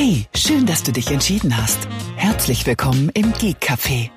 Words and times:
Hey, 0.00 0.26
schön, 0.32 0.64
dass 0.64 0.84
du 0.84 0.92
dich 0.92 1.10
entschieden 1.10 1.56
hast. 1.56 1.88
Herzlich 2.14 2.64
willkommen 2.64 3.08
im 3.14 3.32
Geek 3.32 3.56
Café, 3.60 4.10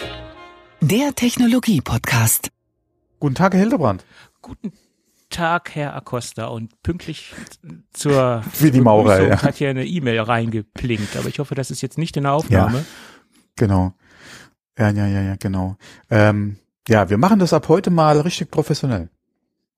der 0.79 1.15
Technologie-Podcast. 1.15 2.51
Guten 3.19 3.33
Tag, 3.33 3.53
Herr 3.55 3.61
Hildebrand. 3.61 4.05
Guten 4.43 4.73
Tag, 5.31 5.73
Herr 5.73 5.95
Acosta. 5.95 6.45
Und 6.49 6.79
pünktlich 6.83 7.33
zur 7.93 8.43
Wie 8.59 8.69
die 8.69 8.79
Maurer, 8.79 9.15
Begrüßung 9.15 9.31
ja. 9.31 9.41
hat 9.41 9.55
hier 9.55 9.71
eine 9.71 9.83
E-Mail 9.83 10.19
reingeplinkt. 10.19 11.17
Aber 11.17 11.29
ich 11.29 11.39
hoffe, 11.39 11.55
das 11.55 11.71
ist 11.71 11.81
jetzt 11.81 11.97
nicht 11.97 12.15
in 12.15 12.25
der 12.25 12.33
Aufnahme. 12.33 12.85
Genau. 13.55 13.95
Ja, 14.77 14.91
ja, 14.91 15.07
ja, 15.07 15.21
ja, 15.23 15.35
genau. 15.35 15.77
Ähm, 16.11 16.57
ja, 16.89 17.09
wir 17.09 17.17
machen 17.17 17.39
das 17.39 17.53
ab 17.53 17.69
heute 17.69 17.89
mal 17.89 18.19
richtig 18.19 18.51
professionell. 18.51 19.09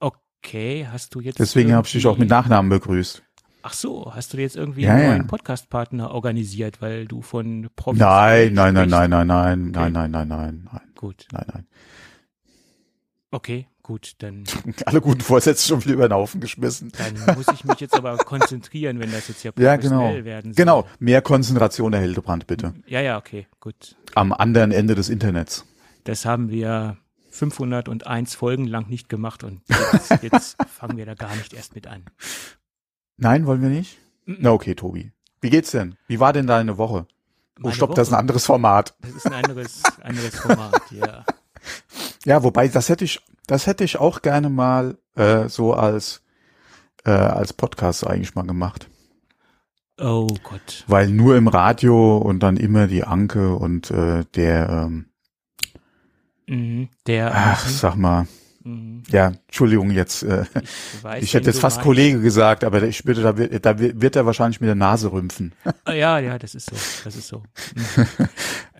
Okay, 0.01 0.85
hast 0.91 1.15
du 1.15 1.21
jetzt. 1.21 1.39
Deswegen 1.39 1.71
habe 1.71 1.87
ich 1.87 1.93
dich 1.93 2.05
auch 2.07 2.17
mit 2.17 2.27
Nachnamen 2.27 2.67
begrüßt. 2.67 3.23
Ach 3.63 3.73
so, 3.73 4.13
hast 4.13 4.33
du 4.33 4.37
jetzt 4.37 4.55
irgendwie 4.57 4.81
Ja, 4.81 4.93
einen 4.93 5.03
ja. 5.03 5.09
neuen 5.09 5.27
Podcast-Partner 5.27 6.11
organisiert, 6.11 6.81
weil 6.81 7.05
du 7.07 7.21
von 7.21 7.69
Profis 7.75 7.99
Nein, 7.99 8.53
nein, 8.53 8.73
nein, 8.73 8.89
nein, 8.89 9.09
nein, 9.09 9.27
nein, 9.27 9.71
nein, 9.71 9.91
nein, 9.93 10.11
nein, 10.11 10.27
nein, 10.27 10.67
nein, 10.71 10.81
Gut, 10.95 11.25
nein, 11.31 11.45
nein. 11.53 11.67
okay, 13.31 13.67
gut, 13.81 14.13
dann, 14.19 14.43
Alle 14.85 15.01
guten 15.01 15.21
Vorsätze 15.21 15.67
schon 15.67 15.83
wieder 15.83 15.93
über 15.93 16.07
den 16.09 16.13
Haufen 16.13 16.41
geschmissen. 16.41 16.91
dann 16.97 17.35
muss 17.35 17.47
ich 17.53 17.63
mich 17.63 17.79
jetzt 17.79 17.95
aber 17.95 18.17
konzentrieren, 18.25 18.99
wenn 18.99 19.11
das 19.11 19.27
jetzt 19.29 19.43
ja 19.43 19.51
Ja, 19.57 19.75
professionell 19.75 20.13
genau. 20.15 20.25
werden 20.25 20.53
soll. 20.53 20.55
Genau, 20.65 20.87
mehr 20.99 21.21
Konzentration, 21.21 21.93
Herr 21.93 22.01
Hildebrand, 22.01 22.47
bitte. 22.47 22.73
Ja, 22.85 22.99
ja, 23.01 23.17
okay, 23.17 23.47
gut. 23.59 23.95
Am 24.15 24.33
anderen 24.33 24.71
Ende 24.71 24.95
des 24.95 25.09
Internets. 25.09 25.65
Das 26.03 26.25
haben 26.25 26.49
wir 26.49 26.97
501 27.29 28.35
Folgen 28.35 28.65
lang 28.67 28.89
nicht 28.89 29.07
gemacht 29.09 29.43
und 29.45 29.61
jetzt, 29.93 30.21
jetzt 30.23 30.57
fangen 30.67 30.97
wir 30.97 31.05
da 31.05 31.13
gar 31.15 31.35
nicht 31.35 31.53
erst 31.53 31.75
mit 31.75 31.87
an. 31.87 32.03
Nein, 33.17 33.45
wollen 33.45 33.61
wir 33.61 33.69
nicht? 33.69 33.97
Mhm. 34.25 34.37
Na 34.39 34.51
okay, 34.51 34.75
Tobi. 34.75 35.11
Wie 35.41 35.49
geht's 35.49 35.71
denn? 35.71 35.95
Wie 36.07 36.19
war 36.19 36.33
denn 36.33 36.47
deine 36.47 36.77
Woche? 36.77 37.05
Oh, 37.57 37.63
Meine 37.63 37.75
stopp, 37.75 37.95
das 37.95 38.07
ist 38.07 38.11
ein 38.11 38.13
Woche- 38.15 38.19
anderes 38.21 38.45
Format. 38.45 38.95
Das 39.01 39.11
ist 39.11 39.25
ein 39.27 39.33
anderes, 39.33 39.83
anderes 40.01 40.35
Format, 40.39 40.81
ja. 40.91 41.25
Ja, 42.25 42.43
wobei, 42.43 42.67
das 42.67 42.89
hätte 42.89 43.05
ich, 43.05 43.19
das 43.47 43.67
hätte 43.67 43.83
ich 43.83 43.97
auch 43.97 44.21
gerne 44.21 44.49
mal 44.49 44.97
äh, 45.15 45.47
so 45.49 45.73
als 45.73 46.21
äh, 47.05 47.11
als 47.11 47.51
Podcast 47.53 48.07
eigentlich 48.07 48.33
mal 48.35 48.43
gemacht. 48.47 48.89
Oh 49.99 50.27
Gott. 50.43 50.85
Weil 50.87 51.09
nur 51.09 51.35
im 51.35 51.47
Radio 51.49 52.17
und 52.17 52.39
dann 52.41 52.57
immer 52.57 52.87
die 52.87 53.03
Anke 53.03 53.55
und 53.55 53.91
äh, 53.91 54.23
der, 54.35 54.69
ähm, 54.69 55.05
Mhm, 56.47 56.89
der. 57.07 57.31
ach, 57.33 57.67
sag 57.67 57.95
mal, 57.95 58.27
Mhm, 58.65 59.03
ja, 59.09 59.33
Entschuldigung 59.47 59.91
jetzt, 59.91 60.23
äh, 60.23 60.45
ich 60.55 61.03
weiß, 61.03 61.23
ich 61.23 61.33
hätte 61.33 61.47
jetzt 61.47 61.59
fast 61.59 61.77
meinst. 61.77 61.85
Kollege 61.85 62.21
gesagt, 62.21 62.63
aber 62.63 62.81
ich 62.83 63.03
bitte, 63.03 63.21
da 63.21 63.37
wird, 63.37 63.65
da 63.65 63.77
wird 63.77 64.01
wird 64.01 64.15
er 64.15 64.25
wahrscheinlich 64.25 64.61
mit 64.61 64.69
der 64.69 64.75
Nase 64.75 65.11
rümpfen. 65.11 65.53
Ah, 65.85 65.91
Ja, 65.93 66.17
ja, 66.19 66.39
das 66.39 66.55
ist 66.55 66.69
so. 66.69 66.75
Das 67.03 67.15
ist 67.15 67.27
so. 67.27 67.43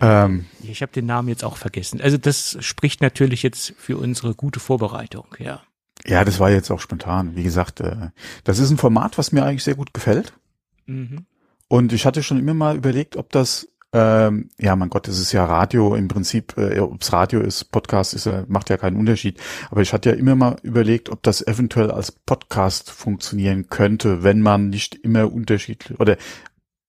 Ähm, 0.00 0.46
Ich 0.62 0.82
habe 0.82 0.90
den 0.92 1.06
Namen 1.06 1.28
jetzt 1.28 1.44
auch 1.44 1.56
vergessen. 1.56 2.00
Also 2.00 2.16
das 2.18 2.56
spricht 2.60 3.00
natürlich 3.00 3.42
jetzt 3.44 3.74
für 3.78 3.96
unsere 3.96 4.34
gute 4.34 4.58
Vorbereitung, 4.58 5.26
ja. 5.38 5.62
ja, 6.04 6.24
das 6.24 6.40
war 6.40 6.50
jetzt 6.50 6.70
auch 6.72 6.80
spontan. 6.80 7.36
Wie 7.36 7.44
gesagt, 7.44 7.80
äh, 7.80 8.10
das 8.42 8.58
ist 8.58 8.70
ein 8.70 8.76
Format, 8.78 9.18
was 9.18 9.30
mir 9.32 9.44
eigentlich 9.44 9.62
sehr 9.64 9.76
gut 9.76 9.94
gefällt. 9.94 10.32
Mhm. 10.86 11.26
Und 11.68 11.92
ich 11.92 12.06
hatte 12.06 12.22
schon 12.22 12.38
immer 12.38 12.54
mal 12.54 12.76
überlegt, 12.76 13.16
ob 13.16 13.30
das, 13.30 13.68
ähm, 13.94 14.50
ja, 14.58 14.74
mein 14.74 14.90
Gott, 14.90 15.06
das 15.06 15.18
ist 15.20 15.30
ja 15.32 15.44
Radio 15.44 15.94
im 15.94 16.08
Prinzip, 16.08 16.58
äh, 16.58 16.80
ob's 16.80 17.12
Radio 17.12 17.40
ist, 17.40 17.70
Podcast 17.70 18.12
ist, 18.12 18.26
ja- 18.26 18.44
macht 18.48 18.68
ja 18.68 18.76
keinen 18.76 18.96
Unterschied. 18.96 19.40
Aber 19.70 19.82
ich 19.82 19.92
hatte 19.92 20.10
ja 20.10 20.16
immer 20.16 20.34
mal 20.34 20.56
überlegt, 20.64 21.10
ob 21.10 21.22
das 21.22 21.46
eventuell 21.46 21.92
als 21.92 22.10
Podcast 22.10 22.90
funktionieren 22.90 23.68
könnte, 23.70 24.24
wenn 24.24 24.40
man 24.40 24.68
nicht 24.68 24.96
immer 24.96 25.32
unterschiedlich 25.32 26.00
oder 26.00 26.16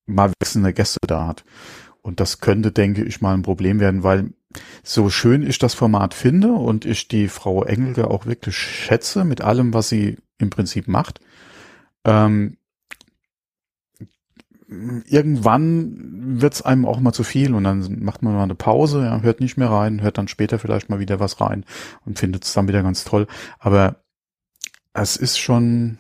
mal 0.08 0.32
wechselnde 0.42 0.74
Gäste 0.74 0.98
da 1.06 1.28
hat. 1.28 1.46
Und 2.02 2.20
das 2.20 2.40
könnte, 2.40 2.72
denke 2.72 3.04
ich, 3.04 3.22
mal 3.22 3.36
ein 3.36 3.44
Problem 3.44 3.80
werden, 3.80 4.02
weil 4.04 4.34
so 4.84 5.10
schön 5.12 5.46
ich 5.48 5.60
das 5.60 5.76
Format 5.76 6.14
finde 6.16 6.54
und 6.54 6.86
ich 6.86 7.08
die 7.08 7.28
Frau 7.28 7.64
Engelke 7.64 8.10
auch 8.10 8.26
wirklich 8.26 8.58
schätze 8.58 9.26
mit 9.26 9.42
allem, 9.42 9.74
was 9.76 9.90
sie 9.90 10.18
im 10.40 10.50
Prinzip 10.50 10.88
macht, 10.88 11.20
ähm, 12.04 12.58
irgendwann 15.08 16.42
wird's 16.42 16.62
einem 16.62 16.86
auch 16.86 17.00
mal 17.00 17.14
zu 17.14 17.24
viel 17.24 17.54
und 17.54 17.64
dann 17.64 18.04
macht 18.04 18.22
man 18.24 18.34
mal 18.34 18.44
eine 18.44 18.56
Pause, 18.56 19.04
ja, 19.04 19.22
hört 19.22 19.40
nicht 19.40 19.58
mehr 19.58 19.70
rein, 19.70 20.02
hört 20.02 20.18
dann 20.18 20.28
später 20.28 20.60
vielleicht 20.60 20.90
mal 20.90 21.00
wieder 21.00 21.20
was 21.20 21.40
rein 21.42 21.66
und 22.06 22.20
findet 22.20 22.44
es 22.46 22.54
dann 22.54 22.68
wieder 22.68 22.84
ganz 22.84 23.04
toll. 23.04 23.28
Aber 23.60 23.98
es 24.94 25.18
ist 25.18 25.38
schon, 25.38 26.00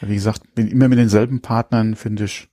wie 0.00 0.14
gesagt, 0.14 0.42
immer 0.56 0.88
mit 0.88 0.98
denselben 0.98 1.40
Partnern, 1.40 1.94
finde 1.96 2.24
ich, 2.24 2.48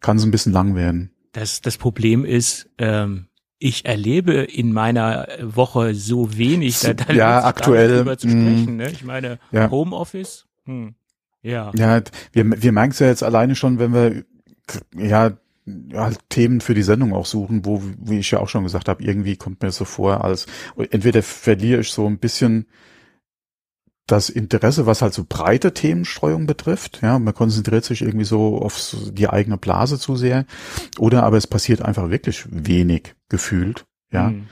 kann 0.00 0.16
es 0.16 0.24
ein 0.24 0.30
bisschen 0.30 0.52
lang 0.52 0.74
werden. 0.74 1.10
Das, 1.32 1.60
das 1.60 1.76
Problem 1.76 2.24
ist, 2.24 2.68
ähm, 2.78 3.26
ich 3.58 3.86
erlebe 3.86 4.34
in 4.34 4.72
meiner 4.72 5.28
Woche 5.40 5.94
so 5.94 6.36
wenig, 6.36 6.80
da, 6.80 6.94
da 6.94 7.12
Ja, 7.12 7.44
aktuell, 7.44 7.98
drüber 7.98 8.18
zu 8.18 8.26
mm. 8.26 8.30
sprechen. 8.30 8.76
Ne? 8.76 8.90
Ich 8.90 9.04
meine, 9.04 9.38
Ja. 9.50 9.70
Homeoffice, 9.70 10.46
hm. 10.64 10.94
ja. 11.42 11.72
Ja, 11.74 12.02
wir, 12.32 12.62
wir 12.62 12.72
merken 12.72 12.92
es 12.92 12.98
ja 12.98 13.06
jetzt 13.06 13.22
alleine 13.22 13.54
schon, 13.54 13.78
wenn 13.78 13.94
wir 13.94 14.24
ja 14.96 15.32
halt 15.94 16.18
Themen 16.28 16.60
für 16.60 16.74
die 16.74 16.82
Sendung 16.82 17.12
auch 17.12 17.26
suchen, 17.26 17.64
wo, 17.64 17.82
wie 17.98 18.18
ich 18.18 18.30
ja 18.30 18.40
auch 18.40 18.48
schon 18.48 18.64
gesagt 18.64 18.88
habe, 18.88 19.02
irgendwie 19.02 19.36
kommt 19.36 19.62
mir 19.62 19.72
so 19.72 19.84
vor, 19.84 20.24
als 20.24 20.46
entweder 20.76 21.22
verliere 21.22 21.80
ich 21.80 21.90
so 21.90 22.06
ein 22.06 22.18
bisschen 22.18 22.66
das 24.06 24.28
Interesse, 24.28 24.86
was 24.86 25.02
halt 25.02 25.12
so 25.12 25.24
breite 25.28 25.74
Themenstreuung 25.74 26.46
betrifft. 26.46 27.00
Ja, 27.02 27.18
man 27.18 27.34
konzentriert 27.34 27.84
sich 27.84 28.02
irgendwie 28.02 28.24
so 28.24 28.58
auf 28.58 28.94
die 29.10 29.28
eigene 29.28 29.56
Blase 29.56 29.98
zu 29.98 30.14
sehr. 30.14 30.46
Oder 30.98 31.24
aber 31.24 31.36
es 31.36 31.48
passiert 31.48 31.82
einfach 31.82 32.08
wirklich 32.10 32.44
wenig 32.48 33.16
gefühlt. 33.28 33.84
Ja. 34.12 34.28
Hm. 34.28 34.46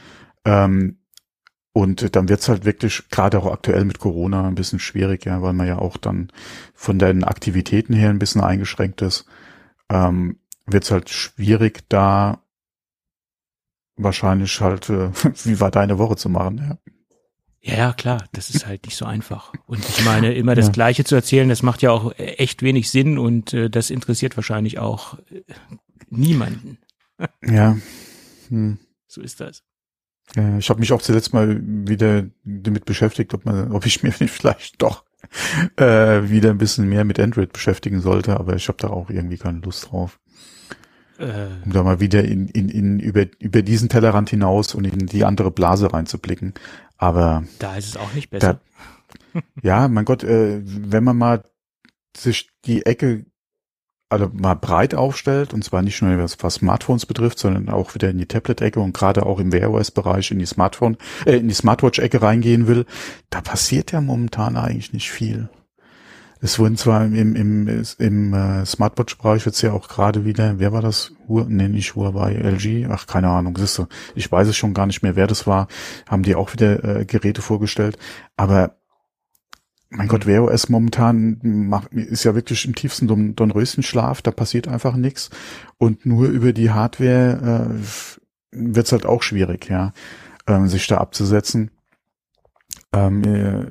Ähm, 0.45 0.97
und 1.73 2.15
dann 2.15 2.29
wird's 2.29 2.49
halt 2.49 2.65
wirklich, 2.65 3.09
gerade 3.11 3.39
auch 3.39 3.53
aktuell 3.53 3.85
mit 3.85 3.99
Corona, 3.99 4.47
ein 4.47 4.55
bisschen 4.55 4.79
schwierig, 4.79 5.25
ja, 5.25 5.43
weil 5.43 5.55
man 5.55 5.67
ja 5.67 5.79
auch 5.79 5.97
dann 5.97 6.31
von 6.73 7.01
den 7.01 7.25
Aktivitäten 7.25 7.95
her 7.95 8.11
ein 8.11 8.21
bisschen 8.21 8.41
eingeschränkt 8.41 9.03
ist. 9.03 9.25
Ähm, 9.91 10.39
wird's 10.67 10.91
halt 10.91 11.11
schwierig, 11.11 11.85
da 11.89 12.43
wahrscheinlich 13.97 14.61
halt, 14.61 14.91
äh, 14.91 15.11
wie 15.45 15.61
war 15.61 15.71
deine 15.71 15.99
Woche 15.99 16.17
zu 16.17 16.29
machen, 16.29 16.59
ja. 16.59 16.79
Ja, 17.67 17.77
ja, 17.79 17.93
klar, 17.95 18.27
das 18.33 18.51
ist 18.51 18.67
halt 18.67 18.85
nicht 18.85 18.95
so 18.97 19.07
einfach. 19.07 19.55
Und 19.65 19.79
ich 19.89 20.05
meine, 20.05 20.35
immer 20.35 20.55
das 20.55 20.67
Ja. 20.67 20.73
Gleiche 20.73 21.05
zu 21.05 21.15
erzählen, 21.15 21.49
das 21.49 21.63
macht 21.63 21.81
ja 21.81 21.93
auch 21.93 22.13
echt 22.19 22.63
wenig 22.63 22.91
Sinn 22.91 23.17
und 23.17 23.55
äh, 23.55 23.71
das 23.71 23.89
interessiert 23.89 24.37
wahrscheinlich 24.37 24.79
auch 24.79 25.19
äh, 25.31 25.43
niemanden. 26.11 26.79
Ja. 27.43 27.77
Hm. 28.51 28.77
So 29.07 29.23
ist 29.23 29.41
das. 29.41 29.63
Ja, 30.37 30.59
ich 30.59 30.69
habe 30.69 30.81
mich 30.81 30.93
auch 30.93 31.01
zuletzt 31.01 31.33
mal 31.33 31.59
wieder 31.63 32.27
damit 32.45 32.85
beschäftigt, 32.85 33.33
ob 33.33 33.47
man, 33.47 33.73
ob 33.73 33.87
ich 33.87 34.03
mir 34.03 34.13
vielleicht 34.13 34.83
doch 34.83 35.04
äh, 35.77 36.29
wieder 36.29 36.51
ein 36.51 36.59
bisschen 36.59 36.89
mehr 36.89 37.05
mit 37.05 37.21
Android 37.21 37.53
beschäftigen 37.53 38.01
sollte, 38.01 38.39
aber 38.39 38.55
ich 38.57 38.69
habe 38.69 38.79
da 38.79 38.89
auch 38.89 39.11
irgendwie 39.11 39.39
keine 39.39 39.61
Lust 39.61 39.91
drauf. 39.91 40.19
Äh, 41.19 41.47
um 41.65 41.73
da 41.73 41.83
mal 41.83 42.01
wieder 42.01 42.25
in, 42.25 42.49
in, 42.49 42.69
in 42.69 42.99
über, 42.99 43.27
über 43.39 43.63
diesen 43.63 43.89
Tellerrand 43.89 44.31
hinaus 44.31 44.75
und 44.75 44.85
in 44.85 45.07
die 45.07 45.25
andere 45.25 45.51
Blase 45.51 45.93
reinzublicken. 45.93 46.55
Aber 46.97 47.45
da 47.59 47.77
ist 47.77 47.89
es 47.89 47.97
auch 47.97 48.13
nicht 48.15 48.31
besser. 48.31 48.61
ja, 49.63 49.89
mein 49.89 50.05
Gott, 50.05 50.25
äh, 50.25 50.61
wenn 50.65 51.05
man 51.05 51.17
mal 51.17 51.45
sich 52.17 52.51
die 52.65 52.87
Ecke 52.87 53.27
also 54.15 54.31
mal 54.33 54.55
breit 54.55 54.95
aufstellt, 54.95 55.53
und 55.53 55.63
zwar 55.63 55.83
nicht 55.83 56.01
nur 56.01 56.19
was, 56.19 56.37
was 56.41 56.55
Smartphones 56.55 57.07
betrifft, 57.07 57.39
sondern 57.39 57.69
auch 57.69 57.95
wieder 57.95 58.11
in 58.11 58.19
die 58.19 58.27
Tablet-Ecke 58.27 58.81
und 58.81 58.95
gerade 58.95 59.27
auch 59.27 59.39
im 59.39 59.53
Wear 59.53 59.71
OS-Bereich 59.71 60.31
in 60.31 60.39
die 60.39 60.47
Smartphone, 60.47 60.97
äh, 61.27 61.37
in 61.37 61.49
die 61.49 61.55
Smartwatch-Ecke 61.55 62.23
reingehen 62.23 62.67
will, 62.67 62.87
da 63.31 63.41
passiert 63.41 63.93
ja 63.93 64.01
momentan 64.01 64.57
eigentlich 64.57 64.93
nicht 64.93 65.11
viel. 65.11 65.49
Es 66.41 66.59
wurden 66.59 66.77
zwar 66.77 67.05
im, 67.07 67.35
im, 67.37 67.85
im 67.99 68.35
äh, 68.35 68.67
Smartwatch-Bereich 68.67 69.47
jetzt 69.47 69.63
ja 69.63 69.73
auch 69.73 69.89
gerade 69.89 70.25
wieder, 70.25 70.59
wer 70.59 70.73
war 70.73 70.83
das? 70.83 71.13
Hu 71.27 71.41
nee, 71.49 71.81
Huawei, 71.81 72.35
LG, 72.35 72.87
ach, 72.91 73.07
keine 73.07 73.29
Ahnung, 73.29 73.57
siehst 73.57 73.79
du, 73.79 73.87
ich 74.15 74.31
weiß 74.31 74.49
es 74.49 74.57
schon 74.57 74.75
gar 74.75 74.87
nicht 74.87 75.03
mehr, 75.03 75.17
wer 75.17 75.27
das 75.27 75.47
war, 75.47 75.69
haben 76.09 76.23
die 76.23 76.35
auch 76.35 76.53
wieder 76.53 76.85
äh, 76.85 77.05
Geräte 77.07 77.41
vorgestellt, 77.41 77.99
aber 78.37 78.77
mein 79.95 80.09
Gott, 80.09 80.27
Wear 80.27 80.45
OS 80.45 80.69
momentan 80.69 81.39
macht, 81.43 81.93
ist 81.93 82.25
ja 82.25 82.35
wirklich 82.35 82.65
im 82.65 82.75
tiefsten 82.75 83.07
Don 83.07 83.37
Dornröschenschlaf, 83.37 84.23
da 84.23 84.31
passiert 84.31 84.69
einfach 84.69 84.97
nichts 84.97 85.31
und 85.79 86.05
nur 86.05 86.29
über 86.29 86.53
die 86.53 86.71
Hardware 86.71 87.71
äh, 87.71 88.19
wird's 88.51 88.93
halt 88.93 89.07
auch 89.07 89.23
schwierig, 89.23 89.69
ja, 89.69 89.93
ähm, 90.47 90.69
sich 90.69 90.87
da 90.87 90.99
abzusetzen. 90.99 91.71
Ähm, 92.93 93.25
äh, 93.25 93.67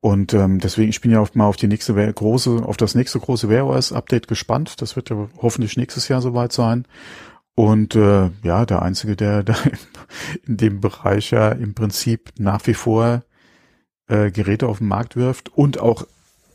und 0.00 0.34
ähm, 0.34 0.58
deswegen, 0.58 0.90
ich 0.90 1.00
bin 1.00 1.12
ja 1.12 1.20
auf, 1.20 1.34
mal 1.34 1.46
auf 1.46 1.56
die 1.56 1.68
nächste 1.68 1.94
große, 1.94 2.62
auf 2.64 2.76
das 2.76 2.94
nächste 2.94 3.20
große 3.20 3.48
Wear 3.48 3.66
OS 3.66 3.92
Update 3.92 4.26
gespannt. 4.26 4.82
Das 4.82 4.96
wird 4.96 5.10
ja 5.10 5.28
hoffentlich 5.40 5.76
nächstes 5.76 6.08
Jahr 6.08 6.20
soweit 6.20 6.52
sein. 6.52 6.86
Und 7.54 7.94
äh, 7.94 8.30
ja, 8.42 8.66
der 8.66 8.82
einzige, 8.82 9.14
der 9.14 9.42
da 9.44 9.54
in 10.44 10.56
dem 10.56 10.80
Bereich 10.80 11.30
ja 11.30 11.50
im 11.50 11.74
Prinzip 11.74 12.30
nach 12.38 12.66
wie 12.66 12.74
vor 12.74 13.22
äh, 14.08 14.30
Geräte 14.30 14.68
auf 14.68 14.78
den 14.78 14.88
Markt 14.88 15.16
wirft 15.16 15.50
und 15.56 15.80
auch 15.80 16.06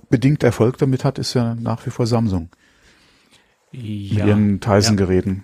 bedingt 0.10 0.44
Erfolg 0.44 0.78
damit 0.78 1.04
hat, 1.04 1.20
ist 1.20 1.34
ja 1.34 1.56
nach 1.56 1.86
wie 1.86 1.90
vor 1.90 2.08
Samsung. 2.08 2.50
mit 4.18 4.28
ihren 4.28 4.60
Tizen-Geräten. 4.60 5.44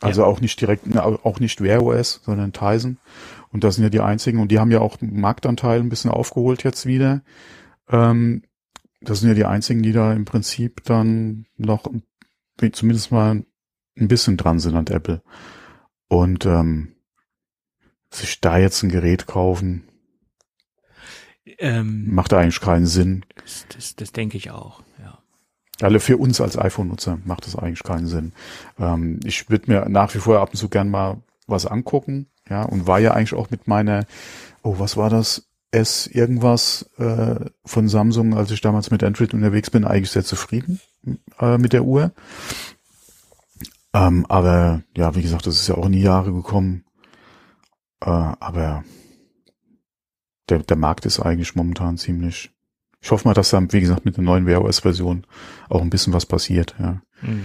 Also 0.00 0.24
auch 0.24 0.40
nicht 0.40 0.60
direkt, 0.60 0.96
auch 0.96 1.40
nicht 1.40 1.60
Wear 1.60 1.82
OS, 1.82 2.20
sondern 2.24 2.52
Tizen. 2.52 2.98
Und 3.50 3.64
das 3.64 3.74
sind 3.74 3.84
ja 3.84 3.90
die 3.90 4.00
einzigen. 4.00 4.38
Und 4.38 4.48
die 4.52 4.58
haben 4.58 4.70
ja 4.70 4.80
auch 4.80 4.98
Marktanteil 5.00 5.80
ein 5.80 5.88
bisschen 5.88 6.10
aufgeholt 6.10 6.62
jetzt 6.62 6.86
wieder. 6.86 7.22
Ähm, 7.88 8.42
das 9.00 9.20
sind 9.20 9.28
ja 9.28 9.34
die 9.34 9.44
einzigen, 9.44 9.82
die 9.82 9.92
da 9.92 10.12
im 10.12 10.24
Prinzip 10.24 10.84
dann 10.84 11.46
noch 11.56 11.90
zumindest 12.72 13.10
mal 13.10 13.44
ein 13.98 14.08
bisschen 14.08 14.36
dran 14.36 14.60
sind 14.60 14.76
an 14.76 14.86
Apple. 14.86 15.22
Und 16.08 16.46
ähm, 16.46 16.94
sich 18.10 18.40
da 18.40 18.58
jetzt 18.58 18.82
ein 18.82 18.90
Gerät 18.90 19.26
kaufen, 19.26 19.87
ähm, 21.58 22.14
macht 22.14 22.32
eigentlich 22.32 22.60
keinen 22.60 22.86
Sinn. 22.86 23.24
Das, 23.36 23.66
das, 23.74 23.96
das 23.96 24.12
denke 24.12 24.36
ich 24.36 24.50
auch, 24.50 24.82
ja. 25.02 25.18
Alle 25.80 26.00
für 26.00 26.16
uns 26.16 26.40
als 26.40 26.58
iPhone-Nutzer 26.58 27.18
macht 27.24 27.46
das 27.46 27.54
eigentlich 27.56 27.84
keinen 27.84 28.06
Sinn. 28.06 28.32
Ähm, 28.78 29.20
ich 29.24 29.48
würde 29.48 29.70
mir 29.70 29.88
nach 29.88 30.14
wie 30.14 30.18
vor 30.18 30.40
ab 30.40 30.50
und 30.50 30.56
zu 30.56 30.68
gern 30.68 30.90
mal 30.90 31.18
was 31.46 31.66
angucken, 31.66 32.26
ja, 32.48 32.62
und 32.62 32.86
war 32.86 32.98
ja 32.98 33.12
eigentlich 33.12 33.34
auch 33.34 33.50
mit 33.50 33.68
meiner, 33.68 34.06
oh, 34.62 34.78
was 34.78 34.96
war 34.96 35.10
das? 35.10 35.44
S 35.70 36.06
irgendwas 36.06 36.88
äh, 36.96 37.44
von 37.64 37.88
Samsung, 37.88 38.34
als 38.34 38.50
ich 38.50 38.62
damals 38.62 38.90
mit 38.90 39.04
Android 39.04 39.34
unterwegs 39.34 39.68
bin, 39.68 39.84
eigentlich 39.84 40.10
sehr 40.10 40.24
zufrieden 40.24 40.80
äh, 41.40 41.58
mit 41.58 41.74
der 41.74 41.84
Uhr. 41.84 42.12
Ähm, 43.92 44.24
aber 44.30 44.82
ja, 44.96 45.14
wie 45.14 45.20
gesagt, 45.20 45.46
das 45.46 45.56
ist 45.56 45.68
ja 45.68 45.74
auch 45.74 45.86
in 45.86 45.92
die 45.92 46.00
Jahre 46.00 46.32
gekommen. 46.32 46.84
Äh, 48.00 48.08
aber 48.08 48.84
der, 50.48 50.58
der 50.60 50.76
Markt 50.76 51.06
ist 51.06 51.20
eigentlich 51.20 51.54
momentan 51.54 51.98
ziemlich. 51.98 52.50
Ich 53.00 53.10
hoffe 53.10 53.28
mal, 53.28 53.34
dass 53.34 53.50
da, 53.50 53.60
wie 53.70 53.80
gesagt, 53.80 54.04
mit 54.04 54.16
der 54.16 54.24
neuen 54.24 54.46
Wear 54.46 54.62
OS 54.64 54.80
Version 54.80 55.26
auch 55.68 55.82
ein 55.82 55.90
bisschen 55.90 56.12
was 56.12 56.26
passiert, 56.26 56.74
ja. 56.78 57.00
Mhm. 57.22 57.44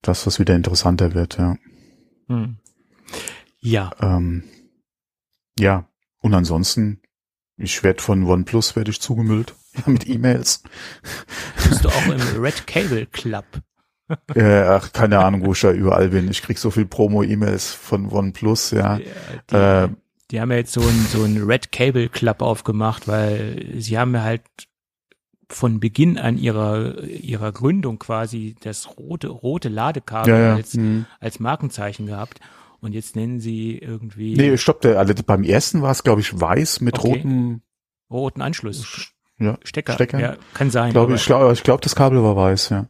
Dass 0.00 0.24
das 0.24 0.38
wieder 0.38 0.54
interessanter 0.54 1.14
wird, 1.14 1.38
ja. 1.38 1.56
Mhm. 2.28 2.58
Ja. 3.60 3.90
Ähm, 4.00 4.44
ja. 5.58 5.88
Und 6.20 6.34
ansonsten, 6.34 7.00
ich 7.56 7.82
werde 7.82 8.02
von 8.02 8.24
OnePlus 8.24 8.76
werde 8.76 8.90
ich 8.90 9.00
zugemüllt 9.00 9.54
mit 9.86 10.08
E-Mails. 10.08 10.62
Bist 11.68 11.84
du 11.84 11.88
auch 11.88 12.06
im 12.06 12.40
Red 12.40 12.66
Cable 12.66 13.06
Club? 13.06 13.44
äh, 14.34 14.62
ach, 14.62 14.92
keine 14.92 15.20
Ahnung, 15.20 15.44
wo 15.44 15.52
ich 15.52 15.60
da 15.60 15.72
überall 15.72 16.10
bin. 16.10 16.30
Ich 16.30 16.42
krieg 16.42 16.58
so 16.58 16.70
viel 16.70 16.86
Promo-E-Mails 16.86 17.72
von 17.72 18.10
OnePlus, 18.10 18.72
ja. 18.72 18.98
Die, 18.98 19.54
äh, 19.54 19.88
die 20.32 20.40
haben 20.40 20.50
ja 20.50 20.56
jetzt 20.56 20.72
so 20.72 20.80
ein, 20.80 21.06
so 21.10 21.22
ein 21.24 21.42
Red 21.44 21.70
Cable 21.72 22.08
Club 22.08 22.40
aufgemacht, 22.40 23.06
weil 23.06 23.66
sie 23.78 23.98
haben 23.98 24.14
ja 24.14 24.22
halt 24.22 24.42
von 25.48 25.78
Beginn 25.78 26.18
an 26.18 26.38
ihrer, 26.38 27.02
ihrer 27.04 27.52
Gründung 27.52 27.98
quasi 27.98 28.56
das 28.62 28.96
rote, 28.96 29.28
rote 29.28 29.68
Ladekabel 29.68 30.32
ja, 30.32 30.40
ja. 30.40 30.54
Als, 30.54 30.74
mhm. 30.74 31.04
als 31.20 31.38
Markenzeichen 31.38 32.06
gehabt. 32.06 32.40
Und 32.80 32.94
jetzt 32.94 33.14
nennen 33.14 33.38
sie 33.38 33.78
irgendwie. 33.78 34.34
Nee, 34.34 34.56
stopp, 34.56 34.80
der, 34.80 34.98
also 34.98 35.14
beim 35.24 35.44
ersten 35.44 35.82
war 35.82 35.92
es, 35.92 36.02
glaube 36.02 36.20
ich, 36.20 36.40
weiß 36.40 36.80
mit 36.80 36.98
okay. 36.98 37.08
roten. 37.08 37.62
Roten 38.10 38.42
Anschluss. 38.42 39.12
Ja, 39.38 39.58
Stecker. 39.62 39.92
Stecker. 39.94 40.20
Ja, 40.20 40.36
kann 40.54 40.70
sein. 40.70 40.92
Glaub, 40.92 41.10
ich 41.10 41.24
glaube, 41.24 41.52
ich 41.52 41.62
glaub, 41.62 41.80
das 41.80 41.94
Kabel 41.94 42.22
war 42.22 42.36
weiß, 42.36 42.70
ja. 42.70 42.88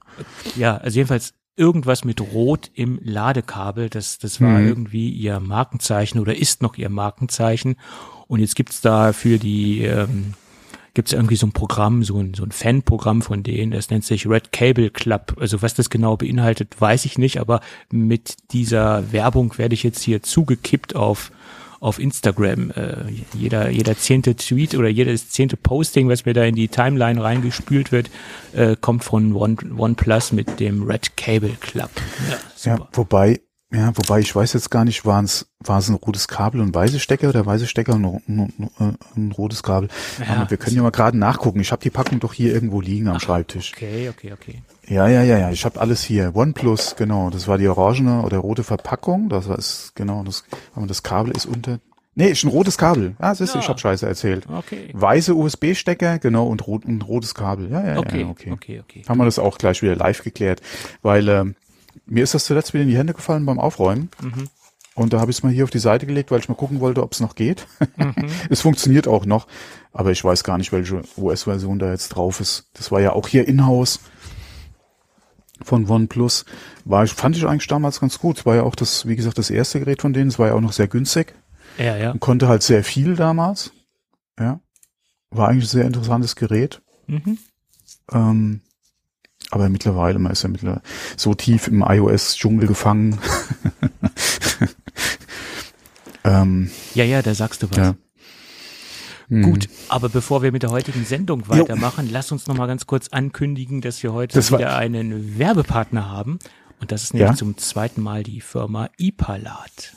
Ja, 0.57 0.77
also 0.79 0.97
jedenfalls 0.97 1.35
irgendwas 1.57 2.05
mit 2.05 2.21
Rot 2.21 2.71
im 2.75 2.99
Ladekabel. 3.03 3.91
Das, 3.91 4.19
das 4.19 4.41
war 4.41 4.59
mhm. 4.59 4.69
irgendwie 4.69 5.11
ihr 5.11 5.41
Markenzeichen 5.41 6.21
oder 6.21 6.37
ist 6.37 6.63
noch 6.63 6.77
ihr 6.77 6.89
Markenzeichen. 6.89 7.77
Und 8.29 8.41
jetzt 8.41 8.57
gibt's 8.57 8.81
da 8.81 9.13
für 9.13 9.39
die, 9.39 9.83
ähm, 9.83 10.35
gibt's 10.95 11.13
irgendwie 11.13 11.37
so 11.37 11.47
ein 11.47 11.53
Programm, 11.53 12.05
so 12.05 12.19
ein, 12.19 12.35
so 12.35 12.45
ein 12.45 12.53
Fanprogramm 12.53 13.23
von 13.23 13.43
denen, 13.43 13.73
das 13.73 13.91
nennt 13.91 14.05
sich 14.05 14.27
Red 14.27 14.53
Cable 14.53 14.91
Club. 14.91 15.37
Also 15.39 15.63
was 15.63 15.75
das 15.75 15.91
genau 15.91 16.17
beinhaltet, 16.17 16.81
weiß 16.81 17.05
ich 17.05 17.19
nicht, 17.19 17.39
aber 17.39 17.61
mit 17.91 18.37
dieser 18.53 19.13
Werbung 19.13 19.57
werde 19.59 19.75
ich 19.75 19.83
jetzt 19.83 20.03
hier 20.03 20.23
zugekippt 20.23 20.97
auf 20.97 21.31
auf 21.83 21.99
Instagram. 21.99 22.71
Äh, 22.71 22.95
jeder, 23.35 23.69
jeder 23.69 23.99
zehnte 23.99 24.37
Tweet 24.37 24.77
oder 24.77 24.89
jedes 24.89 25.31
zehnte 25.31 25.57
Posting, 25.57 26.09
was 26.09 26.25
mir 26.25 26.33
da 26.33 26.45
in 26.45 26.55
die 26.55 26.69
Timeline 26.69 27.23
reingespült 27.23 27.91
wird, 27.91 28.11
äh, 28.53 28.77
kommt 28.81 29.05
von 29.05 29.35
One, 29.35 29.57
OnePlus 29.77 30.33
mit 30.33 30.61
dem 30.61 30.85
Red 30.85 31.17
Cable 31.17 31.57
Club. 31.61 31.91
Ja, 32.31 32.37
super. 32.55 32.77
ja 32.77 32.89
wobei, 32.93 33.41
ja, 33.73 33.93
wobei 33.97 34.21
ich 34.21 34.35
weiß 34.35 34.53
jetzt 34.53 34.71
gar 34.71 34.85
nicht, 34.85 35.05
waren 35.05 35.25
es 35.25 35.53
war 35.67 35.79
es 35.79 35.89
ein 35.89 35.95
rotes 35.95 36.29
Kabel 36.29 36.61
und 36.61 36.75
weiße 36.75 37.01
Stecker 37.01 37.29
oder 37.29 37.47
weiße 37.47 37.67
Stecker 37.67 37.95
und 37.95 38.05
ein, 38.05 38.53
ein, 38.79 38.99
ein 39.17 39.33
rotes 39.33 39.63
Kabel. 39.63 39.89
Ja, 40.21 40.37
Aber 40.37 40.51
wir 40.51 40.57
können 40.57 40.77
ja 40.77 40.83
mal 40.83 40.91
gerade 40.91 41.17
nachgucken. 41.17 41.61
Ich 41.61 41.73
habe 41.73 41.83
die 41.83 41.91
Packung 41.91 42.21
doch 42.21 42.33
hier 42.33 42.53
irgendwo 42.53 42.81
liegen 42.81 43.09
am 43.09 43.17
Ach, 43.17 43.21
Schreibtisch. 43.21 43.73
Okay, 43.75 44.09
okay, 44.09 44.33
okay. 44.33 44.63
Ja, 44.93 45.09
ja, 45.09 45.23
ja, 45.23 45.39
ja. 45.39 45.51
Ich 45.51 45.65
habe 45.65 45.81
alles 45.81 46.03
hier. 46.03 46.37
OnePlus, 46.37 46.97
genau. 46.97 47.31
Das 47.31 47.49
war 47.49 47.57
die 47.57 47.67
orangene 47.67 48.23
oder 48.23 48.39
rote 48.39 48.63
Verpackung. 48.63 49.31
Das 49.31 49.47
ist 49.47 49.93
genau 49.97 50.23
das. 50.23 50.45
Aber 50.75 50.87
das 50.87 51.03
Kabel 51.03 51.35
ist 51.35 51.47
unter. 51.47 51.81
Nee, 52.15 52.31
ist 52.31 52.45
ein 52.45 52.51
rotes 52.51 52.77
Kabel. 52.77 53.17
Ah, 53.19 53.35
siehst 53.35 53.55
du, 53.55 53.59
ja. 53.59 53.63
ich 53.63 53.69
habe 53.71 53.79
Scheiße 53.79 54.07
erzählt. 54.07 54.47
Okay. 54.47 54.91
Weiße 54.93 55.35
USB-Stecker, 55.35 56.19
genau, 56.19 56.47
und 56.47 56.67
rot, 56.67 56.85
ein 56.85 57.01
rotes 57.01 57.35
Kabel. 57.35 57.71
Ja, 57.71 57.83
ja, 57.83 57.99
okay. 57.99 58.21
ja, 58.21 58.27
okay. 58.29 58.53
Okay, 58.53 58.81
okay. 58.81 59.03
Haben 59.09 59.17
wir 59.17 59.25
das 59.25 59.39
auch 59.39 59.57
gleich 59.57 59.81
wieder 59.81 59.97
live 59.97 60.23
geklärt. 60.23 60.61
Weil 61.01 61.27
ähm, 61.27 61.55
mir 62.05 62.23
ist 62.23 62.35
das 62.35 62.45
zuletzt 62.45 62.75
wieder 62.75 62.83
in 62.83 62.91
die 62.91 62.99
Hände 62.99 63.15
gefallen 63.15 63.47
beim 63.47 63.59
Aufräumen. 63.59 64.11
Mhm. 64.21 64.49
Und 64.95 65.15
da 65.15 65.21
habe 65.21 65.31
ich 65.31 65.39
es 65.39 65.43
mal 65.43 65.51
hier 65.51 65.65
auf 65.65 65.71
die 65.71 65.79
Seite 65.79 66.05
gelegt, 66.05 66.31
weil 66.31 66.41
ich 66.41 66.51
mal 66.51 66.55
gucken 66.55 66.81
wollte, 66.81 67.03
ob 67.03 67.13
es 67.13 67.21
noch 67.21 67.35
geht. 67.35 67.67
Mhm. 67.97 68.27
es 68.51 68.61
funktioniert 68.61 69.09
auch 69.09 69.25
noch, 69.25 69.47
aber 69.95 70.11
ich 70.11 70.23
weiß 70.23 70.45
gar 70.45 70.59
nicht, 70.59 70.71
welche 70.71 71.01
OS-Version 71.17 71.79
da 71.79 71.91
jetzt 71.93 72.11
drauf 72.11 72.41
ist. 72.41 72.67
Das 72.75 72.93
war 72.93 73.01
ja 73.01 73.15
auch 73.15 73.27
hier 73.27 73.49
in-house 73.49 74.01
von 75.65 75.89
OnePlus. 75.89 76.45
War, 76.85 77.07
fand 77.07 77.37
ich 77.37 77.47
eigentlich 77.47 77.69
damals 77.69 78.01
ganz 78.01 78.19
gut. 78.19 78.39
Es 78.39 78.47
war 78.47 78.57
ja 78.57 78.63
auch 78.63 78.75
das, 78.75 79.07
wie 79.07 79.17
gesagt, 79.17 79.39
das 79.39 79.51
erste 79.51 79.81
Gerät 79.81 80.03
von 80.03 80.13
denen. 80.13 80.29
Es 80.29 80.39
war 80.39 80.49
ja 80.49 80.55
auch 80.55 80.61
noch 80.61 80.73
sehr 80.73 80.89
günstig. 80.89 81.35
Ja, 81.79 81.97
ja. 81.97 82.11
Und 82.13 82.21
konnte 82.21 82.49
halt 82.49 82.63
sehr 82.63 82.85
viel 82.85 83.17
damals. 83.17 83.73
Ja. 84.39 84.61
War 85.31 85.49
eigentlich 85.49 85.65
ein 85.65 85.69
sehr 85.69 85.85
interessantes 85.85 86.37
Gerät. 86.37 86.83
Mhm. 87.07 87.39
Ähm, 88.13 88.61
aber 89.51 89.69
mittlerweile, 89.69 90.19
man 90.19 90.33
ist 90.33 90.43
ja 90.43 90.49
mittlerweile 90.49 90.83
so 91.17 91.35
tief 91.35 91.69
im 91.69 91.83
iOS-Dschungel 91.83 92.67
gefangen. 92.67 93.19
ähm, 96.25 96.71
ja, 96.95 97.05
ja, 97.05 97.23
da 97.23 97.35
sagst 97.35 97.63
du 97.63 97.71
was. 97.71 97.77
Ja. 97.77 97.95
Gut, 99.41 99.65
hm. 99.65 99.71
aber 99.89 100.11
bevor 100.11 100.43
wir 100.43 100.53
mit 100.53 100.63
der 100.63 100.71
heutigen 100.71 101.07
Sendung 101.07 101.49
weitermachen, 101.49 102.07
jo. 102.07 102.13
lass 102.13 102.31
uns 102.33 102.47
noch 102.49 102.55
mal 102.55 102.67
ganz 102.67 102.87
kurz 102.87 103.09
ankündigen, 103.09 103.81
dass 103.81 104.03
wir 104.03 104.13
heute 104.13 104.35
das 104.35 104.53
wieder 104.53 104.77
einen 104.77 105.39
Werbepartner 105.39 106.11
haben. 106.11 106.39
Und 106.81 106.93
das 106.93 107.05
ist 107.05 107.15
nämlich 107.15 107.31
ja? 107.31 107.37
zum 107.37 107.57
zweiten 107.57 108.03
Mal 108.03 108.25
die 108.25 108.43
Firma 108.43 108.91
Ipalat. 108.99 109.95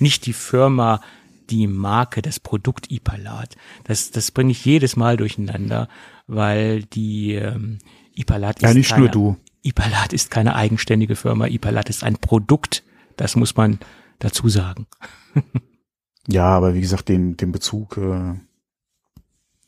Nicht 0.00 0.26
die 0.26 0.32
Firma, 0.32 1.00
die 1.48 1.68
Marke, 1.68 2.22
das 2.22 2.40
Produkt 2.40 2.90
Ipalat. 2.90 3.54
Das, 3.84 4.10
das 4.10 4.32
bringe 4.32 4.50
ich 4.50 4.64
jedes 4.64 4.96
Mal 4.96 5.16
durcheinander, 5.16 5.88
weil 6.26 6.82
die 6.82 7.34
ähm, 7.34 7.78
Ipalat 8.16 8.56
ist 8.56 8.62
ja, 8.62 8.74
nicht 8.74 8.90
keine, 8.90 9.02
nur 9.02 9.10
du. 9.10 9.36
Ipalat 9.62 10.12
ist 10.12 10.32
keine 10.32 10.56
eigenständige 10.56 11.14
Firma. 11.14 11.46
Ipalat 11.46 11.88
ist 11.88 12.02
ein 12.02 12.16
Produkt. 12.16 12.82
Das 13.16 13.36
muss 13.36 13.54
man 13.54 13.78
dazu 14.18 14.48
sagen. 14.48 14.86
ja, 16.26 16.46
aber 16.46 16.74
wie 16.74 16.80
gesagt, 16.80 17.08
den, 17.08 17.36
den 17.36 17.52
Bezug 17.52 17.96
äh, 17.96 18.34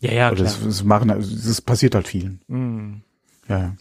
ja, 0.04 0.12
ja, 0.12 0.30
klar. 0.30 0.44
Das, 0.44 0.62
das 0.62 0.84
machen, 0.84 1.08
das 1.08 1.61
passiert 1.61 1.94
halt 1.94 2.08
vielen. 2.08 2.40
Mm. 2.49 3.02
Ja, 3.49 3.58
ja. 3.58 3.76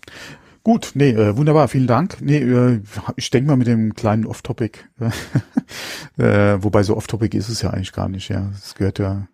Gut, 0.64 0.92
nee, 0.94 1.10
äh, 1.10 1.36
wunderbar, 1.36 1.68
vielen 1.68 1.88
Dank. 1.88 2.18
Nee, 2.22 2.38
äh, 2.38 2.82
ich 3.18 3.30
denke 3.30 3.50
mal 3.50 3.58
mit 3.58 3.68
dem 3.68 3.94
kleinen 3.96 4.26
Off-Topic, 4.26 4.80
äh, 6.18 6.58
wobei 6.64 6.84
so 6.84 6.96
Off-Topic 6.96 7.38
ist 7.38 7.50
es 7.50 7.62
ja 7.62 7.72
eigentlich 7.72 7.92
gar 7.92 8.08
nicht, 8.08 8.30
ja. 8.30 8.50
Es 8.54 8.76
gehört 8.76 9.00
ja 9.00 9.28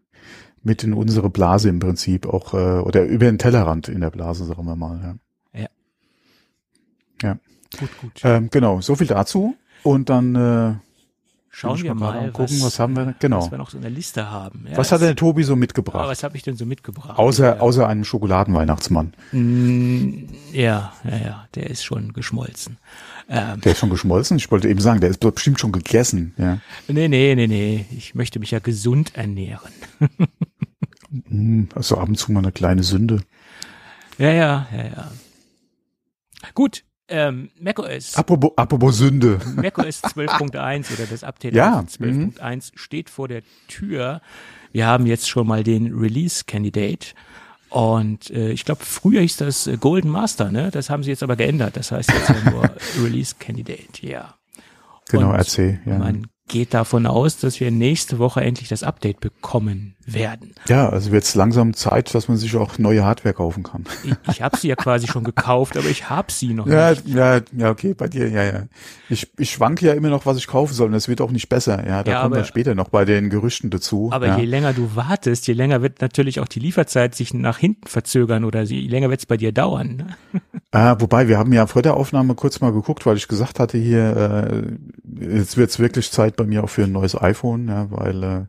mit 0.63 0.83
in 0.83 0.93
unsere 0.93 1.29
Blase 1.29 1.69
im 1.69 1.79
Prinzip 1.79 2.25
auch, 2.25 2.55
äh, 2.55 2.79
oder 2.79 3.03
über 3.03 3.25
den 3.25 3.37
Tellerrand 3.37 3.89
in 3.89 4.01
der 4.01 4.09
Blase, 4.09 4.45
sagen 4.45 4.65
wir 4.65 4.75
mal, 4.75 4.99
ja. 5.53 5.61
Ja. 5.61 5.69
ja. 7.21 7.37
Gut, 7.79 7.89
gut. 8.01 8.21
Ähm, 8.23 8.49
genau, 8.49 8.81
so 8.81 8.95
viel 8.95 9.07
dazu. 9.07 9.55
Und 9.83 10.09
dann 10.09 10.35
äh, 10.35 10.73
Schauen 11.51 11.81
wir 11.81 11.95
mal, 11.95 12.13
mal 12.13 12.31
gucken, 12.31 12.57
was, 12.57 12.63
was, 12.63 12.79
haben 12.79 12.95
wir, 12.95 13.15
genau. 13.19 13.39
was 13.39 13.51
wir 13.51 13.57
noch 13.57 13.71
so 13.71 13.77
in 13.77 13.81
der 13.81 13.91
Liste 13.91 14.29
haben. 14.29 14.67
Ja, 14.69 14.77
was 14.77 14.91
hat 14.91 15.01
denn 15.01 15.15
Tobi 15.15 15.43
so 15.43 15.55
mitgebracht? 15.55 16.07
Was 16.07 16.23
habe 16.23 16.37
ich 16.37 16.43
denn 16.43 16.55
so 16.55 16.65
mitgebracht? 16.65 17.17
Außer, 17.17 17.55
ja. 17.55 17.59
außer 17.59 17.87
einem 17.87 18.03
Schokoladenweihnachtsmann. 18.03 19.13
Mm, 19.31 20.25
ja, 20.53 20.93
ja, 21.03 21.17
ja, 21.17 21.47
der 21.55 21.69
ist 21.69 21.83
schon 21.83 22.13
geschmolzen. 22.13 22.77
Ähm, 23.29 23.61
der 23.61 23.71
ist 23.71 23.79
schon 23.79 23.89
geschmolzen? 23.89 24.37
Ich 24.37 24.51
wollte 24.51 24.69
eben 24.69 24.79
sagen, 24.79 25.01
der 25.01 25.09
ist 25.09 25.19
bestimmt 25.19 25.59
schon 25.59 25.71
gegessen. 25.71 26.33
Ja. 26.37 26.59
Nee, 26.87 27.07
nee, 27.07 27.33
nee, 27.35 27.47
nee. 27.47 27.85
Ich 27.91 28.13
möchte 28.13 28.39
mich 28.39 28.51
ja 28.51 28.59
gesund 28.59 29.15
ernähren. 29.15 29.71
also 31.73 31.97
ab 31.97 32.09
und 32.09 32.15
zu 32.15 32.31
mal 32.31 32.39
eine 32.39 32.51
kleine 32.51 32.83
Sünde. 32.83 33.21
Ja, 34.19 34.31
ja, 34.31 34.67
ja, 34.71 34.83
ja. 34.83 35.11
Gut, 36.53 36.83
ähm, 37.09 37.49
macOS. 37.59 38.15
Apropos, 38.15 38.51
apropos 38.55 38.97
Sünde. 38.97 39.39
macOS 39.55 40.03
12.1 40.03 40.93
oder 40.93 41.05
das 41.09 41.23
Update 41.23 41.55
ja, 41.55 41.79
12.1 41.79 42.71
steht 42.75 43.09
vor 43.09 43.27
der 43.27 43.41
Tür. 43.67 44.21
Wir 44.71 44.85
haben 44.87 45.05
jetzt 45.05 45.29
schon 45.29 45.47
mal 45.47 45.63
den 45.63 45.93
Release 45.93 46.43
Candidate 46.45 47.07
Und 47.69 48.29
äh, 48.31 48.51
ich 48.51 48.65
glaube, 48.65 48.83
früher 48.83 49.21
hieß 49.21 49.37
das 49.37 49.67
äh, 49.67 49.77
Golden 49.77 50.09
Master, 50.09 50.51
ne? 50.51 50.71
Das 50.71 50.89
haben 50.89 51.03
sie 51.03 51.11
jetzt 51.11 51.23
aber 51.23 51.35
geändert. 51.35 51.77
Das 51.77 51.91
heißt 51.91 52.11
jetzt 52.11 52.45
nur 52.45 52.63
Release 53.03 53.35
Candidate, 53.39 54.05
ja. 54.07 54.35
Genau, 55.09 55.31
Und 55.31 55.35
RC, 55.35 55.79
ja. 55.85 55.97
Man 55.97 56.27
geht 56.49 56.73
davon 56.73 57.05
aus, 57.07 57.37
dass 57.37 57.59
wir 57.61 57.71
nächste 57.71 58.19
Woche 58.19 58.41
endlich 58.41 58.67
das 58.67 58.83
Update 58.83 59.21
bekommen 59.21 59.95
werden. 60.05 60.53
Ja, 60.67 60.89
also 60.89 61.11
wird 61.11 61.23
es 61.23 61.35
langsam 61.35 61.73
Zeit, 61.75 62.13
dass 62.15 62.27
man 62.27 62.35
sich 62.37 62.55
auch 62.55 62.77
neue 62.79 63.05
Hardware 63.05 63.33
kaufen 63.35 63.63
kann. 63.63 63.85
Ich, 64.03 64.13
ich 64.31 64.41
habe 64.41 64.57
sie 64.57 64.67
ja 64.67 64.75
quasi 64.75 65.07
schon 65.07 65.23
gekauft, 65.23 65.77
aber 65.77 65.87
ich 65.87 66.09
habe 66.09 66.31
sie 66.31 66.53
noch 66.53 66.67
Ja, 66.67 66.89
nicht. 66.91 67.07
ja, 67.07 67.39
ja, 67.55 67.69
okay, 67.69 67.93
bei 67.93 68.07
dir, 68.07 68.27
ja, 68.27 68.43
ja. 68.43 68.63
Ich, 69.09 69.31
ich 69.37 69.51
schwanke 69.51 69.85
ja 69.85 69.93
immer 69.93 70.09
noch, 70.09 70.25
was 70.25 70.37
ich 70.37 70.47
kaufen 70.47 70.73
soll 70.73 70.87
und 70.87 70.93
das 70.93 71.07
wird 71.07 71.21
auch 71.21 71.31
nicht 71.31 71.47
besser. 71.47 71.85
Ja, 71.87 72.03
da 72.03 72.11
Ja, 72.11 72.21
kommen 72.23 72.35
wir 72.35 72.43
später 72.43 72.73
noch 72.75 72.89
bei 72.89 73.05
den 73.05 73.29
Gerüchten 73.29 73.69
dazu. 73.69 74.09
Aber 74.11 74.27
ja. 74.27 74.37
je 74.39 74.45
länger 74.45 74.73
du 74.73 74.95
wartest, 74.95 75.47
je 75.47 75.53
länger 75.53 75.81
wird 75.83 76.01
natürlich 76.01 76.39
auch 76.39 76.47
die 76.47 76.59
Lieferzeit 76.59 77.13
sich 77.15 77.33
nach 77.33 77.59
hinten 77.59 77.87
verzögern 77.87 78.43
oder 78.43 78.63
je 78.63 78.87
länger 78.87 79.09
wird 79.11 79.19
es 79.21 79.25
bei 79.27 79.37
dir 79.37 79.51
dauern. 79.51 80.15
Ah, 80.71 80.97
wobei, 80.99 81.27
wir 81.27 81.39
haben 81.39 81.51
ja 81.51 81.65
vor 81.65 81.81
der 81.81 81.95
Aufnahme 81.95 82.35
kurz 82.35 82.61
mal 82.61 82.71
geguckt, 82.71 83.03
weil 83.07 83.17
ich 83.17 83.27
gesagt 83.27 83.59
hatte 83.59 83.79
hier, 83.79 84.15
äh, 85.19 85.33
jetzt 85.35 85.57
wird's 85.57 85.79
wirklich 85.79 86.11
Zeit 86.11 86.35
bei 86.39 86.45
mir 86.45 86.63
auch 86.63 86.69
für 86.69 86.85
ein 86.85 86.91
neues 86.91 87.19
iPhone, 87.19 87.67
ja, 87.67 87.91
weil 87.91 88.23
äh, 88.23 88.45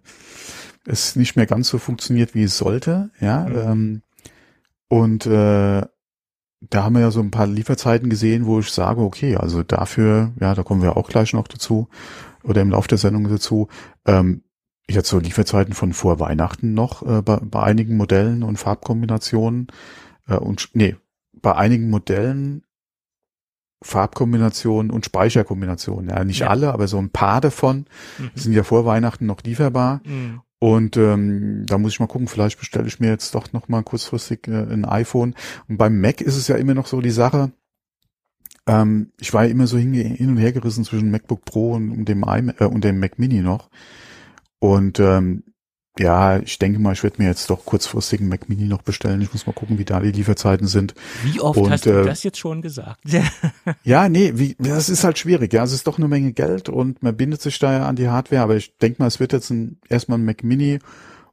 es 0.87 1.16
nicht 1.16 1.37
mehr 1.37 1.47
ganz 1.47 1.68
so 1.68 1.78
funktioniert, 1.78 2.35
wie 2.35 2.44
es 2.44 2.56
sollte, 2.56 3.11
ja. 3.20 3.49
Mhm. 3.49 3.56
Ähm, 3.56 4.02
und 4.88 5.26
äh, 5.26 5.82
da 6.61 6.85
haben 6.85 6.94
wir 6.94 7.00
ja 7.00 7.11
so 7.11 7.20
ein 7.20 7.30
paar 7.30 7.47
Lieferzeiten 7.47 8.11
gesehen, 8.11 8.47
wo 8.47 8.61
ich 8.61 8.70
sage, 8.70 9.00
okay, 9.00 9.37
also 9.37 9.62
dafür, 9.62 10.32
ja, 10.40 10.54
da 10.54 10.62
kommen 10.62 10.82
wir 10.82 10.97
auch 10.97 11.09
gleich 11.09 11.32
noch 11.32 11.49
dazu 11.49 11.88
oder 12.42 12.61
im 12.62 12.70
Laufe 12.70 12.88
der 12.88 12.99
Sendung 12.99 13.28
dazu. 13.28 13.68
Ähm, 14.06 14.42
ich 14.87 14.97
hatte 14.97 15.09
so 15.09 15.18
Lieferzeiten 15.18 15.75
von 15.75 15.92
vor 15.92 16.18
Weihnachten 16.20 16.75
noch 16.75 17.02
äh, 17.06 17.23
bei, 17.23 17.37
bei 17.37 17.62
einigen 17.62 17.97
Modellen 17.97 18.42
und 18.42 18.59
Farbkombinationen 18.59 19.68
äh, 20.26 20.37
und 20.37 20.70
nee, 20.75 20.97
bei 21.32 21.54
einigen 21.54 21.90
Modellen 21.90 22.64
Farbkombinationen 23.83 24.91
und 24.91 25.07
Speicherkombinationen. 25.07 26.11
Ja, 26.11 26.25
nicht 26.25 26.41
Ja. 26.41 26.49
alle, 26.49 26.73
aber 26.73 26.87
so 26.89 26.99
ein 26.99 27.11
paar 27.11 27.41
davon 27.41 27.87
Mhm. 28.19 28.31
sind 28.35 28.53
ja 28.53 28.63
vor 28.63 28.85
Weihnachten 28.85 29.27
noch 29.27 29.43
lieferbar. 29.43 30.01
Mhm. 30.05 30.41
Und 30.59 30.97
ähm, 30.99 31.65
da 31.67 31.79
muss 31.79 31.93
ich 31.93 32.01
mal 32.01 32.07
gucken, 32.07 32.29
vielleicht 32.29 32.59
bestelle 32.59 32.87
ich 32.87 33.01
mir 33.01 33.09
jetzt 33.09 33.35
doch 33.35 33.53
noch 33.55 33.69
mal 33.69 33.83
kurzfristig 33.83 34.47
äh, 34.49 34.67
ein 34.71 34.85
iPhone. 34.85 35.35
Und 35.69 35.79
beim 35.79 35.99
Mac 36.01 36.21
ist 36.21 36.37
es 36.37 36.49
ja 36.49 36.57
immer 36.57 36.75
noch 36.75 36.87
so 36.87 37.01
die 37.01 37.11
Sache. 37.11 37.53
Ähm, 38.67 39.11
ich 39.19 39.33
war 39.33 39.45
ja 39.45 39.51
immer 39.51 39.67
so 39.67 39.79
hinge- 39.79 40.03
hin 40.03 40.29
und 40.29 40.37
her 40.37 40.53
gerissen 40.53 40.85
zwischen 40.85 41.11
MacBook 41.11 41.47
Pro 41.47 41.73
und, 41.73 41.91
und 41.91 42.05
dem 42.09 42.23
iMac, 42.25 42.61
äh, 42.61 42.65
und 42.67 42.85
dem 42.85 43.01
Mac 43.01 43.19
Mini 43.19 43.41
noch. 43.41 43.71
Und 44.59 45.01
ähm, 45.01 45.45
ja, 46.00 46.38
ich 46.38 46.59
denke 46.59 46.78
mal, 46.78 46.95
ich 46.95 47.02
werde 47.02 47.21
mir 47.21 47.28
jetzt 47.28 47.50
doch 47.50 47.66
kurzfristig 47.66 48.21
einen 48.21 48.30
Mac 48.30 48.49
Mini 48.49 48.64
noch 48.64 48.80
bestellen. 48.80 49.21
Ich 49.21 49.33
muss 49.33 49.47
mal 49.47 49.52
gucken, 49.52 49.78
wie 49.78 49.85
da 49.85 50.00
die 50.00 50.12
Lieferzeiten 50.12 50.66
sind. 50.66 50.95
Wie 51.23 51.40
oft 51.40 51.59
Und, 51.59 51.71
hast 51.71 51.85
du 51.85 51.90
äh, 51.90 52.04
das 52.04 52.23
jetzt 52.23 52.38
schon 52.38 52.62
gesagt? 52.62 53.00
Ja, 53.85 54.09
nee, 54.09 54.33
wie, 54.35 54.57
das 54.59 54.88
ist 54.88 55.04
halt 55.04 55.19
schwierig. 55.19 55.52
Ja, 55.52 55.62
es 55.62 55.73
ist 55.73 55.87
doch 55.87 55.99
eine 55.99 56.09
Menge 56.09 56.33
Geld 56.33 56.69
und 56.69 57.02
man 57.02 57.16
bindet 57.16 57.42
sich 57.42 57.59
da 57.59 57.73
ja 57.73 57.87
an 57.87 57.97
die 57.97 58.09
Hardware. 58.09 58.42
Aber 58.42 58.57
ich 58.57 58.76
denke 58.78 59.02
mal, 59.02 59.09
es 59.09 59.21
wird 59.21 59.33
jetzt 59.33 59.50
ein, 59.50 59.78
erstmal 59.88 60.19
ein 60.19 60.25
Mac 60.25 60.42
Mini 60.42 60.78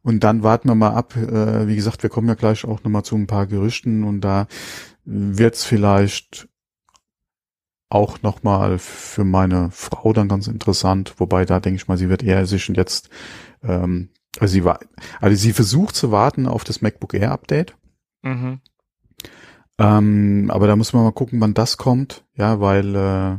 und 0.03 0.23
dann 0.23 0.43
warten 0.43 0.67
wir 0.67 0.75
mal 0.75 0.91
ab. 0.91 1.15
Äh, 1.15 1.67
wie 1.67 1.75
gesagt, 1.75 2.03
wir 2.03 2.09
kommen 2.09 2.27
ja 2.27 2.35
gleich 2.35 2.65
auch 2.65 2.83
nochmal 2.83 3.03
zu 3.03 3.15
ein 3.15 3.27
paar 3.27 3.47
Gerüchten 3.47 4.03
und 4.03 4.21
da 4.21 4.47
wird's 5.05 5.63
vielleicht 5.63 6.49
auch 7.89 8.21
nochmal 8.21 8.79
für 8.79 9.23
meine 9.23 9.69
Frau 9.71 10.11
dann 10.11 10.27
ganz 10.27 10.47
interessant. 10.47 11.13
Wobei 11.17 11.45
da 11.45 11.59
denke 11.59 11.77
ich 11.77 11.87
mal, 11.87 11.97
sie 11.97 12.09
wird 12.09 12.23
eher 12.23 12.45
sich 12.45 12.67
jetzt, 12.67 13.09
ähm, 13.63 14.09
also 14.39 14.51
sie 14.51 14.63
war, 14.63 14.79
also 15.19 15.35
sie 15.35 15.53
versucht 15.53 15.95
zu 15.95 16.11
warten 16.11 16.47
auf 16.47 16.63
das 16.63 16.81
MacBook 16.81 17.13
Air 17.13 17.31
Update. 17.31 17.75
mhm. 18.23 18.59
Ähm, 19.79 20.49
aber 20.51 20.65
da 20.65 20.75
muss 20.75 20.93
man 20.93 21.03
mal 21.03 21.11
gucken, 21.11 21.39
wann 21.39 21.53
das 21.53 21.77
kommt. 21.77 22.23
Ja, 22.35 22.59
weil 22.59 22.95
äh, 22.95 23.37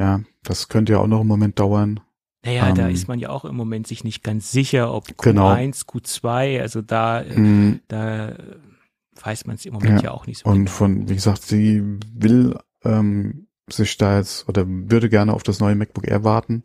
ja, 0.00 0.20
das 0.42 0.68
könnte 0.68 0.92
ja 0.92 0.98
auch 0.98 1.06
noch 1.06 1.20
einen 1.20 1.28
Moment 1.28 1.58
dauern. 1.58 2.00
Naja, 2.44 2.72
da 2.72 2.88
Ähm, 2.88 2.94
ist 2.94 3.08
man 3.08 3.18
ja 3.18 3.30
auch 3.30 3.46
im 3.46 3.56
Moment 3.56 3.86
sich 3.86 4.04
nicht 4.04 4.22
ganz 4.22 4.50
sicher, 4.52 4.92
ob 4.92 5.06
Q1, 5.08 5.22
Genau. 5.22 5.50
Q2, 5.54 6.60
also 6.60 6.82
da, 6.82 7.22
Mm, 7.22 7.80
da 7.88 8.36
weiß 9.22 9.46
man 9.46 9.56
es 9.56 9.64
im 9.64 9.72
Moment 9.72 10.02
ja, 10.02 10.08
Ja, 10.08 10.10
auch 10.10 10.26
nicht 10.26 10.40
so 10.40 10.50
Und 10.50 10.66
genau. 10.66 10.70
von, 10.70 11.08
wie 11.08 11.14
gesagt, 11.14 11.42
sie 11.42 11.82
will 12.12 12.58
ähm, 12.84 13.46
sich 13.70 13.96
da 13.96 14.18
jetzt 14.18 14.46
oder 14.46 14.64
würde 14.68 15.08
gerne 15.08 15.32
auf 15.32 15.42
das 15.42 15.58
neue 15.58 15.74
MacBook 15.74 16.06
Air 16.06 16.22
warten. 16.22 16.64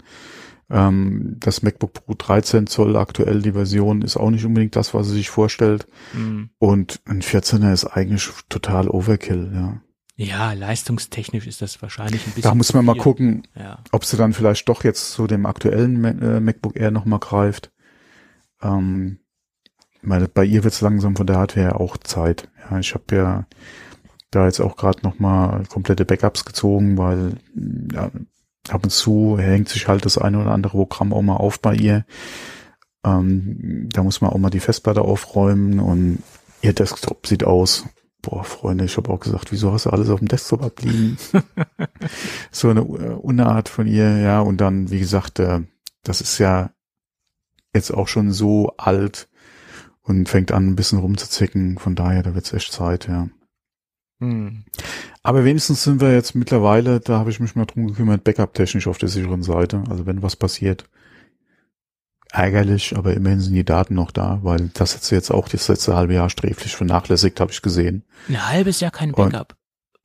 Ähm, 0.70 1.38
das 1.40 1.62
MacBook 1.64 1.94
Pro 1.94 2.14
13 2.18 2.68
Zoll 2.68 2.96
aktuell 2.96 3.42
die 3.42 3.54
Version 3.54 4.02
ist 4.02 4.18
auch 4.18 4.30
nicht 4.30 4.46
unbedingt 4.46 4.76
das, 4.76 4.94
was 4.94 5.08
sie 5.08 5.14
sich 5.16 5.30
vorstellt. 5.30 5.88
Mhm. 6.14 6.50
Und 6.60 7.02
ein 7.06 7.22
14er 7.22 7.74
ist 7.74 7.86
eigentlich 7.86 8.30
total 8.50 8.88
Overkill. 8.88 9.52
Ja. 9.54 9.82
Ja, 10.16 10.52
leistungstechnisch 10.52 11.48
ist 11.48 11.62
das 11.62 11.82
wahrscheinlich 11.82 12.22
ein 12.28 12.34
bisschen. 12.34 12.42
Da 12.50 12.54
muss 12.54 12.74
man 12.74 12.84
mal 12.84 12.98
gucken, 12.98 13.48
Ja. 13.56 13.80
ob 13.94 14.04
sie 14.04 14.18
dann 14.18 14.34
vielleicht 14.34 14.68
doch 14.68 14.84
jetzt 14.84 15.12
zu 15.14 15.28
dem 15.28 15.46
aktuellen 15.46 16.04
äh, 16.04 16.42
MacBook 16.42 16.76
Air 16.76 16.92
nochmal 16.92 17.20
greift. 17.20 17.72
Ähm, 18.62 19.20
meine, 20.02 20.28
bei 20.28 20.44
ihr 20.44 20.64
wird 20.66 20.74
es 20.74 20.82
langsam 20.82 21.16
von 21.16 21.26
der 21.26 21.38
Hardware 21.38 21.80
auch 21.80 21.96
Zeit. 21.98 22.50
Ja, 22.70 22.80
ich 22.80 22.94
habe 22.94 23.16
ja 23.16 23.46
da 24.32 24.46
jetzt 24.46 24.60
auch 24.60 24.76
gerade 24.76 25.00
nochmal 25.04 25.64
komplette 25.70 26.06
Backups 26.06 26.46
gezogen, 26.46 26.98
weil 26.98 27.38
ja, 27.94 28.12
ab 28.74 28.84
und 28.84 28.90
zu 28.90 29.38
hängt 29.40 29.70
sich 29.70 29.88
halt 29.88 30.06
das 30.06 30.18
eine 30.18 30.40
oder 30.40 30.52
andere 30.52 30.78
Programm 30.78 31.14
auch 31.14 31.22
mal 31.22 31.38
auf 31.38 31.60
bei 31.60 31.76
ihr. 31.76 32.06
Ähm, 33.04 33.90
da 33.92 34.04
muss 34.04 34.22
man 34.22 34.32
auch 34.32 34.38
mal 34.38 34.50
die 34.50 34.60
Festplatte 34.60 35.02
aufräumen 35.02 35.80
und 35.80 36.24
ihr 36.62 36.74
Desktop 36.74 37.28
sieht 37.28 37.44
aus. 37.44 37.86
Boah, 38.22 38.44
Freunde, 38.44 38.84
ich 38.84 38.98
habe 38.98 39.10
auch 39.12 39.20
gesagt, 39.20 39.52
wieso 39.52 39.72
hast 39.72 39.86
du 39.86 39.92
alles 39.92 40.10
auf 40.10 40.20
dem 40.20 40.28
Desktop 40.28 40.62
abliegen? 40.62 41.18
so 42.52 42.70
eine 42.70 42.82
äh, 42.82 43.14
Unart 43.14 43.70
von 43.70 43.88
ihr, 43.88 44.18
ja. 44.18 44.42
Und 44.42 44.58
dann, 44.60 44.92
wie 44.92 45.00
gesagt, 45.00 45.40
äh, 45.40 45.62
das 46.04 46.20
ist 46.20 46.38
ja 46.38 46.72
jetzt 47.74 47.92
auch 47.92 48.08
schon 48.08 48.32
so 48.34 48.74
alt 48.78 49.30
und 50.02 50.28
fängt 50.28 50.52
an, 50.52 50.68
ein 50.68 50.76
bisschen 50.76 51.00
rumzuzicken. 51.00 51.78
Von 51.78 51.96
daher, 51.96 52.24
da 52.24 52.36
wird's 52.36 52.52
echt 52.52 52.74
Zeit, 52.74 53.08
ja. 53.08 53.30
Hm. 54.20 54.64
Aber 55.24 55.44
wenigstens 55.46 55.84
sind 55.84 56.02
wir 56.02 56.14
jetzt 56.14 56.36
mittlerweile, 56.36 57.00
da 57.00 57.20
habe 57.20 57.30
ich 57.30 57.40
mich 57.40 57.56
mal 57.56 57.66
drum 57.66 57.88
gekümmert, 57.88 58.24
Backup-technisch 58.24 58.88
auf 58.88 58.98
der 58.98 59.10
sicheren 59.10 59.44
Seite. 59.44 59.84
Also 59.90 60.06
wenn 60.06 60.22
was 60.22 60.36
passiert, 60.36 60.86
ärgerlich, 62.32 62.96
aber 62.96 63.14
immerhin 63.14 63.40
sind 63.40 63.54
die 63.56 63.64
Daten 63.66 63.96
noch 63.96 64.12
da, 64.12 64.40
weil 64.44 64.70
das 64.74 64.96
hat 64.96 65.04
sie 65.04 65.16
jetzt 65.16 65.32
auch 65.32 65.48
das 65.50 65.68
letzte 65.68 65.96
halbe 65.96 66.14
Jahr 66.14 66.30
sträflich 66.30 66.76
vernachlässigt, 66.76 67.40
habe 67.40 67.52
ich 67.52 67.62
gesehen. 67.62 68.04
Ein 68.28 68.48
halbes 68.48 68.80
Jahr 68.80 68.92
kein 68.92 69.14
Und- 69.14 69.32
Backup. 69.32 69.56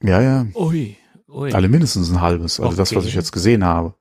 Ja, 0.03 0.21
ja, 0.21 0.47
Ui, 0.55 0.97
ui. 1.29 1.53
alle 1.53 1.69
mindestens 1.69 2.11
ein 2.11 2.21
halbes. 2.21 2.61
Also 2.61 2.77
das, 2.77 2.91
was 2.91 2.99
Okay. 2.99 3.09
ich 3.09 3.15
jetzt 3.15 3.33
gesehen 3.33 3.65
habe. 3.65 3.95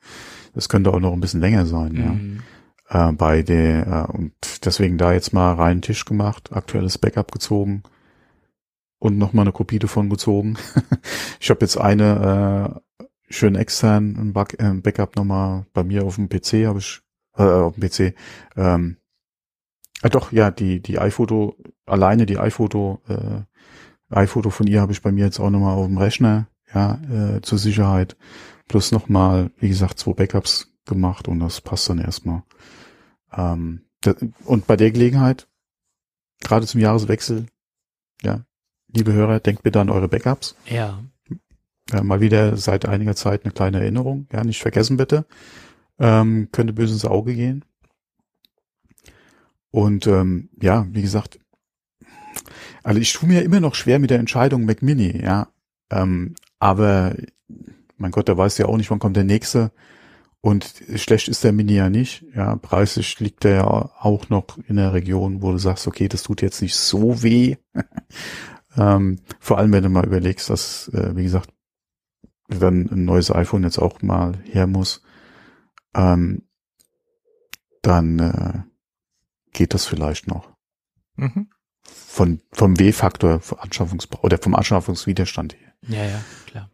Das 0.54 0.68
könnte 0.70 0.94
auch 0.94 1.00
noch 1.00 1.14
ein 1.14 1.22
bisschen 1.22 1.40
länger 1.42 1.66
sein, 1.66 1.96
ja. 1.96 2.10
Mhm. 2.12 2.40
äh, 2.90 3.12
bei 3.14 3.42
der 3.42 4.08
äh, 4.10 4.18
und 4.18 4.34
deswegen 4.66 4.98
da 4.98 5.14
jetzt 5.14 5.34
mal 5.34 5.54
rein 5.54 5.82
Tisch 5.82 6.06
gemacht, 6.06 6.52
aktuelles 6.52 6.98
Backup 6.98 7.32
gezogen 7.32 7.84
und 9.04 9.18
noch 9.18 9.34
mal 9.34 9.42
eine 9.42 9.52
Kopie 9.52 9.80
davon 9.80 10.10
gezogen. 10.10 10.58
ich 11.42 11.50
habe 11.50 11.60
jetzt 11.60 11.78
eine 11.78 12.80
äh, 13.04 13.04
schön 13.30 13.56
extern 13.56 14.16
ein, 14.16 14.34
Back, 14.34 14.56
äh, 14.60 14.74
Backup 14.76 15.18
noch 15.18 15.26
mal 15.26 15.66
bei 15.74 15.84
mir 15.84 16.06
auf 16.06 16.16
dem 16.16 16.30
PC 16.30 16.66
habe 16.66 16.80
ich 16.80 17.02
äh, 17.36 17.44
auf 17.44 17.76
dem 17.76 17.84
PC 17.84 18.16
ähm, 18.56 18.96
äh, 20.04 20.10
doch 20.10 20.32
ja 20.32 20.52
die 20.52 20.82
die 20.82 21.00
iPhoto 21.00 21.58
alleine 21.86 22.26
die 22.26 22.40
iPhoto 22.40 23.02
äh, 23.10 23.42
iPhoto 24.16 24.50
von 24.50 24.68
ihr 24.68 24.80
habe 24.80 24.94
ich 24.94 25.02
bei 25.02 25.12
mir 25.12 25.26
jetzt 25.26 25.40
auch 25.40 25.50
noch 25.50 25.60
mal 25.60 25.74
auf 25.74 25.88
dem 25.88 25.98
Rechner 25.98 26.48
ja 26.74 27.02
äh, 27.12 27.42
zur 27.42 27.58
Sicherheit 27.58 28.16
plus 28.70 28.94
noch 28.94 29.10
mal 29.10 29.52
wie 29.58 29.68
gesagt 29.68 30.00
zwei 30.00 30.14
Backups 30.14 30.74
gemacht 30.86 31.28
und 31.28 31.42
das 31.42 31.60
passt 31.60 31.90
dann 31.90 32.00
erstmal. 32.00 32.44
Ähm, 33.36 33.82
und 34.46 34.68
bei 34.68 34.76
der 34.78 34.92
Gelegenheit, 34.92 35.48
gerade 36.42 36.68
zum 36.68 36.82
Jahreswechsel, 36.82 37.48
ja, 38.22 38.46
liebe 38.94 39.14
Hörer, 39.14 39.40
denkt 39.40 39.64
bitte 39.64 39.82
an 39.82 39.90
eure 39.90 40.08
Backups. 40.08 40.56
Ja. 40.68 41.04
Ja, 41.92 42.04
mal 42.04 42.22
wieder 42.22 42.56
seit 42.58 42.88
einiger 42.88 43.16
Zeit 43.16 43.44
eine 43.44 43.54
kleine 43.54 43.80
Erinnerung. 43.80 44.28
Ja, 44.32 44.44
nicht 44.44 44.62
vergessen 44.62 44.98
bitte. 44.98 45.26
Ähm, 46.00 46.50
könnte 46.52 46.74
böse 46.74 46.94
ins 46.94 47.06
Auge 47.06 47.36
gehen. 47.36 47.66
Und 49.72 50.08
ähm, 50.08 50.50
ja, 50.62 50.88
wie 50.92 51.02
gesagt, 51.02 51.40
also 52.84 53.00
ich 53.00 53.14
tue 53.14 53.28
mir 53.28 53.42
immer 53.42 53.60
noch 53.60 53.76
schwer 53.76 54.00
mit 54.00 54.10
der 54.10 54.20
Entscheidung 54.20 54.66
Mac 54.66 54.82
Mini, 54.82 55.22
ja. 55.24 55.48
Ähm, 55.90 56.36
aber 56.60 57.16
mein 57.98 58.12
Gott, 58.12 58.30
da 58.30 58.38
weiß 58.38 58.58
ja 58.58 58.68
auch 58.68 58.78
nicht, 58.78 58.92
wann 58.92 59.00
kommt 59.00 59.18
der 59.18 59.24
nächste. 59.24 59.72
Und 60.42 60.74
schlecht 60.96 61.30
ist 61.30 61.44
der 61.44 61.54
Mini 61.54 61.76
ja 61.76 61.90
nicht. 61.90 62.26
Ja, 62.36 62.56
preislich 62.58 63.20
liegt 63.20 63.46
der 63.46 63.56
ja 63.56 63.66
auch 63.66 64.30
noch 64.30 64.58
in 64.68 64.76
der 64.76 64.94
Region, 64.94 65.42
wo 65.42 65.52
du 65.52 65.58
sagst, 65.58 65.88
okay, 65.88 66.10
das 66.10 66.24
tut 66.24 66.42
jetzt 66.42 66.62
nicht 66.62 66.76
so 66.76 67.24
weh. 67.24 67.56
Ähm, 68.78 69.20
vor 69.40 69.58
allem, 69.58 69.72
wenn 69.72 69.84
du 69.84 69.90
mal 69.90 70.06
überlegst, 70.06 70.50
dass, 70.50 70.88
äh, 70.90 71.16
wie 71.16 71.24
gesagt, 71.24 71.50
dann 72.48 72.90
ein 72.92 73.06
neues 73.06 73.32
iPhone 73.32 73.64
jetzt 73.64 73.80
auch 73.80 74.02
mal 74.02 74.38
her 74.44 74.68
muss, 74.68 75.02
ähm, 75.96 76.44
dann 77.82 78.20
äh, 78.20 78.60
geht 79.52 79.74
das 79.74 79.86
vielleicht 79.86 80.28
noch. 80.28 80.54
Mhm. 81.16 81.48
von, 81.86 82.42
vom 82.52 82.80
W-Faktor 82.80 83.42
Anschaffungs 83.58 84.08
oder 84.22 84.38
vom 84.38 84.56
Anschaffungswiderstand 84.56 85.54
her. 85.54 85.74
Ja, 85.88 86.04
ja, 86.06 86.24
klar. 86.48 86.70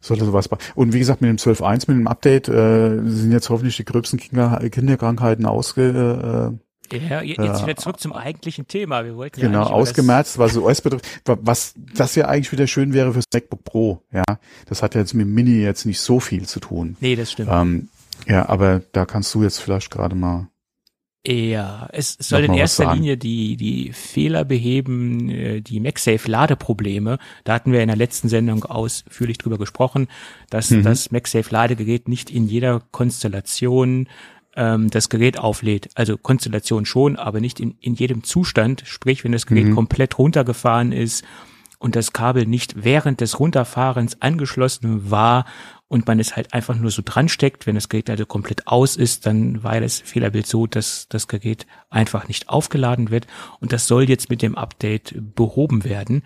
Sollte 0.00 0.24
sowas 0.24 0.48
Und 0.74 0.92
wie 0.92 0.98
gesagt, 0.98 1.20
mit 1.20 1.30
dem 1.30 1.36
12.1, 1.36 1.88
mit 1.88 1.98
dem 1.98 2.08
Update, 2.08 2.48
äh, 2.48 3.00
sind 3.04 3.32
jetzt 3.32 3.50
hoffentlich 3.50 3.76
die 3.76 3.84
gröbsten 3.84 4.18
Kinder, 4.18 4.58
Kinderkrankheiten 4.70 5.46
ausge, 5.46 6.52
äh, 6.52 6.58
ja, 6.90 7.22
jetzt 7.22 7.62
wieder 7.62 7.76
zurück 7.76 8.00
zum 8.00 8.12
eigentlichen 8.12 8.66
Thema. 8.66 9.04
Wir 9.04 9.16
wollten 9.16 9.40
ja 9.40 9.46
genau 9.46 9.62
ausgemerzt, 9.62 10.38
was 10.38 10.56
OS 10.56 10.80
betrifft. 10.80 11.06
Was 11.24 11.74
das 11.94 12.14
ja 12.14 12.26
eigentlich 12.26 12.52
wieder 12.52 12.66
schön 12.66 12.92
wäre 12.92 13.12
fürs 13.12 13.24
MacBook 13.32 13.64
Pro. 13.64 14.02
Ja, 14.12 14.24
das 14.66 14.82
hat 14.82 14.94
ja 14.94 15.00
jetzt 15.00 15.14
mit 15.14 15.26
Mini 15.26 15.62
jetzt 15.62 15.86
nicht 15.86 16.00
so 16.00 16.20
viel 16.20 16.46
zu 16.46 16.60
tun. 16.60 16.96
Nee, 17.00 17.16
das 17.16 17.32
stimmt. 17.32 17.50
Ähm, 17.52 17.88
ja, 18.26 18.48
aber 18.48 18.82
da 18.92 19.04
kannst 19.04 19.34
du 19.34 19.42
jetzt 19.42 19.58
vielleicht 19.58 19.90
gerade 19.90 20.14
mal 20.14 20.48
ja, 21.24 21.88
es 21.92 22.16
soll 22.18 22.44
in 22.44 22.54
erster 22.54 22.94
Linie 22.94 23.16
die, 23.16 23.56
die 23.56 23.92
Fehler 23.92 24.44
beheben, 24.44 25.28
äh, 25.28 25.60
die 25.60 25.78
MagSafe-Ladeprobleme. 25.78 27.18
Da 27.44 27.54
hatten 27.54 27.70
wir 27.70 27.80
in 27.80 27.86
der 27.86 27.96
letzten 27.96 28.28
Sendung 28.28 28.64
ausführlich 28.64 29.38
drüber 29.38 29.56
gesprochen, 29.56 30.08
dass 30.50 30.70
mhm. 30.70 30.82
das 30.82 31.12
MagSafe-Ladegerät 31.12 32.08
nicht 32.08 32.28
in 32.28 32.48
jeder 32.48 32.82
Konstellation 32.90 34.08
ähm, 34.56 34.90
das 34.90 35.08
Gerät 35.08 35.38
auflädt. 35.38 35.90
Also 35.94 36.16
Konstellation 36.16 36.84
schon, 36.84 37.16
aber 37.16 37.40
nicht 37.40 37.60
in, 37.60 37.76
in 37.80 37.94
jedem 37.94 38.24
Zustand. 38.24 38.82
Sprich, 38.86 39.24
wenn 39.24 39.32
das 39.32 39.46
Gerät 39.46 39.66
mhm. 39.66 39.74
komplett 39.74 40.18
runtergefahren 40.18 40.92
ist 40.92 41.24
und 41.78 41.96
das 41.96 42.12
Kabel 42.12 42.46
nicht 42.46 42.84
während 42.84 43.20
des 43.20 43.40
Runterfahrens 43.40 44.20
angeschlossen 44.20 45.10
war 45.10 45.46
und 45.88 46.06
man 46.06 46.20
es 46.20 46.36
halt 46.36 46.54
einfach 46.54 46.76
nur 46.76 46.90
so 46.90 47.02
dran 47.04 47.28
steckt, 47.28 47.66
wenn 47.66 47.74
das 47.74 47.88
Gerät 47.88 48.08
also 48.08 48.24
komplett 48.24 48.66
aus 48.66 48.96
ist, 48.96 49.26
dann 49.26 49.62
war 49.62 49.80
das 49.80 50.00
Fehlerbild 50.00 50.46
so, 50.46 50.66
dass 50.66 51.06
das 51.08 51.28
Gerät 51.28 51.66
einfach 51.90 52.28
nicht 52.28 52.48
aufgeladen 52.48 53.10
wird 53.10 53.26
und 53.60 53.72
das 53.72 53.86
soll 53.86 54.08
jetzt 54.08 54.30
mit 54.30 54.42
dem 54.42 54.54
Update 54.56 55.14
behoben 55.34 55.84
werden. 55.84 56.22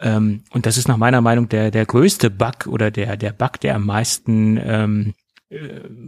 Ähm, 0.00 0.44
und 0.50 0.66
das 0.66 0.76
ist 0.76 0.88
nach 0.88 0.96
meiner 0.96 1.20
Meinung 1.20 1.48
der, 1.48 1.70
der 1.70 1.86
größte 1.86 2.30
Bug 2.30 2.66
oder 2.66 2.90
der, 2.90 3.16
der 3.16 3.32
Bug, 3.32 3.60
der 3.60 3.76
am 3.76 3.86
meisten 3.86 4.58
ähm, 4.62 5.14
äh, 5.18 5.21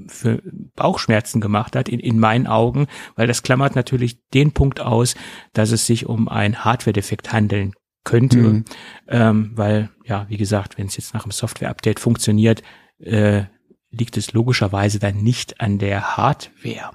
für 0.08 0.42
Bauchschmerzen 0.76 1.40
gemacht 1.40 1.76
hat, 1.76 1.88
in, 1.88 2.00
in 2.00 2.18
meinen 2.18 2.46
Augen, 2.46 2.86
weil 3.16 3.26
das 3.26 3.42
klammert 3.42 3.76
natürlich 3.76 4.18
den 4.30 4.52
Punkt 4.52 4.80
aus, 4.80 5.14
dass 5.52 5.70
es 5.70 5.86
sich 5.86 6.06
um 6.06 6.28
ein 6.28 6.64
Hardware-Defekt 6.64 7.32
handeln 7.32 7.72
könnte, 8.04 8.38
mhm. 8.38 8.64
ähm, 9.08 9.52
weil, 9.54 9.90
ja, 10.04 10.26
wie 10.28 10.36
gesagt, 10.36 10.78
wenn 10.78 10.86
es 10.86 10.96
jetzt 10.96 11.14
nach 11.14 11.22
dem 11.22 11.32
Software-Update 11.32 12.00
funktioniert, 12.00 12.62
äh, 12.98 13.44
liegt 13.90 14.16
es 14.16 14.32
logischerweise 14.32 14.98
dann 14.98 15.22
nicht 15.22 15.60
an 15.60 15.78
der 15.78 16.16
Hardware. 16.16 16.90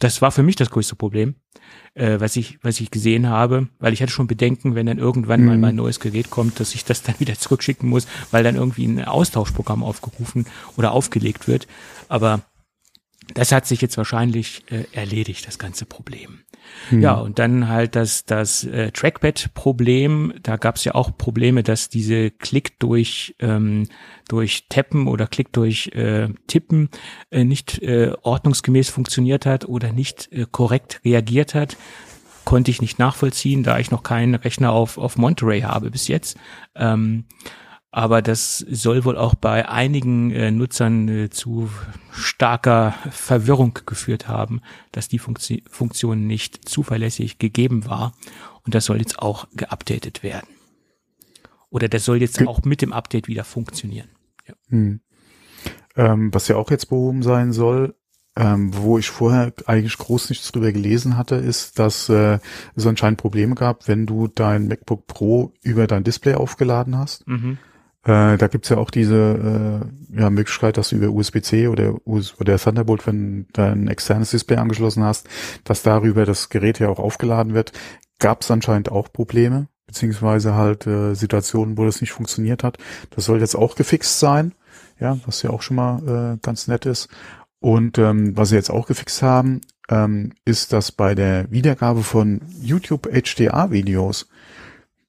Das 0.00 0.22
war 0.22 0.30
für 0.30 0.42
mich 0.42 0.56
das 0.56 0.70
größte 0.70 0.94
Problem, 0.94 1.34
äh, 1.94 2.20
was 2.20 2.36
ich 2.36 2.58
was 2.62 2.80
ich 2.80 2.90
gesehen 2.90 3.28
habe, 3.28 3.68
weil 3.78 3.92
ich 3.92 4.00
hatte 4.00 4.12
schon 4.12 4.28
Bedenken, 4.28 4.74
wenn 4.74 4.86
dann 4.86 4.98
irgendwann 4.98 5.40
mhm. 5.40 5.46
mal 5.46 5.58
mein 5.58 5.74
neues 5.74 5.98
Gerät 5.98 6.30
kommt, 6.30 6.60
dass 6.60 6.74
ich 6.74 6.84
das 6.84 7.02
dann 7.02 7.16
wieder 7.18 7.34
zurückschicken 7.34 7.88
muss, 7.88 8.06
weil 8.30 8.44
dann 8.44 8.56
irgendwie 8.56 8.86
ein 8.86 9.04
Austauschprogramm 9.04 9.82
aufgerufen 9.82 10.46
oder 10.76 10.92
aufgelegt 10.92 11.48
wird. 11.48 11.66
Aber 12.08 12.42
das 13.34 13.52
hat 13.52 13.66
sich 13.66 13.80
jetzt 13.80 13.96
wahrscheinlich 13.96 14.62
äh, 14.70 14.84
erledigt, 14.92 15.46
das 15.46 15.58
ganze 15.58 15.84
Problem. 15.84 16.40
Mhm. 16.90 17.02
Ja, 17.02 17.14
und 17.14 17.38
dann 17.38 17.68
halt 17.68 17.96
das, 17.96 18.24
das 18.24 18.64
äh, 18.64 18.90
Trackpad-Problem. 18.90 20.34
Da 20.42 20.56
gab 20.56 20.76
es 20.76 20.84
ja 20.84 20.94
auch 20.94 21.16
Probleme, 21.16 21.62
dass 21.62 21.88
diese 21.88 22.30
Klick 22.30 22.78
durch, 22.78 23.34
ähm, 23.38 23.88
durch 24.28 24.66
Tappen 24.68 25.06
oder 25.08 25.26
Klick 25.26 25.52
durch 25.52 25.88
äh, 25.94 26.28
Tippen 26.46 26.90
äh, 27.30 27.44
nicht 27.44 27.82
äh, 27.82 28.12
ordnungsgemäß 28.22 28.90
funktioniert 28.90 29.46
hat 29.46 29.66
oder 29.66 29.92
nicht 29.92 30.30
äh, 30.32 30.46
korrekt 30.50 31.00
reagiert 31.04 31.54
hat. 31.54 31.76
Konnte 32.44 32.70
ich 32.70 32.80
nicht 32.80 32.98
nachvollziehen, 32.98 33.62
da 33.62 33.78
ich 33.78 33.90
noch 33.90 34.02
keinen 34.02 34.34
Rechner 34.34 34.72
auf, 34.72 34.96
auf 34.96 35.16
Monterey 35.18 35.60
habe 35.60 35.90
bis 35.90 36.08
jetzt. 36.08 36.38
Ähm, 36.74 37.24
aber 37.90 38.20
das 38.20 38.58
soll 38.58 39.04
wohl 39.04 39.16
auch 39.16 39.34
bei 39.34 39.68
einigen 39.68 40.30
äh, 40.30 40.50
Nutzern 40.50 41.08
äh, 41.08 41.30
zu 41.30 41.70
starker 42.10 42.94
Verwirrung 43.10 43.78
geführt 43.86 44.28
haben, 44.28 44.60
dass 44.92 45.08
die 45.08 45.18
Funktion, 45.18 45.62
Funktion 45.70 46.26
nicht 46.26 46.68
zuverlässig 46.68 47.38
gegeben 47.38 47.86
war. 47.86 48.12
Und 48.64 48.74
das 48.74 48.84
soll 48.84 48.98
jetzt 48.98 49.18
auch 49.18 49.46
geupdatet 49.54 50.22
werden. 50.22 50.48
Oder 51.70 51.88
das 51.88 52.04
soll 52.04 52.20
jetzt 52.20 52.46
auch 52.46 52.62
mit 52.62 52.82
dem 52.82 52.92
Update 52.92 53.26
wieder 53.26 53.44
funktionieren. 53.44 54.08
Ja. 54.46 54.54
Hm. 54.68 55.00
Ähm, 55.96 56.34
was 56.34 56.48
ja 56.48 56.56
auch 56.56 56.70
jetzt 56.70 56.90
behoben 56.90 57.22
sein 57.22 57.52
soll, 57.52 57.94
ähm, 58.36 58.70
wo 58.74 58.98
ich 58.98 59.08
vorher 59.08 59.52
eigentlich 59.66 59.96
groß 59.96 60.28
nichts 60.28 60.52
drüber 60.52 60.72
gelesen 60.72 61.16
hatte, 61.16 61.36
ist, 61.36 61.78
dass 61.78 62.08
äh, 62.10 62.38
es 62.76 62.86
anscheinend 62.86 63.18
Probleme 63.18 63.54
gab, 63.54 63.88
wenn 63.88 64.06
du 64.06 64.28
dein 64.28 64.68
MacBook 64.68 65.06
Pro 65.06 65.54
über 65.62 65.86
dein 65.86 66.04
Display 66.04 66.34
aufgeladen 66.34 66.96
hast. 66.96 67.26
Mhm 67.26 67.58
äh, 68.04 68.36
da 68.38 68.46
gibt's 68.46 68.68
ja 68.68 68.78
auch 68.78 68.90
diese 68.90 69.82
äh, 70.14 70.20
ja, 70.20 70.30
Möglichkeit, 70.30 70.76
dass 70.76 70.90
du 70.90 70.96
über 70.96 71.10
USB-C 71.10 71.68
oder, 71.68 71.94
US 72.06 72.40
oder 72.40 72.58
Thunderbolt, 72.58 73.06
wenn 73.06 73.46
du 73.52 73.62
ein 73.62 73.88
externes 73.88 74.30
Display 74.30 74.56
angeschlossen 74.56 75.04
hast, 75.04 75.28
dass 75.64 75.82
darüber 75.82 76.24
das 76.24 76.48
Gerät 76.48 76.78
ja 76.78 76.88
auch 76.88 76.98
aufgeladen 76.98 77.54
wird. 77.54 77.72
Gab's 78.18 78.50
anscheinend 78.50 78.90
auch 78.90 79.12
Probleme, 79.12 79.68
beziehungsweise 79.86 80.54
halt 80.54 80.86
äh, 80.86 81.14
Situationen, 81.14 81.76
wo 81.76 81.84
das 81.84 82.00
nicht 82.00 82.12
funktioniert 82.12 82.64
hat. 82.64 82.78
Das 83.10 83.24
soll 83.24 83.40
jetzt 83.40 83.56
auch 83.56 83.74
gefixt 83.74 84.20
sein, 84.20 84.54
ja, 85.00 85.18
was 85.26 85.42
ja 85.42 85.50
auch 85.50 85.62
schon 85.62 85.76
mal 85.76 86.34
äh, 86.34 86.38
ganz 86.40 86.68
nett 86.68 86.86
ist. 86.86 87.08
Und 87.60 87.98
ähm, 87.98 88.36
was 88.36 88.50
sie 88.50 88.54
jetzt 88.54 88.70
auch 88.70 88.86
gefixt 88.86 89.22
haben, 89.22 89.60
ähm, 89.88 90.32
ist, 90.44 90.72
dass 90.72 90.92
bei 90.92 91.14
der 91.14 91.50
Wiedergabe 91.50 92.02
von 92.02 92.42
YouTube 92.60 93.08
HDR-Videos 93.10 94.28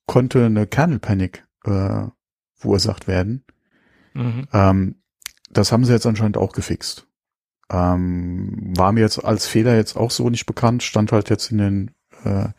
konnte 0.08 0.45
eine 0.45 0.65
Kernel 0.65 0.99
Panic 0.99 1.45
äh, 1.65 2.08
verursacht 2.60 3.08
werden. 3.08 3.43
Mhm. 4.13 4.48
Ähm, 4.54 4.95
das 5.50 5.72
haben 5.72 5.86
sie 5.86 5.93
jetzt 5.93 6.06
anscheinend 6.06 6.38
auch 6.38 6.52
gefixt. 6.52 7.08
Ähm, 7.72 8.74
war 8.76 8.91
mir 8.91 9.02
jetzt 9.02 9.24
als 9.24 9.48
Fehler 9.48 9.76
jetzt 9.76 9.95
auch 9.95 10.12
so 10.12 10.30
nicht 10.30 10.45
bekannt, 10.45 10.84
stand 10.84 11.12
halt 11.12 11.30
jetzt 11.30 11.52
in 11.52 11.58
den, 11.58 11.91
äh, 12.24 12.50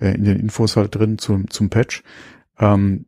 äh, 0.00 0.14
in 0.14 0.24
den 0.24 0.38
Infos 0.38 0.76
halt 0.76 0.94
drin 0.94 1.18
zum, 1.18 1.50
zum 1.50 1.70
Patch. 1.70 2.02
Ähm, 2.58 3.06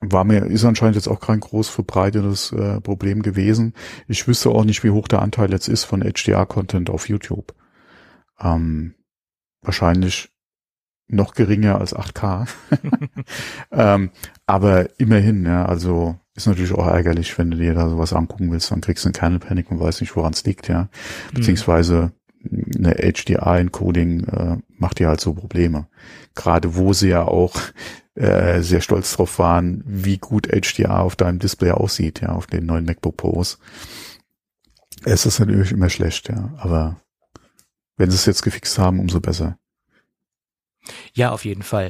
war 0.00 0.24
mir, 0.24 0.46
ist 0.46 0.64
anscheinend 0.64 0.96
jetzt 0.96 1.06
auch 1.06 1.20
kein 1.20 1.38
groß 1.38 1.68
verbreitetes 1.68 2.50
äh, 2.52 2.80
Problem 2.80 3.22
gewesen. 3.22 3.74
Ich 4.08 4.26
wüsste 4.26 4.50
auch 4.50 4.64
nicht, 4.64 4.82
wie 4.82 4.90
hoch 4.90 5.06
der 5.06 5.22
Anteil 5.22 5.50
jetzt 5.52 5.68
ist 5.68 5.84
von 5.84 6.00
HDR-Content 6.00 6.90
auf 6.90 7.08
YouTube. 7.08 7.54
Ähm, 8.40 8.94
wahrscheinlich 9.62 10.31
noch 11.12 11.34
geringer 11.34 11.78
als 11.78 11.94
8K. 11.94 12.48
ähm, 13.70 14.10
aber 14.46 14.88
immerhin, 14.98 15.44
ja, 15.44 15.66
also 15.66 16.16
ist 16.34 16.46
natürlich 16.46 16.72
auch 16.72 16.86
ärgerlich, 16.86 17.36
wenn 17.38 17.50
du 17.50 17.58
dir 17.58 17.74
da 17.74 17.88
sowas 17.88 18.12
angucken 18.12 18.50
willst, 18.50 18.70
dann 18.70 18.80
kriegst 18.80 19.04
du 19.04 19.08
einen 19.08 19.14
Kernel 19.14 19.38
Panic 19.38 19.70
und 19.70 19.78
weißt 19.78 20.00
nicht, 20.00 20.16
woran 20.16 20.32
es 20.32 20.44
liegt, 20.44 20.68
ja. 20.68 20.84
Mhm. 20.84 20.88
Beziehungsweise 21.34 22.12
eine 22.44 22.94
HDR-Encoding 22.94 24.24
äh, 24.24 24.56
macht 24.68 24.98
dir 24.98 25.08
halt 25.08 25.20
so 25.20 25.34
Probleme. 25.34 25.86
Gerade 26.34 26.74
wo 26.74 26.92
sie 26.92 27.10
ja 27.10 27.22
auch 27.22 27.54
äh, 28.14 28.60
sehr 28.62 28.80
stolz 28.80 29.14
drauf 29.14 29.38
waren, 29.38 29.82
wie 29.86 30.18
gut 30.18 30.48
HDR 30.48 31.00
auf 31.00 31.14
deinem 31.14 31.38
Display 31.38 31.70
aussieht, 31.70 32.20
ja, 32.20 32.30
auf 32.30 32.46
den 32.46 32.66
neuen 32.66 32.84
MacBook 32.84 33.16
Pros. 33.16 33.58
Es 35.04 35.26
ist 35.26 35.38
natürlich 35.38 35.72
immer 35.72 35.90
schlecht, 35.90 36.28
ja, 36.28 36.52
aber 36.56 36.96
wenn 37.96 38.10
sie 38.10 38.16
es 38.16 38.26
jetzt 38.26 38.42
gefixt 38.42 38.78
haben, 38.78 38.98
umso 38.98 39.20
besser. 39.20 39.58
Ja, 41.14 41.32
auf 41.32 41.44
jeden 41.44 41.62
Fall. 41.62 41.88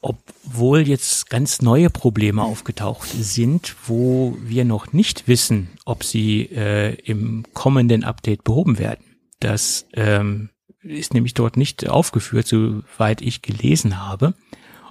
Obwohl 0.00 0.86
jetzt 0.86 1.30
ganz 1.30 1.62
neue 1.62 1.88
Probleme 1.88 2.42
aufgetaucht 2.42 3.08
sind, 3.08 3.74
wo 3.86 4.36
wir 4.42 4.64
noch 4.64 4.92
nicht 4.92 5.28
wissen, 5.28 5.68
ob 5.86 6.04
sie 6.04 6.42
äh, 6.52 6.94
im 7.04 7.44
kommenden 7.54 8.04
Update 8.04 8.44
behoben 8.44 8.78
werden. 8.78 9.16
Das 9.40 9.86
ähm, 9.94 10.50
ist 10.82 11.14
nämlich 11.14 11.34
dort 11.34 11.56
nicht 11.56 11.88
aufgeführt, 11.88 12.46
soweit 12.46 13.22
ich 13.22 13.42
gelesen 13.42 14.00
habe, 14.06 14.34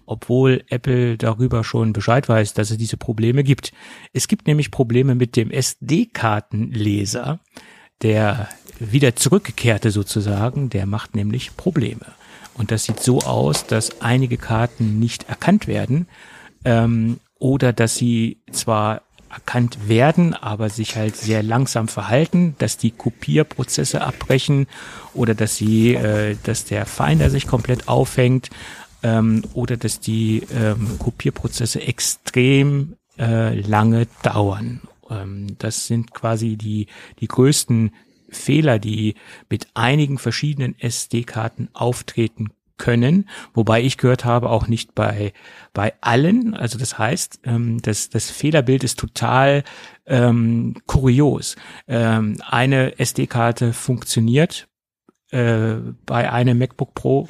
obwohl 0.06 0.64
Apple 0.70 1.18
darüber 1.18 1.64
schon 1.64 1.94
Bescheid 1.94 2.28
weiß, 2.28 2.54
dass 2.54 2.72
es 2.72 2.78
diese 2.78 2.98
Probleme 2.98 3.44
gibt. 3.44 3.72
Es 4.12 4.28
gibt 4.28 4.48
nämlich 4.48 4.72
Probleme 4.72 5.16
mit 5.16 5.36
dem 5.36 5.52
SD-Kartenleser, 5.52 7.40
der 8.02 8.50
wieder 8.80 9.16
zurückgekehrte 9.16 9.92
sozusagen, 9.92 10.70
der 10.70 10.86
macht 10.86 11.16
nämlich 11.16 11.56
Probleme. 11.56 12.06
Und 12.56 12.72
das 12.72 12.86
sieht 12.86 13.00
so 13.00 13.20
aus, 13.20 13.66
dass 13.66 14.02
einige 14.02 14.38
Karten 14.38 15.00
nicht 15.00 15.30
erkannt 15.30 15.68
werden 15.68 16.08
ähm, 16.66 17.20
oder 17.40 17.74
dass 17.74 17.96
sie 17.96 18.38
zwar 18.52 19.02
erkannt 19.30 19.90
werden, 19.90 20.36
aber 20.36 20.70
sich 20.70 20.96
halt 20.96 21.16
sehr 21.16 21.42
langsam 21.42 21.88
verhalten, 21.88 22.56
dass 22.60 22.78
die 22.78 22.92
Kopierprozesse 22.92 24.02
abbrechen 24.02 24.68
oder 25.14 25.34
dass 25.34 25.56
sie, 25.56 25.96
äh, 25.96 26.38
dass 26.44 26.66
der 26.66 26.86
Finder 26.86 27.30
sich 27.30 27.48
komplett 27.48 27.88
aufhängt 27.88 28.50
ähm, 29.02 29.44
oder 29.54 29.76
dass 29.76 30.00
die 30.00 30.44
ähm, 30.54 31.00
Kopierprozesse 31.00 31.82
extrem 31.82 32.96
äh, 33.18 33.60
lange 33.60 34.08
dauern. 34.22 34.82
Ähm, 35.10 35.56
das 35.58 35.88
sind 35.88 36.14
quasi 36.14 36.56
die 36.56 36.88
die 37.20 37.28
größten 37.28 37.92
Fehler, 38.34 38.80
die 38.80 39.16
mit 39.50 39.68
einigen 39.74 40.18
verschiedenen 40.18 40.78
SD-Karten 40.80 41.70
auftreten 41.74 42.50
können, 42.78 43.30
wobei 43.54 43.82
ich 43.82 43.98
gehört 43.98 44.26
habe, 44.26 44.50
auch 44.50 44.68
nicht 44.68 44.96
bei, 44.96 45.34
bei 45.74 45.94
allen. 46.02 46.54
Also 46.54 46.78
das 46.78 46.98
heißt, 46.98 47.42
ähm, 47.46 47.82
das, 47.82 48.10
das 48.10 48.30
Fehlerbild 48.30 48.84
ist 48.84 49.00
total 49.00 49.64
ähm, 50.06 50.76
kurios. 50.86 51.56
Ähm, 51.88 52.38
eine 52.46 53.00
SD-Karte 53.00 53.74
funktioniert 53.74 54.68
äh, 55.32 55.76
bei 56.06 56.32
einem 56.32 56.58
MacBook 56.58 56.94
Pro 56.94 57.30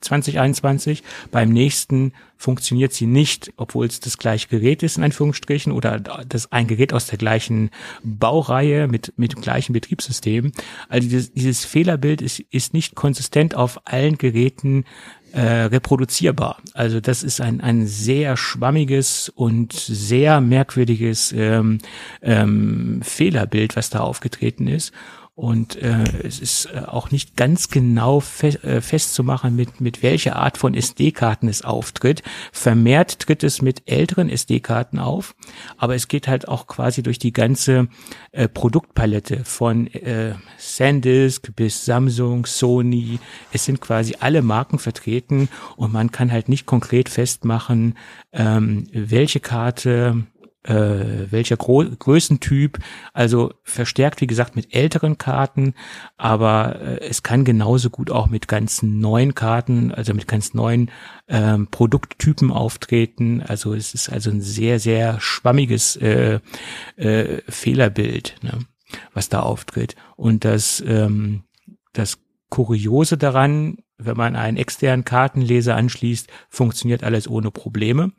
2021. 0.00 1.02
Beim 1.30 1.50
nächsten 1.50 2.12
funktioniert 2.36 2.92
sie 2.92 3.06
nicht, 3.06 3.52
obwohl 3.56 3.86
es 3.86 4.00
das 4.00 4.16
gleiche 4.16 4.48
Gerät 4.48 4.82
ist, 4.82 4.96
in 4.96 5.04
Anführungsstrichen, 5.04 5.72
oder 5.72 6.00
das 6.00 6.50
ein 6.52 6.66
Gerät 6.66 6.92
aus 6.92 7.06
der 7.06 7.18
gleichen 7.18 7.70
Baureihe 8.02 8.88
mit, 8.88 9.12
mit 9.16 9.34
dem 9.34 9.42
gleichen 9.42 9.74
Betriebssystem. 9.74 10.52
Also 10.88 11.08
dieses, 11.08 11.32
dieses 11.32 11.64
Fehlerbild 11.64 12.22
ist, 12.22 12.40
ist 12.50 12.72
nicht 12.72 12.94
konsistent 12.94 13.54
auf 13.54 13.86
allen 13.86 14.16
Geräten 14.16 14.84
äh, 15.32 15.42
reproduzierbar. 15.42 16.58
Also 16.74 17.00
das 17.00 17.22
ist 17.22 17.40
ein, 17.40 17.60
ein 17.60 17.86
sehr 17.86 18.36
schwammiges 18.36 19.28
und 19.28 19.72
sehr 19.72 20.40
merkwürdiges 20.40 21.32
ähm, 21.32 21.78
ähm, 22.22 23.00
Fehlerbild, 23.02 23.76
was 23.76 23.90
da 23.90 24.00
aufgetreten 24.00 24.66
ist. 24.66 24.92
Und 25.40 25.76
äh, 25.76 26.04
es 26.22 26.38
ist 26.38 26.66
äh, 26.66 26.80
auch 26.86 27.10
nicht 27.10 27.34
ganz 27.34 27.70
genau 27.70 28.20
fe 28.20 28.62
äh, 28.62 28.82
festzumachen, 28.82 29.56
mit, 29.56 29.80
mit 29.80 30.02
welcher 30.02 30.36
Art 30.36 30.58
von 30.58 30.74
SD-Karten 30.74 31.48
es 31.48 31.62
auftritt. 31.62 32.22
Vermehrt 32.52 33.20
tritt 33.20 33.42
es 33.42 33.62
mit 33.62 33.90
älteren 33.90 34.28
SD-Karten 34.28 34.98
auf, 34.98 35.34
aber 35.78 35.94
es 35.94 36.08
geht 36.08 36.28
halt 36.28 36.46
auch 36.46 36.66
quasi 36.66 37.02
durch 37.02 37.18
die 37.18 37.32
ganze 37.32 37.88
äh, 38.32 38.48
Produktpalette 38.48 39.46
von 39.46 39.86
äh, 39.86 40.34
SanDisk 40.58 41.56
bis 41.56 41.86
Samsung, 41.86 42.44
Sony. 42.44 43.18
Es 43.50 43.64
sind 43.64 43.80
quasi 43.80 44.16
alle 44.20 44.42
Marken 44.42 44.78
vertreten 44.78 45.48
und 45.76 45.90
man 45.90 46.12
kann 46.12 46.30
halt 46.30 46.50
nicht 46.50 46.66
konkret 46.66 47.08
festmachen, 47.08 47.96
ähm, 48.34 48.88
welche 48.92 49.40
Karte 49.40 50.26
äh, 50.62 51.30
welcher 51.30 51.56
Gro 51.56 51.84
Größentyp, 51.98 52.78
also 53.12 53.52
verstärkt, 53.62 54.20
wie 54.20 54.26
gesagt, 54.26 54.56
mit 54.56 54.74
älteren 54.74 55.16
Karten, 55.16 55.74
aber 56.16 56.80
äh, 56.80 57.00
es 57.00 57.22
kann 57.22 57.44
genauso 57.44 57.90
gut 57.90 58.10
auch 58.10 58.28
mit 58.28 58.46
ganz 58.46 58.82
neuen 58.82 59.34
Karten, 59.34 59.92
also 59.92 60.12
mit 60.12 60.28
ganz 60.28 60.52
neuen 60.52 60.90
ähm, 61.28 61.68
Produkttypen 61.70 62.50
auftreten. 62.50 63.42
Also 63.42 63.74
es 63.74 63.94
ist 63.94 64.10
also 64.10 64.30
ein 64.30 64.42
sehr, 64.42 64.78
sehr 64.80 65.18
schwammiges 65.20 65.96
äh, 65.96 66.40
äh, 66.96 67.42
Fehlerbild, 67.48 68.36
ne, 68.42 68.58
was 69.14 69.28
da 69.28 69.40
auftritt. 69.40 69.96
Und 70.16 70.44
das, 70.44 70.82
ähm, 70.86 71.44
das 71.92 72.18
Kuriose 72.50 73.16
daran, 73.16 73.78
wenn 73.96 74.16
man 74.16 74.36
einen 74.36 74.56
externen 74.56 75.04
Kartenleser 75.04 75.76
anschließt, 75.76 76.28
funktioniert 76.48 77.04
alles 77.04 77.28
ohne 77.28 77.50
Probleme. 77.50 78.12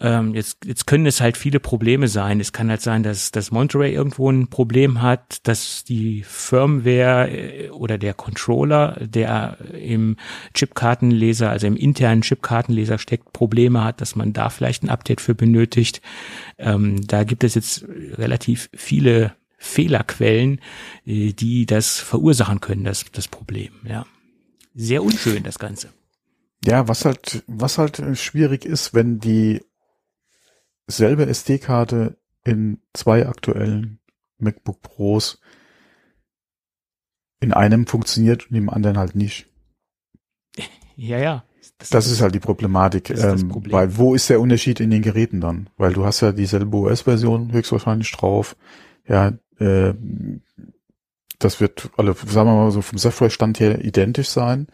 Ähm, 0.00 0.34
jetzt, 0.34 0.64
jetzt 0.64 0.86
können 0.86 1.06
es 1.06 1.20
halt 1.20 1.36
viele 1.36 1.60
Probleme 1.60 2.08
sein. 2.08 2.40
Es 2.40 2.52
kann 2.52 2.68
halt 2.68 2.80
sein, 2.80 3.04
dass, 3.04 3.30
dass 3.30 3.52
Monterey 3.52 3.92
irgendwo 3.92 4.28
ein 4.28 4.48
Problem 4.48 5.02
hat, 5.02 5.46
dass 5.46 5.84
die 5.84 6.24
Firmware 6.24 7.30
äh, 7.30 7.70
oder 7.70 7.96
der 7.96 8.12
Controller, 8.14 8.98
der 9.00 9.58
im 9.72 10.16
Chipkartenleser, 10.52 11.48
also 11.48 11.68
im 11.68 11.76
internen 11.76 12.22
Chipkartenleser 12.22 12.98
steckt, 12.98 13.32
Probleme 13.32 13.84
hat, 13.84 14.00
dass 14.00 14.16
man 14.16 14.32
da 14.32 14.50
vielleicht 14.50 14.82
ein 14.82 14.90
Update 14.90 15.20
für 15.20 15.36
benötigt. 15.36 16.02
Ähm, 16.58 17.06
da 17.06 17.22
gibt 17.22 17.44
es 17.44 17.54
jetzt 17.54 17.84
relativ 17.88 18.70
viele 18.74 19.34
Fehlerquellen, 19.58 20.60
äh, 21.06 21.32
die 21.32 21.66
das 21.66 22.00
verursachen 22.00 22.60
können, 22.60 22.82
das, 22.82 23.04
das 23.12 23.28
Problem, 23.28 23.72
ja. 23.84 24.06
Sehr 24.74 25.04
unschön, 25.04 25.44
das 25.44 25.60
Ganze. 25.60 25.90
Ja, 26.64 26.88
was 26.88 27.04
halt, 27.04 27.44
was 27.46 27.78
halt 27.78 28.02
schwierig 28.14 28.64
ist, 28.64 28.92
wenn 28.92 29.20
die 29.20 29.60
selbe 30.86 31.26
SD-Karte 31.26 32.18
in 32.44 32.80
zwei 32.92 33.26
aktuellen 33.26 34.00
MacBook 34.38 34.82
Pros 34.82 35.40
in 37.40 37.52
einem 37.52 37.86
funktioniert 37.86 38.50
und 38.50 38.56
im 38.56 38.70
anderen 38.70 38.98
halt 38.98 39.14
nicht. 39.14 39.46
Ja, 40.96 41.18
ja. 41.18 41.44
Das, 41.78 41.88
das 41.90 42.06
ist 42.06 42.20
halt 42.20 42.36
die 42.36 42.40
Problematik. 42.40 43.10
Ähm, 43.10 43.48
Problem. 43.48 43.72
Weil 43.72 43.96
wo 43.96 44.14
ist 44.14 44.30
der 44.30 44.40
Unterschied 44.40 44.78
in 44.78 44.90
den 44.90 45.02
Geräten 45.02 45.40
dann? 45.40 45.68
Weil 45.76 45.92
du 45.92 46.04
hast 46.04 46.20
ja 46.20 46.30
dieselbe 46.30 46.76
OS-Version 46.76 47.50
höchstwahrscheinlich 47.50 48.12
drauf. 48.12 48.54
Ja, 49.08 49.32
äh, 49.58 49.92
das 51.40 51.60
wird 51.60 51.90
alle, 51.96 52.14
sagen 52.14 52.48
wir 52.48 52.54
mal 52.54 52.70
so 52.70 52.80
vom 52.80 52.98
Software-Stand 52.98 53.58
her 53.58 53.84
identisch 53.84 54.28
sein 54.28 54.68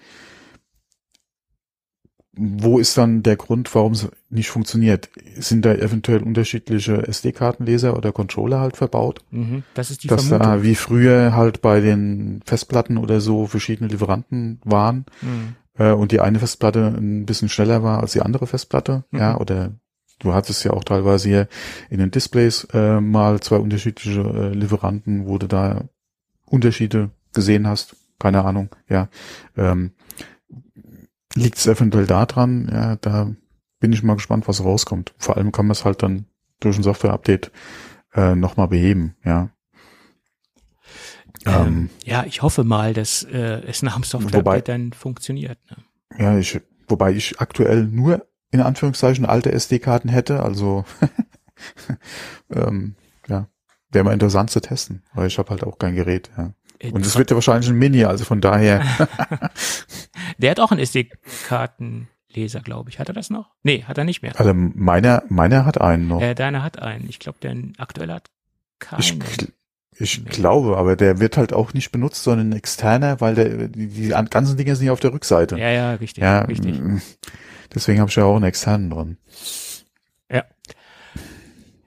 wo 2.43 2.79
ist 2.79 2.97
dann 2.97 3.23
der 3.23 3.37
Grund, 3.37 3.75
warum 3.75 3.93
es 3.93 4.09
nicht 4.31 4.49
funktioniert? 4.49 5.11
Sind 5.37 5.65
da 5.65 5.75
eventuell 5.75 6.23
unterschiedliche 6.23 7.07
SD-Kartenleser 7.07 7.97
oder 7.97 8.13
Controller 8.13 8.61
halt 8.61 8.79
verbaut? 8.79 9.21
Mhm, 9.31 9.63
das 9.75 9.91
ist 9.91 10.05
die 10.05 10.09
Dass 10.09 10.27
Vermutung. 10.27 10.53
da 10.53 10.63
wie 10.63 10.75
früher 10.75 11.37
halt 11.37 11.61
bei 11.61 11.81
den 11.81 12.41
Festplatten 12.47 12.97
oder 12.97 13.21
so 13.21 13.47
verschiedene 13.47 13.91
Lieferanten 13.91 14.61
waren 14.65 15.05
mhm. 15.21 15.57
äh, 15.79 15.93
und 15.93 16.13
die 16.13 16.21
eine 16.21 16.39
Festplatte 16.39 16.87
ein 16.87 17.27
bisschen 17.27 17.51
schneller 17.51 17.83
war 17.83 18.01
als 18.01 18.13
die 18.13 18.23
andere 18.23 18.47
Festplatte, 18.47 19.05
mhm. 19.11 19.19
ja, 19.19 19.37
oder 19.37 19.73
du 20.19 20.33
hattest 20.33 20.65
ja 20.65 20.73
auch 20.73 20.85
teilweise 20.85 21.29
hier 21.29 21.49
in 21.91 21.99
den 21.99 22.11
Displays 22.11 22.67
äh, 22.73 23.01
mal 23.01 23.41
zwei 23.41 23.57
unterschiedliche 23.57 24.21
äh, 24.21 24.55
Lieferanten, 24.55 25.27
wo 25.27 25.37
du 25.37 25.47
da 25.47 25.85
Unterschiede 26.47 27.11
gesehen 27.35 27.69
hast, 27.69 27.97
keine 28.19 28.45
Ahnung, 28.45 28.71
ja. 28.89 29.09
Ähm, 29.57 29.93
liegt 31.35 31.59
es 31.59 31.67
eventuell 31.67 32.07
daran, 32.07 32.69
ja, 32.73 32.97
da 32.97 33.31
bin 33.79 33.93
ich 33.93 34.03
mal 34.03 34.15
gespannt, 34.15 34.49
was 34.49 34.63
rauskommt. 34.63 35.15
Vor 35.19 35.37
allem 35.37 35.53
kann 35.53 35.67
man 35.67 35.73
es 35.73 35.85
halt 35.85 36.03
dann 36.03 36.27
durch 36.61 36.77
ein 36.77 36.83
Software-Update 36.83 37.51
äh, 38.15 38.35
nochmal 38.35 38.69
beheben, 38.69 39.17
ja. 39.25 39.51
Ähm, 41.47 41.67
ähm, 41.67 41.91
ja, 42.05 42.25
ich 42.25 42.43
hoffe 42.43 42.65
mal, 42.65 42.93
dass 42.93 43.23
äh, 43.23 43.63
es 43.67 43.83
nach 43.83 43.95
dem 43.95 44.05
Software-Update 44.05 44.69
dann 44.69 44.93
funktioniert. 44.93 45.59
Ne? 45.71 45.77
Ja, 46.19 46.39
ich, 46.39 46.61
wobei 46.89 47.13
ich 47.13 47.41
aktuell 47.41 47.85
nur 47.85 48.27
in 48.51 48.61
Anführungszeichen 48.61 49.25
alte 49.25 49.53
SD-Karten 49.53 50.09
hätte, 50.09 50.43
also 50.43 50.85
ähm, 52.51 52.97
ja, 53.29 53.49
wäre 53.91 54.05
mal 54.05 54.13
interessant 54.13 54.51
zu 54.51 54.61
testen, 54.61 55.03
weil 55.15 55.29
ich 55.29 55.39
habe 55.39 55.51
halt 55.51 55.65
auch 55.65 55.79
kein 55.79 55.95
Gerät, 55.95 56.31
ja. 56.37 56.53
Und 56.83 57.05
es 57.05 57.17
wird 57.17 57.31
ja 57.31 57.37
wahrscheinlich 57.37 57.69
ein 57.69 57.77
Mini, 57.77 58.05
also 58.05 58.25
von 58.25 58.41
daher. 58.41 58.83
Der 60.39 60.51
hat 60.51 60.61
auch 60.61 60.71
einen 60.71 60.81
SD-Kartenleser, 60.81 62.61
glaube 62.61 62.89
ich. 62.91 62.99
Hat 62.99 63.09
er 63.09 63.15
das 63.15 63.29
noch? 63.29 63.51
Nee, 63.63 63.85
hat 63.85 63.99
er 63.99 64.05
nicht 64.05 64.23
mehr. 64.23 64.39
Also 64.39 64.55
meiner, 64.55 65.23
meiner 65.29 65.67
hat 65.67 65.81
einen 65.81 66.09
noch. 66.09 66.23
Äh, 66.23 66.35
deiner 66.35 66.63
hat 66.63 66.81
einen. 66.81 67.09
Ich 67.09 67.19
glaube, 67.19 67.39
der 67.43 67.55
aktuell 67.79 68.11
hat 68.11 68.31
keinen. 68.79 69.01
Ich, 69.01 69.49
ich 69.99 70.25
glaube, 70.25 70.79
aber 70.79 70.97
der 70.97 71.21
wird 71.21 71.37
halt 71.37 71.53
auch 71.53 71.75
nicht 71.75 71.93
benutzt, 71.93 72.23
sondern 72.23 72.51
ein 72.51 72.57
externer, 72.57 73.21
weil 73.21 73.35
der, 73.35 73.69
die, 73.69 73.89
die 73.89 74.09
ganzen 74.09 74.57
Dinge 74.57 74.75
sind 74.75 74.87
ja 74.87 74.93
auf 74.93 75.01
der 75.01 75.13
Rückseite. 75.13 75.59
Ja, 75.59 75.69
ja, 75.69 75.93
richtig. 75.95 76.23
Ja, 76.23 76.41
richtig. 76.43 76.81
Deswegen 77.75 78.01
habe 78.01 78.09
ich 78.09 78.17
ja 78.17 78.25
auch 78.25 78.37
einen 78.37 78.45
externen 78.45 78.89
dran. 78.89 79.19
Ja. 80.31 80.45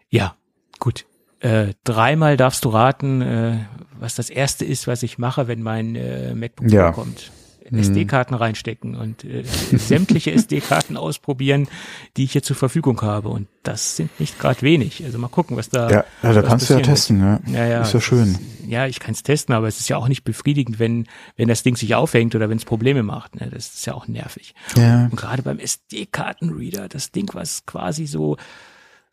Ja, 0.10 0.36
gut. 0.79 1.06
Äh, 1.43 1.73
dreimal 1.84 2.38
darfst 2.38 2.63
du 2.63 2.69
raten, 2.69 3.21
äh, 3.21 3.58
was 3.99 4.15
das 4.15 4.29
erste 4.29 4.63
ist, 4.63 4.88
was 4.88 5.03
ich 5.03 5.17
mache, 5.17 5.49
wenn 5.49 5.62
mein 5.62 5.93
äh, 5.97 6.34
MacBook 6.34 6.71
ja. 6.71 6.93
kommt. 6.93 7.32
Mhm. 7.69 7.79
SD-Karten 7.79 8.34
reinstecken 8.34 8.95
und 8.95 9.25
äh, 9.25 9.43
sämtliche 9.43 10.32
SD-Karten 10.34 10.95
ausprobieren, 10.95 11.67
die 12.15 12.23
ich 12.23 12.32
hier 12.32 12.43
zur 12.43 12.56
Verfügung 12.56 13.01
habe. 13.01 13.27
Und 13.27 13.49
das 13.63 13.97
sind 13.97 14.17
nicht 14.21 14.39
gerade 14.39 14.62
wenig. 14.62 15.03
Also 15.03 15.19
mal 15.19 15.27
gucken, 15.27 15.58
was 15.58 15.69
da. 15.69 15.89
Ja, 15.89 16.06
ja 16.23 16.32
da 16.32 16.41
kannst 16.43 16.69
du 16.69 16.75
ja 16.75 16.79
testen, 16.79 17.19
ja. 17.19 17.41
ja, 17.47 17.65
ja 17.65 17.82
ist 17.82 17.93
ja 17.93 17.99
schön. 17.99 18.32
Ist, 18.32 18.39
ja, 18.65 18.88
ich 18.88 19.01
kann 19.01 19.12
es 19.12 19.23
testen, 19.23 19.53
aber 19.53 19.67
es 19.67 19.82
ist 19.82 19.89
ja 19.89 19.97
auch 19.97 20.08
nicht 20.08 20.23
befriedigend, 20.23 20.79
wenn, 20.79 21.08
wenn 21.36 21.49
das 21.49 21.62
Ding 21.63 21.75
sich 21.75 21.93
aufhängt 21.93 22.36
oder 22.36 22.49
wenn 22.49 22.58
es 22.58 22.63
Probleme 22.63 23.03
macht. 23.03 23.36
Ne? 23.36 23.49
Das 23.53 23.73
ist 23.73 23.86
ja 23.86 23.95
auch 23.95 24.08
nervig. 24.08 24.56
Ja. 24.77 25.06
Und 25.12 25.17
gerade 25.17 25.41
beim 25.41 25.60
SD-Kartenreader, 25.60 26.88
das 26.88 27.12
Ding, 27.12 27.29
was 27.34 27.65
quasi 27.65 28.06
so 28.06 28.38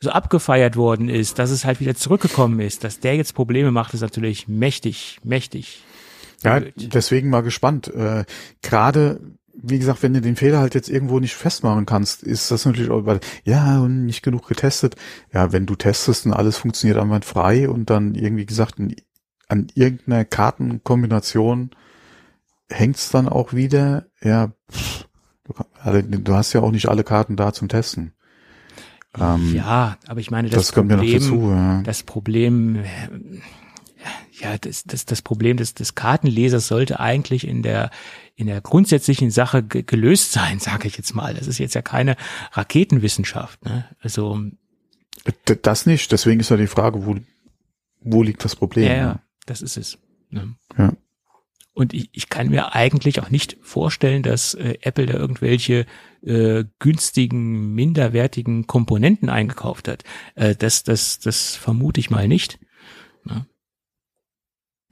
so 0.02 0.10
abgefeiert 0.10 0.76
worden 0.76 1.08
ist, 1.08 1.38
dass 1.38 1.50
es 1.50 1.64
halt 1.64 1.80
wieder 1.80 1.94
zurückgekommen 1.94 2.60
ist, 2.60 2.84
dass 2.84 3.00
der 3.00 3.16
jetzt 3.16 3.34
Probleme 3.34 3.70
macht, 3.70 3.94
ist 3.94 4.00
natürlich 4.00 4.48
mächtig, 4.48 5.20
mächtig. 5.22 5.82
Ja, 6.42 6.60
deswegen 6.74 7.28
mal 7.28 7.42
gespannt. 7.42 7.88
Äh, 7.88 8.24
Gerade 8.62 9.20
wie 9.62 9.78
gesagt, 9.78 10.02
wenn 10.02 10.14
du 10.14 10.20
den 10.20 10.36
Fehler 10.36 10.60
halt 10.60 10.74
jetzt 10.74 10.88
irgendwo 10.88 11.20
nicht 11.20 11.34
festmachen 11.34 11.86
kannst, 11.86 12.22
ist 12.22 12.50
das 12.50 12.64
natürlich 12.64 12.90
auch, 12.90 13.04
weil, 13.04 13.20
ja, 13.44 13.80
und 13.80 14.06
nicht 14.06 14.22
genug 14.22 14.48
getestet. 14.48 14.96
Ja, 15.32 15.52
wenn 15.52 15.66
du 15.66 15.74
testest 15.74 16.26
und 16.26 16.32
alles 16.32 16.56
funktioniert 16.56 16.98
einwandfrei 16.98 17.68
und 17.68 17.90
dann 17.90 18.14
irgendwie 18.14 18.46
gesagt, 18.46 18.76
an 19.48 19.66
irgendeiner 19.74 20.24
Kartenkombination 20.24 21.70
hängt's 22.70 23.10
dann 23.10 23.28
auch 23.28 23.52
wieder, 23.52 24.06
ja, 24.22 24.52
pff, 24.70 25.06
du, 25.44 25.54
also, 25.82 26.02
du 26.02 26.34
hast 26.34 26.52
ja 26.52 26.62
auch 26.62 26.70
nicht 26.70 26.88
alle 26.88 27.04
Karten 27.04 27.36
da 27.36 27.52
zum 27.52 27.68
Testen. 27.68 28.12
Ähm, 29.18 29.54
ja, 29.54 29.98
aber 30.06 30.20
ich 30.20 30.30
meine, 30.30 30.48
das, 30.48 30.66
das 30.66 30.72
Problem, 30.72 31.12
dazu, 31.12 31.50
ja. 31.50 31.82
das 31.82 32.02
Problem, 32.02 32.84
ja, 34.40 34.56
das, 34.58 34.84
das, 34.84 35.04
das 35.04 35.22
Problem 35.22 35.56
des, 35.56 35.74
des 35.74 35.94
Kartenlesers 35.94 36.68
sollte 36.68 37.00
eigentlich 37.00 37.46
in 37.46 37.62
der, 37.62 37.90
in 38.36 38.46
der 38.46 38.60
grundsätzlichen 38.60 39.30
Sache 39.30 39.62
gelöst 39.62 40.32
sein, 40.32 40.58
sage 40.60 40.88
ich 40.88 40.96
jetzt 40.96 41.14
mal. 41.14 41.34
Das 41.34 41.46
ist 41.46 41.58
jetzt 41.58 41.74
ja 41.74 41.82
keine 41.82 42.16
Raketenwissenschaft. 42.52 43.64
Ne? 43.64 43.84
Also 44.00 44.40
das 45.44 45.86
nicht. 45.86 46.12
Deswegen 46.12 46.40
ist 46.40 46.50
ja 46.50 46.56
die 46.56 46.66
Frage, 46.66 47.04
wo, 47.04 47.16
wo 48.00 48.22
liegt 48.22 48.44
das 48.44 48.56
Problem? 48.56 48.86
Ja, 48.86 48.96
ja 48.96 49.20
das 49.46 49.60
ist 49.60 49.76
es. 49.76 49.98
Ne? 50.30 50.54
Ja. 50.78 50.92
Und 51.72 51.94
ich, 51.94 52.10
ich 52.12 52.28
kann 52.28 52.48
mir 52.48 52.74
eigentlich 52.74 53.20
auch 53.20 53.30
nicht 53.30 53.56
vorstellen, 53.62 54.22
dass 54.22 54.54
äh, 54.54 54.78
Apple 54.82 55.06
da 55.06 55.14
irgendwelche 55.14 55.86
äh, 56.22 56.64
günstigen, 56.78 57.74
minderwertigen 57.74 58.66
Komponenten 58.66 59.28
eingekauft 59.28 59.88
hat. 59.88 60.04
Äh, 60.34 60.54
das, 60.54 60.84
das, 60.84 61.18
das 61.18 61.56
vermute 61.56 62.00
ich 62.00 62.10
mal 62.10 62.28
nicht. 62.28 62.58
Ja. 63.24 63.46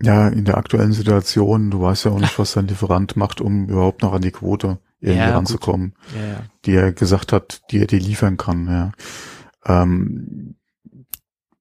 ja, 0.03 0.29
in 0.29 0.45
der 0.45 0.59
aktuellen 0.59 0.93
Situation, 0.93 1.71
du 1.71 1.81
weißt 1.81 2.07
ja 2.07 2.13
auch 2.13 2.21
nicht, 2.21 2.39
was 2.39 2.53
dein 2.53 2.69
Lieferant 2.69 3.17
macht, 3.17 3.41
um 3.41 3.69
überhaupt 3.69 4.03
noch 4.03 4.13
an 4.13 4.23
die 4.23 4.31
Quote 4.31 4.79
irgendwie 5.01 5.27
ja, 5.27 5.35
ranzukommen, 5.35 5.95
ja, 6.17 6.27
ja. 6.27 6.43
die 6.65 6.75
er 6.75 6.93
gesagt 6.93 7.33
hat, 7.33 7.63
die 7.71 7.79
er 7.79 7.87
dir 7.87 8.01
liefern 8.01 8.37
kann. 8.37 8.67
Ja. 8.67 8.93
Ähm, 9.65 10.57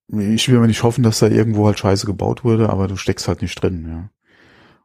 ich 0.08 0.48
will 0.48 0.60
mir 0.60 0.68
nicht 0.68 0.84
hoffen, 0.84 1.04
dass 1.04 1.20
da 1.20 1.28
irgendwo 1.28 1.66
halt 1.66 1.80
Scheiße 1.80 2.06
gebaut 2.06 2.44
wurde, 2.44 2.70
aber 2.70 2.88
du 2.88 2.96
steckst 2.96 3.28
halt 3.28 3.42
nicht 3.42 3.62
drin, 3.62 3.86
ja. 3.88 4.10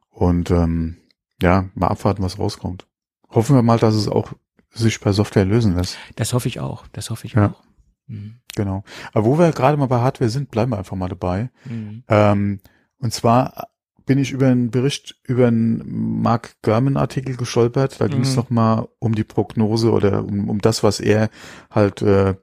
Und 0.09 0.51
ähm, 0.51 0.97
ja, 1.41 1.69
mal 1.73 1.87
abwarten, 1.87 2.21
was 2.21 2.37
rauskommt. 2.37 2.87
Hoffen 3.29 3.55
wir 3.55 3.63
mal, 3.63 3.79
dass 3.79 3.95
es 3.95 4.07
auch 4.07 4.33
sich 4.73 4.99
per 4.99 5.13
Software 5.13 5.45
lösen 5.45 5.75
lässt. 5.75 5.97
Das 6.15 6.33
hoffe 6.33 6.47
ich 6.47 6.59
auch. 6.59 6.85
Das 6.93 7.09
hoffe 7.09 7.27
ich 7.27 7.33
ja. 7.33 7.51
auch. 7.51 7.63
Mhm. 8.07 8.39
Genau. 8.55 8.83
Aber 9.13 9.25
wo 9.25 9.39
wir 9.39 9.51
gerade 9.51 9.77
mal 9.77 9.87
bei 9.87 9.99
Hardware 9.99 10.29
sind, 10.29 10.51
bleiben 10.51 10.71
wir 10.71 10.77
einfach 10.77 10.97
mal 10.97 11.09
dabei. 11.09 11.49
Mhm. 11.65 12.03
Ähm, 12.07 12.59
und 12.97 13.13
zwar 13.13 13.67
bin 14.05 14.17
ich 14.17 14.31
über 14.31 14.47
einen 14.47 14.69
Bericht 14.69 15.15
über 15.23 15.47
einen 15.47 16.21
Mark 16.21 16.61
Gurman 16.61 16.97
Artikel 16.97 17.37
gestolpert. 17.37 18.01
Da 18.01 18.07
ging 18.07 18.21
es 18.21 18.31
mhm. 18.31 18.35
nochmal 18.35 18.87
um 18.99 19.15
die 19.15 19.23
Prognose 19.23 19.91
oder 19.91 20.25
um, 20.25 20.49
um 20.49 20.59
das, 20.59 20.83
was 20.83 20.99
er 20.99 21.29
halt 21.69 22.01
äh, 22.01 22.35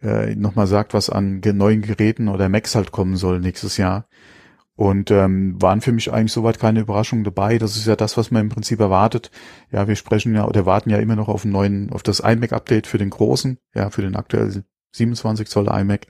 äh, 0.00 0.34
nochmal 0.36 0.66
sagt, 0.66 0.94
was 0.94 1.10
an 1.10 1.40
neuen 1.44 1.82
Geräten 1.82 2.28
oder 2.28 2.48
Macs 2.48 2.74
halt 2.74 2.92
kommen 2.92 3.16
soll 3.16 3.40
nächstes 3.40 3.76
Jahr. 3.76 4.06
Und 4.82 5.12
ähm, 5.12 5.62
waren 5.62 5.80
für 5.80 5.92
mich 5.92 6.12
eigentlich 6.12 6.32
soweit 6.32 6.58
keine 6.58 6.80
Überraschungen 6.80 7.22
dabei. 7.22 7.56
Das 7.58 7.76
ist 7.76 7.86
ja 7.86 7.94
das, 7.94 8.16
was 8.16 8.32
man 8.32 8.42
im 8.42 8.48
Prinzip 8.48 8.80
erwartet. 8.80 9.30
Ja, 9.70 9.86
wir 9.86 9.94
sprechen 9.94 10.34
ja 10.34 10.44
oder 10.44 10.66
warten 10.66 10.90
ja 10.90 10.98
immer 10.98 11.14
noch 11.14 11.28
auf 11.28 11.44
einen 11.44 11.52
neuen, 11.52 11.92
auf 11.92 12.02
das 12.02 12.18
iMac-Update 12.18 12.88
für 12.88 12.98
den 12.98 13.10
großen, 13.10 13.58
ja, 13.76 13.90
für 13.90 14.02
den 14.02 14.16
aktuell 14.16 14.64
27 14.90 15.46
Zoll 15.46 15.68
iMac. 15.68 16.08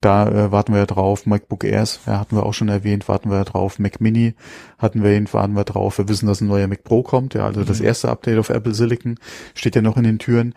Da 0.00 0.30
äh, 0.30 0.50
warten 0.50 0.72
wir 0.72 0.78
ja 0.78 0.86
drauf. 0.86 1.26
MacBook 1.26 1.62
Airs, 1.62 2.00
ja, 2.06 2.18
hatten 2.18 2.36
wir 2.36 2.46
auch 2.46 2.54
schon 2.54 2.70
erwähnt, 2.70 3.06
warten 3.06 3.28
wir 3.28 3.36
ja 3.36 3.44
drauf. 3.44 3.78
Mac 3.78 4.00
Mini 4.00 4.34
hatten 4.78 5.02
wir 5.02 5.14
ihn, 5.14 5.30
warten 5.34 5.52
wir 5.52 5.64
drauf. 5.64 5.98
Wir 5.98 6.08
wissen, 6.08 6.26
dass 6.26 6.40
ein 6.40 6.48
neuer 6.48 6.68
Mac 6.68 6.84
Pro 6.84 7.02
kommt. 7.02 7.34
Ja, 7.34 7.44
also 7.44 7.60
mhm. 7.60 7.66
das 7.66 7.80
erste 7.82 8.08
Update 8.08 8.38
auf 8.38 8.48
Apple 8.48 8.72
Silicon 8.72 9.18
steht 9.52 9.76
ja 9.76 9.82
noch 9.82 9.98
in 9.98 10.04
den 10.04 10.18
Türen. 10.18 10.54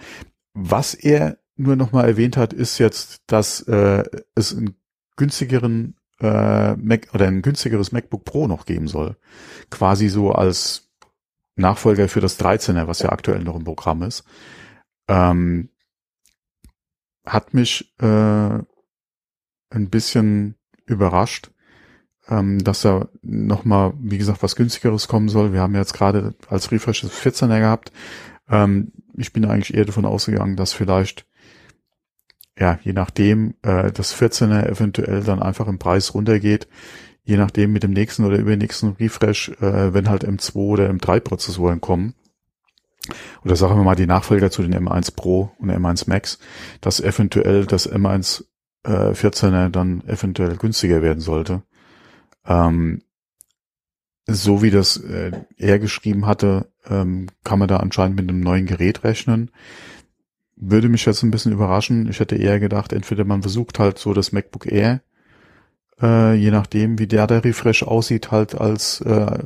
Was 0.53 0.93
er 0.93 1.39
nur 1.57 1.75
noch 1.75 1.91
mal 1.91 2.07
erwähnt 2.07 2.37
hat, 2.37 2.53
ist 2.53 2.77
jetzt, 2.77 3.21
dass 3.27 3.59
äh, 3.67 4.05
es 4.33 4.55
einen 4.55 4.75
günstigeren 5.17 5.98
äh, 6.21 6.75
Mac 6.75 7.07
oder 7.13 7.27
ein 7.27 7.41
günstigeres 7.41 7.91
MacBook 7.91 8.25
Pro 8.25 8.47
noch 8.47 8.65
geben 8.65 8.87
soll. 8.87 9.17
Quasi 9.69 10.09
so 10.09 10.31
als 10.31 10.89
Nachfolger 11.55 12.07
für 12.07 12.21
das 12.21 12.39
13er, 12.39 12.87
was 12.87 12.99
ja 12.99 13.09
aktuell 13.09 13.43
noch 13.43 13.55
im 13.55 13.63
Programm 13.63 14.03
ist. 14.03 14.23
Ähm, 15.07 15.69
hat 17.25 17.53
mich 17.53 17.93
äh, 17.99 18.05
ein 19.69 19.89
bisschen 19.89 20.55
überrascht, 20.85 21.51
ähm, 22.27 22.63
dass 22.63 22.81
da 22.81 23.09
nochmal, 23.21 23.93
wie 23.99 24.17
gesagt, 24.17 24.41
was 24.43 24.55
günstigeres 24.55 25.07
kommen 25.07 25.29
soll. 25.29 25.53
Wir 25.53 25.61
haben 25.61 25.75
jetzt 25.75 25.93
gerade 25.93 26.33
als 26.47 26.71
Refresh 26.71 27.01
das 27.01 27.11
14er 27.11 27.59
gehabt. 27.59 27.91
Ähm, 28.49 28.91
ich 29.15 29.33
bin 29.33 29.45
eigentlich 29.45 29.73
eher 29.73 29.85
davon 29.85 30.05
ausgegangen, 30.05 30.55
dass 30.55 30.73
vielleicht 30.73 31.25
ja, 32.59 32.77
je 32.83 32.93
nachdem, 32.93 33.55
äh, 33.61 33.91
das 33.91 34.13
14er 34.15 34.67
eventuell 34.67 35.23
dann 35.23 35.41
einfach 35.41 35.67
im 35.67 35.79
Preis 35.79 36.13
runtergeht, 36.13 36.67
je 37.23 37.37
nachdem 37.37 37.71
mit 37.71 37.83
dem 37.83 37.91
nächsten 37.91 38.25
oder 38.25 38.37
übernächsten 38.37 38.95
Refresh, 38.99 39.49
äh, 39.61 39.93
wenn 39.93 40.09
halt 40.09 40.27
M2 40.27 40.55
oder 40.55 40.89
M3 40.89 41.21
Prozessoren 41.21 41.79
kommen, 41.79 42.15
oder 43.43 43.55
sagen 43.55 43.77
wir 43.77 43.83
mal 43.83 43.95
die 43.95 44.05
Nachfolger 44.05 44.51
zu 44.51 44.61
den 44.61 44.75
M1 44.75 45.15
Pro 45.15 45.51
und 45.57 45.71
M1 45.71 46.09
Max, 46.09 46.37
dass 46.81 46.99
eventuell 46.99 47.65
das 47.65 47.89
M1 47.89 48.43
äh, 48.83 49.11
14er 49.13 49.69
dann 49.69 50.03
eventuell 50.05 50.57
günstiger 50.57 51.01
werden 51.01 51.21
sollte. 51.21 51.63
Ähm, 52.45 53.03
so 54.27 54.61
wie 54.61 54.69
das 54.69 54.97
äh, 54.97 55.31
er 55.57 55.79
geschrieben 55.79 56.25
hatte, 56.25 56.71
ähm, 56.87 57.27
kann 57.43 57.57
man 57.57 57.67
da 57.67 57.77
anscheinend 57.77 58.19
mit 58.19 58.29
einem 58.29 58.41
neuen 58.41 58.65
Gerät 58.65 59.03
rechnen 59.03 59.49
würde 60.59 60.89
mich 60.89 61.05
jetzt 61.05 61.23
ein 61.23 61.31
bisschen 61.31 61.53
überraschen. 61.53 62.09
Ich 62.09 62.19
hätte 62.19 62.35
eher 62.35 62.59
gedacht, 62.59 62.93
entweder 62.93 63.23
man 63.23 63.41
versucht 63.41 63.79
halt 63.79 63.97
so 63.97 64.13
das 64.13 64.31
MacBook 64.31 64.71
Air, 64.71 65.01
äh, 66.01 66.35
je 66.35 66.51
nachdem, 66.51 66.99
wie 66.99 67.07
der 67.07 67.27
der 67.27 67.43
Refresh 67.43 67.83
aussieht, 67.83 68.31
halt 68.31 68.55
als 68.55 69.01
äh, 69.01 69.45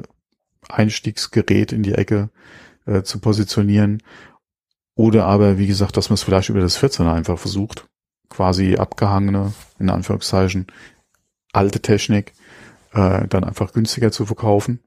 Einstiegsgerät 0.68 1.72
in 1.72 1.84
die 1.84 1.94
Ecke 1.94 2.30
äh, 2.86 3.04
zu 3.04 3.20
positionieren. 3.20 4.02
Oder 4.96 5.26
aber, 5.26 5.58
wie 5.58 5.68
gesagt, 5.68 5.98
dass 5.98 6.10
man 6.10 6.16
es 6.16 6.24
vielleicht 6.24 6.50
über 6.50 6.62
das 6.62 6.82
14er 6.82 7.14
einfach 7.14 7.38
versucht. 7.38 7.88
Quasi 8.30 8.76
abgehangene, 8.76 9.54
in 9.80 9.90
Anführungszeichen, 9.90 10.68
alte 11.52 11.82
Technik, 11.82 12.34
äh, 12.94 13.28
dann 13.28 13.44
einfach 13.44 13.74
günstiger 13.74 14.12
zu 14.12 14.26
verkaufen. 14.26 14.80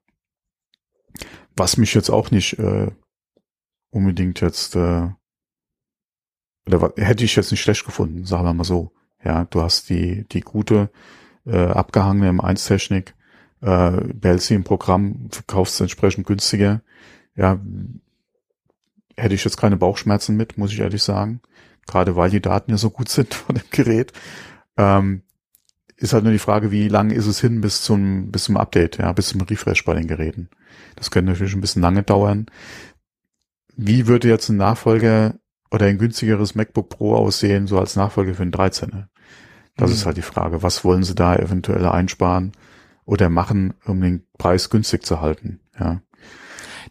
Was 1.57 1.77
mich 1.77 1.95
jetzt 1.95 2.11
auch 2.11 2.31
nicht 2.31 2.59
äh, 2.59 2.91
unbedingt 3.91 4.41
jetzt 4.41 4.77
äh, 4.77 5.09
oder 6.67 6.93
hätte 6.97 7.25
ich 7.25 7.37
jetzt 7.37 7.51
nicht 7.51 7.63
schlecht 7.63 7.85
gefunden, 7.85 8.25
sagen 8.25 8.45
wir 8.45 8.55
mal 8.55 8.65
so. 8.65 8.93
Ja, 9.25 9.45
du 9.45 9.63
hast 9.63 9.89
die, 9.89 10.25
die 10.29 10.41
gute, 10.41 10.91
äh, 11.47 11.67
abgehangene 11.67 12.31
M1-Technik, 12.31 13.15
äh, 13.61 13.91
behältst 14.15 14.49
sie 14.49 14.55
im 14.55 14.65
Programm, 14.65 15.29
verkaufst 15.31 15.81
entsprechend 15.81 16.27
günstiger. 16.27 16.83
Ja, 17.35 17.59
hätte 19.17 19.35
ich 19.35 19.45
jetzt 19.45 19.57
keine 19.57 19.77
Bauchschmerzen 19.77 20.37
mit, 20.37 20.59
muss 20.59 20.73
ich 20.73 20.81
ehrlich 20.81 21.03
sagen. 21.03 21.41
Gerade 21.87 22.17
weil 22.17 22.31
die 22.31 22.43
Daten 22.43 22.73
ja 22.73 22.77
so 22.77 22.91
gut 22.91 23.09
sind 23.09 23.35
von 23.35 23.55
dem 23.55 23.65
Gerät. 23.71 24.13
Ähm, 24.77 25.23
ist 25.97 26.13
halt 26.13 26.25
nur 26.25 26.33
die 26.33 26.39
Frage, 26.39 26.71
wie 26.71 26.89
lang 26.89 27.11
ist 27.11 27.27
es 27.27 27.41
hin 27.41 27.63
bis 27.63 27.83
zum, 27.83 28.31
bis 28.31 28.45
zum 28.45 28.59
Update, 28.59 28.99
ja, 28.99 29.13
bis 29.13 29.29
zum 29.29 29.41
Refresh 29.41 29.85
bei 29.85 29.95
den 29.95 30.07
Geräten. 30.07 30.51
Das 30.95 31.11
könnte 31.11 31.33
natürlich 31.33 31.55
ein 31.55 31.63
bisschen 31.63 31.81
lange 31.81 32.03
dauern. 32.03 32.47
Wie 33.77 34.07
würde 34.07 34.29
jetzt 34.29 34.49
ein 34.51 34.57
Nachfolger 34.57 35.35
oder 35.77 35.87
ein 35.87 35.99
günstigeres 35.99 36.55
MacBook 36.55 36.89
Pro 36.89 37.15
aussehen, 37.15 37.67
so 37.67 37.79
als 37.79 37.97
Nachfolger 37.97 38.35
für 38.35 38.45
den 38.45 38.53
13er? 38.53 39.07
Das 39.77 39.91
mhm. 39.91 39.97
ist 39.97 40.07
halt 40.07 40.17
die 40.17 40.23
Frage. 40.23 40.63
Was 40.63 40.85
wollen 40.85 41.05
sie 41.05 41.15
da 41.15 41.37
eventuell 41.37 41.87
einsparen 41.87 42.53
oder 43.05 43.29
machen, 43.29 43.75
um 43.85 44.01
den 44.01 44.25
Preis 44.39 44.71
günstig 44.71 45.05
zu 45.05 45.21
halten? 45.21 45.61
Ja. 45.79 46.01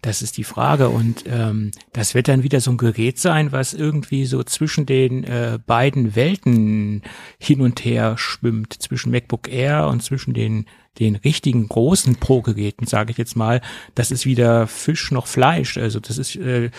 Das 0.02 0.22
ist 0.22 0.38
die 0.38 0.44
Frage 0.44 0.90
und 0.90 1.24
ähm, 1.26 1.72
das 1.94 2.14
wird 2.14 2.28
dann 2.28 2.44
wieder 2.44 2.60
so 2.62 2.70
ein 2.70 2.78
Gerät 2.78 3.18
sein, 3.18 3.52
was 3.52 3.74
irgendwie 3.74 4.26
so 4.26 4.44
zwischen 4.44 4.86
den 4.86 5.24
äh, 5.24 5.58
beiden 5.66 6.16
Welten 6.16 7.02
hin 7.40 7.62
und 7.62 7.84
her 7.84 8.16
schwimmt, 8.18 8.74
zwischen 8.74 9.12
MacBook 9.12 9.52
Air 9.52 9.88
und 9.88 10.04
zwischen 10.04 10.34
den 10.34 10.66
den 11.00 11.18
richtigen 11.18 11.68
großen 11.68 12.16
Pro-Geräten, 12.18 12.88
sage 12.88 13.12
ich 13.12 13.18
jetzt 13.18 13.36
mal. 13.36 13.60
Das 13.96 14.12
ist 14.12 14.26
wieder 14.26 14.66
Fisch 14.68 15.12
noch 15.12 15.28
Fleisch, 15.28 15.78
also 15.78 16.00
das 16.00 16.18
ist 16.18 16.36
äh, 16.38 16.72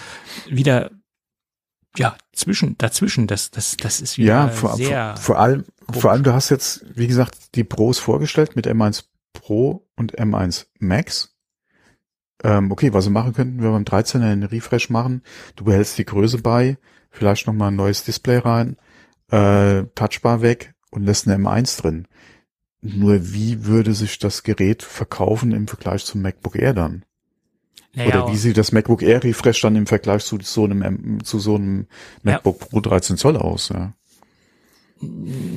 wieder 0.49 0.91
ja, 1.99 2.17
zwischen, 2.33 2.77
dazwischen, 2.79 3.27
das, 3.27 3.51
das, 3.51 3.77
das 3.77 4.01
ist 4.01 4.19
wieder 4.19 4.29
ja, 4.29 4.49
vor, 4.49 4.77
sehr. 4.77 5.17
Vor, 5.17 5.25
vor 5.25 5.39
allem, 5.39 5.65
komisch. 5.87 6.01
vor 6.03 6.11
allem, 6.13 6.23
du 6.23 6.33
hast 6.33 6.51
jetzt, 6.51 6.85
wie 6.95 7.07
gesagt, 7.07 7.55
die 7.55 7.65
Pros 7.65 7.99
vorgestellt 7.99 8.57
mit 8.57 8.67
M1 8.67 9.05
Pro 9.33 9.87
und 9.97 10.19
M1 10.19 10.67
Max. 10.79 11.35
Ähm, 12.43 12.71
okay, 12.71 12.93
was 12.93 13.07
wir 13.07 13.13
machen 13.13 13.33
könnten, 13.33 13.59
wenn 13.59 13.65
wir 13.65 13.73
beim 13.73 13.85
13er 13.85 14.31
einen 14.31 14.43
Refresh 14.43 14.91
machen, 14.91 15.23
du 15.57 15.65
behältst 15.65 15.97
die 15.99 16.05
Größe 16.05 16.39
bei, 16.39 16.79
vielleicht 17.11 17.47
nochmal 17.47 17.71
ein 17.71 17.77
neues 17.77 18.05
Display 18.05 18.39
rein, 18.39 18.77
äh, 19.31 19.85
Touchbar 19.95 20.43
weg 20.43 20.75
und 20.91 21.05
lässt 21.05 21.27
eine 21.27 21.43
M1 21.43 21.81
drin. 21.81 22.07
Nur 22.83 23.33
wie 23.33 23.65
würde 23.65 23.95
sich 23.95 24.19
das 24.19 24.43
Gerät 24.43 24.83
verkaufen 24.83 25.53
im 25.53 25.67
Vergleich 25.67 26.05
zum 26.05 26.23
MacBook 26.23 26.57
Air 26.57 26.75
dann? 26.75 27.05
Naja, 27.97 28.25
Oder 28.25 28.33
wie 28.33 28.37
sieht 28.37 28.59
das 28.59 28.73
MacBook 28.73 29.03
Air 29.03 29.25
Refresh 29.25 29.63
dann 29.63 29.75
im 29.75 29.87
Vergleich 29.87 30.23
zu 30.25 30.39
so 30.43 30.65
einem, 30.65 31.25
zu 31.25 31.39
so 31.39 31.55
einem 31.55 31.87
MacBook 32.23 32.61
ja. 32.61 32.67
Pro 32.67 32.81
13 32.81 33.17
Zoll 33.17 33.39
aus? 33.39 33.71
Ja, 33.71 33.95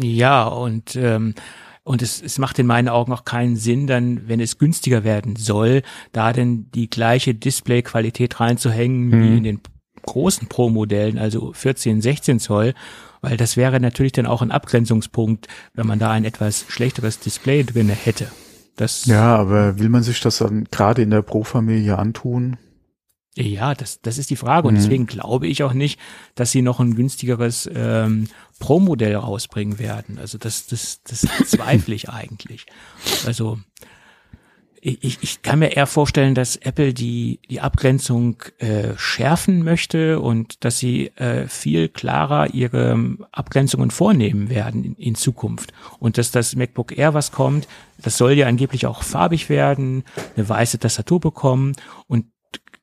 ja 0.02 0.43
und 0.45 0.95
ähm, 0.95 1.36
und 1.84 2.02
es, 2.02 2.21
es 2.21 2.38
macht 2.38 2.60
in 2.60 2.67
meinen 2.67 2.88
Augen 2.88 3.12
auch 3.13 3.25
keinen 3.25 3.56
Sinn, 3.56 3.88
dann, 3.88 4.28
wenn 4.28 4.39
es 4.39 4.58
günstiger 4.58 5.04
werden 5.04 5.36
soll, 5.36 5.82
da 6.12 6.34
denn 6.34 6.69
die 6.75 6.89
gleiche 6.89 7.34
Displayqualität 7.34 8.39
reinzuhängen 8.39 9.12
hm. 9.12 9.23
wie 9.23 9.38
in 9.38 9.43
den 9.43 9.62
großen 10.06 10.47
Pro-Modellen, 10.47 11.17
also 11.17 11.52
14, 11.52 12.02
16 12.02 12.39
Zoll, 12.39 12.73
weil 13.21 13.38
das 13.38 13.58
wäre 13.58 13.80
natürlich 13.80 14.12
dann 14.12 14.28
auch 14.28 14.41
ein 14.41 14.52
Abgrenzungspunkt, 14.52 15.47
wenn 15.73 15.88
man 15.88 15.99
da 15.99 16.12
ein 16.12 16.25
etwas 16.25 16.65
schlechteres 16.69 17.19
Display 17.19 17.63
drinne 17.63 17.93
hätte. 17.93 18.32
Das, 18.80 19.06
Ja, 19.06 19.36
aber 19.36 19.78
will 19.80 19.89
man 19.89 20.04
sich 20.04 20.22
das 20.22 20.38
dann 20.38 20.63
gerade 20.72 21.02
in 21.02 21.10
der 21.10 21.22
Pro-Familie 21.22 21.98
antun? 21.98 22.58
Ja, 23.36 23.74
das, 23.74 24.02
das 24.02 24.18
ist 24.18 24.30
die 24.30 24.36
Frage. 24.36 24.68
Und 24.68 24.74
Mhm. 24.74 24.78
deswegen 24.80 25.06
glaube 25.06 25.48
ich 25.48 25.63
auch 25.63 25.74
nicht, 25.74 26.00
dass 26.36 26.52
sie 26.52 26.62
noch 26.62 26.80
ein 26.80 26.96
günstigeres 26.96 27.70
ähm, 27.74 28.28
Pro-Modell 28.60 29.15
rausbringen 29.15 29.80
werden. 29.80 30.18
Also 30.18 30.38
das, 30.38 30.65
das, 30.68 31.02
das 31.04 31.22
zweifle 31.50 31.94
ich 31.96 32.10
eigentlich. 32.10 32.65
Also 33.26 33.60
ich, 34.82 35.18
ich- 35.22 35.42
kann 35.42 35.60
mir 35.60 35.76
eher 35.76 35.88
vorstellen, 35.88 36.36
dass 36.36 36.56
Apple 36.56 36.94
die, 36.94 37.39
die 37.50 37.60
Abgrenzung 37.62 38.38
äh, 38.60 38.94
schärfen 38.98 39.63
möchte 39.63 40.20
und 40.20 40.63
dass 40.63 40.80
sie 40.80 41.08
äh, 41.18 41.48
viel 41.48 41.89
klarer 41.89 42.54
ihre 42.54 42.92
ähm, 42.92 43.26
Abgrenzungen 43.32 43.92
vornehmen 43.92 44.50
werden 44.50 44.84
in, 44.84 44.96
in 44.96 45.15
Zukunft. 45.15 45.74
Und 46.00 46.18
dass 46.18 46.32
das 46.32 46.56
MacBook 46.56 46.98
Air, 46.98 47.13
was 47.13 47.32
kommt, 47.32 47.68
das 48.02 48.18
soll 48.18 48.34
ja 48.34 48.48
angeblich 48.48 48.86
auch 48.86 49.04
farbig 49.04 49.50
werden, 49.50 50.04
eine 50.36 50.48
weiße 50.48 50.80
Tastatur 50.80 51.20
bekommen 51.20 51.74
und 52.08 52.26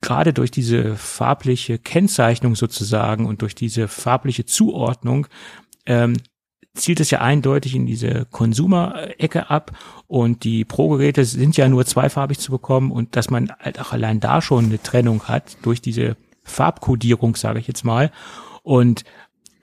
gerade 0.00 0.32
durch 0.32 0.50
diese 0.50 0.94
farbliche 0.96 1.78
Kennzeichnung 1.78 2.54
sozusagen 2.54 3.26
und 3.26 3.42
durch 3.42 3.54
diese 3.54 3.88
farbliche 3.88 4.44
Zuordnung 4.44 5.26
ähm, 5.87 6.14
zielt 6.76 7.00
es 7.00 7.10
ja 7.10 7.20
eindeutig 7.20 7.74
in 7.74 7.86
diese 7.86 8.26
Konsumer-Ecke 8.30 9.50
ab 9.50 9.72
und 10.06 10.44
die 10.44 10.64
Pro-Geräte 10.64 11.24
sind 11.24 11.56
ja 11.56 11.68
nur 11.68 11.84
zweifarbig 11.84 12.38
zu 12.38 12.50
bekommen 12.50 12.90
und 12.90 13.16
dass 13.16 13.30
man 13.30 13.52
halt 13.58 13.80
auch 13.80 13.92
allein 13.92 14.20
da 14.20 14.40
schon 14.40 14.66
eine 14.66 14.82
Trennung 14.82 15.24
hat 15.24 15.56
durch 15.62 15.80
diese 15.80 16.16
Farbkodierung, 16.44 17.36
sage 17.36 17.58
ich 17.58 17.66
jetzt 17.66 17.84
mal. 17.84 18.10
Und 18.62 19.04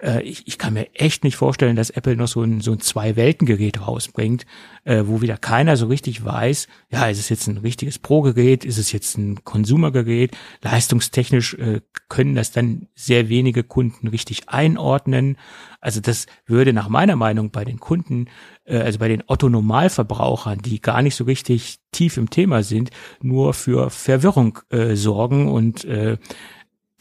äh, 0.03 0.21
ich, 0.21 0.47
ich 0.47 0.57
kann 0.57 0.73
mir 0.73 0.93
echt 0.93 1.23
nicht 1.23 1.35
vorstellen, 1.35 1.75
dass 1.75 1.89
Apple 1.89 2.15
noch 2.15 2.27
so 2.27 2.41
ein, 2.41 2.61
so 2.61 2.71
ein 2.71 2.79
Zwei-Welten-Gerät 2.79 3.85
rausbringt, 3.87 4.45
äh, 4.83 5.03
wo 5.05 5.21
wieder 5.21 5.37
keiner 5.37 5.77
so 5.77 5.87
richtig 5.87 6.23
weiß, 6.23 6.67
ja, 6.91 7.07
ist 7.07 7.19
es 7.19 7.29
jetzt 7.29 7.47
ein 7.47 7.57
richtiges 7.57 7.99
Pro-Gerät, 7.99 8.65
ist 8.65 8.77
es 8.77 8.91
jetzt 8.91 9.17
ein 9.17 9.43
Konsumergerät, 9.43 10.35
leistungstechnisch 10.61 11.53
äh, 11.55 11.81
können 12.09 12.35
das 12.35 12.51
dann 12.51 12.87
sehr 12.93 13.29
wenige 13.29 13.63
Kunden 13.63 14.07
richtig 14.07 14.49
einordnen. 14.49 15.37
Also 15.79 16.01
das 16.01 16.27
würde 16.45 16.73
nach 16.73 16.89
meiner 16.89 17.15
Meinung 17.15 17.51
bei 17.51 17.63
den 17.65 17.79
Kunden, 17.79 18.27
äh, 18.65 18.77
also 18.77 18.99
bei 18.99 19.07
den 19.07 19.23
Otto-Normalverbrauchern, 19.25 20.59
die 20.59 20.81
gar 20.81 21.01
nicht 21.01 21.15
so 21.15 21.23
richtig 21.23 21.79
tief 21.91 22.17
im 22.17 22.29
Thema 22.29 22.63
sind, 22.63 22.89
nur 23.21 23.53
für 23.53 23.89
Verwirrung 23.89 24.59
äh, 24.69 24.95
sorgen 24.95 25.49
und 25.49 25.85
äh, 25.85 26.17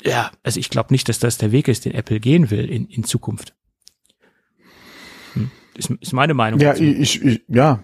ja, 0.03 0.31
also 0.43 0.59
ich 0.61 0.71
glaube 0.71 0.93
nicht, 0.93 1.09
dass 1.09 1.19
das 1.19 1.39
der 1.39 1.53
Weg 1.53 1.69
ist, 1.69 1.85
den 1.85 1.95
Apple 1.95 2.21
gehen 2.21 2.51
will 2.51 2.69
in, 2.69 2.87
in 2.87 3.05
Zukunft. 3.05 3.55
Hm. 5.35 5.51
Ist, 5.75 5.91
ist 5.91 6.13
meine 6.13 6.35
Meinung. 6.35 6.61
Ja, 6.61 6.73
dazu. 6.73 6.83
ich, 6.83 7.23
ich 7.23 7.45
ja, 7.49 7.83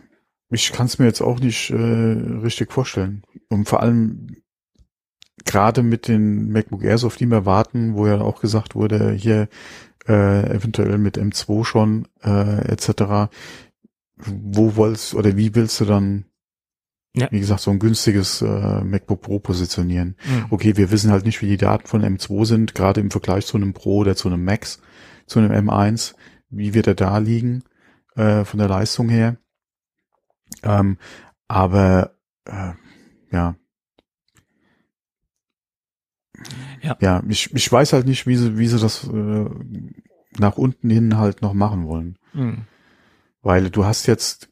ich 0.51 0.73
kann 0.73 0.87
es 0.87 0.99
mir 0.99 1.07
jetzt 1.07 1.21
auch 1.21 1.41
nicht 1.41 1.71
äh, 1.71 1.75
richtig 1.77 2.73
vorstellen. 2.73 3.23
Und 3.49 3.69
vor 3.69 3.83
allem 3.83 4.37
gerade 5.45 5.83
mit 5.83 6.09
den 6.09 6.51
MacBook 6.51 6.83
Airs, 6.83 7.05
auf 7.05 7.17
die 7.17 7.27
wir 7.27 7.47
warten, 7.47 7.95
wo 7.95 8.07
ja 8.07 8.21
auch 8.21 8.41
gesagt 8.41 8.75
wurde, 8.75 9.13
hier 9.13 9.49
äh, 10.07 10.51
eventuell 10.51 10.99
mit 10.99 11.19
M2 11.19 11.65
schon 11.65 12.09
äh, 12.23 12.71
etc. 12.71 13.31
Wo 14.17 14.77
wolltest 14.77 15.15
oder 15.15 15.37
wie 15.37 15.55
willst 15.55 15.81
du 15.81 15.85
dann, 15.85 16.25
Ja. 17.19 17.29
wie 17.31 17.41
gesagt, 17.41 17.61
so 17.61 17.71
ein 17.71 17.79
günstiges 17.79 18.43
äh, 18.43 18.85
MacBook 18.85 19.23
Pro 19.23 19.39
positionieren? 19.39 20.17
Hm. 20.19 20.47
Okay, 20.51 20.77
wir 20.77 20.91
wissen 20.91 21.11
halt 21.11 21.25
nicht, 21.25 21.43
wie 21.43 21.49
die 21.49 21.57
Daten 21.57 21.87
von 21.87 22.03
M2 22.03 22.45
sind, 22.45 22.75
gerade 22.75 23.01
im 23.01 23.11
Vergleich 23.11 23.47
zu 23.47 23.57
einem 23.57 23.73
Pro 23.73 23.99
oder 23.99 24.17
zu 24.17 24.29
einem 24.29 24.45
Max, 24.45 24.81
zu 25.27 25.39
einem 25.39 25.69
M1. 25.69 26.15
Wie 26.51 26.75
wird 26.75 26.87
er 26.87 26.95
da 26.95 27.19
liegen 27.19 27.65
äh, 28.17 28.45
von 28.45 28.59
der 28.59 28.69
Leistung 28.69 29.09
her? 29.09 29.37
Ähm, 30.63 30.99
aber 31.47 32.15
äh, 32.45 32.73
ja. 33.33 33.57
Ja. 36.83 36.97
Ja, 37.01 37.23
ich, 37.29 37.53
ich 37.55 37.71
weiß 37.71 37.93
halt 37.93 38.07
nicht, 38.07 38.27
wie 38.27 38.37
sie, 38.37 38.59
wie 38.59 38.69
sie 38.69 38.79
das 38.79 39.05
äh, 39.09 39.47
nach 40.39 40.57
unten 40.57 40.91
hin 40.91 41.19
halt 41.19 41.43
noch 41.43 41.55
machen 41.55 41.87
wollen. 41.87 42.19
Hm. 42.33 42.63
Weil 43.43 43.71
du 43.71 43.85
hast 43.85 44.07
jetzt, 44.07 44.51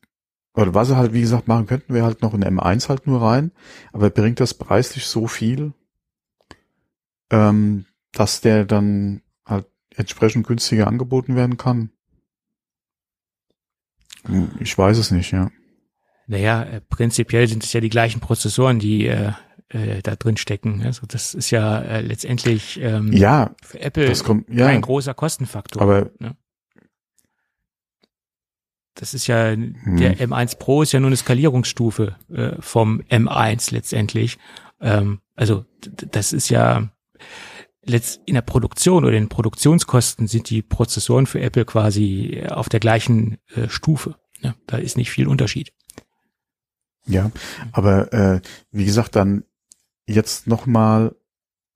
oder 0.56 0.74
was 0.74 0.88
sie 0.88 0.96
halt, 0.96 1.12
wie 1.12 1.20
gesagt, 1.20 1.48
machen 1.48 1.66
könnten, 1.66 1.94
wäre 1.94 2.06
halt 2.06 2.22
noch 2.22 2.34
ein 2.34 2.42
M1 2.42 2.88
halt 2.88 3.06
nur 3.06 3.22
rein, 3.22 3.52
aber 3.92 4.10
bringt 4.10 4.40
das 4.40 4.54
preislich 4.54 5.06
so 5.06 5.26
viel, 5.26 5.72
ähm, 7.30 7.84
dass 8.12 8.40
der 8.40 8.64
dann 8.64 9.22
halt 9.44 9.66
entsprechend 9.94 10.46
günstiger 10.46 10.86
angeboten 10.86 11.36
werden 11.36 11.56
kann? 11.56 11.90
Ich 14.58 14.76
weiß 14.76 14.98
es 14.98 15.10
nicht, 15.10 15.30
ja. 15.30 15.50
Naja, 16.26 16.62
äh, 16.64 16.80
prinzipiell 16.80 17.46
sind 17.46 17.62
es 17.62 17.72
ja 17.72 17.80
die 17.80 17.90
gleichen 17.90 18.20
Prozessoren, 18.20 18.78
die 18.78 19.06
äh, 19.06 19.32
äh, 19.68 20.02
da 20.02 20.16
drin 20.16 20.36
stecken. 20.36 20.82
Also 20.84 21.06
das 21.06 21.34
ist 21.34 21.50
ja 21.50 21.80
äh, 21.80 22.00
letztendlich 22.00 22.80
ähm, 22.80 23.12
Ja, 23.12 23.54
für 23.62 23.80
Apple 23.80 24.12
kommt, 24.18 24.48
ja, 24.48 24.66
kein 24.66 24.80
großer 24.80 25.14
Kostenfaktor. 25.14 25.82
aber 25.82 26.10
das 28.96 29.14
ist 29.14 29.26
ja, 29.26 29.54
der 29.54 30.18
M1 30.18 30.58
Pro 30.58 30.82
ist 30.82 30.92
ja 30.92 31.00
nur 31.00 31.08
eine 31.08 31.16
Skalierungsstufe 31.16 32.16
äh, 32.32 32.60
vom 32.60 33.02
M1 33.02 33.72
letztendlich. 33.72 34.38
Ähm, 34.80 35.20
also 35.34 35.64
das 35.80 36.32
ist 36.32 36.48
ja 36.48 36.90
letzt 37.84 38.20
in 38.24 38.34
der 38.34 38.42
Produktion 38.42 39.04
oder 39.04 39.16
in 39.16 39.28
Produktionskosten 39.28 40.26
sind 40.26 40.50
die 40.50 40.62
Prozessoren 40.62 41.26
für 41.26 41.40
Apple 41.40 41.64
quasi 41.64 42.42
auf 42.48 42.68
der 42.68 42.80
gleichen 42.80 43.38
äh, 43.54 43.68
Stufe. 43.68 44.16
Ja, 44.40 44.54
da 44.66 44.78
ist 44.78 44.96
nicht 44.96 45.10
viel 45.10 45.28
Unterschied. 45.28 45.72
Ja, 47.06 47.30
aber 47.72 48.12
äh, 48.12 48.40
wie 48.72 48.84
gesagt, 48.84 49.14
dann 49.14 49.44
jetzt 50.06 50.46
nochmal 50.46 51.14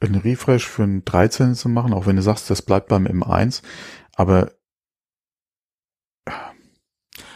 einen 0.00 0.16
Refresh 0.16 0.66
für 0.66 0.82
einen 0.82 1.04
13 1.04 1.54
zu 1.54 1.68
machen, 1.68 1.92
auch 1.92 2.06
wenn 2.06 2.16
du 2.16 2.22
sagst, 2.22 2.50
das 2.50 2.62
bleibt 2.62 2.88
beim 2.88 3.06
M1, 3.06 3.62
aber 4.14 4.52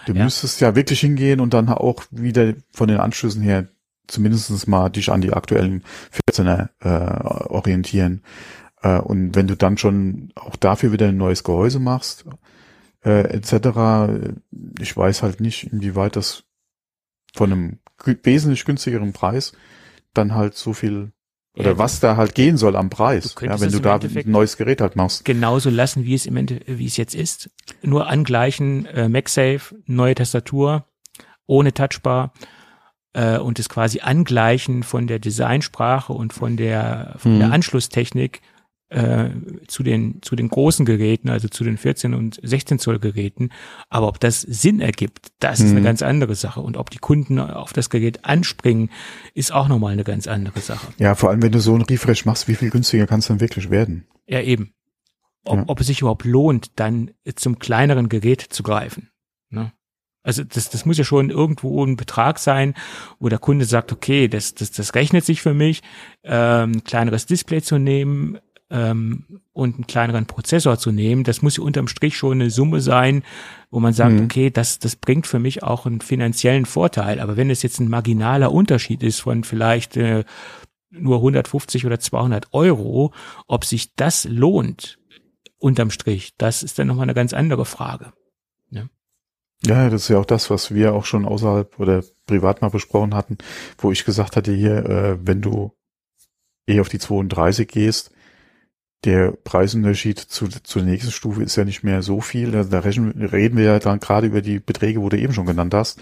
du 0.07 0.13
Ja. 0.13 0.25
müsstest 0.25 0.61
ja 0.61 0.75
wirklich 0.75 1.01
hingehen 1.01 1.41
und 1.41 1.55
dann 1.55 1.69
auch 1.69 2.05
wieder 2.11 2.55
von 2.73 2.89
den 2.89 2.99
Anschlüssen 2.99 3.43
her 3.43 3.69
zumindestens 4.07 4.67
mal 4.67 4.91
dich 4.91 5.11
an 5.11 5.21
die 5.21 5.33
aktuellen 5.33 5.83
14er 6.31 6.69
äh, 6.81 7.49
orientieren. 7.49 8.23
Äh, 8.83 8.99
und 8.99 9.35
wenn 9.35 9.47
du 9.47 9.57
dann 9.57 9.79
schon 9.79 10.31
auch 10.35 10.57
dafür 10.57 10.93
wieder 10.93 11.09
ein 11.09 11.17
neues 11.17 11.43
Gehäuse 11.43 11.79
machst, 11.81 12.27
äh, 13.05 13.23
etc., 13.29 14.43
ich 14.81 14.97
weiß 14.97 15.23
halt 15.23 15.41
nicht, 15.41 15.65
inwieweit 15.73 16.17
das 16.17 16.45
von 17.35 17.53
einem 17.53 17.79
wesentlich 18.23 18.65
günstigeren 18.65 19.13
Preis 19.13 19.53
dann 20.13 20.35
halt 20.35 20.55
so 20.55 20.73
viel 20.73 21.13
oder 21.57 21.71
Ja, 21.73 21.79
was 21.79 22.01
da 22.01 22.17
halt 22.17 22.35
gehen 22.35 22.57
soll 22.57 22.75
am 22.77 22.91
Preis, 22.91 23.35
Du 23.35 23.47
ja, 23.47 23.61
wenn 23.61 23.71
du 23.71 23.81
da 23.81 23.95
Endeffekt- 23.95 24.27
ein 24.27 24.33
neues 24.33 24.57
Gerät 24.57 24.81
halt 24.81 24.97
machst. 24.97 25.25
genauso 25.25 25.71
lassen, 25.71 26.05
wie 26.05 26.15
es 26.15 26.27
im 26.27 26.37
Ende, 26.37 26.61
wie 26.67 26.87
es 26.87 26.97
jetzt 26.97 27.15
ist. 27.15 27.51
Nur 27.83 28.09
angleichen, 28.09 28.87
äh, 28.87 29.09
MagSafe, 29.09 29.77
neue 29.87 30.15
Tastatur, 30.15 30.85
ohne 31.47 31.73
Touchbar 31.73 32.33
äh, 33.13 33.39
und 33.39 33.59
es 33.61 33.69
quasi 33.69 34.01
angleichen 34.01 34.83
von 34.83 35.07
der 35.07 35.21
Designsprache 35.21 36.13
und 36.13 36.33
von 36.33 36.57
der 36.57 37.15
von 37.19 37.39
der 37.39 37.49
Mhm. 37.49 37.55
Anschlusstechnik 37.55 38.41
äh, 38.95 39.31
zu 39.67 39.83
den 39.83 40.23
zu 40.23 40.37
den 40.37 40.49
großen 40.49 40.87
Geräten, 40.87 41.29
also 41.29 41.49
zu 41.49 41.65
den 41.65 41.77
14 41.77 42.15
und 42.15 42.39
16 42.43 42.79
Zoll 42.79 42.99
Geräten. 43.01 43.51
Aber 43.91 44.07
ob 44.09 44.21
das 44.21 44.41
Sinn 44.41 44.81
ergibt, 44.81 45.29
das 45.41 45.61
ist 45.61 45.71
eine 45.73 45.81
Mhm. 45.81 45.85
ganz 45.85 46.03
andere 46.03 46.35
Sache. 46.35 46.61
Und 46.61 46.77
ob 46.77 46.91
die 46.91 46.99
Kunden 46.99 47.39
auf 47.41 47.73
das 47.73 47.91
Gerät 47.91 48.25
anspringen, 48.25 48.91
ist 49.35 49.53
auch 49.53 49.69
nochmal 49.69 49.93
eine 49.93 50.05
ganz 50.05 50.27
andere 50.29 50.61
Sache. 50.61 50.87
Ja, 50.99 51.15
vor 51.15 51.31
allem 51.31 51.43
wenn 51.43 51.53
du 51.53 51.61
so 51.61 51.75
einen 51.75 51.83
Refresh 51.83 52.25
machst, 52.25 52.47
wie 52.49 52.55
viel 52.55 52.71
günstiger 52.71 53.07
kann 53.07 53.19
es 53.19 53.27
dann 53.27 53.41
wirklich 53.41 53.71
werden? 53.71 54.07
Ja, 54.27 54.41
eben. 54.41 54.73
Ob, 55.45 55.57
Ja. 55.59 55.65
ob 55.67 55.81
es 55.81 55.89
sich 55.89 56.01
überhaupt 56.01 56.25
lohnt, 56.25 56.71
dann 56.77 57.11
zum 57.35 57.59
kleineren 57.59 58.09
Gerät 58.09 58.41
zu 58.41 58.63
greifen. 58.63 59.11
Ne? 59.51 59.73
Also 60.23 60.43
das, 60.43 60.71
das 60.71 60.87
muss 60.87 60.97
ja 60.97 61.05
schon 61.05 61.29
irgendwo 61.29 61.85
ein 61.85 61.97
Betrag 61.97 62.39
sein, 62.39 62.73
wo 63.19 63.29
der 63.29 63.39
Kunde 63.39 63.67
sagt, 63.67 63.93
okay, 63.93 64.27
das, 64.29 64.55
das, 64.55 64.71
das 64.71 64.95
rechnet 64.95 65.25
sich 65.27 65.43
für 65.43 65.53
mich, 65.53 65.83
ähm, 66.23 66.73
ein 66.77 66.85
kleineres 66.85 67.27
Display 67.27 67.61
zu 67.61 67.77
nehmen 67.79 68.39
ähm, 68.71 69.41
und 69.53 69.75
einen 69.77 69.87
kleineren 69.87 70.27
Prozessor 70.27 70.79
zu 70.79 70.91
nehmen. 70.91 71.25
Das 71.25 71.43
muss 71.43 71.57
ja 71.57 71.63
unterm 71.63 71.89
Strich 71.89 72.17
schon 72.17 72.41
eine 72.41 72.51
Summe 72.51 72.81
sein, 72.81 73.23
wo 73.71 73.81
man 73.81 73.93
sagt, 73.93 74.15
Mhm. 74.15 74.25
okay, 74.25 74.51
das, 74.51 74.79
das 74.79 74.97
bringt 74.97 75.27
für 75.27 75.39
mich 75.39 75.63
auch 75.63 75.87
einen 75.87 76.01
finanziellen 76.01 76.67
Vorteil. 76.67 77.21
Aber 77.21 77.37
wenn 77.37 77.51
es 77.51 77.63
jetzt 77.63 77.81
ein 77.81 77.89
marginaler 77.89 78.53
Unterschied 78.53 79.03
ist 79.03 79.21
von 79.21 79.45
vielleicht 79.45 79.97
äh, 79.97 80.25
nur 80.91 81.17
150 81.17 81.87
oder 81.87 81.99
200 82.01 82.53
Euro, 82.53 83.13
ob 83.47 83.65
sich 83.65 83.95
das 83.95 84.25
lohnt, 84.25 84.99
unterm 85.59 85.91
Strich, 85.91 86.35
das 86.37 86.63
ist 86.63 86.79
dann 86.79 86.87
nochmal 86.87 87.05
eine 87.05 87.15
ganz 87.15 87.33
andere 87.33 87.65
Frage. 87.65 88.13
Ja, 89.67 89.89
das 89.89 90.03
ist 90.03 90.09
ja 90.09 90.19
auch 90.19 90.27
das, 90.27 90.51
was 90.51 90.75
wir 90.75 90.93
auch 90.93 91.05
schon 91.05 91.25
außerhalb 91.25 91.79
oder 91.79 92.05
privat 92.27 92.61
mal 92.61 92.69
besprochen 92.69 93.15
hatten, 93.15 93.39
wo 93.79 93.91
ich 93.93 94.05
gesagt 94.05 94.37
hatte 94.37 94.53
hier, 94.53 94.85
äh, 94.85 95.27
wenn 95.27 95.41
du 95.41 95.73
eh 96.67 96.81
auf 96.81 96.89
die 96.89 96.99
32 96.99 97.67
gehst, 97.69 98.11
der 99.05 99.33
Preisunterschied 99.33 100.19
zu, 100.19 100.49
zur 100.49 100.83
nächsten 100.83 101.11
Stufe 101.13 101.43
ist 101.43 101.57
ja 101.57 101.65
nicht 101.65 101.83
mehr 101.85 102.03
so 102.03 102.21
viel. 102.21 102.51
Da, 102.53 102.65
da 102.65 102.79
reden 102.81 103.57
wir 103.57 103.65
ja 103.65 103.79
dann 103.79 104.01
gerade 104.01 104.27
über 104.27 104.41
die 104.43 104.59
Beträge, 104.61 105.01
wo 105.03 105.09
du 105.09 105.19
eben 105.19 105.33
schon 105.35 105.47
genannt 105.47 105.75
hast. 105.75 106.01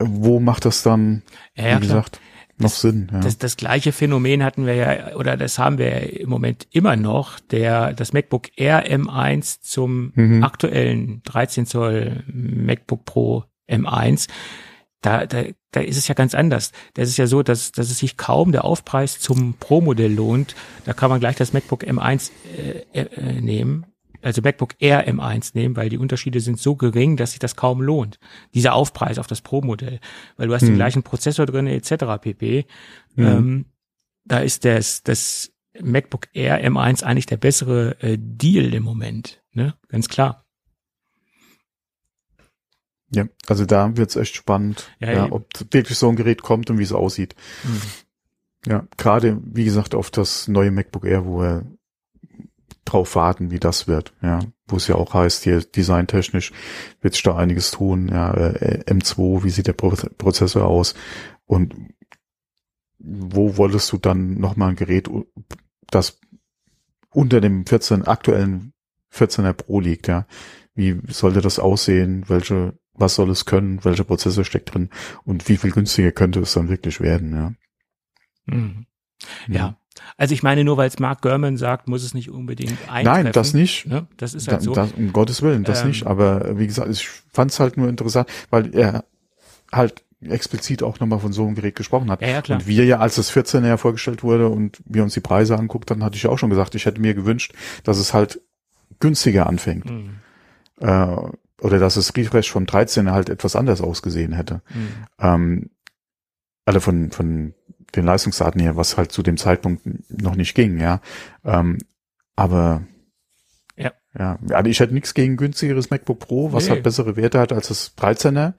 wo 0.00 0.40
macht 0.40 0.64
das 0.64 0.82
dann, 0.82 1.22
Ja, 1.56 1.68
ja, 1.68 1.76
wie 1.76 1.82
gesagt, 1.82 2.20
noch 2.56 2.68
Das- 2.70 2.80
Sinn? 2.80 3.08
Ja. 3.12 3.20
Das, 3.20 3.38
das 3.38 3.56
gleiche 3.56 3.92
Phänomen 3.92 4.42
hatten 4.42 4.66
wir 4.66 4.74
ja, 4.74 5.14
oder 5.16 5.36
das 5.36 5.58
haben 5.58 5.78
wir 5.78 5.86
ja 5.88 5.98
im 5.98 6.28
Moment 6.28 6.66
immer 6.70 6.96
noch, 6.96 7.38
der, 7.40 7.92
das 7.92 8.12
MacBook 8.12 8.48
Air 8.56 8.86
M1 8.90 9.60
zum 9.60 10.12
Mhm. 10.14 10.42
aktuellen 10.44 11.22
13 11.24 11.66
Zoll 11.66 12.22
MacBook 12.32 13.04
Pro 13.04 13.44
M1. 13.70 14.28
Da, 15.04 15.26
da, 15.26 15.44
da 15.72 15.80
ist 15.80 15.98
es 15.98 16.08
ja 16.08 16.14
ganz 16.14 16.34
anders. 16.34 16.72
Das 16.94 17.10
ist 17.10 17.18
ja 17.18 17.26
so, 17.26 17.42
dass, 17.42 17.72
dass 17.72 17.90
es 17.90 17.98
sich 17.98 18.16
kaum 18.16 18.52
der 18.52 18.64
Aufpreis 18.64 19.20
zum 19.20 19.52
Pro-Modell 19.60 20.10
lohnt. 20.10 20.56
Da 20.86 20.94
kann 20.94 21.10
man 21.10 21.20
gleich 21.20 21.36
das 21.36 21.52
MacBook 21.52 21.84
M1 21.84 22.30
äh, 22.94 23.00
äh, 23.00 23.40
nehmen, 23.42 23.84
also 24.22 24.40
MacBook 24.40 24.76
Air 24.78 25.06
M1 25.06 25.50
nehmen, 25.52 25.76
weil 25.76 25.90
die 25.90 25.98
Unterschiede 25.98 26.40
sind 26.40 26.58
so 26.58 26.74
gering, 26.74 27.18
dass 27.18 27.32
sich 27.32 27.38
das 27.38 27.54
kaum 27.54 27.82
lohnt. 27.82 28.18
Dieser 28.54 28.72
Aufpreis 28.72 29.18
auf 29.18 29.26
das 29.26 29.42
Pro-Modell, 29.42 30.00
weil 30.38 30.48
du 30.48 30.54
hast 30.54 30.62
den 30.62 30.70
Hm. 30.70 30.76
gleichen 30.76 31.02
Prozessor 31.02 31.44
drin 31.44 31.66
etc. 31.66 32.04
pp. 32.22 32.64
Mhm. 33.14 33.26
Ähm, 33.26 33.64
da 34.24 34.38
ist 34.38 34.64
das, 34.64 35.02
das 35.02 35.52
MacBook 35.78 36.28
Air 36.32 36.64
M1 36.66 37.02
eigentlich 37.02 37.26
der 37.26 37.36
bessere 37.36 38.00
äh, 38.00 38.16
Deal 38.18 38.72
im 38.72 38.84
Moment, 38.84 39.42
ne? 39.52 39.74
Ganz 39.88 40.08
klar. 40.08 40.43
Ja, 43.14 43.26
also 43.46 43.64
da 43.64 43.96
wird's 43.96 44.16
echt 44.16 44.34
spannend, 44.34 44.90
Ja, 45.00 45.12
ja, 45.12 45.32
ob 45.32 45.48
wirklich 45.70 45.98
so 45.98 46.08
ein 46.08 46.16
Gerät 46.16 46.42
kommt 46.42 46.70
und 46.70 46.78
wie 46.78 46.82
es 46.82 46.92
aussieht. 46.92 47.34
Mhm. 47.64 47.80
Ja, 48.66 48.86
gerade, 48.96 49.40
wie 49.44 49.64
gesagt, 49.64 49.94
auf 49.94 50.10
das 50.10 50.48
neue 50.48 50.70
MacBook 50.70 51.04
Air, 51.04 51.26
wo 51.26 51.40
wir 51.40 51.66
drauf 52.84 53.14
warten, 53.14 53.50
wie 53.50 53.58
das 53.58 53.88
wird, 53.88 54.12
ja, 54.22 54.40
wo 54.66 54.76
es 54.76 54.88
ja 54.88 54.94
auch 54.94 55.14
heißt, 55.14 55.44
hier 55.44 55.60
designtechnisch 55.60 56.52
wird 57.00 57.14
sich 57.14 57.22
da 57.22 57.36
einiges 57.36 57.70
tun, 57.70 58.08
ja, 58.08 58.32
äh, 58.34 58.84
M2, 58.86 59.44
wie 59.44 59.50
sieht 59.50 59.66
der 59.66 59.72
Pro 59.72 59.90
Prozessor 60.18 60.64
aus 60.64 60.94
und 61.46 61.74
wo 62.98 63.56
wolltest 63.56 63.92
du 63.92 63.98
dann 63.98 64.38
nochmal 64.38 64.70
ein 64.70 64.76
Gerät, 64.76 65.10
das 65.90 66.18
unter 67.10 67.40
dem 67.40 67.66
14, 67.66 68.06
aktuellen 68.06 68.72
14er 69.12 69.52
Pro 69.52 69.80
liegt, 69.80 70.08
ja, 70.08 70.26
wie 70.74 71.00
sollte 71.08 71.40
das 71.40 71.58
aussehen, 71.58 72.24
welche, 72.28 72.74
was 72.94 73.14
soll 73.14 73.30
es 73.30 73.44
können, 73.44 73.84
welcher 73.84 74.04
Prozessor 74.04 74.44
steckt 74.44 74.74
drin 74.74 74.90
und 75.24 75.48
wie 75.48 75.56
viel 75.56 75.70
günstiger 75.70 76.12
könnte 76.12 76.40
es 76.40 76.52
dann 76.54 76.68
wirklich 76.68 77.00
werden, 77.00 77.32
ja. 77.34 77.52
Mhm. 78.46 78.86
Ja. 79.48 79.76
Also 80.16 80.34
ich 80.34 80.42
meine, 80.42 80.64
nur 80.64 80.76
weil 80.76 80.88
es 80.88 80.98
Mark 80.98 81.22
Gurman 81.22 81.56
sagt, 81.56 81.86
muss 81.88 82.02
es 82.02 82.14
nicht 82.14 82.28
unbedingt 82.28 82.78
eintreffen. 82.90 83.24
Nein, 83.24 83.32
das 83.32 83.54
nicht. 83.54 83.86
Ne? 83.86 84.08
Das 84.16 84.34
ist 84.34 84.48
Da, 84.48 84.52
halt 84.52 84.62
so. 84.62 84.74
das, 84.74 84.92
um 84.92 85.12
Gottes 85.12 85.40
Willen, 85.40 85.62
das 85.64 85.82
Ähm, 85.82 85.88
nicht. 85.88 86.04
Aber 86.06 86.58
wie 86.58 86.66
gesagt, 86.66 86.90
ich 86.90 87.08
fand 87.32 87.52
es 87.52 87.60
halt 87.60 87.76
nur 87.76 87.88
interessant, 87.88 88.28
weil 88.50 88.74
er 88.74 89.04
halt 89.72 90.04
explizit 90.20 90.82
auch 90.82 90.98
nochmal 91.00 91.20
von 91.20 91.32
so 91.32 91.46
einem 91.46 91.54
Gerät 91.54 91.76
gesprochen 91.76 92.10
hat. 92.10 92.22
ja, 92.22 92.28
ja, 92.28 92.42
klar. 92.42 92.58
Und 92.58 92.66
wir 92.66 92.84
ja, 92.84 92.98
als 92.98 93.14
das 93.14 93.30
14er 93.32 93.66
ja 93.66 93.76
vorgestellt 93.76 94.22
wurde 94.22 94.48
und 94.48 94.82
wir 94.84 95.02
uns 95.04 95.14
die 95.14 95.20
Preise 95.20 95.56
anguckt, 95.56 95.90
dann 95.90 96.02
hatte 96.02 96.16
ich 96.16 96.24
ja 96.24 96.30
auch 96.30 96.38
schon 96.38 96.50
gesagt, 96.50 96.74
ich 96.74 96.86
hätte 96.86 97.00
mir 97.00 97.14
gewünscht, 97.14 97.54
dass 97.84 97.98
es 97.98 98.12
halt 98.12 98.40
günstiger 99.00 99.46
anfängt. 99.46 99.88
Mhm. 99.90 100.16
Äh, 100.80 101.16
oder 101.60 101.78
dass 101.78 101.96
es 101.96 102.14
Refresh 102.16 102.50
vom 102.50 102.64
13er 102.64 103.12
halt 103.12 103.28
etwas 103.30 103.56
anders 103.56 103.80
ausgesehen 103.80 104.32
hätte. 104.32 104.60
Mhm. 104.74 104.88
Ähm, 105.18 105.70
alle 106.66 106.80
von, 106.80 107.10
von 107.10 107.54
den 107.94 108.04
Leistungsdaten 108.04 108.60
her, 108.60 108.76
was 108.76 108.96
halt 108.96 109.12
zu 109.12 109.22
dem 109.22 109.36
Zeitpunkt 109.36 109.82
noch 110.10 110.34
nicht 110.34 110.54
ging, 110.54 110.78
ja. 110.78 111.00
Ähm, 111.44 111.78
aber 112.36 112.82
Ja. 113.76 113.92
ja, 114.18 114.38
also 114.50 114.68
ich 114.70 114.80
hätte 114.80 114.94
nichts 114.94 115.14
gegen 115.14 115.36
günstigeres 115.36 115.90
MacBook 115.90 116.18
Pro, 116.18 116.52
was 116.52 116.64
Nee. 116.64 116.70
halt 116.70 116.82
bessere 116.82 117.16
Werte 117.16 117.38
hat 117.38 117.52
als 117.52 117.68
das 117.68 117.96
13er. 117.96 118.54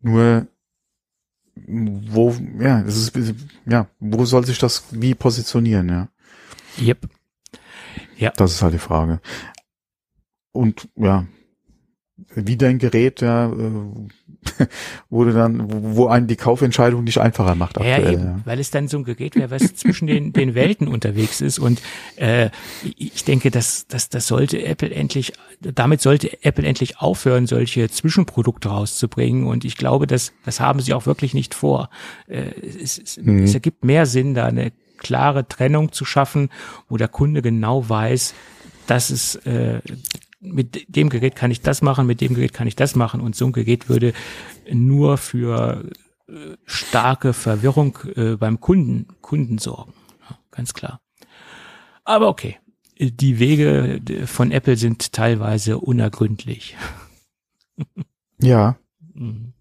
Nur 0.00 0.46
wo, 1.54 2.34
ja, 2.58 2.80
es 2.80 2.96
ist, 2.96 3.34
ja, 3.66 3.86
wo 4.00 4.24
soll 4.24 4.46
sich 4.46 4.58
das 4.58 4.84
wie 4.90 5.14
positionieren, 5.14 5.88
ja? 5.90 6.08
Yep. 6.80 7.08
Das 8.36 8.52
ist 8.52 8.62
halt 8.62 8.72
die 8.72 8.78
Frage. 8.78 9.20
Und 10.52 10.88
ja, 10.96 11.26
wie 12.34 12.56
dein 12.56 12.78
Gerät, 12.78 13.20
ja, 13.20 13.46
äh, 13.46 14.66
wurde 15.10 15.32
dann, 15.32 15.64
wo 15.96 16.06
einen 16.08 16.26
die 16.26 16.36
Kaufentscheidung 16.36 17.04
nicht 17.04 17.18
einfacher 17.18 17.54
macht 17.54 17.76
Ja, 17.78 17.84
ja, 17.84 17.94
aktuell. 17.96 18.14
eben, 18.14 18.24
ja. 18.24 18.40
weil 18.44 18.58
es 18.58 18.70
dann 18.72 18.88
so 18.88 18.98
ein 18.98 19.04
Gerät 19.04 19.36
wäre, 19.36 19.50
was 19.50 19.74
zwischen 19.76 20.06
den, 20.08 20.32
den 20.32 20.54
Welten 20.54 20.88
unterwegs 20.88 21.40
ist. 21.40 21.58
Und 21.60 21.80
äh, 22.16 22.50
ich 22.96 23.24
denke, 23.24 23.50
dass, 23.52 23.86
dass 23.86 24.08
das 24.08 24.26
sollte 24.26 24.64
Apple 24.64 24.90
endlich, 24.90 25.32
damit 25.60 26.00
sollte 26.00 26.42
Apple 26.42 26.66
endlich 26.66 26.98
aufhören, 26.98 27.46
solche 27.46 27.88
Zwischenprodukte 27.88 28.68
rauszubringen. 28.68 29.46
Und 29.46 29.64
ich 29.64 29.76
glaube, 29.76 30.06
dass 30.08 30.32
das 30.44 30.58
haben 30.58 30.80
sie 30.80 30.92
auch 30.94 31.06
wirklich 31.06 31.34
nicht 31.34 31.54
vor. 31.54 31.88
Äh, 32.26 32.46
es, 32.82 32.98
es, 32.98 33.16
Mhm. 33.18 33.44
es 33.44 33.54
ergibt 33.54 33.84
mehr 33.84 34.06
Sinn, 34.06 34.34
da 34.34 34.46
eine 34.46 34.72
klare 34.98 35.46
Trennung 35.46 35.92
zu 35.92 36.04
schaffen, 36.04 36.48
wo 36.88 36.96
der 36.96 37.08
Kunde 37.08 37.42
genau 37.42 37.88
weiß, 37.88 38.34
dass 38.88 39.10
es 39.10 39.36
äh, 39.46 39.80
mit 40.42 40.94
dem 40.94 41.08
Gerät 41.08 41.36
kann 41.36 41.50
ich 41.50 41.60
das 41.60 41.82
machen, 41.82 42.06
mit 42.06 42.20
dem 42.20 42.34
Gerät 42.34 42.52
kann 42.52 42.66
ich 42.66 42.76
das 42.76 42.96
machen 42.96 43.20
und 43.20 43.34
so 43.36 43.46
ein 43.46 43.52
Gerät 43.52 43.88
würde 43.88 44.12
nur 44.70 45.16
für 45.16 45.88
äh, 46.28 46.32
starke 46.66 47.32
Verwirrung 47.32 47.98
äh, 48.16 48.36
beim 48.36 48.60
Kunden, 48.60 49.06
Kunden 49.22 49.58
sorgen. 49.58 49.94
Ja, 50.28 50.38
ganz 50.50 50.74
klar. 50.74 51.00
Aber 52.04 52.28
okay. 52.28 52.58
Die 52.98 53.38
Wege 53.38 54.00
von 54.26 54.52
Apple 54.52 54.76
sind 54.76 55.12
teilweise 55.12 55.78
unergründlich. 55.78 56.76
Ja, 58.40 58.76
Mhm. 59.14 59.52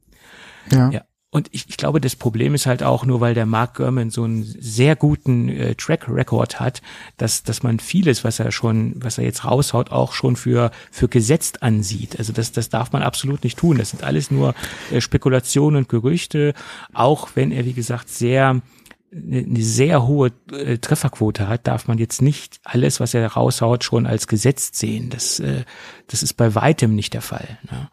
ja. 0.71 0.89
Ja. 0.91 1.01
Und 1.33 1.47
ich, 1.51 1.69
ich 1.69 1.77
glaube, 1.77 2.01
das 2.01 2.17
Problem 2.17 2.53
ist 2.53 2.65
halt 2.65 2.83
auch 2.83 3.05
nur, 3.05 3.21
weil 3.21 3.33
der 3.33 3.45
Mark 3.45 3.75
Gurman 3.75 4.09
so 4.09 4.25
einen 4.25 4.43
sehr 4.43 4.97
guten 4.97 5.47
äh, 5.47 5.75
Track 5.75 6.09
Record 6.09 6.59
hat, 6.59 6.81
dass, 7.15 7.43
dass 7.43 7.63
man 7.63 7.79
vieles, 7.79 8.25
was 8.25 8.39
er 8.39 8.51
schon, 8.51 8.93
was 8.97 9.17
er 9.17 9.23
jetzt 9.23 9.45
raushaut, 9.45 9.91
auch 9.91 10.11
schon 10.11 10.35
für, 10.35 10.71
für 10.91 11.07
gesetzt 11.07 11.63
ansieht. 11.63 12.19
Also 12.19 12.33
das, 12.33 12.51
das 12.51 12.67
darf 12.67 12.91
man 12.91 13.01
absolut 13.01 13.45
nicht 13.45 13.57
tun. 13.57 13.77
Das 13.77 13.91
sind 13.91 14.03
alles 14.03 14.29
nur 14.29 14.53
äh, 14.91 14.99
Spekulationen 14.99 15.77
und 15.77 15.89
Gerüchte, 15.89 16.53
auch 16.93 17.29
wenn 17.35 17.53
er, 17.53 17.63
wie 17.63 17.73
gesagt, 17.73 18.09
sehr 18.09 18.61
eine 19.13 19.39
eine 19.39 19.61
sehr 19.61 20.07
hohe 20.07 20.31
äh, 20.51 20.77
Trefferquote 20.77 21.47
hat, 21.47 21.67
darf 21.67 21.87
man 21.87 21.97
jetzt 21.97 22.21
nicht 22.21 22.61
alles, 22.63 22.99
was 22.99 23.13
er 23.13 23.25
raushaut, 23.27 23.83
schon 23.83 24.05
als 24.05 24.27
gesetzt 24.27 24.75
sehen. 24.75 25.09
Das, 25.09 25.39
äh, 25.39 25.65
das 26.07 26.23
ist 26.23 26.35
bei 26.35 26.55
weitem 26.55 26.95
nicht 26.95 27.13
der 27.13 27.21
Fall. 27.21 27.57
Ne? 27.69 27.89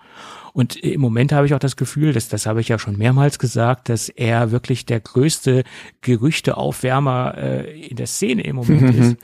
Und 0.58 0.74
im 0.74 1.00
Moment 1.00 1.30
habe 1.30 1.46
ich 1.46 1.54
auch 1.54 1.60
das 1.60 1.76
Gefühl, 1.76 2.12
dass, 2.12 2.28
das 2.28 2.44
habe 2.46 2.60
ich 2.60 2.66
ja 2.66 2.80
schon 2.80 2.98
mehrmals 2.98 3.38
gesagt, 3.38 3.88
dass 3.88 4.08
er 4.08 4.50
wirklich 4.50 4.86
der 4.86 4.98
größte 4.98 5.62
Gerüchteaufwärmer 6.00 7.34
äh, 7.38 7.86
in 7.86 7.96
der 7.96 8.08
Szene 8.08 8.42
im 8.42 8.56
Moment 8.56 8.92
ist. 8.92 9.16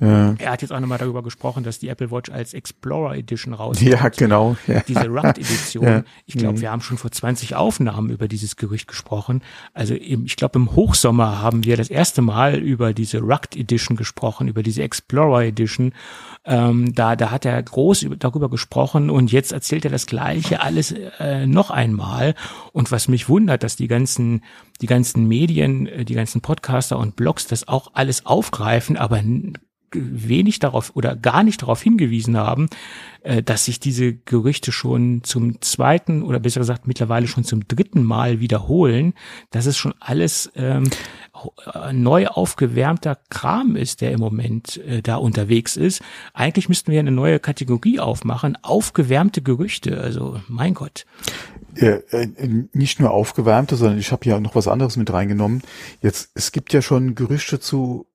Ja, 0.00 0.34
Er 0.38 0.50
hat 0.52 0.62
jetzt 0.62 0.72
auch 0.72 0.80
nochmal 0.80 0.98
darüber 0.98 1.22
gesprochen, 1.22 1.64
dass 1.64 1.78
die 1.78 1.88
Apple 1.88 2.10
Watch 2.10 2.30
als 2.30 2.54
Explorer 2.54 3.16
Edition 3.16 3.54
rauskommt. 3.54 3.90
ja 3.90 4.08
genau. 4.08 4.56
Ja. 4.66 4.80
Diese 4.86 5.06
Rugged-Edition. 5.08 5.84
Ja. 5.86 6.02
Ich 6.26 6.34
glaube, 6.36 6.58
Mhm. 6.58 6.60
wir 6.62 6.70
haben 6.70 6.80
schon 6.82 6.98
vor 6.98 7.10
20 7.10 7.54
Aufnahmen 7.54 8.10
über 8.10 8.28
dieses 8.28 8.56
Gerücht 8.56 8.88
gesprochen. 8.88 9.42
Also 9.74 9.94
im, 9.94 10.24
ich 10.26 10.36
glaube, 10.36 10.58
im 10.58 10.74
Hochsommer 10.74 11.40
haben 11.40 11.64
wir 11.64 11.76
das 11.76 11.88
erste 11.90 12.22
Mal 12.22 12.56
über 12.58 12.92
diese 12.92 13.20
Rugged 13.20 13.56
Edition 13.56 13.96
gesprochen, 13.96 14.48
über 14.48 14.62
diese 14.62 14.82
Explorer 14.82 15.44
Edition. 15.44 15.92
Ähm, 16.44 16.94
da, 16.94 17.16
da 17.16 17.30
hat 17.30 17.44
er 17.44 17.60
groß 17.62 18.02
über, 18.02 18.16
darüber 18.16 18.48
gesprochen 18.48 19.10
und 19.10 19.32
jetzt 19.32 19.52
erzählt 19.52 19.84
er 19.84 19.90
das 19.90 20.06
Gleiche 20.06 20.60
alles 20.60 20.92
äh, 21.18 21.46
noch 21.46 21.70
einmal. 21.70 22.34
Und 22.72 22.92
was 22.92 23.08
mich 23.08 23.28
wundert, 23.28 23.62
dass 23.62 23.76
die 23.76 23.88
ganzen, 23.88 24.42
die 24.80 24.86
ganzen 24.86 25.26
Medien, 25.26 25.86
äh, 25.86 26.04
die 26.04 26.14
ganzen 26.14 26.40
Podcaster 26.42 26.98
und 26.98 27.16
Blogs 27.16 27.46
das 27.46 27.66
auch 27.68 27.90
alles 27.94 28.26
aufgreifen, 28.26 28.96
aber 28.96 29.22
wenig 29.96 30.58
darauf 30.58 30.94
oder 30.94 31.16
gar 31.16 31.42
nicht 31.42 31.62
darauf 31.62 31.82
hingewiesen 31.82 32.36
haben, 32.36 32.68
äh, 33.22 33.42
dass 33.42 33.64
sich 33.64 33.80
diese 33.80 34.14
Gerüchte 34.14 34.72
schon 34.72 35.22
zum 35.24 35.60
zweiten 35.60 36.22
oder 36.22 36.38
besser 36.38 36.60
gesagt 36.60 36.86
mittlerweile 36.86 37.26
schon 37.26 37.44
zum 37.44 37.66
dritten 37.66 38.04
Mal 38.04 38.40
wiederholen, 38.40 39.14
dass 39.50 39.66
es 39.66 39.76
schon 39.76 39.94
alles 40.00 40.50
ähm, 40.54 40.88
äh, 41.74 41.92
neu 41.92 42.28
aufgewärmter 42.28 43.18
Kram 43.30 43.76
ist, 43.76 44.00
der 44.00 44.12
im 44.12 44.20
Moment 44.20 44.78
äh, 44.78 45.02
da 45.02 45.16
unterwegs 45.16 45.76
ist. 45.76 46.02
Eigentlich 46.34 46.68
müssten 46.68 46.92
wir 46.92 47.00
eine 47.00 47.10
neue 47.10 47.40
Kategorie 47.40 47.98
aufmachen, 47.98 48.56
aufgewärmte 48.62 49.42
Gerüchte. 49.42 50.00
Also 50.00 50.40
mein 50.48 50.74
Gott. 50.74 51.06
Äh, 51.74 52.00
nicht 52.72 53.00
nur 53.00 53.10
aufgewärmte, 53.10 53.76
sondern 53.76 53.98
ich 53.98 54.12
habe 54.12 54.28
ja 54.28 54.40
noch 54.40 54.54
was 54.54 54.68
anderes 54.68 54.96
mit 54.96 55.12
reingenommen. 55.12 55.62
Jetzt, 56.00 56.30
es 56.34 56.52
gibt 56.52 56.72
ja 56.72 56.80
schon 56.80 57.14
Gerüchte 57.14 57.60
zu 57.60 58.06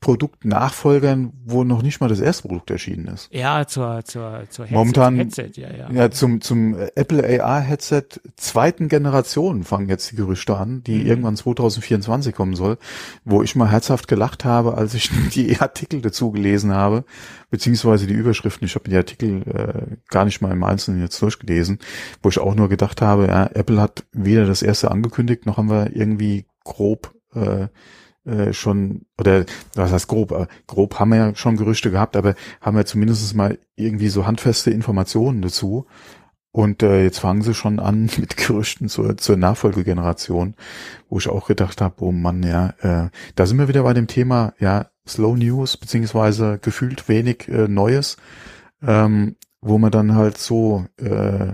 Produktnachfolgern, 0.00 1.32
wo 1.44 1.64
noch 1.64 1.82
nicht 1.82 2.00
mal 2.00 2.08
das 2.08 2.20
erste 2.20 2.46
Produkt 2.46 2.70
erschienen 2.70 3.08
ist. 3.08 3.28
Ja, 3.32 3.66
zur, 3.66 4.04
zur, 4.04 4.42
zur 4.50 4.66
Headset, 4.66 4.74
Momentan, 4.74 5.16
Headset, 5.16 5.50
ja, 5.54 5.70
ja. 5.72 5.90
Ja, 5.90 6.10
zum, 6.10 6.40
zum 6.42 6.76
Apple 6.94 7.42
AR 7.42 7.60
Headset 7.60 8.04
zweiten 8.36 8.88
Generation 8.88 9.64
fangen 9.64 9.88
jetzt 9.88 10.12
die 10.12 10.16
Gerüchte 10.16 10.56
an, 10.56 10.84
die 10.84 10.98
mhm. 10.98 11.06
irgendwann 11.06 11.36
2024 11.36 12.34
kommen 12.34 12.54
soll, 12.54 12.76
wo 13.24 13.42
ich 13.42 13.56
mal 13.56 13.70
herzhaft 13.70 14.06
gelacht 14.06 14.44
habe, 14.44 14.76
als 14.76 14.94
ich 14.94 15.10
die 15.34 15.58
Artikel 15.58 16.02
dazu 16.02 16.30
gelesen 16.30 16.72
habe, 16.72 17.04
beziehungsweise 17.50 18.06
die 18.06 18.14
Überschriften. 18.14 18.66
Ich 18.66 18.74
habe 18.74 18.88
die 18.88 18.96
Artikel 18.96 19.42
äh, 19.48 19.96
gar 20.08 20.26
nicht 20.26 20.42
mal 20.42 20.52
im 20.52 20.62
Einzelnen 20.62 21.00
jetzt 21.00 21.20
durchgelesen, 21.20 21.78
wo 22.22 22.28
ich 22.28 22.38
auch 22.38 22.54
nur 22.54 22.68
gedacht 22.68 23.00
habe, 23.00 23.28
ja, 23.28 23.46
Apple 23.54 23.80
hat 23.80 24.04
weder 24.12 24.46
das 24.46 24.62
erste 24.62 24.90
angekündigt, 24.90 25.46
noch 25.46 25.56
haben 25.56 25.70
wir 25.70 25.96
irgendwie 25.96 26.44
grob 26.64 27.14
äh, 27.34 27.68
äh, 28.26 28.52
schon, 28.52 29.06
oder 29.18 29.44
was 29.74 29.92
heißt 29.92 30.08
grob, 30.08 30.32
äh, 30.32 30.46
grob 30.66 30.98
haben 30.98 31.10
wir 31.10 31.16
ja 31.16 31.34
schon 31.34 31.56
Gerüchte 31.56 31.90
gehabt, 31.90 32.16
aber 32.16 32.34
haben 32.60 32.76
wir 32.76 32.86
zumindest 32.86 33.34
mal 33.34 33.58
irgendwie 33.76 34.08
so 34.08 34.26
handfeste 34.26 34.70
Informationen 34.70 35.42
dazu. 35.42 35.86
Und 36.52 36.82
äh, 36.82 37.02
jetzt 37.02 37.18
fangen 37.18 37.42
sie 37.42 37.52
schon 37.52 37.78
an 37.80 38.10
mit 38.18 38.36
Gerüchten 38.36 38.88
zur, 38.88 39.16
zur 39.16 39.36
Nachfolgegeneration, 39.36 40.54
wo 41.08 41.18
ich 41.18 41.28
auch 41.28 41.46
gedacht 41.46 41.80
habe, 41.80 42.02
oh 42.02 42.12
Mann, 42.12 42.42
ja, 42.42 42.74
äh, 42.80 43.10
da 43.34 43.46
sind 43.46 43.58
wir 43.58 43.68
wieder 43.68 43.82
bei 43.82 43.92
dem 43.92 44.06
Thema, 44.06 44.54
ja, 44.58 44.86
Slow 45.06 45.36
News, 45.36 45.76
beziehungsweise 45.76 46.58
gefühlt 46.60 47.08
wenig 47.08 47.46
äh, 47.48 47.68
Neues, 47.68 48.16
ähm, 48.82 49.36
wo 49.60 49.78
man 49.78 49.90
dann 49.90 50.14
halt 50.14 50.38
so 50.38 50.86
äh, 50.96 51.52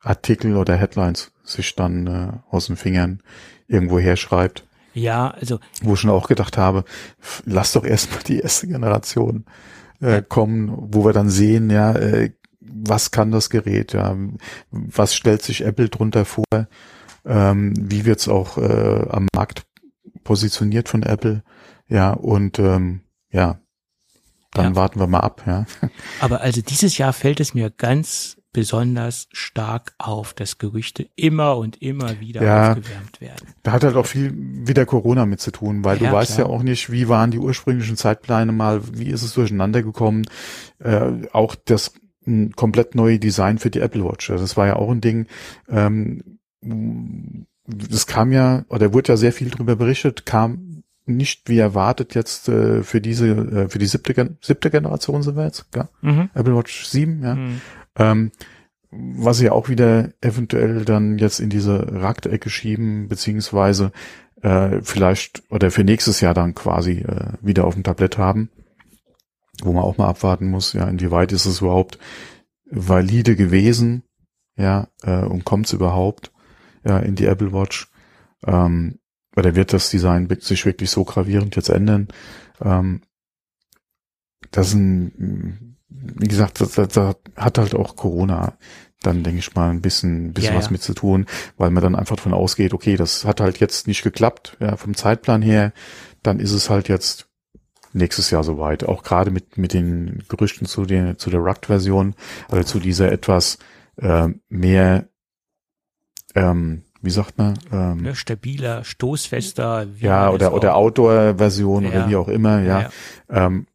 Artikel 0.00 0.56
oder 0.56 0.76
Headlines 0.76 1.32
sich 1.44 1.74
dann 1.74 2.06
äh, 2.06 2.32
aus 2.50 2.66
den 2.66 2.76
Fingern 2.76 3.22
irgendwo 3.68 3.98
herschreibt. 3.98 4.65
Ja, 4.96 5.28
also. 5.28 5.60
Wo 5.82 5.92
ich 5.92 6.00
schon 6.00 6.10
auch 6.10 6.26
gedacht 6.26 6.56
habe, 6.56 6.84
lass 7.44 7.72
doch 7.72 7.84
erstmal 7.84 8.22
die 8.22 8.38
erste 8.38 8.66
Generation 8.66 9.44
äh, 10.00 10.22
kommen, 10.22 10.72
wo 10.74 11.04
wir 11.04 11.12
dann 11.12 11.28
sehen, 11.28 11.68
ja, 11.68 11.92
äh, 11.92 12.32
was 12.60 13.10
kann 13.10 13.30
das 13.30 13.50
Gerät, 13.50 13.92
ja, 13.92 14.16
was 14.70 15.14
stellt 15.14 15.42
sich 15.42 15.64
Apple 15.64 15.90
drunter 15.90 16.24
vor, 16.24 16.44
ähm, 17.26 17.74
wie 17.78 18.06
wird's 18.06 18.26
auch 18.26 18.56
äh, 18.56 19.06
am 19.10 19.28
Markt 19.34 19.66
positioniert 20.24 20.88
von 20.88 21.02
Apple, 21.02 21.42
ja, 21.88 22.12
und 22.12 22.58
ähm, 22.58 23.02
ja, 23.30 23.60
dann 24.52 24.72
ja. 24.72 24.76
warten 24.76 24.98
wir 24.98 25.06
mal 25.06 25.20
ab, 25.20 25.42
ja. 25.46 25.66
Aber 26.20 26.40
also 26.40 26.62
dieses 26.62 26.96
Jahr 26.96 27.12
fällt 27.12 27.40
es 27.40 27.52
mir 27.52 27.70
ganz 27.70 28.38
besonders 28.56 29.28
stark 29.32 29.92
auf, 29.98 30.32
dass 30.32 30.56
Gerüchte 30.56 31.06
immer 31.14 31.58
und 31.58 31.82
immer 31.82 32.20
wieder 32.20 32.42
ja, 32.42 32.70
aufgewärmt 32.70 33.20
werden. 33.20 33.48
Da 33.62 33.72
hat 33.72 33.84
halt 33.84 33.96
auch 33.96 34.06
viel 34.06 34.32
wieder 34.34 34.86
Corona 34.86 35.26
mit 35.26 35.40
zu 35.40 35.50
tun, 35.50 35.84
weil 35.84 36.00
ja, 36.00 36.08
du 36.08 36.16
weißt 36.16 36.36
klar. 36.36 36.48
ja 36.48 36.54
auch 36.54 36.62
nicht, 36.62 36.90
wie 36.90 37.06
waren 37.06 37.30
die 37.30 37.38
ursprünglichen 37.38 37.98
Zeitpläne 37.98 38.52
mal, 38.52 38.80
wie 38.98 39.10
ist 39.10 39.20
es 39.20 39.34
durcheinander 39.34 39.82
gekommen. 39.82 40.26
Äh, 40.78 41.26
auch 41.32 41.54
das 41.66 41.92
ein 42.26 42.52
komplett 42.56 42.94
neue 42.94 43.18
Design 43.18 43.58
für 43.58 43.68
die 43.68 43.80
Apple 43.80 44.02
Watch. 44.06 44.28
Das 44.28 44.56
war 44.56 44.66
ja 44.66 44.76
auch 44.76 44.90
ein 44.90 45.02
Ding. 45.02 45.26
Ähm, 45.68 46.38
das 47.66 48.06
kam 48.06 48.32
ja, 48.32 48.64
oder 48.70 48.94
wurde 48.94 49.12
ja 49.12 49.16
sehr 49.18 49.34
viel 49.34 49.50
darüber 49.50 49.76
berichtet, 49.76 50.24
kam 50.24 50.82
nicht 51.04 51.50
wie 51.50 51.58
erwartet 51.58 52.14
jetzt 52.14 52.48
äh, 52.48 52.82
für 52.82 53.02
diese, 53.02 53.28
äh, 53.28 53.68
für 53.68 53.78
die 53.78 53.86
siebte, 53.86 54.38
siebte 54.40 54.70
Generation 54.70 55.22
sind 55.22 55.36
wir 55.36 55.44
jetzt, 55.44 55.66
ja? 55.76 55.90
Mhm. 56.00 56.30
Apple 56.32 56.56
Watch 56.56 56.86
7, 56.86 57.22
ja. 57.22 57.34
Mhm. 57.34 57.60
Ähm, 57.96 58.32
was 58.90 59.38
sie 59.38 59.50
auch 59.50 59.68
wieder 59.68 60.10
eventuell 60.20 60.84
dann 60.84 61.18
jetzt 61.18 61.40
in 61.40 61.50
diese 61.50 62.00
Rakt-Ecke 62.00 62.50
schieben, 62.50 63.08
beziehungsweise 63.08 63.92
äh, 64.42 64.80
vielleicht 64.82 65.42
oder 65.50 65.70
für 65.70 65.84
nächstes 65.84 66.20
Jahr 66.20 66.34
dann 66.34 66.54
quasi 66.54 67.00
äh, 67.00 67.32
wieder 67.40 67.64
auf 67.64 67.74
dem 67.74 67.82
Tablett 67.82 68.16
haben, 68.16 68.50
wo 69.62 69.72
man 69.72 69.82
auch 69.82 69.98
mal 69.98 70.08
abwarten 70.08 70.48
muss, 70.48 70.72
ja, 70.72 70.88
inwieweit 70.88 71.32
ist 71.32 71.46
es 71.46 71.60
überhaupt 71.60 71.98
valide 72.70 73.36
gewesen, 73.36 74.02
ja, 74.56 74.88
äh, 75.02 75.24
und 75.24 75.44
kommt 75.44 75.66
es 75.66 75.72
überhaupt 75.72 76.32
ja, 76.84 76.98
in 76.98 77.16
die 77.16 77.26
Apple 77.26 77.52
Watch, 77.52 77.90
ähm, 78.46 78.98
oder 79.36 79.54
wird 79.54 79.72
das 79.72 79.90
Design 79.90 80.28
sich 80.40 80.64
wirklich 80.64 80.90
so 80.90 81.04
gravierend 81.04 81.56
jetzt 81.56 81.68
ändern? 81.68 82.08
Ähm, 82.62 83.02
das 84.50 84.68
ist 84.68 84.74
ein 84.74 85.65
wie 86.14 86.28
gesagt, 86.28 86.60
da, 86.76 86.86
da 86.86 87.14
hat 87.36 87.58
halt 87.58 87.74
auch 87.74 87.96
Corona 87.96 88.56
dann, 89.02 89.22
denke 89.22 89.38
ich 89.38 89.54
mal, 89.54 89.70
ein 89.70 89.82
bisschen, 89.82 90.32
bisschen 90.32 90.54
ja, 90.54 90.58
was 90.58 90.66
ja. 90.66 90.72
mit 90.72 90.82
zu 90.82 90.94
tun, 90.94 91.26
weil 91.56 91.70
man 91.70 91.82
dann 91.82 91.94
einfach 91.94 92.16
davon 92.16 92.34
ausgeht, 92.34 92.74
okay, 92.74 92.96
das 92.96 93.24
hat 93.24 93.40
halt 93.40 93.58
jetzt 93.58 93.86
nicht 93.86 94.02
geklappt, 94.02 94.56
ja, 94.60 94.76
vom 94.76 94.94
Zeitplan 94.94 95.42
her, 95.42 95.72
dann 96.22 96.40
ist 96.40 96.52
es 96.52 96.70
halt 96.70 96.88
jetzt 96.88 97.28
nächstes 97.92 98.30
Jahr 98.30 98.44
soweit. 98.44 98.84
Auch 98.84 99.02
gerade 99.02 99.30
mit, 99.30 99.58
mit 99.58 99.72
den 99.72 100.24
Gerüchten 100.28 100.66
zu 100.66 100.84
der, 100.84 101.18
zu 101.18 101.30
der 101.30 101.40
Rugged-Version, 101.40 102.14
also 102.48 102.64
zu 102.64 102.80
dieser 102.80 103.12
etwas 103.12 103.58
äh, 103.96 104.28
mehr, 104.48 105.08
ähm, 106.34 106.82
wie 107.00 107.10
sagt 107.10 107.38
man? 107.38 107.58
Ähm, 107.72 108.14
stabiler, 108.14 108.84
stoßfester. 108.84 109.86
Ja, 109.98 110.30
oder, 110.30 110.52
oder 110.52 110.74
Outdoor-Version 110.74 111.84
ja. 111.84 111.88
oder 111.90 112.08
wie 112.08 112.16
auch 112.16 112.28
immer, 112.28 112.60
ja. 112.60 112.90
Ähm, 113.30 113.66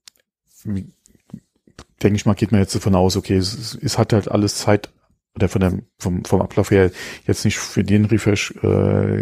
denke 2.03 2.15
ich 2.15 2.25
mal, 2.25 2.33
geht 2.33 2.51
man 2.51 2.61
jetzt 2.61 2.75
davon 2.75 2.95
aus, 2.95 3.15
okay, 3.15 3.37
es, 3.37 3.77
es 3.81 3.97
hat 3.97 4.13
halt 4.13 4.29
alles 4.29 4.55
Zeit, 4.55 4.91
oder 5.35 5.49
von 5.49 5.61
dem, 5.61 5.85
vom, 5.97 6.25
vom 6.25 6.41
Ablauf 6.41 6.71
her 6.71 6.91
jetzt 7.25 7.45
nicht 7.45 7.57
für 7.57 7.83
den 7.83 8.05
Refresh, 8.05 8.53
äh, 8.63 9.21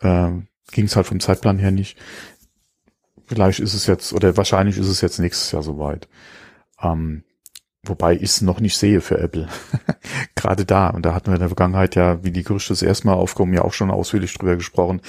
äh, 0.00 0.30
ging 0.72 0.84
es 0.84 0.96
halt 0.96 1.06
vom 1.06 1.20
Zeitplan 1.20 1.58
her 1.58 1.70
nicht. 1.70 1.96
Vielleicht 3.26 3.60
ist 3.60 3.74
es 3.74 3.86
jetzt, 3.86 4.12
oder 4.12 4.36
wahrscheinlich 4.36 4.76
ist 4.76 4.88
es 4.88 5.00
jetzt 5.00 5.18
nächstes 5.18 5.52
Jahr 5.52 5.62
soweit. 5.62 6.08
Ähm, 6.82 7.24
wobei 7.82 8.14
ich 8.14 8.22
es 8.22 8.40
noch 8.42 8.60
nicht 8.60 8.76
sehe 8.76 9.00
für 9.00 9.18
Apple. 9.18 9.48
Gerade 10.34 10.66
da. 10.66 10.88
Und 10.88 11.06
da 11.06 11.14
hatten 11.14 11.28
wir 11.28 11.34
in 11.34 11.40
der 11.40 11.48
Vergangenheit 11.48 11.94
ja, 11.94 12.22
wie 12.22 12.32
die 12.32 12.42
Gerüchte 12.42 12.72
das 12.72 12.82
erste 12.82 13.06
Mal 13.06 13.14
aufkommen, 13.14 13.54
ja 13.54 13.62
auch 13.62 13.72
schon 13.72 13.90
ausführlich 13.90 14.34
drüber 14.34 14.56
gesprochen. 14.56 15.00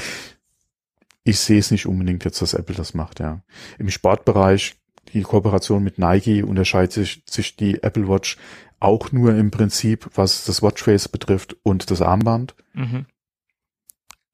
Ich 1.23 1.39
sehe 1.39 1.59
es 1.59 1.71
nicht 1.71 1.88
unbedingt 1.88 2.23
jetzt, 2.23 2.41
dass 2.41 2.53
Apple 2.53 2.75
das 2.75 2.93
macht, 2.93 3.19
ja. 3.19 3.41
Im 3.79 3.89
Sportbereich 3.89 4.77
die 5.13 5.21
Kooperation 5.21 5.83
mit 5.83 5.97
Nike 5.97 6.43
unterscheidet 6.43 6.93
sich, 6.93 7.23
sich 7.29 7.55
die 7.55 7.83
Apple 7.83 8.07
Watch 8.07 8.37
auch 8.79 9.11
nur 9.11 9.35
im 9.35 9.51
Prinzip, 9.51 10.09
was 10.15 10.45
das 10.45 10.61
Watchface 10.61 11.07
betrifft 11.07 11.55
und 11.63 11.89
das 11.91 12.01
Armband. 12.01 12.55
Mhm. 12.73 13.05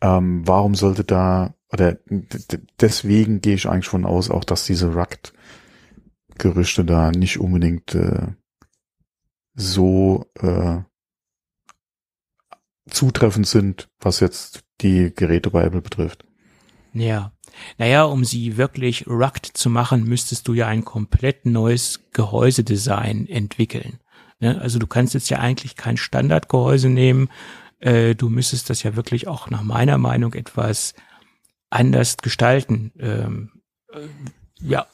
Ähm, 0.01 0.47
warum 0.47 0.76
sollte 0.76 1.03
da, 1.03 1.53
oder 1.72 1.97
deswegen 2.80 3.41
gehe 3.41 3.55
ich 3.55 3.67
eigentlich 3.69 3.88
von 3.88 4.05
aus, 4.05 4.32
auch 4.32 4.43
dass 4.43 4.65
diese 4.65 4.93
Rugged-Gerüchte 4.93 6.84
da 6.84 7.11
nicht 7.11 7.39
unbedingt 7.39 7.93
äh, 7.93 8.34
so 9.53 10.26
äh, 10.39 10.80
zutreffend 12.89 13.47
sind, 13.47 13.89
was 13.99 14.19
jetzt 14.19 14.63
die 14.82 15.13
Geräte 15.13 15.51
bei 15.51 15.63
Apple 15.63 15.82
betrifft. 15.82 16.26
Ja. 16.93 17.32
Naja, 17.78 18.04
um 18.04 18.24
sie 18.24 18.58
wirklich 18.58 19.08
rugged 19.08 19.45
zu 19.45 19.70
machen, 19.70 20.04
müsstest 20.04 20.47
du 20.47 20.54
ja 20.54 20.68
ein 20.68 20.86
komplett 20.86 21.45
neues 21.45 22.02
Gehäusedesign 22.14 23.28
entwickeln. 23.28 23.99
Ne? 24.39 24.60
Also 24.60 24.80
du 24.80 24.88
kannst 24.88 25.14
jetzt 25.14 25.30
ja 25.30 25.39
eigentlich 25.39 25.76
kein 25.76 25.97
Standardgehäuse 25.97 26.89
nehmen. 26.89 27.30
Äh, 27.80 28.16
du 28.16 28.30
müsstest 28.30 28.70
das 28.70 28.84
ja 28.84 28.95
wirklich 28.95 29.28
auch 29.28 29.49
nach 29.49 29.64
meiner 29.64 29.97
Meinung 29.97 30.34
etwas 30.34 30.93
anders 31.70 32.18
gestalten. 32.18 32.91
Ja, 34.64 34.86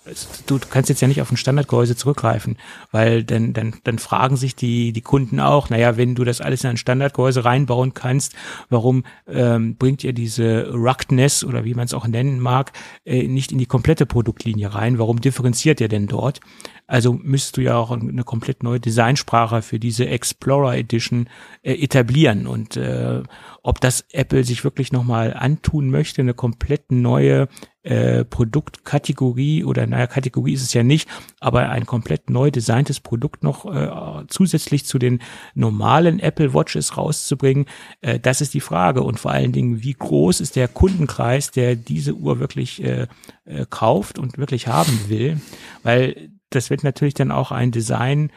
du 0.45 0.59
kannst 0.69 0.89
jetzt 0.89 1.01
ja 1.01 1.09
nicht 1.09 1.21
auf 1.21 1.29
ein 1.29 1.35
Standardgehäuse 1.37 1.97
zurückgreifen, 1.97 2.57
weil 2.91 3.23
dann, 3.25 3.51
dann, 3.51 3.75
dann 3.83 3.99
fragen 3.99 4.37
sich 4.37 4.55
die, 4.55 4.93
die 4.93 5.01
Kunden 5.01 5.41
auch, 5.41 5.69
naja, 5.69 5.97
wenn 5.97 6.15
du 6.15 6.23
das 6.23 6.39
alles 6.39 6.63
in 6.63 6.69
ein 6.69 6.77
Standardgehäuse 6.77 7.43
reinbauen 7.43 7.93
kannst, 7.93 8.33
warum 8.69 9.03
ähm, 9.27 9.75
bringt 9.75 10.05
ihr 10.05 10.13
diese 10.13 10.71
Ruggedness 10.71 11.43
oder 11.43 11.65
wie 11.65 11.73
man 11.73 11.85
es 11.85 11.93
auch 11.93 12.07
nennen 12.07 12.39
mag, 12.39 12.71
äh, 13.05 13.27
nicht 13.27 13.51
in 13.51 13.57
die 13.57 13.65
komplette 13.65 14.05
Produktlinie 14.05 14.73
rein? 14.73 14.99
Warum 14.99 15.19
differenziert 15.19 15.81
ihr 15.81 15.89
denn 15.89 16.07
dort? 16.07 16.39
Also 16.87 17.19
müsstest 17.21 17.57
du 17.57 17.61
ja 17.61 17.75
auch 17.75 17.91
eine 17.91 18.23
komplett 18.23 18.63
neue 18.63 18.79
Designsprache 18.79 19.61
für 19.61 19.77
diese 19.77 20.07
Explorer 20.07 20.77
Edition 20.77 21.27
äh, 21.61 21.73
etablieren. 21.73 22.47
Und 22.47 22.77
äh, 22.77 23.23
ob 23.67 23.81
das 23.81 24.05
Apple 24.13 24.45
sich 24.45 24.63
wirklich 24.63 24.93
nochmal 24.93 25.33
antun 25.33 25.89
möchte, 25.89 26.21
eine 26.21 26.33
komplett 26.33 26.89
neue 26.89 27.49
äh, 27.83 28.23
Produktkategorie 28.23 29.65
oder 29.65 29.85
naja, 29.85 30.07
Kategorie 30.07 30.53
ist 30.53 30.61
es 30.61 30.73
ja 30.73 30.83
nicht, 30.83 31.09
aber 31.41 31.67
ein 31.67 31.85
komplett 31.85 32.29
neu 32.29 32.49
designtes 32.49 33.01
Produkt 33.01 33.43
noch 33.43 33.65
äh, 33.65 34.23
zusätzlich 34.29 34.85
zu 34.85 34.99
den 34.99 35.21
normalen 35.53 36.21
Apple 36.21 36.53
Watches 36.53 36.95
rauszubringen, 36.95 37.65
äh, 37.99 38.21
das 38.21 38.39
ist 38.39 38.53
die 38.53 38.61
Frage. 38.61 39.03
Und 39.03 39.19
vor 39.19 39.31
allen 39.31 39.51
Dingen, 39.51 39.83
wie 39.83 39.95
groß 39.95 40.39
ist 40.39 40.55
der 40.55 40.69
Kundenkreis, 40.69 41.51
der 41.51 41.75
diese 41.75 42.13
Uhr 42.13 42.39
wirklich 42.39 42.81
äh, 42.81 43.07
äh, 43.43 43.65
kauft 43.69 44.17
und 44.17 44.37
wirklich 44.37 44.67
haben 44.67 44.97
will? 45.09 45.41
Weil 45.83 46.29
das 46.51 46.69
wird 46.69 46.85
natürlich 46.85 47.15
dann 47.15 47.31
auch 47.31 47.51
ein 47.51 47.71
Design 47.71 48.31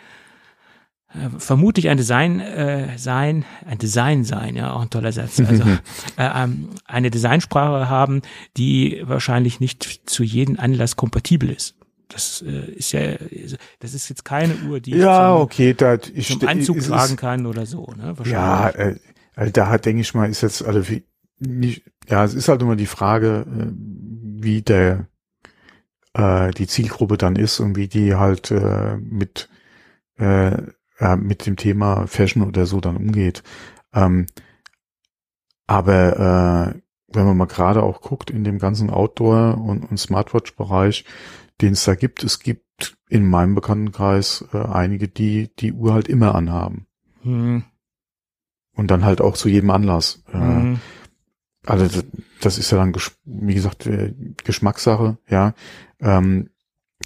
vermutlich 1.39 1.89
ein 1.89 1.97
Design 1.97 2.41
äh, 2.41 2.97
sein, 2.97 3.45
ein 3.67 3.79
Design 3.79 4.25
sein, 4.25 4.55
ja, 4.55 4.73
auch 4.73 4.83
ein 4.83 4.91
toller 4.91 5.13
Satz. 5.13 5.41
Also 5.41 5.65
äh, 6.17 6.31
ähm, 6.35 6.69
eine 6.85 7.11
Designsprache 7.11 7.89
haben, 7.89 8.23
die 8.57 9.03
wahrscheinlich 9.05 9.59
nicht 9.61 10.09
zu 10.09 10.23
jedem 10.23 10.59
Anlass 10.59 10.97
kompatibel 10.97 11.51
ist. 11.51 11.75
Das 12.09 12.43
äh, 12.43 12.73
ist 12.73 12.93
ja, 12.93 13.17
das 13.81 13.95
ist 13.95 14.09
jetzt 14.09 14.25
keine 14.25 14.55
Uhr, 14.69 14.81
die 14.81 14.93
ja, 14.93 15.33
zum, 15.33 15.43
okay, 15.43 15.75
da 15.75 15.99
ich 16.15 16.29
zum 16.29 16.47
Anzug 16.47 16.81
tragen 16.81 17.17
kann 17.17 17.47
oder 17.47 17.67
so. 17.67 17.93
Ne? 17.97 18.15
Ja, 18.25 18.69
äh, 18.71 18.97
also 19.35 19.53
da 19.53 19.69
hat, 19.69 19.87
denke 19.87 20.03
ich 20.03 20.15
mal, 20.15 20.29
ist 20.29 20.43
jetzt 20.43 20.65
also 20.65 20.89
wie, 20.89 21.05
nicht, 21.39 21.83
ja, 22.09 22.25
es 22.25 22.35
ist 22.35 22.49
halt 22.49 22.63
immer 22.63 22.77
die 22.77 22.87
Frage, 22.87 23.47
äh, 23.49 23.73
wie 24.43 24.63
der 24.63 25.07
äh, 26.15 26.51
die 26.53 26.67
Zielgruppe 26.67 27.17
dann 27.17 27.37
ist 27.37 27.61
und 27.61 27.77
wie 27.77 27.89
die 27.89 28.15
halt 28.15 28.51
äh, 28.51 28.97
mit 28.97 29.49
äh, 30.19 30.57
ja, 31.01 31.17
mit 31.17 31.47
dem 31.47 31.57
Thema 31.57 32.07
Fashion 32.07 32.43
oder 32.43 32.67
so 32.67 32.81
dann 32.81 32.97
umgeht. 32.97 33.43
Ähm, 33.93 34.27
aber 35.67 36.75
äh, 36.75 36.81
wenn 37.13 37.27
man 37.27 37.37
mal 37.37 37.47
gerade 37.47 37.83
auch 37.83 38.01
guckt 38.01 38.31
in 38.31 38.45
dem 38.45 38.59
ganzen 38.59 38.91
Outdoor- 38.91 39.59
und, 39.59 39.85
und 39.85 39.99
Smartwatch-Bereich, 39.99 41.05
den 41.61 41.73
es 41.73 41.85
da 41.85 41.95
gibt, 41.95 42.23
es 42.23 42.41
gibt 42.41 42.97
in 43.09 43.29
meinem 43.29 43.55
Bekanntenkreis 43.55 44.45
äh, 44.53 44.59
einige, 44.59 45.09
die 45.09 45.51
die 45.59 45.73
Uhr 45.73 45.93
halt 45.93 46.09
immer 46.09 46.35
anhaben. 46.35 46.87
Hm. 47.23 47.65
Und 48.75 48.91
dann 48.91 49.05
halt 49.05 49.21
auch 49.21 49.35
zu 49.35 49.49
jedem 49.49 49.71
Anlass. 49.71 50.23
Äh, 50.33 50.39
hm. 50.39 50.81
Also 51.67 52.03
das 52.41 52.59
ist 52.59 52.71
ja 52.71 52.79
dann, 52.79 52.95
wie 53.25 53.55
gesagt, 53.55 53.87
äh, 53.87 54.15
Geschmackssache, 54.45 55.19
ja. 55.29 55.55
Ähm, 56.01 56.51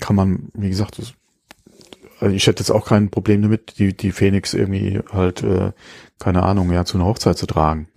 kann 0.01 0.17
man, 0.17 0.51
wie 0.55 0.69
gesagt, 0.69 0.99
das, 0.99 1.15
also 2.25 2.35
ich 2.35 2.47
hätte 2.47 2.63
jetzt 2.63 2.71
auch 2.71 2.87
kein 2.87 3.11
Problem 3.11 3.43
damit, 3.43 3.79
die, 3.79 3.95
die 3.95 4.13
Phoenix 4.13 4.55
irgendwie 4.55 5.01
halt, 5.13 5.43
äh, 5.43 5.73
keine 6.19 6.43
Ahnung, 6.43 6.73
ja, 6.73 6.85
zu 6.85 6.97
einer 6.97 7.07
Hochzeit 7.07 7.37
zu 7.37 7.47
tragen. 7.47 7.89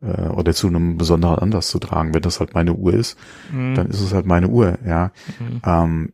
Äh, 0.00 0.28
oder 0.28 0.54
zu 0.54 0.66
einem 0.66 0.96
besonderen 0.96 1.38
Anlass 1.38 1.68
zu 1.68 1.78
tragen. 1.78 2.14
Wenn 2.14 2.22
das 2.22 2.40
halt 2.40 2.54
meine 2.54 2.72
Uhr 2.72 2.94
ist, 2.94 3.18
mhm. 3.52 3.74
dann 3.74 3.88
ist 3.88 4.00
es 4.00 4.12
halt 4.12 4.26
meine 4.26 4.48
Uhr, 4.48 4.78
ja. 4.86 5.12
Mhm. 5.38 5.60
Ähm, 5.64 6.12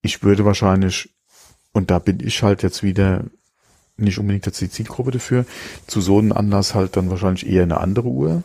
ich 0.00 0.22
würde 0.22 0.44
wahrscheinlich, 0.44 1.14
und 1.72 1.90
da 1.90 1.98
bin 1.98 2.20
ich 2.20 2.42
halt 2.42 2.62
jetzt 2.62 2.82
wieder 2.82 3.24
nicht 3.96 4.18
unbedingt 4.18 4.46
jetzt 4.46 4.60
die 4.60 4.70
Zielgruppe 4.70 5.10
dafür, 5.12 5.44
zu 5.86 6.00
so 6.00 6.18
einem 6.18 6.32
Anlass 6.32 6.74
halt 6.74 6.96
dann 6.96 7.10
wahrscheinlich 7.10 7.46
eher 7.46 7.64
eine 7.64 7.80
andere 7.80 8.08
Uhr 8.08 8.42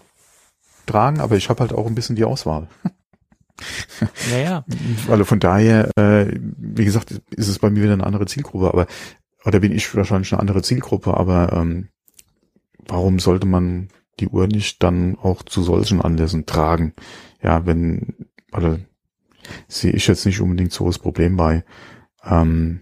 tragen, 0.85 1.19
aber 1.19 1.35
ich 1.35 1.49
habe 1.49 1.59
halt 1.61 1.73
auch 1.73 1.85
ein 1.85 1.95
bisschen 1.95 2.15
die 2.15 2.25
Auswahl. 2.25 2.67
Naja. 4.31 4.65
Also 5.09 5.23
von 5.25 5.39
daher, 5.39 5.89
äh, 5.97 6.27
wie 6.39 6.85
gesagt, 6.85 7.21
ist 7.35 7.47
es 7.47 7.59
bei 7.59 7.69
mir 7.69 7.83
wieder 7.83 7.93
eine 7.93 8.05
andere 8.05 8.25
Zielgruppe, 8.25 8.67
aber 8.67 8.87
oder 9.45 9.59
bin 9.59 9.71
ich 9.71 9.95
wahrscheinlich 9.95 10.33
eine 10.33 10.41
andere 10.41 10.61
Zielgruppe, 10.61 11.15
aber 11.15 11.53
ähm, 11.53 11.87
warum 12.87 13.19
sollte 13.19 13.47
man 13.47 13.89
die 14.19 14.27
Uhr 14.27 14.47
nicht 14.47 14.83
dann 14.83 15.17
auch 15.17 15.43
zu 15.43 15.63
solchen 15.63 16.01
Anlässen 16.01 16.45
tragen? 16.45 16.93
Ja, 17.41 17.65
wenn, 17.65 18.15
oder 18.51 18.79
sehe 19.67 19.93
ich 19.93 20.07
jetzt 20.07 20.25
nicht 20.25 20.41
unbedingt 20.41 20.73
so 20.73 20.85
das 20.85 20.99
Problem 20.99 21.37
bei. 21.37 21.63
Ähm, 22.25 22.81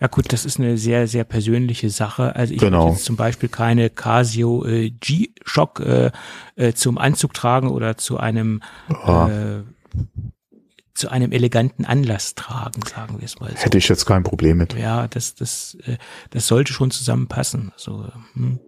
ja 0.00 0.08
gut, 0.08 0.32
das 0.32 0.44
ist 0.44 0.58
eine 0.58 0.76
sehr, 0.76 1.08
sehr 1.08 1.24
persönliche 1.24 1.88
Sache. 1.88 2.36
Also 2.36 2.52
ich 2.52 2.60
genau. 2.60 2.90
jetzt 2.90 3.04
zum 3.04 3.16
Beispiel 3.16 3.48
keine 3.48 3.88
Casio 3.88 4.64
äh, 4.66 4.90
G-Shock 4.90 5.80
äh, 5.80 6.10
äh, 6.56 6.74
zum 6.74 6.98
Anzug 6.98 7.32
tragen 7.32 7.70
oder 7.70 7.96
zu 7.96 8.18
einem 8.18 8.62
oh. 8.90 9.26
äh, 9.26 9.62
zu 10.92 11.10
einem 11.10 11.32
eleganten 11.32 11.84
Anlass 11.84 12.34
tragen, 12.34 12.82
sagen 12.82 13.18
wir 13.18 13.24
es 13.24 13.38
mal 13.38 13.50
so. 13.50 13.56
Hätte 13.56 13.78
ich 13.78 13.88
jetzt 13.88 14.06
kein 14.06 14.22
Problem 14.22 14.58
mit. 14.58 14.74
Ja, 14.74 15.08
das, 15.08 15.34
das, 15.34 15.76
äh, 15.86 15.96
das 16.30 16.46
sollte 16.46 16.72
schon 16.72 16.90
zusammenpassen. 16.90 17.72
So, 17.76 18.06
hm. 18.34 18.60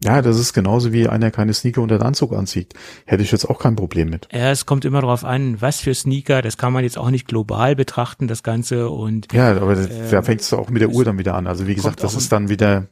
Ja, 0.00 0.22
das 0.22 0.38
ist 0.38 0.52
genauso 0.52 0.92
wie 0.92 1.08
einer 1.08 1.32
keine 1.32 1.52
Sneaker 1.52 1.82
unter 1.82 1.98
den 1.98 2.06
Anzug 2.06 2.32
anzieht. 2.32 2.74
Hätte 3.04 3.24
ich 3.24 3.32
jetzt 3.32 3.44
auch 3.44 3.58
kein 3.58 3.74
Problem 3.74 4.10
mit. 4.10 4.28
Ja, 4.32 4.52
es 4.52 4.64
kommt 4.64 4.84
immer 4.84 5.00
darauf 5.00 5.24
an, 5.24 5.60
was 5.60 5.80
für 5.80 5.92
Sneaker. 5.92 6.40
Das 6.40 6.56
kann 6.56 6.72
man 6.72 6.84
jetzt 6.84 6.96
auch 6.96 7.10
nicht 7.10 7.26
global 7.26 7.74
betrachten, 7.74 8.28
das 8.28 8.44
Ganze. 8.44 8.90
Und 8.90 9.32
ja, 9.32 9.56
aber 9.56 9.76
äh, 9.76 10.10
da 10.10 10.22
fängt 10.22 10.42
es 10.42 10.52
auch 10.52 10.70
mit 10.70 10.82
der 10.82 10.90
Uhr 10.90 11.04
dann 11.04 11.18
wieder 11.18 11.34
an. 11.34 11.48
Also 11.48 11.66
wie 11.66 11.74
gesagt, 11.74 12.04
das 12.04 12.14
ist 12.14 12.30
dann 12.30 12.48
wieder, 12.48 12.86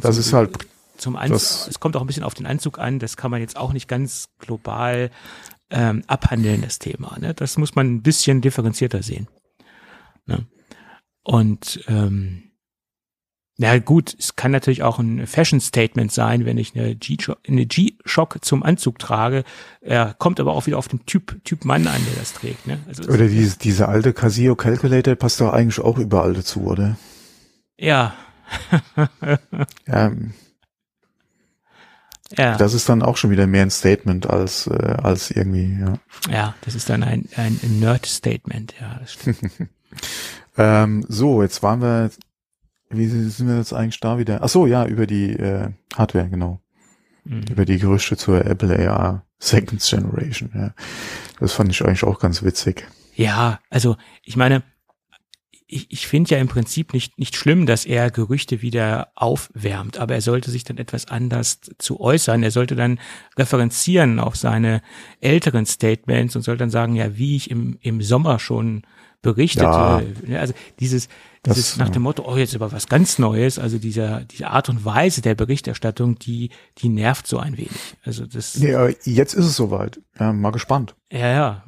das 0.00 0.18
ist 0.18 0.32
halt 0.32 0.66
zum 0.96 1.14
Anzug. 1.14 1.68
Es 1.68 1.78
kommt 1.78 1.96
auch 1.96 2.00
ein 2.00 2.08
bisschen 2.08 2.24
auf 2.24 2.34
den 2.34 2.46
Anzug 2.46 2.80
an. 2.80 2.98
Das 2.98 3.16
kann 3.16 3.30
man 3.30 3.40
jetzt 3.40 3.56
auch 3.56 3.72
nicht 3.72 3.86
ganz 3.86 4.28
global 4.40 5.10
ähm, 5.70 6.02
abhandeln, 6.08 6.62
das 6.62 6.80
Thema. 6.80 7.16
Ne? 7.20 7.32
Das 7.32 7.58
muss 7.58 7.76
man 7.76 7.86
ein 7.86 8.02
bisschen 8.02 8.40
differenzierter 8.40 9.04
sehen. 9.04 9.28
Ne? 10.26 10.46
Und 11.22 11.84
ähm, 11.86 12.49
na 13.60 13.78
gut, 13.78 14.16
es 14.18 14.36
kann 14.36 14.52
natürlich 14.52 14.82
auch 14.82 14.98
ein 14.98 15.26
Fashion-Statement 15.26 16.10
sein, 16.10 16.46
wenn 16.46 16.56
ich 16.56 16.74
eine 16.74 16.96
G-Shock 16.96 18.38
zum 18.40 18.62
Anzug 18.62 18.98
trage. 18.98 19.44
Er 19.82 20.14
kommt 20.14 20.40
aber 20.40 20.54
auch 20.54 20.64
wieder 20.64 20.78
auf 20.78 20.88
den 20.88 21.04
Typ, 21.04 21.44
Typ 21.44 21.66
Mann 21.66 21.86
an, 21.86 22.00
der 22.06 22.18
das 22.18 22.32
trägt. 22.32 22.66
Ne? 22.66 22.78
Also 22.88 23.02
oder 23.02 23.28
diese, 23.28 23.58
diese 23.58 23.86
alte 23.86 24.14
Casio 24.14 24.56
Calculator 24.56 25.14
passt 25.14 25.42
doch 25.42 25.52
eigentlich 25.52 25.78
auch 25.78 25.98
überall 25.98 26.32
dazu, 26.32 26.62
oder? 26.62 26.96
Ja. 27.78 28.14
ja. 29.86 30.12
Ja. 32.38 32.56
Das 32.56 32.74
ist 32.74 32.88
dann 32.88 33.02
auch 33.02 33.16
schon 33.16 33.30
wieder 33.30 33.48
mehr 33.48 33.62
ein 33.62 33.72
Statement 33.72 34.30
als, 34.30 34.68
äh, 34.68 34.94
als 35.02 35.32
irgendwie, 35.32 35.80
ja. 35.80 35.94
Ja, 36.32 36.54
das 36.60 36.76
ist 36.76 36.88
dann 36.88 37.02
ein, 37.02 37.28
ein 37.34 37.58
Nerd-Statement, 37.80 38.74
ja. 38.80 39.00
Ähm, 40.56 41.04
so, 41.08 41.42
jetzt 41.42 41.62
waren 41.62 41.80
wir 41.80 42.10
wie 42.90 43.06
sind 43.06 43.48
wir 43.48 43.56
jetzt 43.56 43.72
eigentlich 43.72 44.00
da 44.00 44.18
wieder? 44.18 44.40
Ach 44.42 44.48
so, 44.48 44.66
ja, 44.66 44.84
über 44.84 45.06
die 45.06 45.30
äh, 45.30 45.70
Hardware, 45.94 46.28
genau. 46.28 46.60
Mhm. 47.24 47.44
Über 47.50 47.64
die 47.64 47.78
Gerüchte 47.78 48.16
zur 48.16 48.44
Apple 48.44 48.90
AR 48.90 49.24
Second 49.38 49.82
Generation, 49.82 50.50
ja. 50.54 50.74
Das 51.38 51.52
fand 51.52 51.70
ich 51.70 51.82
eigentlich 51.84 52.04
auch 52.04 52.18
ganz 52.18 52.42
witzig. 52.42 52.86
Ja, 53.14 53.60
also 53.70 53.96
ich 54.22 54.36
meine, 54.36 54.62
ich, 55.66 55.90
ich 55.90 56.06
finde 56.08 56.34
ja 56.34 56.40
im 56.40 56.48
Prinzip 56.48 56.92
nicht, 56.92 57.18
nicht 57.18 57.36
schlimm, 57.36 57.64
dass 57.64 57.84
er 57.84 58.10
Gerüchte 58.10 58.60
wieder 58.60 59.12
aufwärmt, 59.14 59.98
aber 59.98 60.14
er 60.14 60.20
sollte 60.20 60.50
sich 60.50 60.64
dann 60.64 60.78
etwas 60.78 61.06
anders 61.06 61.60
zu 61.78 62.00
äußern. 62.00 62.42
Er 62.42 62.50
sollte 62.50 62.74
dann 62.74 62.98
referenzieren 63.38 64.18
auf 64.18 64.36
seine 64.36 64.82
älteren 65.20 65.66
Statements 65.66 66.34
und 66.34 66.42
sollte 66.42 66.60
dann 66.60 66.70
sagen, 66.70 66.96
ja, 66.96 67.16
wie 67.16 67.36
ich 67.36 67.50
im, 67.50 67.78
im 67.80 68.02
Sommer 68.02 68.40
schon 68.40 68.82
berichtete. 69.22 69.64
Ja. 70.26 70.40
Also 70.40 70.54
dieses, 70.80 71.08
dieses 71.46 71.70
das, 71.70 71.76
nach 71.78 71.88
dem 71.88 72.02
Motto, 72.02 72.24
oh, 72.26 72.36
jetzt 72.36 72.54
über 72.54 72.70
was 72.72 72.88
ganz 72.88 73.18
Neues, 73.18 73.58
also 73.58 73.78
dieser, 73.78 74.20
diese 74.22 74.48
Art 74.48 74.68
und 74.68 74.84
Weise 74.84 75.22
der 75.22 75.34
Berichterstattung, 75.34 76.18
die, 76.18 76.50
die 76.78 76.88
nervt 76.88 77.26
so 77.26 77.38
ein 77.38 77.56
wenig. 77.56 77.70
Also 78.04 78.26
das. 78.26 78.54
Ja, 78.58 78.88
jetzt 79.04 79.34
ist 79.34 79.46
es 79.46 79.56
soweit. 79.56 80.00
Ja, 80.18 80.32
mal 80.32 80.50
gespannt. 80.50 80.94
Ja, 81.10 81.28
ja. 81.28 81.64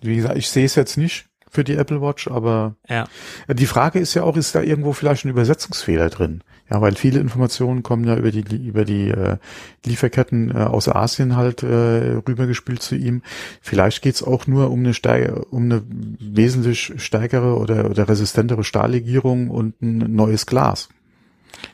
Wie 0.00 0.16
gesagt, 0.16 0.38
ich 0.38 0.48
sehe 0.48 0.64
es 0.64 0.74
jetzt 0.76 0.96
nicht 0.96 1.27
für 1.50 1.64
die 1.64 1.74
Apple 1.74 2.00
Watch, 2.00 2.28
aber 2.28 2.76
ja. 2.88 3.06
die 3.48 3.66
Frage 3.66 3.98
ist 3.98 4.14
ja 4.14 4.22
auch, 4.22 4.36
ist 4.36 4.54
da 4.54 4.62
irgendwo 4.62 4.92
vielleicht 4.92 5.24
ein 5.24 5.30
Übersetzungsfehler 5.30 6.10
drin? 6.10 6.42
Ja, 6.70 6.82
weil 6.82 6.94
viele 6.96 7.18
Informationen 7.18 7.82
kommen 7.82 8.04
ja 8.04 8.16
über 8.16 8.30
die 8.30 8.44
über 8.56 8.84
die 8.84 9.08
äh, 9.08 9.38
Lieferketten 9.86 10.50
äh, 10.54 10.58
aus 10.58 10.88
Asien 10.88 11.34
halt 11.34 11.62
äh, 11.62 12.20
rübergespült 12.28 12.82
zu 12.82 12.94
ihm. 12.94 13.22
Vielleicht 13.62 14.02
geht's 14.02 14.22
auch 14.22 14.46
nur 14.46 14.70
um 14.70 14.80
eine 14.80 14.92
Steiger, 14.92 15.50
um 15.50 15.64
eine 15.64 15.82
wesentlich 15.88 16.92
stärkere 16.98 17.56
oder, 17.56 17.88
oder 17.90 18.06
resistentere 18.06 18.64
Stahllegierung 18.64 19.48
und 19.48 19.80
ein 19.80 20.14
neues 20.14 20.44
Glas. 20.44 20.90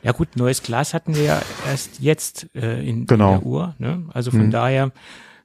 Ja 0.03 0.13
gut, 0.13 0.37
neues 0.37 0.63
Glas 0.63 0.95
hatten 0.95 1.15
wir 1.17 1.23
ja 1.25 1.43
erst 1.69 2.01
jetzt 2.01 2.49
äh, 2.55 2.89
in, 2.89 3.07
genau. 3.07 3.35
in 3.35 3.41
der 3.41 3.47
Uhr. 3.47 3.75
Ne? 3.79 4.03
Also 4.13 4.31
von 4.31 4.47
mhm. 4.47 4.51
daher 4.51 4.93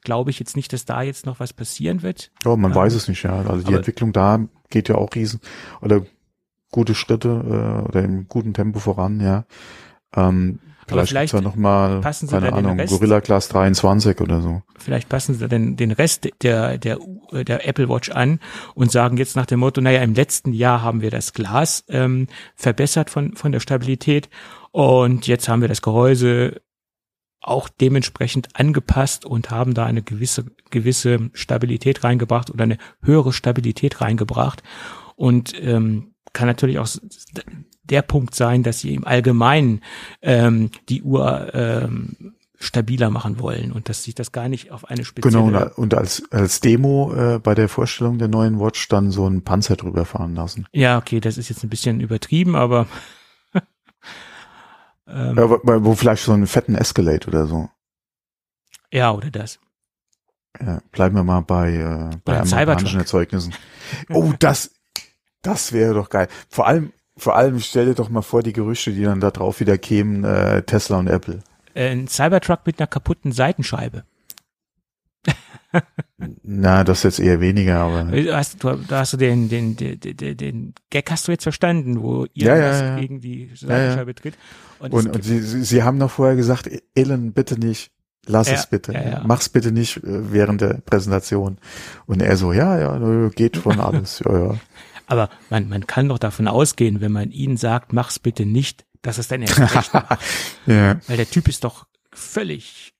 glaube 0.01 0.31
ich 0.31 0.39
jetzt 0.39 0.55
nicht, 0.55 0.73
dass 0.73 0.85
da 0.85 1.01
jetzt 1.01 1.25
noch 1.25 1.39
was 1.39 1.53
passieren 1.53 2.01
wird. 2.01 2.31
Ja, 2.43 2.55
man 2.55 2.71
ähm, 2.71 2.75
weiß 2.75 2.93
es 2.93 3.07
nicht, 3.07 3.23
ja. 3.23 3.41
Also 3.41 3.67
die 3.67 3.73
Entwicklung 3.73 4.13
da 4.13 4.39
geht 4.69 4.89
ja 4.89 4.95
auch 4.95 5.13
riesen 5.15 5.39
oder 5.81 6.01
gute 6.71 6.95
Schritte 6.95 7.29
äh, 7.29 7.87
oder 7.87 8.03
im 8.03 8.27
guten 8.27 8.53
Tempo 8.53 8.79
voran, 8.79 9.19
ja. 9.19 9.45
Ähm, 10.15 10.59
vielleicht 10.87 11.09
vielleicht 11.09 11.33
ja 11.33 11.41
noch 11.41 11.55
mal, 11.55 12.01
passen 12.01 12.27
Sie 12.27 12.33
keine 12.33 12.53
Ahnung, 12.53 12.79
Rest, 12.79 12.93
Gorilla 12.93 13.19
Glass 13.19 13.47
23 13.49 14.19
oder 14.21 14.41
so. 14.41 14.61
Vielleicht 14.77 15.09
passen 15.09 15.35
Sie 15.35 15.47
den, 15.47 15.75
den 15.77 15.91
Rest 15.91 16.29
der, 16.41 16.77
der, 16.77 16.97
der 17.31 17.67
Apple 17.67 17.89
Watch 17.89 18.09
an 18.09 18.39
und 18.73 18.91
sagen 18.91 19.17
jetzt 19.17 19.35
nach 19.35 19.45
dem 19.45 19.59
Motto, 19.59 19.81
naja, 19.81 20.01
im 20.01 20.13
letzten 20.13 20.53
Jahr 20.53 20.81
haben 20.81 21.01
wir 21.01 21.11
das 21.11 21.33
Glas 21.33 21.83
ähm, 21.89 22.27
verbessert 22.55 23.09
von, 23.09 23.35
von 23.35 23.51
der 23.51 23.59
Stabilität 23.59 24.29
und 24.71 25.27
jetzt 25.27 25.47
haben 25.47 25.61
wir 25.61 25.67
das 25.67 25.81
Gehäuse 25.81 26.61
auch 27.49 27.69
dementsprechend 27.69 28.49
angepasst 28.53 29.25
und 29.25 29.49
haben 29.49 29.73
da 29.73 29.85
eine 29.85 30.01
gewisse, 30.01 30.45
gewisse 30.69 31.29
Stabilität 31.33 32.03
reingebracht 32.03 32.49
oder 32.49 32.63
eine 32.63 32.77
höhere 33.01 33.33
Stabilität 33.33 34.01
reingebracht. 34.01 34.63
Und 35.15 35.53
ähm, 35.61 36.13
kann 36.31 36.47
natürlich 36.47 36.79
auch 36.79 36.87
der 37.83 38.01
Punkt 38.03 38.35
sein, 38.35 38.63
dass 38.63 38.79
sie 38.79 38.93
im 38.93 39.05
Allgemeinen 39.05 39.81
ähm, 40.21 40.69
die 40.87 41.01
Uhr 41.01 41.53
ähm, 41.53 42.35
stabiler 42.59 43.09
machen 43.09 43.39
wollen 43.39 43.71
und 43.71 43.89
dass 43.89 44.03
sich 44.03 44.15
das 44.15 44.31
gar 44.31 44.49
nicht 44.49 44.71
auf 44.71 44.85
eine 44.85 45.05
spezielle... 45.05 45.45
Genau, 45.45 45.69
und 45.75 45.93
als, 45.93 46.23
als 46.29 46.59
Demo 46.59 47.13
äh, 47.13 47.39
bei 47.39 47.55
der 47.55 47.69
Vorstellung 47.69 48.17
der 48.17 48.27
neuen 48.27 48.59
Watch 48.59 48.87
dann 48.89 49.11
so 49.11 49.27
ein 49.27 49.43
Panzer 49.43 49.77
drüber 49.77 50.05
fahren 50.05 50.35
lassen. 50.35 50.67
Ja, 50.73 50.97
okay, 50.97 51.19
das 51.21 51.37
ist 51.37 51.49
jetzt 51.49 51.63
ein 51.63 51.69
bisschen 51.69 51.99
übertrieben, 52.01 52.55
aber... 52.55 52.87
Ähm, 55.11 55.37
ja, 55.37 55.49
wo, 55.49 55.59
wo 55.63 55.95
vielleicht 55.95 56.23
so 56.23 56.33
einen 56.33 56.47
fetten 56.47 56.75
Escalate 56.75 57.27
oder 57.27 57.45
so. 57.47 57.69
Ja, 58.91 59.11
oder 59.11 59.29
das. 59.31 59.59
Ja, 60.59 60.81
bleiben 60.91 61.15
wir 61.15 61.23
mal 61.23 61.41
bei, 61.41 61.73
äh, 61.73 62.17
bei 62.25 62.39
amerikanischen 62.39 62.99
Erzeugnissen. 62.99 63.53
Oh, 64.09 64.33
das, 64.39 64.71
das 65.41 65.73
wäre 65.73 65.93
doch 65.93 66.09
geil. 66.09 66.27
Vor 66.49 66.67
allem, 66.67 66.91
vor 67.17 67.35
allem 67.35 67.59
stell 67.59 67.85
dir 67.85 67.95
doch 67.95 68.09
mal 68.09 68.21
vor, 68.21 68.43
die 68.43 68.53
Gerüchte, 68.53 68.91
die 68.91 69.03
dann 69.03 69.19
da 69.19 69.31
drauf 69.31 69.59
wieder 69.59 69.77
kämen, 69.77 70.23
äh, 70.23 70.63
Tesla 70.63 70.97
und 70.97 71.07
Apple. 71.07 71.39
Äh, 71.73 71.91
ein 71.91 72.07
Cybertruck 72.07 72.65
mit 72.65 72.79
einer 72.79 72.87
kaputten 72.87 73.31
Seitenscheibe. 73.31 74.03
Na, 76.43 76.83
das 76.83 77.03
jetzt 77.03 77.19
eher 77.19 77.41
weniger, 77.41 77.79
aber. 77.79 78.11
Äh, 78.13 78.31
hast, 78.33 78.63
du, 78.63 78.75
da 78.75 78.99
hast 78.99 79.13
du 79.13 79.17
den, 79.17 79.49
den, 79.49 79.75
den, 79.75 79.99
den, 79.99 80.37
den 80.37 80.73
Gag 80.89 81.09
hast 81.11 81.27
du 81.27 81.31
jetzt 81.31 81.43
verstanden, 81.43 82.01
wo 82.01 82.25
ihr 82.33 82.47
ja, 82.47 82.55
ja, 82.55 82.81
ja. 82.81 82.99
gegen 82.99 83.21
die 83.21 83.51
Seitenscheibe 83.53 84.15
tritt. 84.15 84.35
Und, 84.79 84.93
und, 84.93 85.15
und 85.15 85.23
sie, 85.23 85.39
sie, 85.39 85.83
haben 85.83 85.97
noch 85.97 86.11
vorher 86.11 86.35
gesagt, 86.35 86.69
Elon, 86.95 87.33
bitte 87.33 87.59
nicht. 87.59 87.91
Lass 88.25 88.49
es 88.49 88.67
bitte. 88.67 89.21
Mach's 89.25 89.49
bitte 89.49 89.71
nicht 89.71 89.97
äh, 89.97 90.31
während 90.31 90.61
der 90.61 90.81
Präsentation. 90.85 91.57
Und 92.05 92.21
er 92.21 92.37
so, 92.37 92.53
ja, 92.53 92.77
ja, 92.77 93.29
geht 93.29 93.57
von 93.57 93.79
alles. 93.79 94.21
ja, 94.25 94.37
ja. 94.37 94.55
Aber 95.07 95.29
man, 95.49 95.67
man 95.67 95.87
kann 95.87 96.09
doch 96.09 96.19
davon 96.19 96.47
ausgehen, 96.47 97.01
wenn 97.01 97.11
man 97.11 97.31
ihnen 97.31 97.57
sagt, 97.57 97.93
mach's 97.93 98.19
bitte 98.19 98.45
nicht, 98.45 98.85
dass 99.01 99.17
es 99.17 99.27
dann 99.27 99.41
erst 99.41 99.59
recht 99.59 99.93
macht. 99.93 100.19
ja. 100.67 100.99
Weil 101.07 101.17
der 101.17 101.29
Typ 101.29 101.47
ist 101.47 101.63
doch 101.63 101.87
völlig 102.11 102.93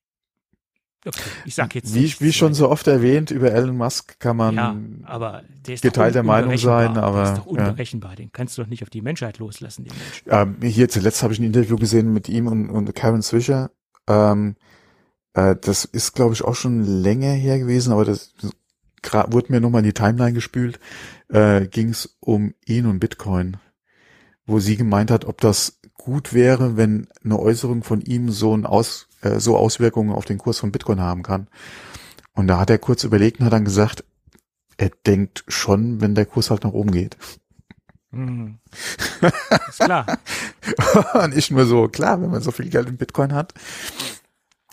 Okay, 1.06 1.22
ich 1.46 1.56
sag 1.56 1.76
jetzt 1.76 1.96
wie, 1.96 2.14
wie 2.20 2.34
schon 2.34 2.54
so 2.54 2.70
oft 2.70 2.86
erwähnt 2.88 3.32
über 3.32 3.52
Elon 3.54 3.78
Musk 3.78 4.20
kann 4.20 4.36
man 4.36 4.56
ja, 4.56 4.76
aber 5.06 5.44
der 5.66 5.76
ist 5.76 5.82
geteilter 5.82 6.24
Meinung 6.24 6.58
sein, 6.58 6.98
aber 6.98 7.24
der 7.24 7.34
ist 7.34 7.38
doch 7.40 7.46
unberechenbar. 7.46 8.12
Ja. 8.12 8.16
Den 8.18 8.32
kannst 8.34 8.58
du 8.58 8.64
doch 8.64 8.70
nicht 8.70 8.84
auf 8.84 8.90
die 8.90 9.02
Menschheit 9.02 9.38
loslassen, 9.38 9.86
den 9.86 9.94
Menschen. 9.94 10.58
Ähm, 10.62 10.70
hier 10.70 10.90
zuletzt 10.90 11.24
habe 11.24 11.32
ich 11.32 11.40
ein 11.40 11.46
Interview 11.46 11.78
gesehen 11.78 12.12
mit 12.12 12.28
ihm 12.28 12.48
und, 12.48 12.70
und 12.70 12.94
Karen 12.96 13.22
Swisher. 13.22 13.72
Ähm, 14.08 14.58
äh, 15.34 15.56
das 15.56 15.86
ist 15.86 16.16
glaube 16.16 16.34
ich 16.34 16.44
auch 16.44 16.56
schon 16.56 16.84
länger 16.84 17.32
her 17.32 17.60
gewesen, 17.60 17.94
aber 17.94 18.04
das 18.04 18.34
wurde 19.30 19.54
mir 19.54 19.62
nochmal 19.62 19.80
in 19.80 19.88
die 19.88 19.94
Timeline 19.94 20.34
gespült. 20.34 20.82
Äh, 21.30 21.68
Ging 21.68 21.90
es 21.90 22.18
um 22.20 22.54
ihn 22.66 22.86
und 22.86 23.00
Bitcoin, 23.00 23.56
wo 24.46 24.60
sie 24.60 24.76
gemeint 24.76 25.12
hat, 25.12 25.24
ob 25.24 25.40
das 25.40 25.80
gut 25.94 26.34
wäre, 26.34 26.76
wenn 26.76 27.08
eine 27.24 27.40
Äußerung 27.40 27.84
von 27.84 28.02
ihm 28.02 28.32
so 28.32 28.54
ein 28.54 28.66
Aus 28.66 29.09
äh, 29.22 29.40
so 29.40 29.58
Auswirkungen 29.58 30.12
auf 30.12 30.26
den 30.26 30.38
Kurs 30.38 30.60
von 30.60 30.72
Bitcoin 30.72 31.00
haben 31.02 31.24
kann. 31.24 31.48
Und 32.34 32.48
da 32.48 32.60
hat 32.60 32.70
er 32.70 32.78
kurz 32.78 33.04
überlegt 33.04 33.40
und 33.40 33.46
hat 33.46 33.54
dann 33.54 33.66
gesagt, 33.66 34.04
er 34.78 34.92
denkt 35.06 35.44
schon, 35.48 36.00
wenn 36.02 36.16
der 36.16 36.26
Kurs 36.26 36.50
halt 36.50 36.64
nach 36.64 36.72
oben 36.72 36.92
geht. 36.92 37.18
Mhm. 38.12 38.60
Ist 39.70 39.80
klar. 39.80 40.20
Nicht 41.30 41.52
nur 41.52 41.66
so, 41.66 41.88
klar, 41.90 42.22
wenn 42.22 42.32
man 42.32 42.42
so 42.42 42.52
viel 42.52 42.70
Geld 42.70 42.88
in 42.88 42.98
Bitcoin 42.98 43.34
hat. 43.34 43.54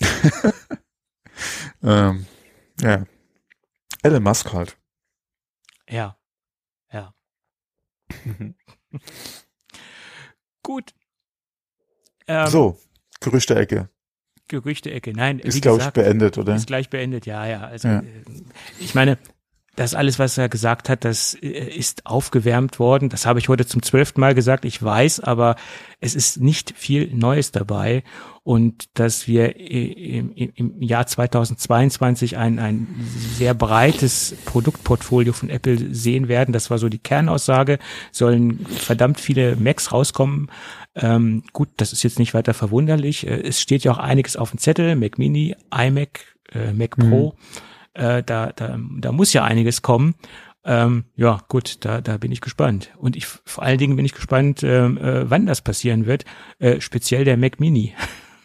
ähm, 1.82 2.26
ja. 2.80 3.04
Elon 4.02 4.22
Musk 4.22 4.52
halt. 4.52 4.76
Ja. 5.88 6.16
Ja. 6.92 7.14
Gut. 10.62 10.94
Ähm, 12.28 12.46
so, 12.48 12.78
Gerüchte-Ecke. 13.20 13.88
Gerüchte-Ecke. 14.48 15.12
Nein, 15.12 15.38
ist 15.38 15.60
glaube 15.62 15.82
ich 15.82 15.90
beendet, 15.90 16.38
oder? 16.38 16.54
Ist 16.54 16.66
gleich 16.66 16.90
beendet, 16.90 17.26
ja, 17.26 17.46
ja. 17.46 17.60
Also 17.62 17.88
ja. 17.88 17.98
Äh, 18.00 18.04
ich 18.78 18.94
meine, 18.94 19.18
das 19.76 19.94
alles, 19.94 20.18
was 20.18 20.38
er 20.38 20.48
gesagt 20.48 20.88
hat, 20.88 21.04
das 21.04 21.34
äh, 21.34 21.48
ist 21.48 22.06
aufgewärmt 22.06 22.78
worden. 22.78 23.10
Das 23.10 23.26
habe 23.26 23.38
ich 23.38 23.48
heute 23.48 23.66
zum 23.66 23.82
zwölften 23.82 24.20
Mal 24.20 24.34
gesagt. 24.34 24.64
Ich 24.64 24.82
weiß, 24.82 25.20
aber 25.20 25.56
es 26.00 26.14
ist 26.14 26.40
nicht 26.40 26.72
viel 26.76 27.14
Neues 27.14 27.52
dabei. 27.52 28.02
Und 28.42 28.98
dass 28.98 29.26
wir 29.26 29.56
im, 29.56 30.32
im 30.32 30.80
Jahr 30.80 31.06
2022 31.06 32.36
ein, 32.36 32.58
ein 32.58 32.86
sehr 33.34 33.54
breites 33.54 34.36
Produktportfolio 34.44 35.32
von 35.32 35.50
Apple 35.50 35.94
sehen 35.94 36.28
werden, 36.28 36.52
das 36.52 36.70
war 36.70 36.78
so 36.78 36.88
die 36.88 37.00
Kernaussage, 37.00 37.78
sollen 38.12 38.64
verdammt 38.66 39.20
viele 39.20 39.56
Macs 39.56 39.92
rauskommen. 39.92 40.48
Ähm, 40.96 41.44
gut, 41.52 41.68
das 41.76 41.92
ist 41.92 42.02
jetzt 42.02 42.18
nicht 42.18 42.34
weiter 42.34 42.54
verwunderlich. 42.54 43.26
Äh, 43.26 43.42
es 43.42 43.60
steht 43.60 43.84
ja 43.84 43.92
auch 43.92 43.98
einiges 43.98 44.36
auf 44.36 44.50
dem 44.50 44.58
Zettel, 44.58 44.96
Mac 44.96 45.18
Mini, 45.18 45.54
iMac, 45.72 46.20
äh, 46.52 46.72
Mac 46.72 46.96
Pro. 46.96 47.34
Mhm 47.36 47.66
äh, 47.96 48.22
da, 48.22 48.52
da, 48.52 48.78
da 48.98 49.12
muss 49.12 49.32
ja 49.32 49.44
einiges 49.44 49.82
kommen. 49.82 50.14
Ähm, 50.64 51.04
ja, 51.14 51.40
gut, 51.48 51.84
da, 51.84 52.00
da 52.00 52.16
bin 52.16 52.32
ich 52.32 52.40
gespannt. 52.40 52.90
Und 52.98 53.16
ich 53.16 53.26
vor 53.26 53.62
allen 53.62 53.78
Dingen 53.78 53.96
bin 53.96 54.04
ich 54.04 54.14
gespannt, 54.14 54.62
ähm, 54.62 54.98
äh, 54.98 55.30
wann 55.30 55.46
das 55.46 55.60
passieren 55.60 56.06
wird. 56.06 56.24
Äh, 56.58 56.80
speziell 56.80 57.24
der 57.24 57.36
Mac 57.36 57.60
Mini. 57.60 57.94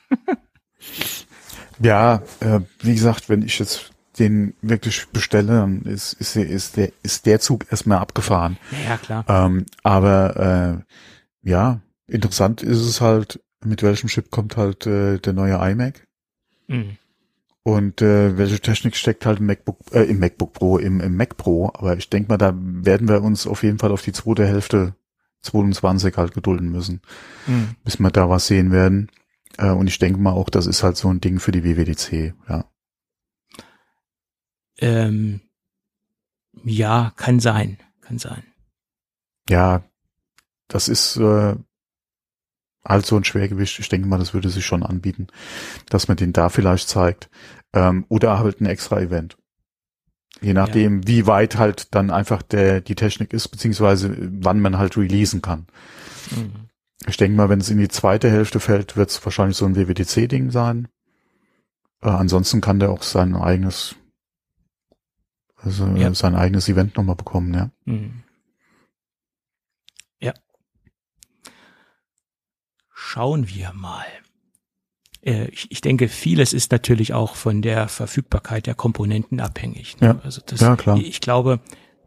ja, 1.80 2.22
äh, 2.40 2.62
wie 2.82 2.94
gesagt, 2.94 3.28
wenn 3.28 3.42
ich 3.42 3.58
jetzt 3.60 3.92
den 4.20 4.54
wirklich 4.62 5.08
bestelle, 5.08 5.48
dann 5.48 5.82
ist, 5.84 6.14
ist, 6.14 6.36
ist, 6.36 6.78
der, 6.78 6.92
ist 7.02 7.26
der 7.26 7.40
Zug 7.40 7.66
erstmal 7.72 7.98
abgefahren. 7.98 8.58
Ja, 8.88 8.98
klar. 8.98 9.26
Ähm, 9.28 9.66
aber 9.84 10.84
äh, 11.44 11.50
ja, 11.50 11.82
interessant 12.12 12.62
ist 12.62 12.80
es 12.80 13.02
halt, 13.02 13.42
mit 13.64 13.84
welchem 13.84 14.08
Chip 14.08 14.32
kommt 14.32 14.58
halt 14.58 14.86
äh, 14.86 15.20
der 15.20 15.34
neue 15.34 15.56
iMac. 15.56 16.08
Mhm. 16.68 16.98
Und 17.64 18.02
äh, 18.02 18.38
welche 18.38 18.60
Technik 18.60 18.96
steckt 18.96 19.26
halt 19.26 19.40
im 19.40 19.46
MacBook, 19.46 19.78
äh, 19.94 20.04
im 20.04 20.20
MacBook 20.20 20.54
Pro, 20.54 20.78
im, 20.80 21.00
im 21.00 21.16
Mac 21.16 21.38
Pro. 21.38 21.72
Aber 21.74 21.96
ich 21.96 22.10
denke 22.10 22.30
mal, 22.30 22.38
da 22.38 22.54
werden 22.56 23.08
wir 23.08 23.22
uns 23.22 23.46
auf 23.46 23.62
jeden 23.62 23.78
Fall 23.78 23.92
auf 23.92 24.02
die 24.02 24.14
zweite 24.14 24.48
Hälfte 24.48 24.96
22 25.42 26.18
halt 26.18 26.34
gedulden 26.34 26.72
müssen, 26.72 27.02
mhm. 27.46 27.76
bis 27.84 28.00
wir 28.00 28.10
da 28.10 28.30
was 28.30 28.48
sehen 28.48 28.72
werden. 28.72 29.12
Äh, 29.58 29.70
und 29.70 29.88
ich 29.88 30.00
denke 30.00 30.20
mal 30.20 30.32
auch, 30.32 30.50
das 30.50 30.66
ist 30.66 30.82
halt 30.82 30.98
so 30.98 31.10
ein 31.10 31.22
Ding 31.22 31.40
für 31.40 31.52
die 31.52 31.64
WWDC, 31.64 32.34
ja. 32.50 32.66
Ähm, 34.80 35.42
ja, 36.64 37.14
kann 37.16 37.40
sein, 37.40 37.78
kann 38.02 38.18
sein. 38.18 38.44
Ja, 39.48 39.84
das 40.68 40.88
ist 40.88 41.18
äh, 41.18 41.56
also 42.84 43.16
ein 43.16 43.24
Schwergewicht, 43.24 43.80
ich 43.80 43.90
denke 43.90 44.08
mal, 44.08 44.18
das 44.18 44.34
würde 44.34 44.50
sich 44.50 44.66
schon 44.66 44.84
anbieten, 44.84 45.28
dass 45.90 46.08
man 46.08 46.18
den 46.18 46.34
da 46.34 46.50
vielleicht 46.50 46.90
zeigt. 46.90 47.30
Ähm, 47.74 48.06
oder 48.10 48.40
halt 48.40 48.60
ein 48.60 48.66
extra 48.66 49.00
Event. 49.00 49.38
Je 50.42 50.54
nachdem, 50.54 51.02
ja. 51.02 51.08
wie 51.08 51.28
weit 51.28 51.58
halt 51.58 51.94
dann 51.94 52.10
einfach 52.10 52.42
der, 52.42 52.82
die 52.82 52.96
Technik 52.96 53.34
ist, 53.34 53.50
beziehungsweise 53.50 54.16
wann 54.20 54.60
man 54.60 54.78
halt 54.78 54.98
releasen 54.98 55.42
kann. 55.42 55.68
Mhm. 56.32 56.52
Ich 57.08 57.18
denke 57.18 57.38
mal, 57.38 57.50
wenn 57.50 57.60
es 57.60 57.70
in 57.70 57.78
die 57.78 57.88
zweite 57.88 58.30
Hälfte 58.30 58.60
fällt, 58.60 58.96
wird 58.96 59.10
es 59.10 59.24
wahrscheinlich 59.24 59.58
so 59.58 59.66
ein 59.66 59.76
WWDC-Ding 59.76 60.52
sein. 60.52 60.88
Äh, 62.02 62.10
ansonsten 62.10 62.62
kann 62.62 62.80
der 62.80 62.90
auch 62.90 63.04
sein 63.04 63.36
eigenes, 63.36 63.96
also 65.56 65.86
ja. 65.88 66.14
sein 66.14 66.36
eigenes 66.36 66.68
Event 66.70 66.98
nochmal 66.98 67.16
bekommen, 67.16 67.54
ja. 67.54 67.70
Mhm. 67.86 68.24
Schauen 73.14 73.50
wir 73.50 73.74
mal. 73.74 74.06
Äh, 75.22 75.50
ich, 75.50 75.82
denke, 75.82 76.08
vieles 76.08 76.54
ist 76.54 76.72
natürlich 76.72 77.14
auch 77.14 77.36
von 77.36 77.62
der 77.62 77.90
Verfügbarkeit 77.90 78.68
der 78.68 78.74
Komponenten 78.74 79.42
abhängig. 79.42 80.00
Ne? 80.00 80.08
Ja, 80.08 80.22
also 80.24 80.42
das, 80.46 80.62
ja, 80.62 80.78
klar. 80.78 80.98
Ich 80.98 81.20
glaube, 81.20 81.60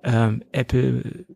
ähm, 0.02 0.42
Apple 0.50 1.26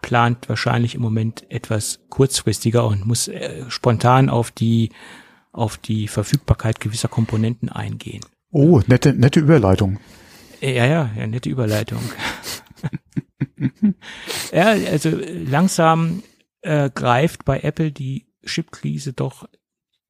plant 0.00 0.48
wahrscheinlich 0.48 0.94
im 0.94 1.02
Moment 1.02 1.44
etwas 1.50 1.98
kurzfristiger 2.08 2.86
und 2.86 3.04
muss 3.04 3.26
äh, 3.26 3.64
spontan 3.66 4.30
auf 4.30 4.52
die 4.52 4.92
auf 5.50 5.76
die 5.76 6.06
Verfügbarkeit 6.06 6.78
gewisser 6.78 7.08
Komponenten 7.08 7.68
eingehen. 7.68 8.24
Oh, 8.52 8.80
nette 8.86 9.12
nette 9.12 9.40
Überleitung. 9.40 9.98
Ja, 10.60 10.86
ja, 10.86 11.10
ja 11.18 11.26
nette 11.26 11.48
Überleitung. 11.50 12.02
ja, 14.52 14.66
also 14.66 15.10
langsam 15.10 16.22
äh, 16.60 16.90
greift 16.94 17.44
bei 17.44 17.58
Apple 17.58 17.90
die 17.90 18.25
Chipkrise 18.46 19.12
doch 19.12 19.46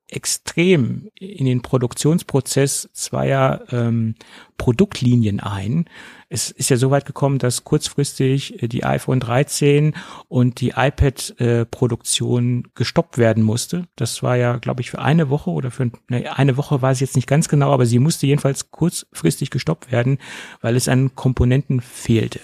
extrem 0.09 1.09
in 1.18 1.47
den 1.47 1.62
Produktionsprozess 1.62 2.89
zweier 2.93 3.62
ähm, 3.70 4.14
Produktlinien 4.57 5.41
ein. 5.41 5.87
Es 6.28 6.51
ist 6.51 6.70
ja 6.70 6.76
so 6.76 6.91
weit 6.91 7.07
gekommen, 7.07 7.39
dass 7.39 7.64
kurzfristig 7.64 8.62
äh, 8.62 8.68
die 8.68 8.84
iPhone 8.84 9.18
13 9.18 9.95
und 10.28 10.61
die 10.61 10.74
iPad-Produktion 10.76 12.64
äh, 12.64 12.68
gestoppt 12.74 13.18
werden 13.18 13.43
musste. 13.43 13.89
Das 13.97 14.22
war 14.22 14.37
ja, 14.37 14.57
glaube 14.59 14.80
ich, 14.80 14.91
für 14.91 15.01
eine 15.01 15.28
Woche 15.28 15.51
oder 15.51 15.72
für 15.72 15.91
ne, 16.09 16.37
eine 16.37 16.57
Woche 16.57 16.82
war 16.82 16.93
es 16.93 17.01
jetzt 17.01 17.16
nicht 17.16 17.28
ganz 17.28 17.49
genau, 17.49 17.72
aber 17.72 17.87
sie 17.87 17.99
musste 17.99 18.26
jedenfalls 18.26 18.70
kurzfristig 18.70 19.51
gestoppt 19.51 19.91
werden, 19.91 20.18
weil 20.61 20.76
es 20.76 20.89
an 20.89 21.16
Komponenten 21.16 21.80
fehlte. 21.80 22.41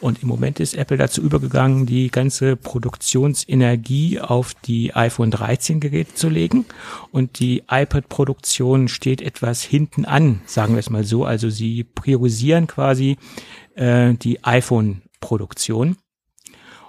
Und 0.00 0.22
im 0.22 0.28
Moment 0.28 0.60
ist 0.60 0.74
Apple 0.74 0.96
dazu 0.96 1.20
übergegangen, 1.20 1.84
die 1.84 2.10
ganze 2.10 2.56
Produktionsenergie 2.56 4.18
auf 4.20 4.54
die 4.54 4.94
iPhone 4.94 5.30
13 5.30 5.78
Geräte 5.78 6.14
zu 6.14 6.28
legen. 6.28 6.64
Und 7.12 7.38
die 7.38 7.64
iPad-Produktion 7.70 8.88
steht 8.88 9.20
etwas 9.20 9.62
hinten 9.62 10.06
an, 10.06 10.40
sagen 10.46 10.74
wir 10.74 10.80
es 10.80 10.90
mal 10.90 11.04
so. 11.04 11.24
Also 11.24 11.50
sie 11.50 11.84
priorisieren 11.84 12.66
quasi 12.66 13.18
äh, 13.74 14.14
die 14.14 14.42
iPhone-Produktion. 14.42 15.96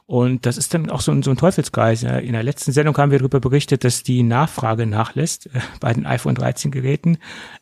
Und 0.06 0.46
das 0.46 0.58
ist 0.58 0.74
dann 0.74 0.90
auch 0.90 1.00
so 1.00 1.14
ein, 1.14 1.24
so 1.24 1.32
ein 1.32 1.38
Teufelsgeist. 1.38 2.04
In 2.04 2.34
der 2.34 2.44
letzten 2.44 2.74
Sendung 2.74 2.98
haben 2.98 3.12
wir 3.12 3.20
darüber 3.20 3.40
berichtet, 3.40 3.86
dass 3.86 4.04
die 4.04 4.24
Nachfrage 4.24 4.86
nachlässt 4.86 5.48
äh, 5.48 5.60
bei 5.82 5.94
den 5.94 6.06
iPhone 6.06 6.36
13 6.36 6.72
Geräten. 6.72 7.18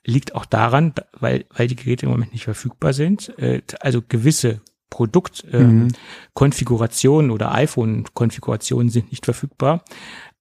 Liegt 0.06 0.36
auch 0.36 0.46
daran, 0.46 0.94
weil, 1.14 1.46
weil 1.56 1.68
die 1.68 1.76
Geräte 1.76 2.06
im 2.06 2.12
Moment 2.12 2.34
nicht 2.34 2.46
verfügbar 2.46 2.94
sind. 2.94 3.38
Äh, 3.40 3.62
also 3.80 4.02
gewisse 4.08 4.62
Produktkonfigurationen 4.90 7.26
ähm, 7.26 7.28
mhm. 7.28 7.34
oder 7.34 7.54
iPhone-Konfigurationen 7.54 8.90
sind 8.90 9.12
nicht 9.12 9.26
verfügbar. 9.26 9.84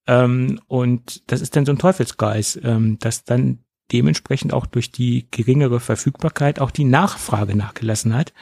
Ähm, 0.07 0.59
und 0.67 1.31
das 1.31 1.41
ist 1.41 1.55
dann 1.55 1.65
so 1.65 1.71
ein 1.71 1.77
Teufelsgeist, 1.77 2.59
ähm, 2.63 2.97
dass 2.99 3.23
dann 3.23 3.59
dementsprechend 3.91 4.53
auch 4.53 4.65
durch 4.65 4.91
die 4.91 5.25
geringere 5.31 5.79
Verfügbarkeit 5.79 6.59
auch 6.59 6.71
die 6.71 6.83
Nachfrage 6.83 7.55
nachgelassen 7.55 8.15
hat. 8.15 8.33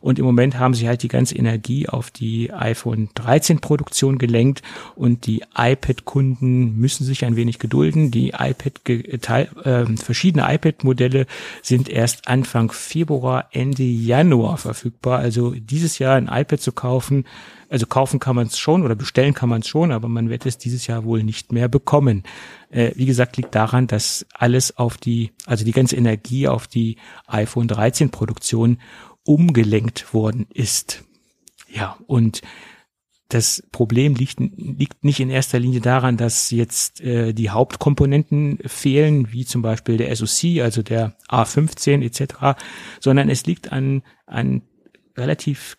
Und 0.00 0.18
im 0.18 0.24
Moment 0.24 0.58
haben 0.58 0.74
sie 0.74 0.88
halt 0.88 1.02
die 1.02 1.08
ganze 1.08 1.36
Energie 1.36 1.88
auf 1.88 2.10
die 2.10 2.52
iPhone 2.52 3.08
13 3.14 3.60
Produktion 3.60 4.18
gelenkt 4.18 4.62
und 4.96 5.26
die 5.26 5.42
iPad-Kunden 5.56 6.76
müssen 6.76 7.04
sich 7.04 7.24
ein 7.24 7.36
wenig 7.36 7.58
gedulden. 7.58 8.10
Die 8.10 8.30
iPad, 8.30 8.88
äh, 8.88 9.86
verschiedene 9.96 10.52
iPad-Modelle 10.54 11.26
sind 11.62 11.88
erst 11.88 12.28
Anfang 12.28 12.70
Februar, 12.72 13.48
Ende 13.52 13.82
Januar 13.82 14.58
verfügbar. 14.58 15.18
Also 15.18 15.52
dieses 15.52 15.98
Jahr 15.98 16.16
ein 16.16 16.28
iPad 16.28 16.60
zu 16.60 16.72
kaufen, 16.72 17.24
also 17.74 17.86
kaufen 17.86 18.20
kann 18.20 18.36
man 18.36 18.46
es 18.46 18.56
schon 18.56 18.84
oder 18.84 18.94
bestellen 18.94 19.34
kann 19.34 19.48
man 19.48 19.62
es 19.62 19.66
schon, 19.66 19.90
aber 19.90 20.06
man 20.06 20.30
wird 20.30 20.46
es 20.46 20.58
dieses 20.58 20.86
Jahr 20.86 21.02
wohl 21.04 21.24
nicht 21.24 21.50
mehr 21.50 21.66
bekommen. 21.66 22.22
Äh, 22.70 22.92
wie 22.94 23.04
gesagt, 23.04 23.36
liegt 23.36 23.52
daran, 23.52 23.88
dass 23.88 24.24
alles 24.32 24.78
auf 24.78 24.96
die, 24.96 25.32
also 25.44 25.64
die 25.64 25.72
ganze 25.72 25.96
Energie 25.96 26.46
auf 26.46 26.68
die 26.68 26.98
iPhone 27.26 27.66
13 27.66 28.10
Produktion 28.10 28.78
umgelenkt 29.24 30.14
worden 30.14 30.46
ist. 30.54 31.02
Ja, 31.68 31.98
und 32.06 32.42
das 33.28 33.64
Problem 33.72 34.14
liegt, 34.14 34.38
liegt 34.38 35.02
nicht 35.02 35.18
in 35.18 35.28
erster 35.28 35.58
Linie 35.58 35.80
daran, 35.80 36.16
dass 36.16 36.52
jetzt 36.52 37.00
äh, 37.00 37.32
die 37.32 37.50
Hauptkomponenten 37.50 38.60
fehlen, 38.66 39.32
wie 39.32 39.44
zum 39.44 39.62
Beispiel 39.62 39.96
der 39.96 40.14
SoC, 40.14 40.62
also 40.62 40.84
der 40.84 41.16
A15 41.28 42.04
etc., 42.04 42.56
sondern 43.00 43.28
es 43.28 43.46
liegt 43.46 43.72
an, 43.72 44.04
an 44.26 44.62
relativ 45.16 45.78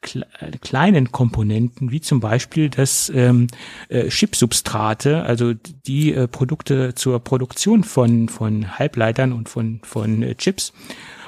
kleinen 0.62 1.12
Komponenten, 1.12 1.92
wie 1.92 2.02
zum 2.02 2.20
Beispiel 2.20 2.70
das 2.70 3.12
ähm, 3.14 3.48
äh, 3.90 4.08
Chipsubstrate, 4.08 5.24
also 5.24 5.54
die 5.54 6.14
äh, 6.14 6.28
Produkte 6.28 6.96
zur 6.96 7.20
Produktion 7.20 7.84
von, 7.84 8.30
von 8.30 8.80
Halbleitern 8.80 9.34
und 9.34 9.50
von, 9.50 9.82
von 9.84 10.24
äh, 10.24 10.36
Chips 10.36 10.74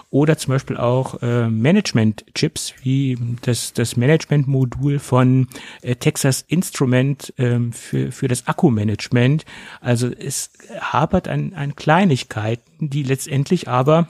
oder 0.09 0.37
zum 0.37 0.53
Beispiel 0.53 0.77
auch 0.77 1.21
äh, 1.21 1.49
Management-Chips, 1.49 2.75
wie 2.81 3.17
das, 3.41 3.73
das 3.73 3.97
Management-Modul 3.97 4.99
von 4.99 5.47
äh, 5.81 5.95
Texas 5.95 6.45
Instrument 6.47 7.33
ähm, 7.37 7.73
für, 7.73 8.11
für 8.11 8.27
das 8.27 8.47
Akkumanagement. 8.47 9.43
Also 9.81 10.09
es 10.09 10.51
hapert 10.79 11.27
an, 11.27 11.53
an 11.53 11.75
Kleinigkeiten, 11.75 12.89
die 12.89 13.03
letztendlich 13.03 13.67
aber 13.67 14.07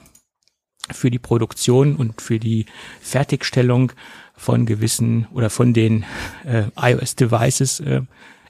für 0.92 1.10
die 1.10 1.18
Produktion 1.18 1.96
und 1.96 2.20
für 2.20 2.38
die 2.38 2.66
Fertigstellung 3.00 3.92
von 4.36 4.66
gewissen 4.66 5.26
oder 5.32 5.50
von 5.50 5.72
den 5.74 6.04
äh, 6.44 6.64
iOS-Devices 6.76 7.80
äh, 7.80 8.02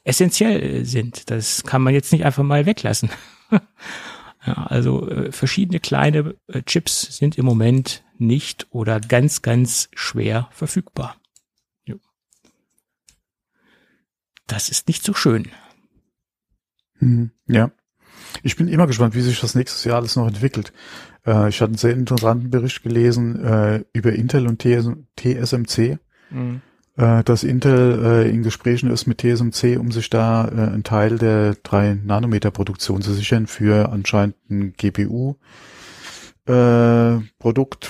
essentiell 0.04 0.62
äh, 0.62 0.84
sind. 0.84 1.30
Das 1.30 1.64
kann 1.64 1.82
man 1.82 1.94
jetzt 1.94 2.12
nicht 2.12 2.24
einfach 2.24 2.42
mal 2.42 2.66
weglassen. 2.66 3.10
ja, 3.50 4.52
also 4.66 5.08
äh, 5.08 5.32
verschiedene 5.32 5.80
kleine 5.80 6.34
äh, 6.48 6.62
Chips 6.62 7.16
sind 7.16 7.38
im 7.38 7.44
Moment 7.44 8.04
nicht 8.18 8.66
oder 8.70 9.00
ganz, 9.00 9.42
ganz 9.42 9.88
schwer 9.94 10.48
verfügbar. 10.52 11.16
Ja. 11.86 11.94
Das 14.46 14.68
ist 14.68 14.88
nicht 14.88 15.04
so 15.04 15.14
schön. 15.14 15.48
Hm, 16.98 17.30
ja. 17.46 17.70
Ich 18.42 18.56
bin 18.56 18.68
immer 18.68 18.86
gespannt, 18.86 19.14
wie 19.14 19.22
sich 19.22 19.40
das 19.40 19.54
nächstes 19.54 19.84
Jahr 19.84 19.96
alles 19.96 20.16
noch 20.16 20.26
entwickelt. 20.26 20.72
Äh, 21.28 21.48
ich 21.50 21.60
hatte 21.60 21.70
einen 21.70 21.76
sehr 21.76 21.92
interessanten 21.92 22.50
Bericht 22.50 22.82
gelesen 22.82 23.44
äh, 23.44 23.84
über 23.92 24.12
Intel 24.12 24.46
und 24.46 24.60
TS 24.60 24.90
TSMC, 25.16 25.98
mhm. 26.30 26.62
äh, 26.96 27.22
dass 27.22 27.44
Intel 27.44 28.04
äh, 28.04 28.30
in 28.30 28.42
Gesprächen 28.42 28.90
ist 28.90 29.06
mit 29.06 29.20
TSMC, 29.20 29.78
um 29.78 29.90
sich 29.90 30.08
da 30.08 30.48
äh, 30.48 30.72
einen 30.72 30.84
Teil 30.84 31.18
der 31.18 31.54
3 31.62 31.98
Nanometer 32.04 32.50
Produktion 32.50 33.02
zu 33.02 33.12
sichern 33.12 33.46
für 33.46 33.90
anscheinend 33.90 34.36
ein 34.50 34.72
GPU 34.76 35.36
äh, 36.46 36.52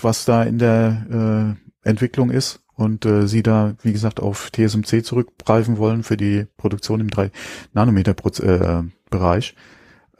was 0.02 0.24
da 0.24 0.42
in 0.42 0.58
der 0.58 1.56
Entwicklung 1.84 2.30
ist 2.30 2.60
und 2.74 3.06
äh, 3.06 3.26
sie 3.28 3.42
da, 3.42 3.74
wie 3.82 3.92
gesagt, 3.92 4.20
auf 4.20 4.50
TSMC 4.50 5.04
zurückgreifen 5.04 5.78
wollen 5.78 6.02
für 6.02 6.16
die 6.16 6.46
Produktion 6.56 7.00
im 7.00 7.08
3 7.08 7.30
Nanometer 7.72 8.14
Proz 8.14 8.40
äh, 8.40 8.82
Bereich 9.10 9.54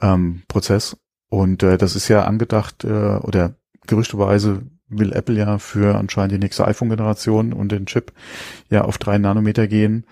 ähm, 0.01 0.43
Prozess 0.47 0.97
und 1.29 1.63
äh, 1.63 1.77
das 1.77 1.95
ist 1.95 2.07
ja 2.07 2.23
angedacht, 2.23 2.83
äh, 2.83 3.17
oder 3.17 3.55
gerüchteweise 3.87 4.63
will 4.89 5.13
Apple 5.13 5.37
ja 5.37 5.59
für 5.59 5.97
anscheinend 5.97 6.33
die 6.33 6.39
nächste 6.39 6.65
iPhone-Generation 6.65 7.53
und 7.53 7.71
den 7.71 7.85
Chip 7.85 8.11
ja 8.69 8.83
auf 8.83 8.97
drei 8.97 9.17
Nanometer 9.17 9.67
gehen. 9.67 10.05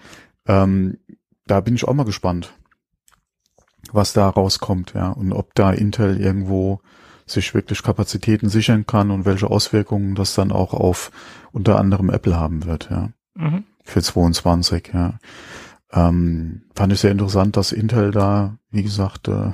Ähm, 0.45 0.97
da 1.45 1.61
bin 1.61 1.75
ich 1.75 1.87
auch 1.87 1.93
mal 1.93 2.05
gespannt, 2.05 2.53
was 3.91 4.13
da 4.13 4.29
rauskommt, 4.29 4.93
ja, 4.93 5.09
und 5.09 5.33
ob 5.33 5.55
da 5.55 5.71
Intel 5.71 6.19
irgendwo 6.19 6.81
sich 7.25 7.53
wirklich 7.53 7.83
Kapazitäten 7.83 8.49
sichern 8.49 8.85
kann 8.85 9.11
und 9.11 9.25
welche 9.25 9.49
Auswirkungen 9.49 10.15
das 10.15 10.33
dann 10.33 10.51
auch 10.51 10.73
auf 10.73 11.11
unter 11.51 11.79
anderem 11.79 12.09
Apple 12.09 12.39
haben 12.39 12.65
wird, 12.65 12.89
ja. 12.89 13.09
Mhm. 13.35 13.63
Für 13.83 14.01
22, 14.01 14.91
ja. 14.93 15.19
Ähm, 15.91 16.63
fand 16.75 16.93
ich 16.93 16.99
sehr 16.99 17.11
interessant, 17.11 17.55
dass 17.55 17.71
Intel 17.71 18.11
da, 18.11 18.57
wie 18.71 18.83
gesagt, 18.83 19.27
äh, 19.29 19.51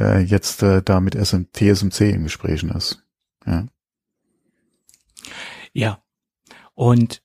äh, 0.00 0.20
jetzt 0.20 0.62
äh, 0.62 0.82
da 0.82 1.00
mit 1.00 1.14
SM, 1.14 1.44
TSMC 1.52 2.00
in 2.12 2.24
Gesprächen 2.24 2.70
ist. 2.70 3.04
Ja. 3.46 3.66
ja. 5.72 6.02
Und 6.74 7.22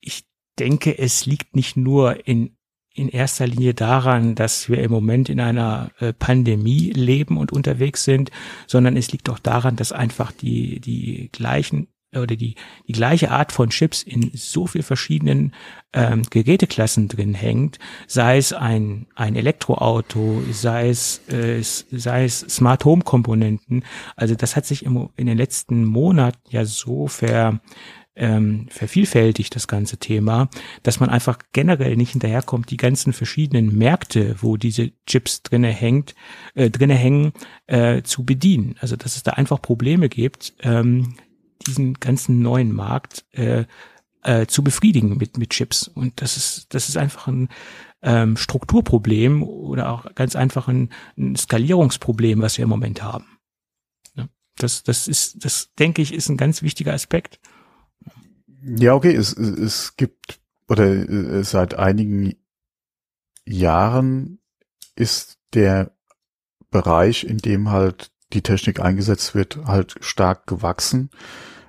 ich 0.00 0.26
denke, 0.58 0.96
es 0.98 1.26
liegt 1.26 1.56
nicht 1.56 1.76
nur 1.76 2.26
in 2.26 2.56
in 2.94 3.08
erster 3.08 3.46
Linie 3.48 3.74
daran, 3.74 4.36
dass 4.36 4.68
wir 4.68 4.80
im 4.80 4.92
Moment 4.92 5.28
in 5.28 5.40
einer 5.40 5.90
äh, 5.98 6.12
Pandemie 6.12 6.92
leben 6.92 7.36
und 7.36 7.52
unterwegs 7.52 8.04
sind, 8.04 8.30
sondern 8.68 8.96
es 8.96 9.10
liegt 9.10 9.28
auch 9.28 9.40
daran, 9.40 9.74
dass 9.74 9.90
einfach 9.90 10.30
die, 10.30 10.78
die 10.78 11.28
gleichen 11.32 11.88
oder 12.16 12.36
die, 12.36 12.54
die 12.88 12.92
gleiche 12.92 13.30
Art 13.30 13.52
von 13.52 13.70
Chips 13.70 14.02
in 14.02 14.30
so 14.34 14.66
viel 14.66 14.82
verschiedenen 14.82 15.52
ähm, 15.92 16.22
Geräteklassen 16.28 17.08
drin 17.08 17.34
hängt, 17.34 17.78
sei 18.06 18.38
es 18.38 18.52
ein, 18.52 19.06
ein 19.14 19.36
Elektroauto, 19.36 20.42
sei 20.50 20.88
es, 20.88 21.20
äh, 21.28 21.62
sei 21.62 22.24
es 22.24 22.40
Smart 22.40 22.84
Home 22.84 23.02
Komponenten. 23.02 23.84
Also 24.16 24.34
das 24.34 24.56
hat 24.56 24.66
sich 24.66 24.84
im, 24.84 25.08
in 25.16 25.26
den 25.26 25.38
letzten 25.38 25.84
Monaten 25.84 26.40
ja 26.50 26.64
so 26.64 27.06
ver, 27.06 27.60
ähm, 28.16 28.66
vervielfältigt, 28.70 29.54
das 29.54 29.66
ganze 29.66 29.96
Thema, 29.96 30.48
dass 30.82 31.00
man 31.00 31.10
einfach 31.10 31.38
generell 31.52 31.96
nicht 31.96 32.12
hinterherkommt, 32.12 32.70
die 32.70 32.76
ganzen 32.76 33.12
verschiedenen 33.12 33.76
Märkte, 33.76 34.36
wo 34.40 34.56
diese 34.56 34.92
Chips 35.06 35.42
drinne 35.42 35.68
hängt, 35.68 36.14
äh, 36.54 36.70
drinne 36.70 36.94
hängen, 36.94 37.32
äh, 37.66 38.02
zu 38.02 38.24
bedienen. 38.24 38.76
Also 38.80 38.96
dass 38.96 39.16
es 39.16 39.22
da 39.22 39.32
einfach 39.32 39.60
Probleme 39.60 40.08
gibt, 40.08 40.54
ähm, 40.62 41.14
diesen 41.66 41.94
ganzen 41.94 42.40
neuen 42.40 42.72
Markt 42.72 43.24
äh, 43.32 43.64
äh, 44.22 44.46
zu 44.46 44.64
befriedigen 44.64 45.16
mit, 45.16 45.38
mit 45.38 45.50
Chips. 45.50 45.88
Und 45.88 46.20
das 46.20 46.36
ist, 46.36 46.74
das 46.74 46.88
ist 46.88 46.96
einfach 46.96 47.26
ein 47.26 47.48
ähm, 48.02 48.36
Strukturproblem 48.36 49.42
oder 49.42 49.90
auch 49.90 50.14
ganz 50.14 50.36
einfach 50.36 50.68
ein, 50.68 50.90
ein 51.16 51.36
Skalierungsproblem, 51.36 52.40
was 52.40 52.58
wir 52.58 52.64
im 52.64 52.68
Moment 52.68 53.02
haben. 53.02 53.38
Ja, 54.14 54.28
das, 54.56 54.82
das 54.82 55.08
ist, 55.08 55.44
das 55.44 55.72
denke 55.78 56.02
ich, 56.02 56.12
ist 56.12 56.28
ein 56.28 56.36
ganz 56.36 56.62
wichtiger 56.62 56.92
Aspekt. 56.92 57.40
Ja, 58.62 58.94
okay, 58.94 59.14
es, 59.14 59.32
es 59.34 59.96
gibt 59.96 60.40
oder 60.68 60.86
äh, 60.86 61.44
seit 61.44 61.74
einigen 61.74 62.34
Jahren 63.44 64.38
ist 64.96 65.38
der 65.52 65.94
Bereich, 66.70 67.24
in 67.24 67.38
dem 67.38 67.70
halt 67.70 68.13
die 68.34 68.42
Technik 68.42 68.80
eingesetzt 68.80 69.34
wird, 69.34 69.60
halt 69.64 69.96
stark 70.00 70.46
gewachsen. 70.46 71.10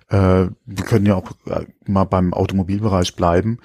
Äh, 0.10 0.48
wir 0.66 0.86
können 0.86 1.06
ja 1.06 1.16
auch 1.16 1.32
äh, 1.48 1.66
mal 1.86 2.06
beim 2.06 2.34
Automobilbereich 2.34 3.16
bleiben. 3.16 3.60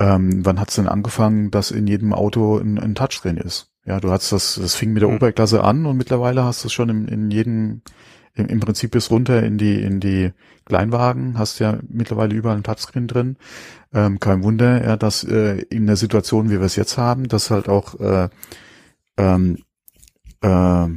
Ähm, 0.00 0.44
wann 0.44 0.60
hat 0.60 0.70
es 0.70 0.76
denn 0.76 0.88
angefangen, 0.88 1.50
dass 1.50 1.70
in 1.70 1.86
jedem 1.86 2.12
Auto 2.12 2.58
ein, 2.58 2.78
ein 2.78 2.94
Touchscreen 2.94 3.36
ist? 3.36 3.72
Ja, 3.84 4.00
du 4.00 4.10
hast 4.10 4.32
das, 4.32 4.58
das 4.60 4.74
fing 4.74 4.92
mit 4.92 5.02
der 5.02 5.08
mhm. 5.08 5.16
Oberklasse 5.16 5.64
an 5.64 5.86
und 5.86 5.96
mittlerweile 5.96 6.44
hast 6.44 6.62
du 6.62 6.68
es 6.68 6.72
schon 6.72 6.88
in, 6.88 7.08
in 7.08 7.30
jedem, 7.30 7.82
im, 8.34 8.46
im 8.46 8.60
Prinzip 8.60 8.90
bis 8.92 9.10
runter 9.10 9.42
in 9.42 9.58
die, 9.58 9.80
in 9.82 9.98
die 9.98 10.32
Kleinwagen, 10.66 11.38
hast 11.38 11.58
ja 11.58 11.78
mittlerweile 11.88 12.34
überall 12.34 12.56
ein 12.56 12.62
Touchscreen 12.62 13.08
drin. 13.08 13.36
Ähm, 13.92 14.20
kein 14.20 14.42
Wunder, 14.44 14.84
ja, 14.84 14.96
dass 14.96 15.24
äh, 15.24 15.62
in 15.70 15.86
der 15.86 15.96
Situation, 15.96 16.50
wie 16.50 16.58
wir 16.58 16.66
es 16.66 16.76
jetzt 16.76 16.98
haben, 16.98 17.26
dass 17.28 17.50
halt 17.50 17.68
auch 17.68 17.98
äh, 17.98 18.28
ähm, 19.16 19.58
äh, 20.42 20.88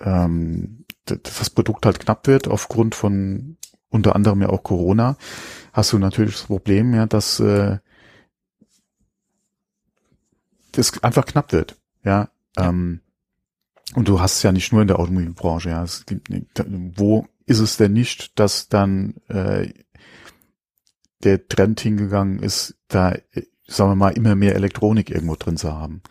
ähm, 0.00 0.84
das 1.04 1.50
Produkt 1.50 1.86
halt 1.86 2.00
knapp 2.00 2.26
wird 2.26 2.48
aufgrund 2.48 2.94
von 2.94 3.56
unter 3.90 4.16
anderem 4.16 4.42
ja 4.42 4.48
auch 4.48 4.62
Corona, 4.62 5.16
hast 5.72 5.92
du 5.92 5.98
natürlich 5.98 6.34
das 6.34 6.44
Problem, 6.44 6.94
ja, 6.94 7.06
dass 7.06 7.40
äh, 7.40 7.78
das 10.72 11.02
einfach 11.02 11.24
knapp 11.24 11.52
wird, 11.52 11.76
ja. 12.04 12.28
Ähm, 12.56 13.00
und 13.94 14.08
du 14.08 14.20
hast 14.20 14.36
es 14.36 14.42
ja 14.42 14.52
nicht 14.52 14.72
nur 14.72 14.82
in 14.82 14.88
der 14.88 14.98
Automobilbranche, 14.98 15.70
ja. 15.70 15.82
Es 15.82 16.04
gibt, 16.06 16.28
wo 16.96 17.26
ist 17.46 17.60
es 17.60 17.76
denn 17.76 17.92
nicht, 17.92 18.38
dass 18.38 18.68
dann 18.68 19.14
äh, 19.28 19.72
der 21.22 21.46
Trend 21.48 21.80
hingegangen 21.80 22.40
ist, 22.40 22.76
da, 22.88 23.16
sagen 23.66 23.90
wir 23.90 23.96
mal, 23.96 24.10
immer 24.10 24.34
mehr 24.34 24.54
Elektronik 24.54 25.10
irgendwo 25.10 25.36
drin 25.36 25.56
zu 25.56 25.72
haben. 25.72 26.02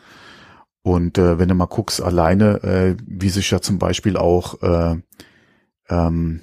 Und 0.85 1.17
äh, 1.17 1.39
wenn 1.39 1.49
du 1.49 1.55
mal 1.55 1.65
guckst, 1.65 1.99
alleine, 1.99 2.61
äh, 2.61 2.95
wie 3.07 3.29
sich 3.29 3.49
ja 3.49 3.59
zum 3.59 3.79
Beispiel 3.79 4.17
auch, 4.17 4.61
äh, 4.61 4.97
ähm, 5.89 6.41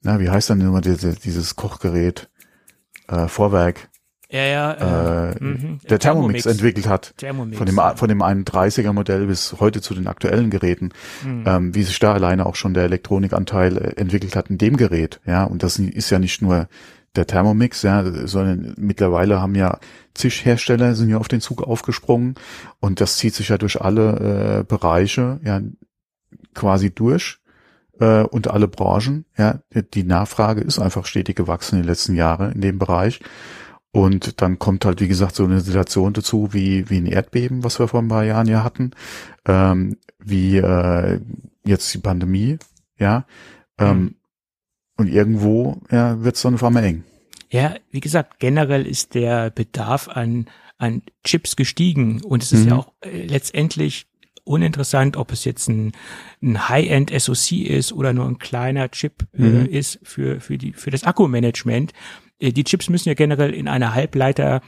na, 0.00 0.20
wie 0.20 0.30
heißt 0.30 0.48
dann 0.48 0.62
immer 0.62 0.80
dieses, 0.80 1.18
dieses 1.18 1.54
Kochgerät, 1.54 2.30
äh, 3.08 3.28
Vorwerk, 3.28 3.90
ja, 4.30 4.40
ja, 4.40 4.72
äh, 4.72 5.32
äh, 5.32 5.34
mhm. 5.38 5.80
der 5.88 5.98
Thermomix, 5.98 6.44
Thermomix, 6.44 6.46
entwickelt 6.46 6.88
hat. 6.88 7.12
Thermomix, 7.18 7.58
von 7.58 7.66
dem, 7.66 7.78
von 7.96 8.08
dem 8.08 8.22
31er 8.22 8.94
Modell 8.94 9.26
bis 9.26 9.56
heute 9.60 9.82
zu 9.82 9.94
den 9.94 10.06
aktuellen 10.06 10.48
Geräten, 10.48 10.90
mhm. 11.22 11.44
ähm, 11.46 11.74
wie 11.74 11.82
sich 11.82 11.98
da 11.98 12.14
alleine 12.14 12.46
auch 12.46 12.54
schon 12.54 12.72
der 12.72 12.84
Elektronikanteil 12.84 13.76
äh, 13.76 14.00
entwickelt 14.00 14.34
hat 14.34 14.48
in 14.48 14.56
dem 14.56 14.78
Gerät. 14.78 15.20
Ja, 15.26 15.44
und 15.44 15.62
das 15.62 15.78
ist 15.78 16.08
ja 16.08 16.18
nicht 16.18 16.40
nur 16.40 16.68
der 17.16 17.26
Thermomix, 17.26 17.82
ja, 17.82 18.04
sondern 18.26 18.74
mittlerweile 18.76 19.40
haben 19.40 19.54
ja 19.54 19.78
zig 20.14 20.44
Hersteller 20.44 20.94
sind 20.94 21.08
ja 21.08 21.18
auf 21.18 21.28
den 21.28 21.40
Zug 21.40 21.62
aufgesprungen 21.62 22.34
und 22.80 23.00
das 23.00 23.16
zieht 23.16 23.34
sich 23.34 23.48
ja 23.48 23.58
durch 23.58 23.80
alle 23.80 24.60
äh, 24.60 24.64
Bereiche, 24.64 25.40
ja, 25.44 25.60
quasi 26.54 26.90
durch 26.90 27.38
äh, 28.00 28.22
und 28.22 28.48
alle 28.48 28.68
Branchen. 28.68 29.24
Ja, 29.36 29.60
die 29.94 30.04
Nachfrage 30.04 30.60
ist 30.60 30.78
einfach 30.78 31.06
stetig 31.06 31.36
gewachsen 31.36 31.76
in 31.76 31.82
den 31.82 31.88
letzten 31.88 32.14
Jahren 32.14 32.52
in 32.52 32.60
dem 32.60 32.78
Bereich. 32.78 33.20
Und 33.90 34.42
dann 34.42 34.58
kommt 34.58 34.84
halt, 34.84 35.00
wie 35.00 35.08
gesagt, 35.08 35.34
so 35.34 35.44
eine 35.44 35.60
Situation 35.60 36.12
dazu, 36.12 36.52
wie, 36.52 36.90
wie 36.90 36.98
ein 36.98 37.06
Erdbeben, 37.06 37.64
was 37.64 37.78
wir 37.78 37.88
vor 37.88 38.00
ein 38.00 38.08
paar 38.08 38.24
Jahren 38.24 38.46
ja 38.46 38.62
hatten, 38.62 38.90
ähm, 39.46 39.96
wie 40.18 40.58
äh, 40.58 41.20
jetzt 41.64 41.92
die 41.94 41.98
Pandemie, 41.98 42.58
ja. 42.98 43.24
Ähm, 43.78 43.98
mhm. 43.98 44.14
Und 44.98 45.08
irgendwo 45.08 45.80
ja, 45.90 46.22
wird 46.22 46.36
es 46.36 46.42
dann 46.42 46.54
auf 46.54 46.64
einmal 46.64 46.84
eng. 46.84 47.04
Ja, 47.50 47.76
wie 47.90 48.00
gesagt, 48.00 48.40
generell 48.40 48.86
ist 48.86 49.14
der 49.14 49.50
Bedarf 49.50 50.08
an, 50.08 50.46
an 50.76 51.02
Chips 51.24 51.56
gestiegen 51.56 52.20
und 52.22 52.42
es 52.42 52.52
ist 52.52 52.64
mhm. 52.64 52.68
ja 52.68 52.76
auch 52.76 52.92
äh, 53.00 53.24
letztendlich 53.24 54.06
uninteressant, 54.44 55.16
ob 55.16 55.32
es 55.32 55.44
jetzt 55.44 55.68
ein, 55.68 55.92
ein 56.42 56.68
High-End 56.68 57.12
SoC 57.18 57.52
ist 57.52 57.92
oder 57.92 58.12
nur 58.12 58.26
ein 58.26 58.38
kleiner 58.38 58.90
Chip 58.90 59.26
äh, 59.34 59.42
mhm. 59.42 59.66
ist 59.66 60.00
für, 60.02 60.40
für, 60.40 60.58
die, 60.58 60.72
für 60.72 60.90
das 60.90 61.04
Akkumanagement. 61.04 61.92
Äh, 61.92 62.27
die 62.40 62.64
Chips 62.64 62.88
müssen 62.88 63.08
ja 63.08 63.14
generell 63.14 63.52
in 63.52 63.68
einer 63.68 63.94
Halbleiterfabrik 63.94 64.62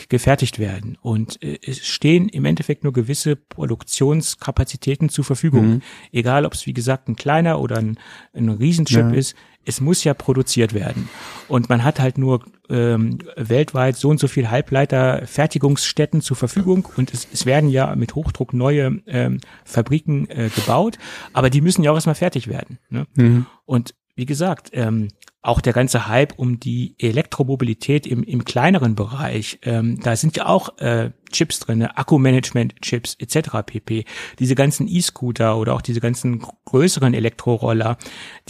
ähm, 0.00 0.06
gefertigt 0.08 0.58
werden. 0.58 0.96
Und 1.00 1.42
äh, 1.42 1.58
es 1.66 1.86
stehen 1.86 2.28
im 2.28 2.44
Endeffekt 2.44 2.84
nur 2.84 2.92
gewisse 2.92 3.36
Produktionskapazitäten 3.36 5.08
zur 5.08 5.24
Verfügung. 5.24 5.68
Mhm. 5.68 5.82
Egal, 6.12 6.46
ob 6.46 6.54
es 6.54 6.66
wie 6.66 6.74
gesagt 6.74 7.08
ein 7.08 7.16
kleiner 7.16 7.60
oder 7.60 7.78
ein, 7.78 7.98
ein 8.34 8.48
Riesenchip 8.48 8.98
ja. 8.98 9.10
ist, 9.10 9.34
es 9.64 9.80
muss 9.80 10.02
ja 10.02 10.14
produziert 10.14 10.72
werden. 10.72 11.10
Und 11.46 11.68
man 11.68 11.84
hat 11.84 12.00
halt 12.00 12.16
nur 12.16 12.42
ähm, 12.70 13.18
weltweit 13.36 13.96
so 13.96 14.08
und 14.08 14.18
so 14.18 14.26
viel 14.26 14.50
Halbleiter-Fertigungsstätten 14.50 16.22
zur 16.22 16.36
Verfügung 16.36 16.88
und 16.96 17.12
es, 17.12 17.28
es 17.32 17.44
werden 17.44 17.68
ja 17.68 17.94
mit 17.94 18.14
Hochdruck 18.14 18.54
neue 18.54 19.02
ähm, 19.06 19.40
Fabriken 19.64 20.28
äh, 20.30 20.48
gebaut, 20.54 20.98
aber 21.34 21.50
die 21.50 21.60
müssen 21.60 21.82
ja 21.82 21.90
auch 21.90 21.96
erstmal 21.96 22.14
fertig 22.14 22.48
werden. 22.48 22.78
Ne? 22.88 23.06
Mhm. 23.14 23.46
Und 23.66 23.94
wie 24.14 24.26
gesagt, 24.26 24.70
ähm, 24.72 25.08
auch 25.48 25.62
der 25.62 25.72
ganze 25.72 26.08
Hype 26.08 26.38
um 26.38 26.60
die 26.60 26.94
Elektromobilität 26.98 28.06
im, 28.06 28.22
im 28.22 28.44
kleineren 28.44 28.94
Bereich, 28.94 29.58
ähm, 29.62 29.98
da 29.98 30.14
sind 30.14 30.36
ja 30.36 30.46
auch 30.46 30.76
äh, 30.78 31.10
Chips 31.32 31.60
drin, 31.60 31.82
Akkumanagement-Chips 31.82 33.16
etc. 33.18 33.48
pp. 33.64 34.04
Diese 34.38 34.54
ganzen 34.54 34.86
E-Scooter 34.86 35.56
oder 35.56 35.74
auch 35.74 35.80
diese 35.80 36.00
ganzen 36.00 36.44
größeren 36.66 37.14
Elektroroller, 37.14 37.96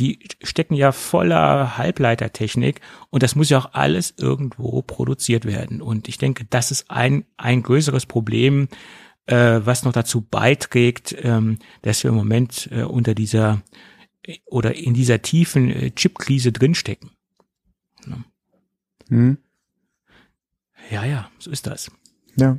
die 0.00 0.18
stecken 0.42 0.74
ja 0.74 0.90
voller 0.90 1.78
Halbleitertechnik 1.78 2.80
und 3.10 3.22
das 3.22 3.36
muss 3.36 3.48
ja 3.48 3.58
auch 3.58 3.74
alles 3.74 4.14
irgendwo 4.16 4.82
produziert 4.82 5.44
werden. 5.44 5.80
Und 5.80 6.08
ich 6.08 6.18
denke, 6.18 6.46
das 6.50 6.72
ist 6.72 6.90
ein, 6.90 7.24
ein 7.36 7.62
größeres 7.62 8.06
Problem, 8.06 8.66
äh, 9.26 9.60
was 9.62 9.84
noch 9.84 9.92
dazu 9.92 10.20
beiträgt, 10.22 11.14
ähm, 11.22 11.58
dass 11.82 12.02
wir 12.02 12.10
im 12.10 12.16
Moment 12.16 12.68
äh, 12.72 12.82
unter 12.82 13.14
dieser 13.14 13.62
oder 14.46 14.74
in 14.74 14.94
dieser 14.94 15.22
tiefen 15.22 15.70
äh, 15.70 15.90
Chipkrise 15.90 16.52
drinstecken. 16.52 17.10
Ne? 18.06 18.24
Hm. 19.08 19.38
Ja, 20.90 21.04
ja, 21.04 21.30
so 21.38 21.50
ist 21.50 21.66
das. 21.66 21.90
Ja. 22.36 22.58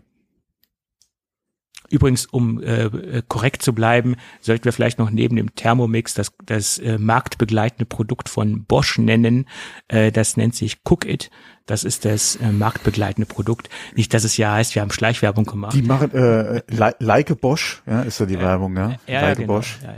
Übrigens, 1.90 2.26
um 2.26 2.62
äh, 2.62 2.86
äh, 2.86 3.24
korrekt 3.28 3.62
zu 3.62 3.74
bleiben, 3.74 4.16
sollten 4.42 4.66
wir 4.66 4.74
vielleicht 4.74 5.00
noch 5.00 5.10
neben 5.10 5.36
dem 5.36 5.56
Thermomix 5.56 6.14
das, 6.14 6.32
das 6.46 6.78
äh, 6.78 6.98
marktbegleitende 6.98 7.86
Produkt 7.86 8.30
von 8.30 8.64
Bosch 8.64 8.98
nennen. 8.98 9.48
Äh, 9.88 10.12
das 10.12 10.38
nennt 10.38 10.56
sich 10.56 10.80
Cook 10.86 11.06
It. 11.06 11.30
Das 11.70 11.84
ist 11.84 12.04
das 12.04 12.36
äh, 12.38 12.52
marktbegleitende 12.52 13.28
Produkt. 13.28 13.70
Nicht, 13.96 14.14
dass 14.16 14.24
es 14.24 14.38
ja 14.38 14.54
heißt, 14.54 14.74
wir 14.74 14.82
haben 14.82 14.90
Schleichwerbung 14.90 15.46
gemacht. 15.46 15.74
Die 15.76 15.84
machen 15.84 16.12
äh, 16.14 16.62
Leike 16.98 17.36
Bosch, 17.36 17.84
ja, 17.86 18.02
ist 18.02 18.20
ja 18.20 18.26
die 18.26 18.36
äh, 18.36 18.42
Werbung, 18.42 18.74
ne? 18.74 18.98
Ja, 19.06 19.22
Leike 19.22 19.42
genau. 19.42 19.54
Bosch. 19.54 19.78
Ja, 19.84 19.92
ja. 19.92 19.98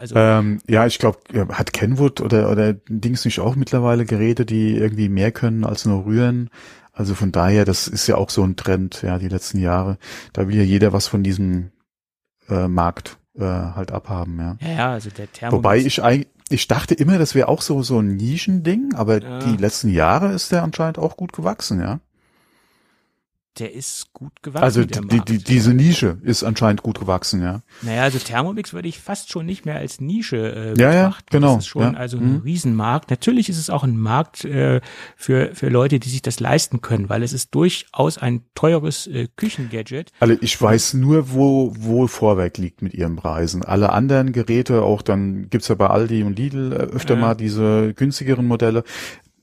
Also, 0.00 0.16
ähm, 0.16 0.58
ja 0.66 0.84
ich 0.86 0.98
glaube, 0.98 1.20
hat 1.50 1.72
Kenwood 1.72 2.20
oder 2.20 2.50
oder 2.50 2.72
Dings 2.88 3.24
nicht 3.24 3.38
auch 3.38 3.54
mittlerweile 3.54 4.04
Geräte, 4.04 4.44
die 4.44 4.76
irgendwie 4.76 5.08
mehr 5.08 5.30
können 5.30 5.64
als 5.64 5.86
nur 5.86 6.06
rühren? 6.06 6.50
Also 6.92 7.14
von 7.14 7.32
daher, 7.32 7.64
das 7.64 7.88
ist 7.88 8.06
ja 8.06 8.16
auch 8.16 8.30
so 8.30 8.42
ein 8.44 8.56
Trend, 8.56 9.02
ja, 9.02 9.18
die 9.18 9.28
letzten 9.28 9.58
Jahre. 9.58 9.98
Da 10.32 10.46
will 10.46 10.56
ja 10.56 10.62
jeder 10.62 10.92
was 10.92 11.06
von 11.06 11.22
diesem 11.22 11.70
äh, 12.48 12.68
Markt 12.68 13.18
äh, 13.34 13.44
halt 13.44 13.92
abhaben, 13.92 14.38
ja. 14.38 14.56
Ja, 14.60 14.74
ja, 14.76 14.92
also 14.92 15.10
der 15.10 15.32
Thermomix. 15.32 15.58
Wobei 15.58 15.78
ich 15.78 16.02
eigentlich, 16.02 16.28
ich 16.50 16.68
dachte 16.68 16.94
immer, 16.94 17.18
das 17.18 17.34
wäre 17.34 17.48
auch 17.48 17.62
so 17.62 17.82
so 17.82 17.98
ein 17.98 18.16
Nischending, 18.16 18.94
aber 18.94 19.22
ja. 19.22 19.38
die 19.38 19.56
letzten 19.56 19.88
Jahre 19.88 20.32
ist 20.32 20.52
der 20.52 20.62
anscheinend 20.62 20.98
auch 20.98 21.16
gut 21.16 21.32
gewachsen, 21.32 21.80
ja 21.80 22.00
der 23.58 23.74
ist 23.74 24.12
gut 24.12 24.42
gewachsen. 24.42 24.64
Also 24.64 24.84
die, 24.84 25.20
die, 25.20 25.38
diese 25.38 25.74
Nische 25.74 26.18
ist 26.22 26.42
anscheinend 26.42 26.82
gut 26.82 26.98
gewachsen, 26.98 27.42
ja. 27.42 27.62
Naja, 27.82 28.02
also 28.02 28.18
Thermomix 28.18 28.72
würde 28.72 28.88
ich 28.88 28.98
fast 28.98 29.30
schon 29.30 29.44
nicht 29.44 29.66
mehr 29.66 29.76
als 29.76 30.00
Nische 30.00 30.36
äh, 30.36 30.68
ja, 30.80 30.90
betrachten. 30.90 31.26
Ja, 31.32 31.38
genau. 31.38 31.54
Das 31.56 31.64
ist 31.64 31.68
schon 31.68 31.92
ja. 31.94 31.98
also 31.98 32.16
ein 32.16 32.34
mhm. 32.34 32.40
Riesenmarkt. 32.40 33.10
Natürlich 33.10 33.48
ist 33.48 33.58
es 33.58 33.68
auch 33.68 33.84
ein 33.84 33.98
Markt 33.98 34.44
äh, 34.44 34.80
für, 35.16 35.54
für 35.54 35.68
Leute, 35.68 36.00
die 36.00 36.08
sich 36.08 36.22
das 36.22 36.40
leisten 36.40 36.80
können, 36.80 37.08
weil 37.08 37.22
es 37.22 37.32
ist 37.32 37.54
durchaus 37.54 38.16
ein 38.18 38.42
teures 38.54 39.06
äh, 39.06 39.28
Küchengadget. 39.36 40.12
Also 40.20 40.34
ich 40.40 40.60
weiß 40.60 40.94
nur, 40.94 41.32
wo, 41.32 41.74
wo 41.78 42.06
Vorwerk 42.06 42.56
liegt 42.58 42.80
mit 42.80 42.94
ihren 42.94 43.16
Preisen. 43.16 43.64
Alle 43.64 43.92
anderen 43.92 44.32
Geräte, 44.32 44.82
auch 44.82 45.02
dann 45.02 45.50
gibt's 45.50 45.68
ja 45.68 45.74
bei 45.74 45.88
Aldi 45.88 46.22
und 46.22 46.38
Lidl 46.38 46.72
äh, 46.72 46.76
öfter 46.76 47.14
ja. 47.14 47.20
mal 47.20 47.34
diese 47.34 47.92
günstigeren 47.94 48.46
Modelle 48.46 48.84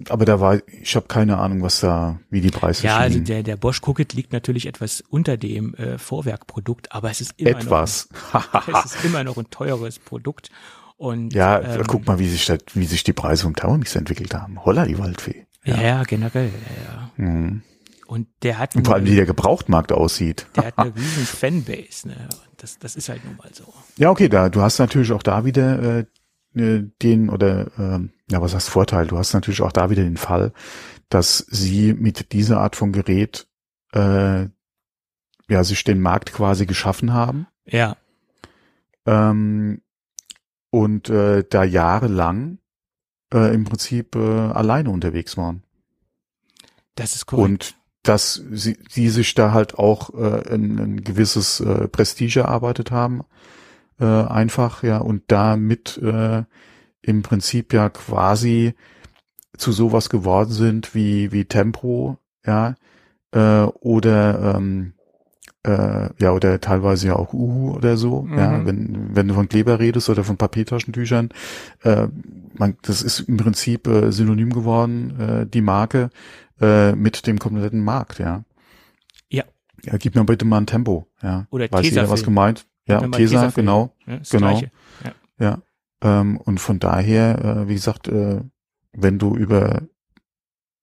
aber 0.07 0.25
da 0.25 0.39
war, 0.39 0.59
ich 0.81 0.95
habe 0.95 1.07
keine 1.07 1.37
Ahnung, 1.37 1.61
was 1.61 1.81
da, 1.81 2.19
wie 2.29 2.39
die 2.39 2.51
Preise 2.51 2.85
Ja, 2.85 2.97
also 2.97 3.19
der, 3.19 3.43
der 3.43 3.57
Bosch 3.57 3.81
Cookit 3.85 4.13
liegt 4.13 4.31
natürlich 4.31 4.65
etwas 4.65 5.03
unter 5.09 5.35
dem 5.35 5.73
äh, 5.75 5.97
Vorwerkprodukt, 5.97 6.91
aber 6.91 7.11
es 7.11 7.19
ist 7.19 7.33
immer 7.37 7.49
etwas. 7.49 8.07
noch, 8.33 8.67
es 8.85 8.93
ist 8.93 9.05
immer 9.05 9.23
noch 9.23 9.37
ein 9.37 9.49
teures 9.49 9.99
Produkt. 9.99 10.49
Und, 10.95 11.33
ja, 11.33 11.61
ähm, 11.61 11.83
guck 11.87 12.07
mal, 12.07 12.19
wie 12.19 12.27
sich, 12.27 12.45
das, 12.45 12.59
wie 12.73 12.85
sich 12.85 13.03
die 13.03 13.13
Preise 13.13 13.47
um 13.47 13.55
Thermomix 13.55 13.95
entwickelt 13.95 14.33
haben. 14.33 14.63
Holla, 14.63 14.85
die 14.85 14.97
Waldfee. 14.97 15.45
Ja, 15.63 15.81
ja 15.81 16.03
generell, 16.03 16.51
ja, 16.51 16.91
ja. 16.93 17.25
Mhm. 17.25 17.61
Und 18.05 18.27
der 18.41 18.57
hat 18.57 18.75
und 18.75 18.85
vor 18.85 18.95
allem, 18.95 19.05
wie 19.05 19.15
der 19.15 19.25
Gebrauchtmarkt 19.25 19.91
aussieht. 19.91 20.47
Der 20.55 20.65
hat 20.65 20.77
eine 20.77 20.95
riesen 20.95 21.25
Fanbase, 21.25 22.07
ne? 22.07 22.29
Das, 22.57 22.79
das 22.79 22.95
ist 22.95 23.07
halt 23.07 23.23
nun 23.23 23.37
mal 23.37 23.51
so. 23.53 23.71
Ja, 23.97 24.09
okay, 24.09 24.27
da 24.27 24.49
du 24.49 24.61
hast 24.61 24.79
natürlich 24.79 25.11
auch 25.11 25.23
da 25.23 25.45
wieder 25.45 25.99
äh, 25.99 26.05
den 26.53 27.29
oder 27.29 27.67
äh, 27.77 27.99
ja, 28.31 28.41
was 28.41 28.55
heißt 28.55 28.69
Vorteil? 28.69 29.07
Du 29.07 29.17
hast 29.17 29.33
natürlich 29.33 29.61
auch 29.61 29.71
da 29.71 29.89
wieder 29.89 30.03
den 30.03 30.17
Fall, 30.17 30.51
dass 31.09 31.37
sie 31.49 31.93
mit 31.93 32.31
dieser 32.31 32.59
Art 32.59 32.75
von 32.75 32.91
Gerät 32.91 33.47
äh, 33.93 34.47
ja 35.47 35.63
sich 35.63 35.83
den 35.83 36.01
Markt 36.01 36.33
quasi 36.33 36.65
geschaffen 36.65 37.13
haben. 37.13 37.47
Ja. 37.65 37.97
Ähm, 39.05 39.81
und 40.71 41.09
äh, 41.09 41.43
da 41.49 41.63
jahrelang 41.63 42.59
äh, 43.33 43.53
im 43.53 43.63
Prinzip 43.65 44.15
äh, 44.15 44.19
alleine 44.19 44.89
unterwegs 44.91 45.37
waren. 45.37 45.63
Das 46.95 47.15
ist 47.15 47.25
korrekt. 47.25 47.49
Und 47.49 47.75
dass 48.03 48.41
sie, 48.51 48.77
sie 48.89 49.09
sich 49.09 49.33
da 49.33 49.51
halt 49.51 49.75
auch 49.77 50.13
äh, 50.13 50.53
ein, 50.53 50.79
ein 50.79 51.03
gewisses 51.03 51.59
äh, 51.59 51.87
Prestige 51.87 52.41
erarbeitet 52.41 52.91
haben 52.91 53.23
äh, 53.99 54.05
einfach, 54.05 54.83
ja, 54.83 54.97
und 54.97 55.23
damit 55.27 55.97
äh, 55.97 56.43
im 57.01 57.21
Prinzip 57.21 57.73
ja 57.73 57.89
quasi 57.89 58.73
zu 59.57 59.71
sowas 59.71 60.09
geworden 60.09 60.51
sind 60.51 60.95
wie, 60.95 61.31
wie 61.31 61.45
Tempo, 61.45 62.17
ja, 62.45 62.75
äh, 63.31 63.63
oder 63.63 64.55
ähm, 64.55 64.93
äh, 65.63 66.09
ja, 66.21 66.31
oder 66.31 66.61
teilweise 66.61 67.07
ja 67.07 67.15
auch 67.15 67.33
Uhu 67.33 67.73
oder 67.75 67.97
so, 67.97 68.21
mhm. 68.21 68.37
ja, 68.37 68.65
wenn, 68.65 69.15
wenn 69.15 69.27
du 69.27 69.33
von 69.33 69.49
Kleber 69.49 69.79
redest 69.79 70.09
oder 70.09 70.23
von 70.23 70.37
Papiertaschentüchern, 70.37 71.29
äh, 71.83 72.07
man, 72.57 72.77
das 72.81 73.01
ist 73.01 73.21
im 73.21 73.37
Prinzip 73.37 73.87
äh, 73.87 74.11
synonym 74.11 74.53
geworden, 74.53 75.19
äh, 75.19 75.45
die 75.45 75.61
Marke, 75.61 76.09
äh, 76.61 76.93
mit 76.93 77.27
dem 77.27 77.39
kompletten 77.39 77.83
Markt, 77.83 78.19
ja. 78.19 78.43
Ja. 79.29 79.43
Ja, 79.83 79.97
gib 79.97 80.15
mir 80.15 80.23
bitte 80.23 80.45
mal 80.45 80.57
ein 80.57 80.67
Tempo. 80.67 81.07
Ja. 81.21 81.47
Oder 81.51 81.71
Weiß 81.71 81.85
jeder, 81.85 82.09
was 82.09 82.23
gemeint? 82.23 82.65
Ja, 82.89 83.07
mal 83.07 83.17
Tesa, 83.17 83.51
genau. 83.55 83.95
Ja, 84.05 84.17
das 84.17 84.29
genau. 84.29 84.59
Ja. 85.03 85.13
Ja. 85.39 85.61
Ähm, 86.01 86.37
und 86.37 86.59
von 86.59 86.79
daher, 86.79 87.39
äh, 87.43 87.67
wie 87.67 87.75
gesagt, 87.75 88.07
äh, 88.07 88.41
wenn 88.93 89.19
du 89.19 89.35
über 89.35 89.83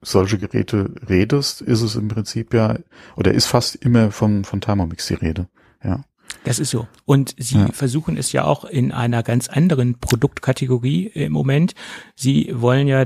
solche 0.00 0.38
Geräte 0.38 0.94
redest, 1.08 1.62
ist 1.62 1.82
es 1.82 1.96
im 1.96 2.08
Prinzip 2.08 2.54
ja, 2.54 2.78
oder 3.16 3.32
ist 3.32 3.46
fast 3.46 3.76
immer 3.76 4.10
von, 4.10 4.44
von 4.44 4.60
Thermomix 4.60 5.06
die 5.08 5.14
Rede. 5.14 5.48
Ja. 5.82 6.04
Das 6.44 6.60
ist 6.60 6.70
so. 6.70 6.86
Und 7.06 7.34
sie 7.38 7.56
Ja. 7.58 7.66
versuchen 7.72 8.16
es 8.16 8.30
ja 8.30 8.44
auch 8.44 8.64
in 8.64 8.92
einer 8.92 9.24
ganz 9.24 9.48
anderen 9.48 9.98
Produktkategorie 9.98 11.06
im 11.14 11.32
Moment. 11.32 11.74
Sie 12.14 12.52
wollen 12.54 12.86
ja 12.86 13.04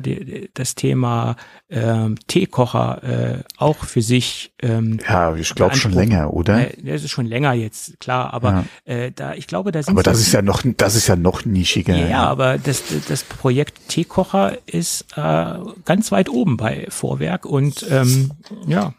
das 0.53 0.75
Thema 0.75 1.37
ähm, 1.71 2.16
Teekocher 2.27 3.03
äh, 3.03 3.43
auch 3.57 3.79
für 3.85 4.03
sich. 4.03 4.53
Ähm, 4.61 4.99
Ja, 5.09 5.35
ich 5.37 5.55
glaube 5.55 5.75
schon 5.77 5.93
länger, 5.93 6.35
oder? 6.35 6.68
Äh, 6.71 6.83
das 6.83 7.03
ist 7.05 7.11
schon 7.12 7.25
länger 7.27 7.55
jetzt, 7.55 7.99
klar, 8.01 8.35
aber 8.35 8.66
äh, 8.85 9.11
da 9.11 9.33
ich 9.35 9.47
glaube, 9.47 9.73
da 9.73 9.83
sind 9.83 9.95
Aber 9.95 10.03
das 10.03 10.21
ist 10.21 10.33
ja 10.33 10.43
noch, 10.43 10.62
das 10.77 10.95
ist 10.95 11.07
ja 11.07 11.16
noch 11.16 11.45
nischiger. 11.47 11.97
ja, 11.97 12.25
aber 12.27 12.59
das, 12.59 12.83
das 13.09 13.23
Projekt 13.25 13.89
Teekocher 13.89 14.59
ist 14.66 15.07
äh, 15.16 15.55
ganz 15.87 16.12
weit 16.12 16.29
oben 16.29 16.57
bei 16.59 16.87
Vorwerk 16.91 17.47
und 17.47 17.87
ähm, 17.91 18.33
ja, 18.66 18.93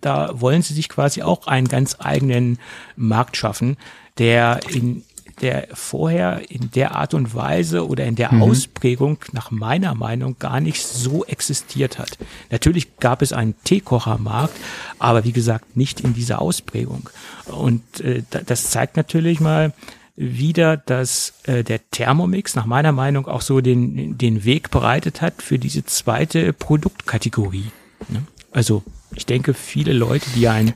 da 0.00 0.40
wollen 0.40 0.62
sie 0.62 0.74
sich 0.74 0.88
quasi 0.88 1.22
auch 1.22 1.46
einen 1.46 1.68
ganz 1.68 1.96
eigenen 1.98 2.58
Markt 2.96 3.36
schaffen, 3.36 3.76
der 4.18 4.60
in 4.70 5.04
der 5.40 5.66
vorher 5.74 6.48
in 6.48 6.70
der 6.70 6.94
Art 6.94 7.12
und 7.12 7.34
Weise 7.34 7.88
oder 7.88 8.04
in 8.04 8.14
der 8.14 8.32
Ausprägung 8.40 9.18
nach 9.32 9.50
meiner 9.50 9.94
Meinung 9.96 10.36
gar 10.38 10.60
nicht 10.60 10.86
so 10.86 11.24
existiert 11.24 11.98
hat. 11.98 12.18
Natürlich 12.52 12.98
gab 12.98 13.20
es 13.20 13.32
einen 13.32 13.56
Teekochermarkt, 13.64 14.54
aber 15.00 15.24
wie 15.24 15.32
gesagt 15.32 15.76
nicht 15.76 16.00
in 16.00 16.14
dieser 16.14 16.40
Ausprägung. 16.40 17.10
Und 17.46 18.00
äh, 18.00 18.22
da- 18.30 18.42
das 18.46 18.70
zeigt 18.70 18.96
natürlich 18.96 19.40
mal, 19.40 19.72
wieder, 20.16 20.76
dass 20.76 21.32
äh, 21.42 21.64
der 21.64 21.80
Thermomix 21.90 22.54
nach 22.54 22.66
meiner 22.66 22.92
Meinung 22.92 23.26
auch 23.26 23.40
so 23.40 23.60
den, 23.60 24.16
den 24.16 24.44
Weg 24.44 24.70
bereitet 24.70 25.20
hat 25.20 25.42
für 25.42 25.58
diese 25.58 25.84
zweite 25.84 26.52
Produktkategorie. 26.52 27.72
Ne? 28.08 28.22
Also 28.52 28.84
ich 29.16 29.26
denke, 29.26 29.54
viele 29.54 29.92
Leute, 29.92 30.28
die 30.34 30.48
einen 30.48 30.74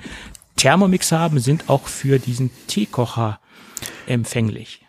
Thermomix 0.57 1.13
haben, 1.13 1.39
sind 1.39 1.69
auch 1.69 1.87
für 1.87 2.19
diesen 2.19 2.51
Teekocher 2.67 3.41
empfänglich. 4.07 4.85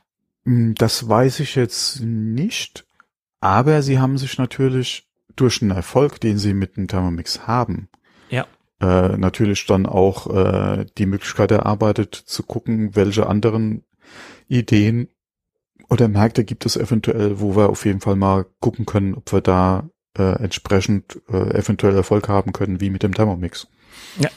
Hm, 0.45 0.76
Das 0.76 1.08
weiß 1.08 1.39
ich 1.41 1.56
jetzt 1.56 2.02
nicht, 2.02 2.86
aber 3.39 3.82
sie 3.82 4.00
haben 4.00 4.18
sich 4.18 4.38
natürlich 4.38 5.08
durch 5.36 5.60
den 5.60 5.72
Erfolg, 5.72 6.20
den 6.20 6.38
sie 6.38 6.54
mit 6.54 6.76
dem 6.78 6.88
Thermomix 6.88 7.47
haben, 7.47 7.88
Ja. 8.30 8.45
äh, 8.82 9.18
natürlich 9.18 9.66
dann 9.68 9.86
auch 9.86 10.28
äh, 10.36 10.86
die 10.97 11.06
Möglichkeit 11.06 11.52
erarbeitet 11.52 12.16
zu 12.16 12.43
gucken, 12.43 12.95
welche 12.95 13.28
anderen 13.28 13.84
Ideen 14.47 15.08
oder 15.89 16.08
Märkte 16.08 16.43
gibt 16.43 16.66
es 16.66 16.76
eventuell, 16.78 17.39
wo 17.39 17.56
wir 17.56 17.70
auf 17.70 17.86
jeden 17.86 18.02
Fall 18.02 18.16
mal 18.16 18.45
gucken 18.60 18.86
können, 18.86 19.16
ob 19.16 19.32
wir 19.32 19.41
da 19.41 19.89
äh, 20.18 20.41
entsprechend 20.43 21.20
äh, 21.30 21.57
eventuell 21.57 21.95
Erfolg 21.95 22.28
haben 22.28 22.53
können, 22.53 22.82
wie 22.82 22.89
mit 22.89 23.03
dem 23.03 23.14
Thermomix. 23.14 23.68
Ja. 24.20 24.30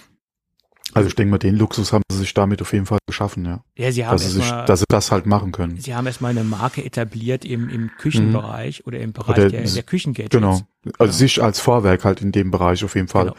Also 0.94 1.08
ich 1.08 1.14
denke 1.14 1.30
mal, 1.30 1.38
den 1.38 1.56
Luxus 1.56 1.92
haben 1.94 2.02
sie 2.10 2.18
sich 2.18 2.34
damit 2.34 2.60
auf 2.60 2.72
jeden 2.74 2.84
Fall 2.84 2.98
geschaffen, 3.06 3.46
ja. 3.46 3.64
Ja, 3.76 3.90
sie 3.92 4.04
haben 4.04 4.12
Dass 4.12 4.24
sie, 4.24 4.30
sich, 4.32 4.42
erstmal 4.42 4.66
dass 4.66 4.80
sie 4.80 4.84
das 4.88 5.10
halt 5.10 5.24
machen 5.24 5.50
können. 5.52 5.78
sie 5.80 5.94
haben 5.94 6.06
erstmal 6.06 6.32
eine 6.32 6.44
Marke 6.44 6.84
etabliert 6.84 7.46
im, 7.46 7.70
im 7.70 7.90
Küchenbereich 7.96 8.86
oder 8.86 9.00
im 9.00 9.12
Bereich 9.14 9.38
Oder 9.38 9.48
der, 9.48 9.62
der 9.62 9.82
Küchengadgets. 9.84 10.30
Genau. 10.36 10.60
Also 10.98 11.12
Ja. 11.12 11.12
sich 11.12 11.42
als 11.42 11.60
Vorwerk 11.60 12.04
halt 12.04 12.20
in 12.20 12.30
dem 12.32 12.50
Bereich 12.50 12.84
auf 12.84 12.94
jeden 12.94 13.08
Fall. 13.08 13.26
Genau. 13.26 13.36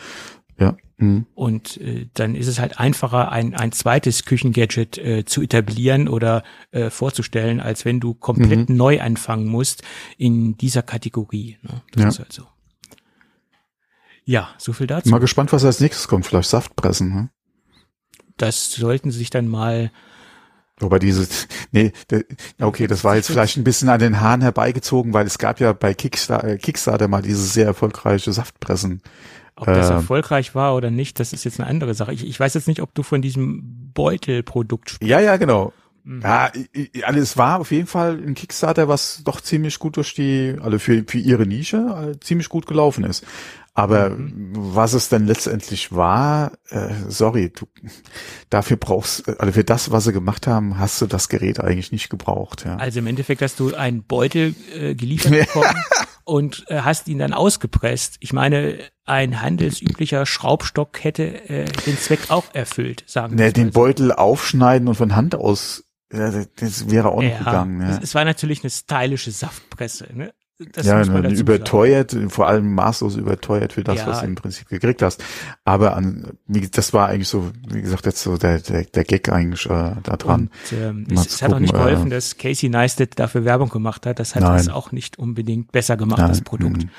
Ja. 0.60 0.78
Mhm. 0.98 1.26
Und 1.34 1.78
äh, 1.82 2.08
dann 2.14 2.36
ist 2.36 2.48
es 2.48 2.60
halt 2.60 2.80
einfacher, 2.80 3.32
ein, 3.32 3.56
ein 3.56 3.72
zweites 3.72 4.26
Küchengadget 4.26 4.98
äh, 4.98 5.26
zu 5.26 5.42
etablieren 5.42 6.08
oder 6.08 6.44
äh, 6.72 6.90
vorzustellen, 6.90 7.60
als 7.60 7.84
wenn 7.86 8.00
du 8.00 8.14
komplett 8.14 8.70
neu 8.70 9.02
anfangen 9.02 9.48
musst 9.48 9.84
in 10.18 10.56
dieser 10.58 10.84
Kategorie. 10.84 11.58
Ne? 11.64 11.82
Das 11.94 12.02
Ja. 12.04 12.10
ist 12.10 12.20
halt 12.20 12.34
so. 12.34 12.44
Ja, 14.26 14.50
so 14.58 14.72
viel 14.72 14.88
dazu. 14.88 15.10
Mal 15.10 15.20
gespannt, 15.20 15.52
was 15.52 15.66
als 15.66 15.80
nächstes 15.80 16.08
kommt. 16.08 16.26
Vielleicht 16.26 16.50
Saftpressen. 16.50 17.14
Ne? 17.14 17.30
Das 18.38 18.72
sollten 18.72 19.12
sie 19.12 19.18
sich 19.18 19.30
dann 19.30 19.48
mal. 19.48 19.92
Wobei 20.80 21.00
diese, 21.00 21.28
nee, 21.72 21.92
okay, 22.60 22.88
das 22.88 23.04
war 23.04 23.16
jetzt 23.16 23.28
vielleicht 23.28 23.58
ein 23.58 23.64
bisschen 23.64 23.90
an 23.90 24.00
den 24.00 24.22
Haaren 24.22 24.42
herbeigezogen, 24.42 25.14
weil 25.14 25.26
es 25.28 25.38
gab 25.38 25.60
ja 25.60 25.74
bei 25.74 25.94
Kickstarter, 25.94 26.58
Kickstarter 26.58 27.08
mal 27.08 27.22
diese 27.22 27.44
sehr 27.44 27.66
erfolgreiche 27.66 28.32
Saftpressen. 28.32 29.02
Ob 29.56 29.66
das 29.68 29.90
Ähm. 29.90 29.98
erfolgreich 29.98 30.56
war 30.56 30.76
oder 30.76 30.90
nicht, 30.92 31.20
das 31.20 31.32
ist 31.34 31.44
jetzt 31.44 31.60
eine 31.60 31.70
andere 31.70 31.94
Sache. 31.94 32.14
Ich, 32.14 32.26
ich 32.26 32.40
weiß 32.40 32.54
jetzt 32.56 32.68
nicht, 32.68 32.82
ob 32.82 32.94
du 32.96 33.04
von 33.04 33.22
diesem 33.22 33.92
Beutelprodukt 33.94 34.90
sprichst. 34.90 35.10
Ja, 35.10 35.20
ja, 35.20 35.38
genau. 35.38 35.74
Mhm. 36.04 36.22
Ja, 36.22 36.52
i- 36.76 37.04
also 37.04 37.20
es 37.20 37.38
war 37.38 37.60
auf 37.60 37.72
jeden 37.72 37.88
Fall 37.88 38.18
ein 38.26 38.34
Kickstarter, 38.34 38.88
was 38.88 39.22
doch 39.24 39.40
ziemlich 39.42 39.80
gut 39.80 39.96
durch 39.98 40.14
die, 40.14 40.56
also 40.62 40.78
für, 40.80 41.04
für 41.08 41.18
ihre 41.20 41.46
Nische 41.46 42.14
äh, 42.16 42.20
ziemlich 42.20 42.50
gut 42.50 42.66
gelaufen 42.68 43.04
ist. 43.06 43.24
Aber 43.76 44.10
Mhm. 44.12 44.52
was 44.54 44.94
es 44.94 45.10
denn 45.10 45.26
letztendlich 45.26 45.92
war, 45.96 46.52
äh, 46.70 46.90
sorry, 47.08 47.52
du, 47.56 47.66
dafür 48.50 48.78
brauchst, 48.78 49.28
also 49.40 49.52
für 49.54 49.64
das, 49.64 49.92
was 49.92 50.04
sie 50.04 50.14
gemacht 50.14 50.46
haben, 50.46 50.78
hast 50.78 51.02
du 51.02 51.06
das 51.08 51.30
Gerät 51.30 51.60
eigentlich 51.60 51.92
nicht 51.92 52.10
gebraucht. 52.10 52.66
Ja. 52.66 52.76
Also 52.76 53.00
im 53.00 53.08
Endeffekt 53.08 53.42
hast 53.42 53.60
du 53.60 53.74
einen 53.74 54.04
Beutel 54.04 54.54
äh, 54.78 54.94
geliefert 54.96 55.32
bekommen 55.54 55.76
und 56.26 56.66
äh, 56.70 56.82
hast 56.82 57.08
ihn 57.08 57.20
dann 57.20 57.34
ausgepresst. 57.34 58.18
Ich 58.20 58.34
meine, 58.34 58.78
ein 59.06 59.42
handelsüblicher 59.42 60.26
Schraubstock 60.26 61.04
hätte 61.04 61.50
äh, 61.50 61.66
den 61.86 61.98
Zweck 61.98 62.30
auch 62.30 62.46
erfüllt, 62.54 63.04
sagen 63.08 63.36
Ne, 63.36 63.44
wir's 63.46 63.54
den 63.54 63.66
mal 63.68 63.74
so. 63.74 63.80
Beutel 63.80 64.12
aufschneiden 64.12 64.88
und 64.88 64.96
von 64.96 65.16
Hand 65.16 65.36
aus, 65.36 65.84
das- 66.10 66.90
wäre 66.90 67.10
auch 67.10 67.22
Ja, 67.22 67.38
gegangen. 67.40 67.82
Es, 67.82 68.00
es 68.02 68.16
war 68.16 68.24
natürlich 68.26 68.64
eine 68.64 68.70
stylische 68.70 69.32
Saftpresse. 69.32 70.08
Ne? 70.14 70.34
Das 70.60 70.86
ja, 70.86 71.02
überteuert, 71.04 72.16
vor 72.30 72.48
allem 72.48 72.76
maßlos 72.76 73.16
überteuert 73.16 73.74
für 73.74 73.84
das, 73.84 73.98
Ja. 73.98 74.08
was 74.08 74.20
du 74.20 74.28
im 74.28 74.36
Prinzip 74.36 74.70
gekriegt 74.70 75.02
hast. 75.02 75.24
Aber 75.66 75.96
an, 75.98 76.38
das 76.48 76.94
war 76.94 77.10
eigentlich 77.10 77.28
so, 77.28 77.52
wie 77.68 77.82
gesagt, 77.82 78.06
jetzt 78.06 78.22
so 78.22 78.38
der, 78.38 78.60
der, 78.60 78.84
der 78.84 79.04
Gag 79.04 79.30
eigentlich 79.30 79.66
äh, 79.66 79.70
da 79.70 79.96
sagen. 80.06 80.18
dran. 80.20 80.42
Und, 80.72 80.78
ähm, 80.80 81.08
es, 81.12 81.26
es 81.26 81.42
hat 81.42 81.54
auch 81.54 81.60
nicht 81.60 81.74
geholfen, 81.74 82.08
äh, 82.08 82.16
dass 82.16 82.38
Casey 82.38 82.70
Neistat 82.70 83.18
dafür 83.20 83.46
Werbung 83.46 83.70
gemacht 83.70 84.06
hat. 84.06 84.20
Das 84.20 84.36
hat 84.36 84.44
Nein. 84.44 84.60
es 84.60 84.70
auch 84.70 84.92
nicht 84.92 85.18
unbedingt 85.18 85.72
besser 85.72 85.98
gemacht, 85.98 86.20
das 86.20 86.38
Nein, 86.38 86.44
Produkt. 86.44 86.84
mhm. 86.84 86.90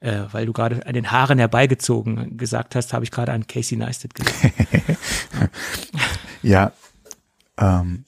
Äh, 0.00 0.24
weil 0.30 0.46
du 0.46 0.52
gerade 0.52 0.86
an 0.86 0.92
den 0.94 1.10
Haaren 1.10 1.38
herbeigezogen 1.38 2.36
gesagt 2.36 2.76
hast, 2.76 2.92
habe 2.92 3.04
ich 3.04 3.10
gerade 3.10 3.32
an 3.32 3.46
Casey 3.46 3.76
Neistat 3.76 4.14
gedacht. 4.14 4.34
Ja, 6.42 6.72
ähm, 7.58 8.04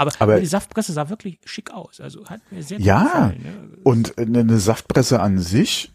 Aber, 0.00 0.12
Aber- 0.18 0.40
die 0.40 0.46
Saftpresse 0.46 0.92
sah 0.92 1.08
wirklich 1.10 1.38
schick 1.44 1.70
aus. 1.72 2.00
Also 2.00 2.24
hat 2.26 2.40
mir 2.50 2.62
sehr 2.62 2.78
gut 2.78 2.86
Ja. 2.86 3.02
gefallen. 3.02 3.42
Ne? 3.42 3.78
und 3.84 4.18
eine 4.18 4.58
Saftpresse 4.58 5.20
an 5.20 5.38
sich, 5.38 5.92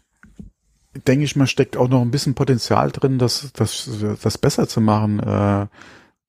denke 1.06 1.24
ich 1.24 1.34
mal, 1.36 1.46
steckt 1.46 1.76
auch 1.76 1.88
noch 1.88 2.02
ein 2.02 2.10
bisschen 2.10 2.34
Potenzial 2.34 2.90
drin, 2.92 3.18
das, 3.18 3.50
das, 3.52 3.90
das 4.22 4.38
besser 4.38 4.68
zu 4.68 4.80
machen, 4.80 5.18
äh, 5.20 5.66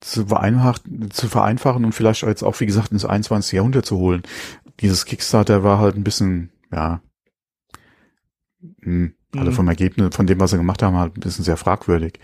zu, 0.00 0.26
vereinfachen, 0.26 1.10
zu 1.10 1.28
vereinfachen 1.28 1.84
und 1.84 1.92
vielleicht 1.94 2.22
jetzt 2.22 2.42
auch, 2.42 2.58
wie 2.60 2.66
gesagt, 2.66 2.92
ins 2.92 3.04
21. 3.04 3.52
Jahrhundert 3.52 3.86
zu 3.86 3.96
holen. 3.98 4.22
Dieses 4.80 5.04
Kickstarter 5.06 5.62
war 5.64 5.78
halt 5.78 5.96
ein 5.96 6.04
bisschen, 6.04 6.50
ja, 6.72 7.00
mh, 8.80 9.10
also 9.36 9.50
Mhm. 9.50 9.54
vom 9.54 9.68
Ergebnis, 9.68 10.14
von 10.14 10.26
dem, 10.26 10.40
was 10.40 10.50
sie 10.50 10.56
gemacht 10.56 10.82
haben, 10.82 10.96
halt 10.96 11.16
ein 11.16 11.20
bisschen 11.20 11.44
sehr 11.44 11.56
fragwürdig. 11.56 12.18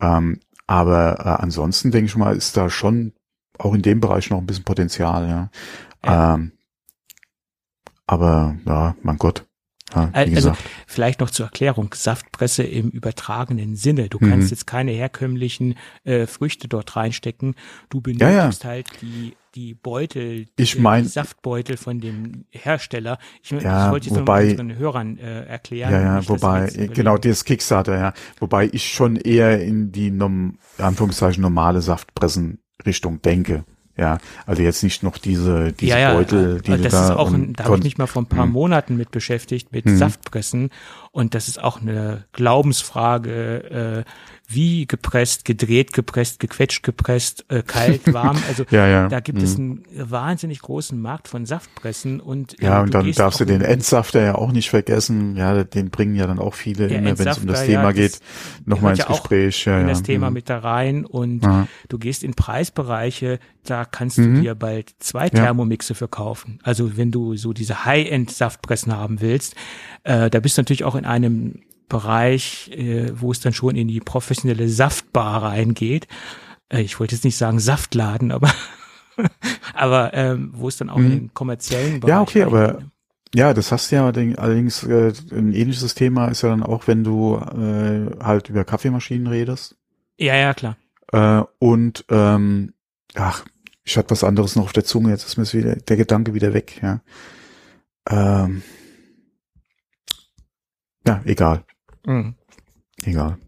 Ähm, 0.00 0.40
aber 0.66 1.20
äh, 1.20 1.42
ansonsten 1.42 1.90
denke 1.90 2.06
ich 2.06 2.16
mal, 2.16 2.34
ist 2.36 2.56
da 2.56 2.70
schon 2.70 3.12
auch 3.58 3.74
in 3.74 3.82
dem 3.82 4.00
Bereich 4.00 4.30
noch 4.30 4.38
ein 4.38 4.46
bisschen 4.46 4.64
Potenzial, 4.64 5.28
ja. 5.28 5.50
Ja. 6.04 6.34
Ähm, 6.34 6.52
aber 8.06 8.56
ja, 8.64 8.94
mein 9.02 9.18
Gott. 9.18 9.44
Ja, 9.94 10.10
Also 10.12 10.34
gesagt. 10.34 10.58
vielleicht 10.88 11.20
noch 11.20 11.30
zur 11.30 11.46
Erklärung, 11.46 11.94
Saftpresse 11.94 12.64
im 12.64 12.90
übertragenen 12.90 13.76
Sinne. 13.76 14.08
Du 14.08 14.18
Mhm. 14.20 14.30
kannst 14.30 14.50
jetzt 14.50 14.66
keine 14.66 14.90
herkömmlichen 14.90 15.76
äh, 16.04 16.26
Früchte 16.26 16.66
dort 16.68 16.96
reinstecken. 16.96 17.54
Du 17.88 18.00
benötigst 18.00 18.64
Ja, 18.64 18.68
halt 18.70 18.88
die, 19.00 19.36
die 19.54 19.74
Beutel, 19.74 20.46
Ich 20.56 20.72
die, 20.72 20.80
mein- 20.80 21.04
die 21.04 21.08
Saftbeutel 21.08 21.76
von 21.76 22.00
dem 22.00 22.46
Hersteller. 22.50 23.18
Ich, 23.44 23.52
ich 23.52 23.62
Ja, 23.62 23.92
wollte 23.92 24.08
jetzt 24.08 24.18
wobei- 24.18 24.50
unseren 24.50 24.76
Hörern 24.76 25.18
äh, 25.18 25.44
erklären. 25.44 25.92
Ja, 25.92 26.00
ja, 26.20 26.28
wobei, 26.28 26.62
jetzt 26.62 26.74
überlegen, 26.74 26.94
genau, 26.94 27.16
das 27.16 27.44
Kickstarter, 27.44 27.96
ja. 27.96 28.12
Wobei 28.40 28.68
ich 28.72 28.92
schon 28.92 29.14
eher 29.14 29.62
in 29.62 29.92
die, 29.92 30.10
nom, 30.10 30.58
Anführungszeichen, 30.78 31.40
normale 31.40 31.80
Saftpressen-Richtung 32.76 33.22
denke. 33.22 33.64
Ja, 33.98 34.18
also 34.44 34.62
jetzt 34.62 34.82
nicht 34.82 35.02
noch 35.02 35.16
diese, 35.16 35.72
diese 35.72 35.92
ja, 35.92 35.98
ja, 35.98 36.12
Beutel, 36.14 36.60
die 36.60 36.70
äh, 36.70 36.76
du 36.76 36.82
das 36.82 36.92
da 36.92 37.04
ist 37.04 37.10
auch, 37.12 37.32
ein, 37.32 37.54
da 37.54 37.64
habe 37.64 37.78
ich 37.78 37.84
mich 37.84 37.96
mal 37.96 38.06
vor 38.06 38.22
ein 38.22 38.26
paar 38.26 38.44
Mhm. 38.44 38.52
Monaten 38.52 38.96
mit 38.98 39.10
beschäftigt, 39.10 39.72
mit 39.72 39.86
Mhm. 39.86 39.96
Saftpressen. 39.96 40.68
Und 41.12 41.34
das 41.34 41.48
ist 41.48 41.62
auch 41.62 41.80
eine 41.80 42.24
Glaubensfrage, 42.32 44.04
äh, 44.04 44.10
wie 44.48 44.86
gepresst, 44.86 45.44
gedreht, 45.44 45.92
gepresst, 45.92 46.38
gequetscht, 46.38 46.82
gepresst, 46.82 47.44
äh, 47.48 47.62
kalt, 47.62 48.12
warm. 48.12 48.38
Also 48.48 48.64
ja, 48.70 48.86
ja. 48.86 49.08
da 49.08 49.20
gibt 49.20 49.38
mhm. 49.38 49.44
es 49.44 49.56
einen 49.56 49.84
wahnsinnig 49.94 50.60
großen 50.60 51.00
Markt 51.00 51.28
von 51.28 51.46
Saftpressen 51.46 52.20
und 52.20 52.60
ja, 52.60 52.78
äh, 52.78 52.82
und 52.82 52.94
dann 52.94 53.10
darfst 53.12 53.40
du 53.40 53.44
den 53.44 53.60
Endsafter 53.60 54.22
ja 54.22 54.34
auch 54.36 54.52
nicht 54.52 54.70
vergessen. 54.70 55.36
Ja, 55.36 55.64
den 55.64 55.90
bringen 55.90 56.14
ja 56.14 56.26
dann 56.26 56.38
auch 56.38 56.54
viele 56.54 56.86
immer, 56.86 57.18
wenn 57.18 57.26
es 57.26 57.38
um 57.38 57.46
das 57.46 57.64
Thema 57.64 57.84
ja, 57.84 57.92
geht, 57.92 58.20
nochmal 58.64 58.92
ins 58.92 59.00
ja 59.00 59.06
Gespräch. 59.06 59.64
Ja, 59.64 59.80
in 59.80 59.88
das 59.88 60.02
Thema 60.02 60.28
mhm. 60.28 60.34
mit 60.34 60.48
da 60.48 60.58
rein 60.58 61.04
und 61.04 61.44
Aha. 61.44 61.66
du 61.88 61.98
gehst 61.98 62.22
in 62.22 62.34
Preisbereiche, 62.34 63.40
da 63.64 63.84
kannst 63.84 64.18
du 64.18 64.22
mhm. 64.22 64.42
dir 64.42 64.54
bald 64.54 64.94
zwei 65.00 65.28
Thermomixe 65.28 65.94
verkaufen. 65.94 66.60
Also 66.62 66.96
wenn 66.96 67.10
du 67.10 67.36
so 67.36 67.52
diese 67.52 67.84
High-End-Saftpressen 67.84 68.96
haben 68.96 69.20
willst, 69.20 69.54
äh, 70.04 70.30
da 70.30 70.38
bist 70.38 70.56
du 70.56 70.60
natürlich 70.60 70.84
auch 70.84 70.94
in 70.94 71.04
einem 71.04 71.62
Bereich, 71.88 72.70
äh, 72.72 73.12
wo 73.14 73.32
es 73.32 73.40
dann 73.40 73.52
schon 73.52 73.76
in 73.76 73.88
die 73.88 74.00
professionelle 74.00 74.68
Saftbar 74.68 75.42
reingeht. 75.42 76.08
Äh, 76.68 76.82
ich 76.82 76.98
wollte 76.98 77.14
jetzt 77.14 77.24
nicht 77.24 77.36
sagen 77.36 77.58
Saftladen, 77.58 78.32
aber 78.32 78.52
aber 79.74 80.14
ähm, 80.14 80.50
wo 80.54 80.68
es 80.68 80.76
dann 80.76 80.90
auch 80.90 80.98
mhm. 80.98 81.04
in 81.04 81.10
den 81.10 81.34
kommerziellen 81.34 82.00
Bereich 82.00 82.08
Ja, 82.08 82.20
okay, 82.20 82.42
aber 82.42 82.72
ne? 82.72 82.90
ja, 83.34 83.54
das 83.54 83.72
hast 83.72 83.90
du 83.90 83.96
ja 83.96 84.04
allerdings 84.04 84.82
äh, 84.84 85.12
ein 85.30 85.52
ähnliches 85.52 85.94
Thema 85.94 86.28
ist 86.28 86.42
ja 86.42 86.48
dann 86.48 86.62
auch, 86.62 86.86
wenn 86.86 87.04
du 87.04 87.36
äh, 87.36 88.22
halt 88.22 88.48
über 88.48 88.64
Kaffeemaschinen 88.64 89.26
redest. 89.26 89.76
Ja, 90.18 90.34
ja, 90.36 90.54
klar. 90.54 90.76
Äh, 91.12 91.42
und 91.58 92.04
ähm, 92.10 92.74
ach, 93.14 93.44
ich 93.84 93.96
hatte 93.96 94.10
was 94.10 94.24
anderes 94.24 94.56
noch 94.56 94.64
auf 94.64 94.72
der 94.72 94.84
Zunge, 94.84 95.10
jetzt 95.10 95.24
ist 95.24 95.36
mir 95.36 95.60
wieder 95.60 95.76
der 95.76 95.96
Gedanke 95.96 96.34
wieder 96.34 96.52
weg, 96.52 96.80
ja. 96.82 97.00
Ähm, 98.08 98.62
ja, 101.06 101.20
egal. 101.24 101.64
Mhm. 102.06 102.34
Egal. 103.02 103.38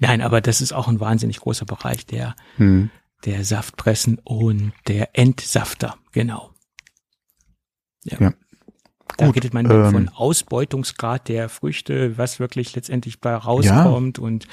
Nein, 0.00 0.20
aber 0.20 0.40
das 0.40 0.60
ist 0.60 0.72
auch 0.72 0.88
ein 0.88 0.98
wahnsinnig 0.98 1.38
großer 1.38 1.64
Bereich 1.64 2.06
der, 2.06 2.34
mhm. 2.58 2.90
der 3.24 3.44
Saftpressen 3.44 4.18
und 4.24 4.72
der 4.88 5.10
Entsafter, 5.12 5.96
genau. 6.12 6.50
Ja. 8.04 8.18
ja. 8.18 8.32
Da 9.16 9.26
Gut, 9.26 9.36
redet 9.36 9.54
man 9.54 9.70
ähm, 9.70 9.90
von 9.90 10.08
Ausbeutungsgrad 10.08 11.28
der 11.28 11.48
Früchte, 11.48 12.16
was 12.16 12.40
wirklich 12.40 12.74
letztendlich 12.74 13.20
bei 13.20 13.34
rauskommt 13.34 14.18
ja. 14.18 14.24
und 14.24 14.48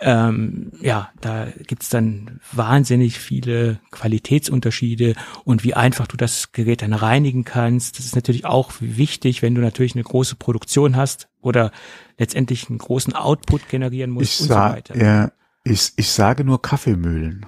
ähm, 0.00 0.72
ja, 0.80 1.10
da 1.20 1.48
gibt's 1.66 1.90
dann 1.90 2.40
wahnsinnig 2.52 3.18
viele 3.18 3.80
Qualitätsunterschiede 3.90 5.14
und 5.44 5.62
wie 5.62 5.74
einfach 5.74 6.06
du 6.06 6.16
das 6.16 6.52
Gerät 6.52 6.80
dann 6.80 6.94
reinigen 6.94 7.44
kannst. 7.44 7.98
Das 7.98 8.06
ist 8.06 8.14
natürlich 8.14 8.46
auch 8.46 8.72
wichtig, 8.80 9.42
wenn 9.42 9.54
du 9.54 9.60
natürlich 9.60 9.94
eine 9.94 10.04
große 10.04 10.36
Produktion 10.36 10.96
hast 10.96 11.28
oder 11.42 11.70
letztendlich 12.16 12.70
einen 12.70 12.78
großen 12.78 13.14
Output 13.14 13.68
generieren 13.68 14.10
musst 14.10 14.40
ich 14.40 14.40
und 14.42 14.48
so 14.48 14.54
weiter. 14.54 14.96
Ja, 14.96 15.32
ich, 15.64 15.92
ich 15.96 16.10
sage 16.10 16.44
nur 16.44 16.62
Kaffeemühlen. 16.62 17.44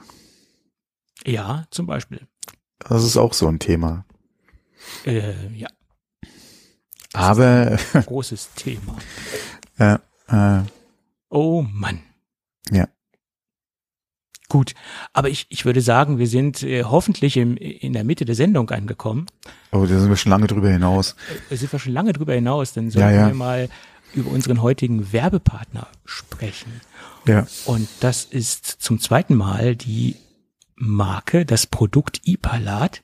Ja, 1.25 1.65
zum 1.71 1.87
Beispiel. 1.87 2.27
Das 2.81 3.03
ist 3.03 3.17
auch 3.17 3.33
so 3.33 3.49
ein 3.49 3.61
Thema. 3.61 4.05
Äh, 5.07 5.49
ja. 5.55 5.69
Das 7.13 7.23
Aber 7.23 7.79
ein 7.95 8.03
großes 8.07 8.51
Thema. 8.57 8.97
Ja, 9.79 10.01
äh, 10.29 10.65
oh 11.31 11.63
Mann. 11.63 12.01
Ja. 12.71 12.89
Gut, 14.49 14.75
aber 15.15 15.31
ich, 15.31 15.47
ich 15.49 15.65
würde 15.65 15.81
sagen, 15.81 16.19
wir 16.19 16.27
sind 16.27 16.63
äh, 16.63 16.85
hoffentlich 16.85 17.39
im, 17.39 17.57
in 17.57 17.95
der 17.95 18.05
Mitte 18.05 18.27
der 18.27 18.35
Sendung 18.35 18.69
angekommen. 18.69 19.25
Oh, 19.71 19.87
da 19.87 19.99
sind 19.99 20.11
wir 20.11 20.17
schon 20.17 20.29
lange 20.29 20.47
drüber 20.47 20.69
hinaus. 20.69 21.17
Äh, 21.49 21.57
sind 21.57 21.73
wir 21.73 21.79
schon 21.79 21.95
lange 21.95 22.13
drüber 22.13 22.35
hinaus, 22.35 22.75
dann 22.75 22.91
sollten 22.91 23.15
ja, 23.15 23.23
ja. 23.23 23.27
wir 23.29 23.35
mal 23.35 23.71
über 24.13 24.31
unseren 24.31 24.61
heutigen 24.61 25.11
Werbepartner 25.11 25.87
sprechen. 26.05 26.83
Ja. 27.27 27.47
Und 27.65 27.89
das 28.01 28.25
ist 28.25 28.67
zum 28.67 29.01
zweiten 29.01 29.37
Mal 29.37 29.75
die 29.75 30.17
Marke, 30.77 31.47
das 31.47 31.67
Produkt 31.67 32.21
Ipalat. 32.27 33.03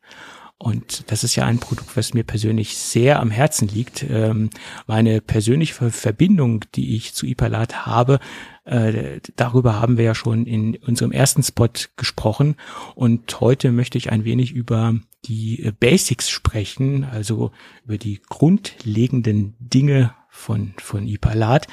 Und 0.60 1.10
das 1.12 1.22
ist 1.22 1.36
ja 1.36 1.46
ein 1.46 1.60
Produkt, 1.60 1.96
was 1.96 2.14
mir 2.14 2.24
persönlich 2.24 2.76
sehr 2.76 3.20
am 3.20 3.30
Herzen 3.30 3.68
liegt. 3.68 4.04
Ähm, 4.10 4.50
meine 4.88 5.20
persönliche 5.20 5.90
Verbindung, 5.92 6.64
die 6.74 6.96
ich 6.96 7.14
zu 7.14 7.26
Ipalat 7.26 7.86
habe, 7.86 8.18
äh, 8.64 9.20
darüber 9.36 9.80
haben 9.80 9.98
wir 9.98 10.04
ja 10.04 10.14
schon 10.16 10.46
in 10.46 10.76
unserem 10.76 11.12
ersten 11.12 11.44
Spot 11.44 11.68
gesprochen. 11.96 12.56
Und 12.96 13.40
heute 13.40 13.70
möchte 13.70 13.98
ich 13.98 14.10
ein 14.10 14.24
wenig 14.24 14.52
über 14.52 14.96
die 15.26 15.62
äh, 15.62 15.72
Basics 15.72 16.28
sprechen, 16.28 17.04
also 17.04 17.52
über 17.84 17.96
die 17.96 18.20
grundlegenden 18.28 19.54
Dinge 19.60 20.12
von, 20.28 20.74
von 20.78 21.06
Ipalat. 21.06 21.68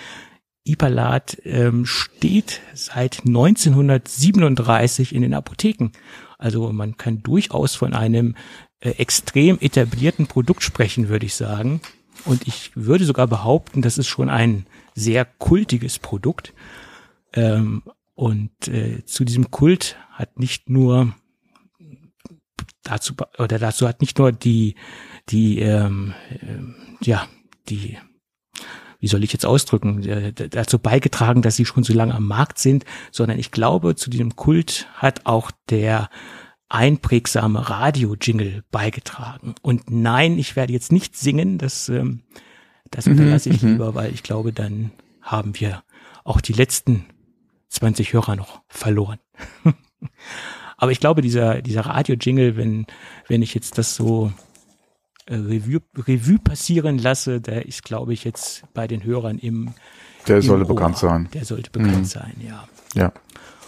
Ipalat 0.64 1.38
ähm, 1.44 1.88
steht 1.88 2.62
seit 2.76 3.26
1937 3.26 5.14
in 5.14 5.24
den 5.24 5.34
Apotheken. 5.34 5.92
Also 6.38 6.72
man 6.72 6.98
kann 6.98 7.24
durchaus 7.24 7.76
von 7.76 7.94
einem 7.94 8.36
äh, 8.80 8.92
extrem 8.92 9.58
etablierten 9.60 10.28
Produkt 10.28 10.64
sprechen, 10.64 11.10
würde 11.10 11.26
ich 11.26 11.36
sagen. 11.36 11.82
Und 12.26 12.48
ich 12.48 12.72
würde 12.76 13.06
sogar 13.06 13.28
behaupten, 13.28 13.82
das 13.82 13.98
ist 13.98 14.08
schon 14.08 14.30
ein 14.30 14.66
sehr 14.96 15.26
kultiges 15.26 16.00
Produkt. 16.00 16.54
Ähm, 17.34 17.84
und 18.16 18.68
äh, 18.68 19.04
zu 19.06 19.26
diesem 19.26 19.52
Kult 19.52 19.98
hat 20.12 20.40
nicht 20.40 20.70
nur 20.70 21.14
dazu 22.84 23.14
oder 23.38 23.60
dazu 23.60 23.88
hat 23.88 24.02
nicht 24.02 24.18
nur 24.20 24.32
die 24.32 24.76
die 25.30 25.60
ähm, 25.60 26.14
äh, 26.30 27.06
ja 27.06 27.28
die 27.68 27.98
wie 29.00 29.08
soll 29.08 29.24
ich 29.24 29.34
jetzt 29.34 29.46
ausdrücken, 29.46 30.34
dazu 30.50 30.80
beigetragen, 30.80 31.44
dass 31.44 31.58
sie 31.58 31.66
schon 31.66 31.84
so 31.84 31.94
lange 31.94 32.16
am 32.16 32.26
Markt 32.26 32.58
sind, 32.58 32.86
sondern 33.12 33.38
ich 33.38 33.52
glaube, 33.52 33.96
zu 33.96 34.10
diesem 34.10 34.36
Kult 34.36 34.88
hat 34.96 35.28
auch 35.28 35.52
der 35.70 36.10
einprägsame 36.76 37.70
Radio-Jingle 37.70 38.64
beigetragen. 38.70 39.56
Und 39.62 39.90
nein, 39.90 40.38
ich 40.38 40.58
werde 40.58 40.74
jetzt 40.74 40.92
nicht 40.92 41.16
singen, 41.16 41.58
das, 41.58 41.88
ähm, 41.88 42.22
das 42.92 43.08
unterlasse 43.08 43.50
ich 43.50 43.62
mhm, 43.62 43.70
mhm. 43.70 43.74
lieber, 43.76 43.96
weil 43.96 44.14
ich 44.14 44.24
glaube, 44.24 44.52
dann 44.52 44.92
haben 45.22 45.58
wir 45.58 45.84
auch 46.26 46.42
die 46.42 46.54
letzten 46.54 47.06
20 47.70 48.12
Hörer 48.12 48.36
noch 48.36 48.62
verloren. 48.68 49.20
Aber 50.78 50.92
ich 50.92 51.00
glaube, 51.00 51.22
dieser, 51.22 51.62
dieser 51.62 51.82
Radio-Jingle, 51.82 52.58
wenn, 52.58 52.86
wenn 53.30 53.42
ich 53.42 53.54
jetzt 53.54 53.78
das 53.78 53.96
so 53.96 54.34
äh, 55.28 55.36
Revue, 55.36 55.82
Revue 55.98 56.40
passieren 56.40 56.98
lasse, 56.98 57.40
der 57.40 57.66
ist, 57.66 57.84
glaube 57.84 58.14
ich, 58.14 58.26
jetzt 58.26 58.66
bei 58.74 58.86
den 58.86 59.04
Hörern 59.06 59.40
im. 59.40 59.74
Der 60.28 60.38
im 60.38 60.42
sollte 60.42 60.66
Ohr. 60.66 60.76
bekannt 60.76 60.98
sein. 60.98 61.30
Der 61.34 61.46
sollte 61.46 61.72
bekannt 61.72 62.00
mhm. 62.00 62.06
sein, 62.06 62.36
ja. 62.46 62.68
Ja. 62.94 63.14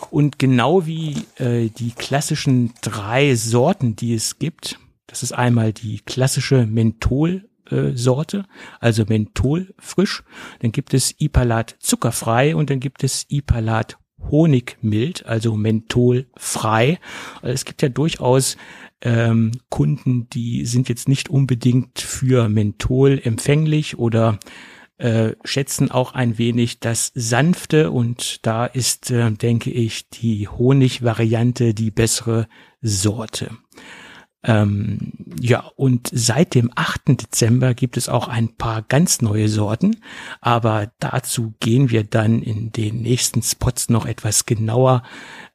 Und 0.10 0.40
genau 0.40 0.86
wie 0.86 1.26
äh, 1.38 1.70
die 1.70 1.92
klassischen 1.92 2.74
drei 2.82 3.36
Sorten, 3.36 3.96
die 3.96 4.14
es 4.14 4.40
gibt, 4.40 4.80
das 5.08 5.24
ist 5.24 5.32
einmal 5.32 5.74
die 5.74 6.00
klassische 6.00 6.66
Menthol-Sorte, 6.66 8.46
also 8.80 9.06
Menthol 9.08 9.74
frisch, 9.80 10.24
dann 10.60 10.72
gibt 10.72 10.94
es 10.94 11.16
Ipalat 11.20 11.76
zuckerfrei 11.80 12.56
und 12.56 12.70
dann 12.70 12.80
gibt 12.80 13.04
es 13.04 13.26
Ipalat 13.30 13.98
Honigmild, 14.32 15.26
also 15.26 15.56
mentholfrei. 15.56 17.00
Also 17.42 17.54
es 17.54 17.66
gibt 17.66 17.82
ja 17.82 17.90
durchaus 17.90 18.58
ähm, 19.02 19.52
Kunden, 19.70 20.28
die 20.30 20.66
sind 20.66 20.90
jetzt 20.90 21.08
nicht 21.08 21.30
unbedingt 21.30 22.00
für 22.00 22.50
Menthol 22.50 23.22
empfänglich 23.24 23.98
oder 23.98 24.40
äh, 24.98 25.34
schätzen 25.44 25.92
auch 25.92 26.14
ein 26.14 26.38
wenig 26.38 26.80
das 26.80 27.12
Sanfte 27.14 27.92
und 27.92 28.46
da 28.46 28.66
ist, 28.66 29.12
äh, 29.12 29.32
denke 29.32 29.70
ich, 29.70 30.10
die 30.10 30.48
Honigvariante 30.48 31.74
die 31.74 31.92
bessere 31.92 32.48
Sorte. 32.82 33.52
Ähm, 34.44 35.14
ja, 35.42 35.72
und 35.76 36.10
seit 36.14 36.56
dem 36.56 36.72
8. 36.74 37.22
Dezember 37.22 37.74
gibt 37.74 37.98
es 37.98 38.08
auch 38.08 38.28
ein 38.28 38.56
paar 38.56 38.82
ganz 38.82 39.22
neue 39.22 39.50
Sorten, 39.50 39.98
aber 40.42 40.92
dazu 41.00 41.54
gehen 41.60 41.90
wir 41.90 42.04
dann 42.04 42.42
in 42.42 42.72
den 42.72 43.02
nächsten 43.02 43.42
Spots 43.42 43.90
noch 43.90 44.06
etwas 44.06 44.46
genauer 44.46 45.04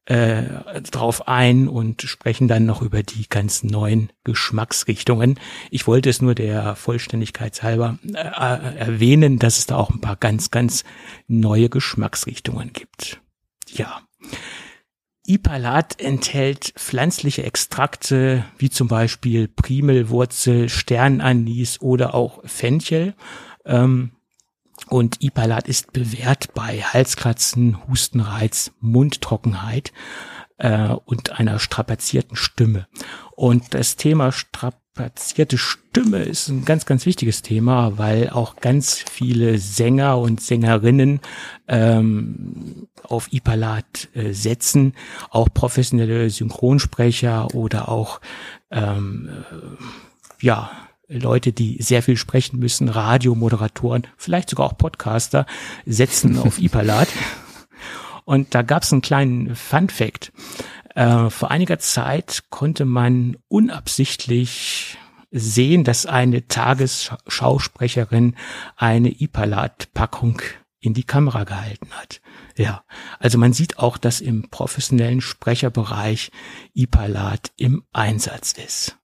äh, 0.06 0.42
drauf 0.90 1.28
ein 1.28 1.68
und 1.68 2.02
sprechen 2.02 2.48
dann 2.48 2.66
noch 2.66 2.82
über 2.82 3.02
die 3.02 3.28
ganz 3.28 3.62
neuen 3.62 4.10
Geschmacksrichtungen. 4.24 5.38
Ich 5.70 5.86
wollte 5.86 6.10
es 6.10 6.20
nur 6.20 6.34
der 6.34 6.74
Vollständigkeit 6.74 7.62
halber 7.62 7.98
äh, 8.04 8.18
äh, 8.18 8.76
erwähnen, 8.76 9.38
dass 9.38 9.58
es 9.58 9.66
da 9.66 9.76
auch 9.76 9.90
ein 9.90 10.00
paar 10.00 10.16
ganz, 10.16 10.50
ganz 10.50 10.84
neue 11.28 11.68
Geschmacksrichtungen 11.68 12.72
gibt. 12.72 13.20
Ja. 13.68 14.02
Ipalat 15.24 16.00
enthält 16.00 16.72
pflanzliche 16.76 17.44
Extrakte 17.44 18.44
wie 18.58 18.70
zum 18.70 18.88
Beispiel 18.88 19.46
Primelwurzel, 19.46 20.68
Sternanis 20.68 21.80
oder 21.80 22.12
auch 22.14 22.40
Fenchel. 22.44 23.14
Ähm, 23.64 24.10
und 24.93 25.23
Ipalat 25.23 25.69
ist 25.69 25.93
bewährt 25.93 26.52
bei 26.55 26.82
Halskratzen, 26.82 27.89
Hustenreiz, 27.89 28.73
Mundtrockenheit 28.81 29.93
äh, 30.59 30.89
und 30.89 31.39
einer 31.40 31.59
strapazierten 31.59 32.36
Stimme. 32.36 32.86
Und 33.35 33.73
das 33.74 33.97
Thema 33.97 34.32
Strap 34.32 34.77
platzierte 34.94 35.56
Stimme 35.56 36.19
ist 36.19 36.48
ein 36.48 36.66
ganz, 36.66 36.85
ganz 36.85 37.06
wichtiges 37.06 37.40
Thema, 37.40 37.97
weil 37.97 38.28
auch 38.28 38.56
ganz 38.56 38.98
viele 38.98 39.59
Sänger 39.59 40.19
und 40.19 40.43
Sängerinnen 40.43 41.20
ähm, 41.66 42.89
auf 43.02 43.32
Ipalat 43.32 44.10
äh, 44.12 44.32
setzen, 44.32 44.93
auch 45.31 45.48
professionelle 45.52 46.28
Synchronsprecher 46.28 47.55
oder 47.55 47.89
auch 47.89 48.20
ähm, 48.70 49.31
äh, 49.51 50.44
ja 50.44 50.70
Leute, 51.18 51.52
die 51.52 51.82
sehr 51.82 52.02
viel 52.02 52.16
sprechen 52.16 52.59
müssen, 52.59 52.89
Radiomoderatoren, 52.89 54.06
vielleicht 54.16 54.51
sogar 54.51 54.66
auch 54.66 54.78
Podcaster, 54.78 55.47
setzen 55.86 56.39
auf 56.39 56.59
Ipalat. 56.60 57.09
Und 58.24 58.55
da 58.55 58.62
gab 58.62 58.82
es 58.82 58.93
einen 58.93 59.02
kleinen 59.02 59.55
Fun 59.56 59.89
Fact. 59.89 60.32
Äh, 60.94 61.30
vor 61.30 61.51
einiger 61.51 61.78
Zeit 61.78 62.44
konnte 62.51 62.84
man 62.84 63.36
unabsichtlich 63.48 64.98
sehen, 65.30 65.82
dass 65.84 66.06
eine 66.06 66.47
Tagesschausprecherin 66.47 68.36
eine 68.76 69.09
Ipalat-Packung 69.09 70.43
in 70.78 70.94
die 70.94 71.05
Kamera 71.05 71.44
gehalten 71.44 71.90
hat. 71.93 72.20
Ja, 72.56 72.84
also 73.18 73.39
man 73.39 73.52
sieht 73.55 73.78
auch, 73.78 73.97
dass 73.97 74.20
im 74.20 74.51
professionellen 74.51 75.22
Sprecherbereich 75.22 76.30
Ipalat 76.74 77.52
im 77.56 77.84
Einsatz 77.93 78.52
ist. 78.52 78.98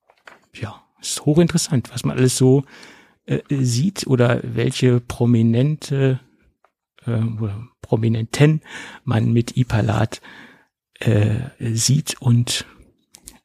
Ja, 0.52 0.82
ist 1.00 1.24
hochinteressant, 1.24 1.92
was 1.92 2.04
man 2.04 2.16
alles 2.16 2.36
so 2.36 2.64
äh, 3.26 3.40
sieht 3.48 4.06
oder 4.06 4.40
welche 4.42 5.00
prominente 5.00 6.20
äh, 7.06 7.22
oder 7.40 7.68
Prominenten 7.80 8.62
man 9.04 9.32
mit 9.32 9.56
Ipalat 9.56 10.20
äh, 11.00 11.50
sieht 11.58 12.20
und 12.20 12.66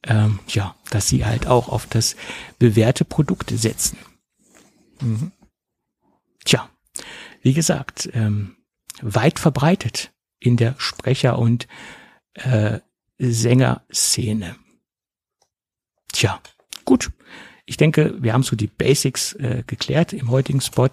ähm, 0.02 0.38
ja, 0.48 0.74
dass 0.90 1.08
sie 1.08 1.24
halt 1.24 1.46
auch 1.46 1.68
auf 1.68 1.86
das 1.86 2.16
bewährte 2.58 3.04
Produkt 3.04 3.50
setzen. 3.50 3.96
Mhm. 5.00 5.32
Tja, 6.44 6.68
wie 7.40 7.54
gesagt, 7.54 8.10
ähm, 8.12 8.56
weit 9.00 9.38
verbreitet 9.38 10.12
in 10.40 10.56
der 10.56 10.74
Sprecher- 10.78 11.38
und 11.38 11.66
äh, 12.34 12.80
Sängerszene. 13.18 14.56
Tja, 16.12 16.40
gut. 16.84 17.10
Ich 17.66 17.76
denke, 17.76 18.14
wir 18.20 18.34
haben 18.34 18.42
so 18.42 18.56
die 18.56 18.66
Basics 18.66 19.32
äh, 19.34 19.62
geklärt 19.66 20.12
im 20.12 20.30
heutigen 20.30 20.60
Spot 20.60 20.90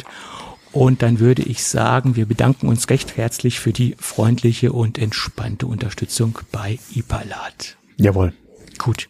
und 0.71 1.01
dann 1.01 1.19
würde 1.19 1.41
ich 1.41 1.65
sagen, 1.65 2.15
wir 2.15 2.25
bedanken 2.25 2.67
uns 2.67 2.89
recht 2.89 3.17
herzlich 3.17 3.59
für 3.59 3.73
die 3.73 3.95
freundliche 3.99 4.71
und 4.71 4.97
entspannte 4.97 5.67
Unterstützung 5.67 6.39
bei 6.51 6.79
Ipalat. 6.95 7.77
Jawohl. 7.97 8.33
Gut, 8.77 9.09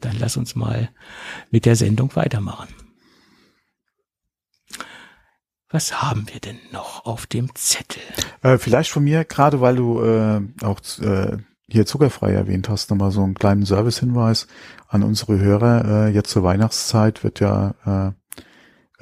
dann 0.00 0.16
lass 0.18 0.38
uns 0.38 0.54
mal 0.54 0.88
mit 1.50 1.66
der 1.66 1.76
Sendung 1.76 2.16
weitermachen. 2.16 2.68
Was 5.68 6.02
haben 6.02 6.26
wir 6.32 6.40
denn 6.40 6.58
noch 6.70 7.04
auf 7.04 7.26
dem 7.26 7.54
Zettel? 7.54 8.02
Äh, 8.42 8.58
vielleicht 8.58 8.90
von 8.90 9.04
mir, 9.04 9.24
gerade 9.24 9.60
weil 9.60 9.76
du 9.76 10.02
äh, 10.02 10.40
auch 10.62 10.80
äh, 11.00 11.38
hier 11.72 11.86
zuckerfrei 11.86 12.32
erwähnt 12.32 12.68
hast, 12.68 12.90
nochmal 12.90 13.10
so 13.10 13.22
einen 13.22 13.34
kleinen 13.34 13.64
Servicehinweis 13.64 14.46
an 14.88 15.02
unsere 15.02 15.38
Hörer. 15.38 15.84
Äh, 16.06 16.08
jetzt 16.10 16.30
zur 16.30 16.42
Weihnachtszeit 16.42 17.24
wird 17.24 17.40
ja 17.40 17.74
äh, 17.86 18.12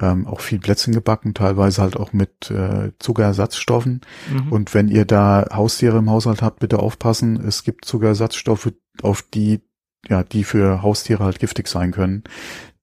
ähm, 0.01 0.27
auch 0.27 0.39
viel 0.41 0.59
Plätzchen 0.59 0.93
gebacken, 0.93 1.33
teilweise 1.33 1.81
halt 1.81 1.95
auch 1.97 2.13
mit 2.13 2.49
äh, 2.49 2.91
Zuckerersatzstoffen. 2.99 4.01
Mhm. 4.31 4.51
Und 4.51 4.73
wenn 4.73 4.87
ihr 4.87 5.05
da 5.05 5.45
Haustiere 5.53 5.99
im 5.99 6.09
Haushalt 6.09 6.41
habt, 6.41 6.59
bitte 6.59 6.79
aufpassen. 6.79 7.41
Es 7.45 7.63
gibt 7.63 7.85
Zuckerersatzstoffe, 7.85 8.73
auf 9.01 9.21
die, 9.21 9.61
ja, 10.07 10.23
die 10.23 10.43
für 10.43 10.81
Haustiere 10.81 11.23
halt 11.23 11.39
giftig 11.39 11.67
sein 11.67 11.91
können. 11.91 12.23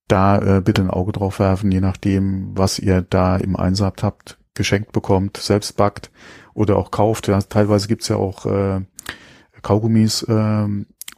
Da 0.07 0.59
äh, 0.59 0.61
bitte 0.61 0.83
ein 0.83 0.91
Auge 0.91 1.13
drauf 1.13 1.39
werfen, 1.39 1.71
je 1.71 1.81
nachdem, 1.81 2.57
was 2.57 2.79
ihr 2.79 3.03
da 3.03 3.37
im 3.37 3.57
Einsatz 3.57 4.03
habt, 4.03 4.39
geschenkt 4.55 4.93
bekommt, 4.93 5.37
selbst 5.37 5.77
backt 5.77 6.11
oder 6.55 6.77
auch 6.77 6.91
kauft. 6.91 7.29
Ja, 7.29 7.41
teilweise 7.41 7.89
gibt's 7.89 8.09
ja 8.09 8.17
auch 8.17 8.47
äh, 8.47 8.81
Kaugummis 9.63 10.23
äh, 10.23 10.67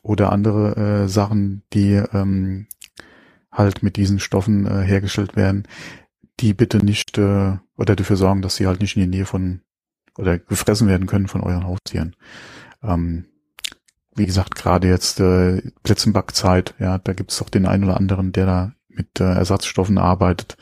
oder 0.03 0.33
andere 0.33 0.77
äh, 1.05 1.09
Sachen, 1.09 1.62
die 1.73 1.93
ähm, 2.12 2.67
halt 3.53 3.83
mit 3.83 3.97
diesen 3.97 4.21
Stoffen 4.21 4.67
äh, 4.67 4.83
hergestellt 4.83 5.37
werden, 5.37 5.67
die 6.41 6.55
bitte 6.55 6.79
nicht 6.79 7.19
äh, 7.19 7.57
oder 7.77 7.97
dafür 7.97 8.17
sorgen, 8.17 8.43
dass 8.43 8.57
sie 8.57 8.67
halt 8.67 8.81
nicht 8.81 8.97
in 8.97 9.03
die 9.03 9.19
Nähe 9.19 9.27
von 9.27 9.62
oder 10.17 10.39
gefressen 10.39 10.89
werden 10.89 11.07
können 11.07 11.29
von 11.29 11.43
euren 11.43 11.65
Haustieren. 11.65 12.17
Ähm, 12.83 13.27
wie 14.15 14.27
gesagt, 14.27 14.55
gerade 14.55 14.89
jetzt 14.89 15.21
äh, 15.21 15.62
Plätzenbackzeit, 15.83 16.75
ja, 16.79 16.99
da 16.99 17.12
gibt 17.12 17.31
es 17.31 17.41
auch 17.41 17.49
den 17.49 17.67
einen 17.67 17.85
oder 17.85 17.97
anderen, 17.97 18.33
der 18.33 18.47
da 18.47 18.73
mit 18.89 19.21
äh, 19.21 19.25
Ersatzstoffen 19.25 19.99
arbeitet. 19.99 20.57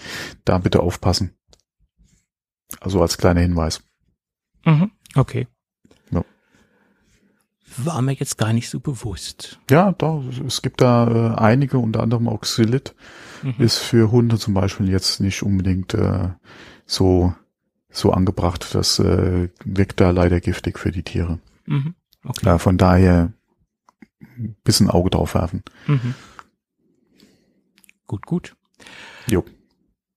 Da 0.45 0.59
bitte 0.59 0.81
aufpassen. 0.81 1.35
Also 2.81 3.01
als 3.01 3.17
kleiner 3.17 3.41
Hinweis. 3.41 3.83
Mhm, 4.65 4.91
okay 5.15 5.49
war 7.85 8.03
mir 8.03 8.13
jetzt 8.13 8.39
gar 8.39 8.53
nicht 8.53 8.69
so 8.69 8.81
bewusst. 8.81 9.59
Ja, 9.71 9.93
doch, 9.93 10.25
es 10.47 10.63
gibt 10.63 10.81
da 10.81 11.35
äh, 11.35 11.39
einige, 11.39 11.79
unter 11.79 12.03
anderem 12.03 12.29
auch 12.29 12.41
Xylit, 12.41 12.95
mhm. 13.43 13.55
ist 13.59 13.79
für 13.79 14.11
Hunde 14.11 14.39
zum 14.39 14.55
Beispiel 14.55 14.89
jetzt 14.89 15.21
nicht 15.21 15.43
unbedingt 15.43 15.95
äh, 15.95 16.31
so, 16.87 17.35
so 17.91 18.13
angebracht. 18.13 18.75
Das 18.75 18.99
äh, 18.99 19.49
wirkt 19.65 20.01
da 20.01 20.11
leider 20.11 20.41
giftig 20.41 20.79
für 20.79 20.93
die 20.93 21.03
Tiere. 21.03 21.39
Mhm. 21.67 21.95
Okay. 22.25 22.47
Ja, 22.47 22.59
von 22.59 22.79
daher 22.79 23.33
ein 24.21 24.57
bisschen 24.65 24.91
Auge 24.91 25.11
drauf 25.11 25.35
werfen. 25.35 25.63
Mhm. 25.87 26.15
Gut, 28.07 28.27
gut. 28.27 28.57
Jo. 29.29 29.45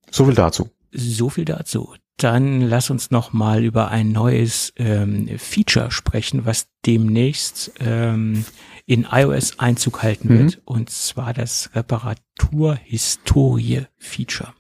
So 0.10 0.26
viel 0.26 0.36
dazu. 0.36 0.70
So 0.92 1.30
viel 1.30 1.46
dazu. 1.46 1.94
Dann 2.18 2.62
lass 2.62 2.90
uns 2.90 3.12
noch 3.12 3.32
mal 3.34 3.64
über 3.64 3.90
ein 3.90 4.12
neues 4.12 4.74
ähm, 4.76 5.30
Feature 5.38 5.92
sprechen, 5.92 6.46
was 6.46 6.68
demnächst 6.86 7.72
ähm, 7.80 8.46
in 8.86 9.08
iOS 9.12 9.60
Einzug 9.60 10.02
halten 10.04 10.34
mhm. 10.34 10.40
wird, 10.40 10.62
und 10.66 10.90
zwar 10.90 11.34
das 11.34 11.70
Reparaturhistorie-Feature. 11.74 14.54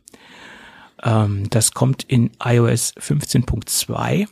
Ähm, 1.03 1.49
das 1.49 1.73
kommt 1.73 2.03
in 2.03 2.31
iOS 2.43 2.95
15.2 2.95 4.27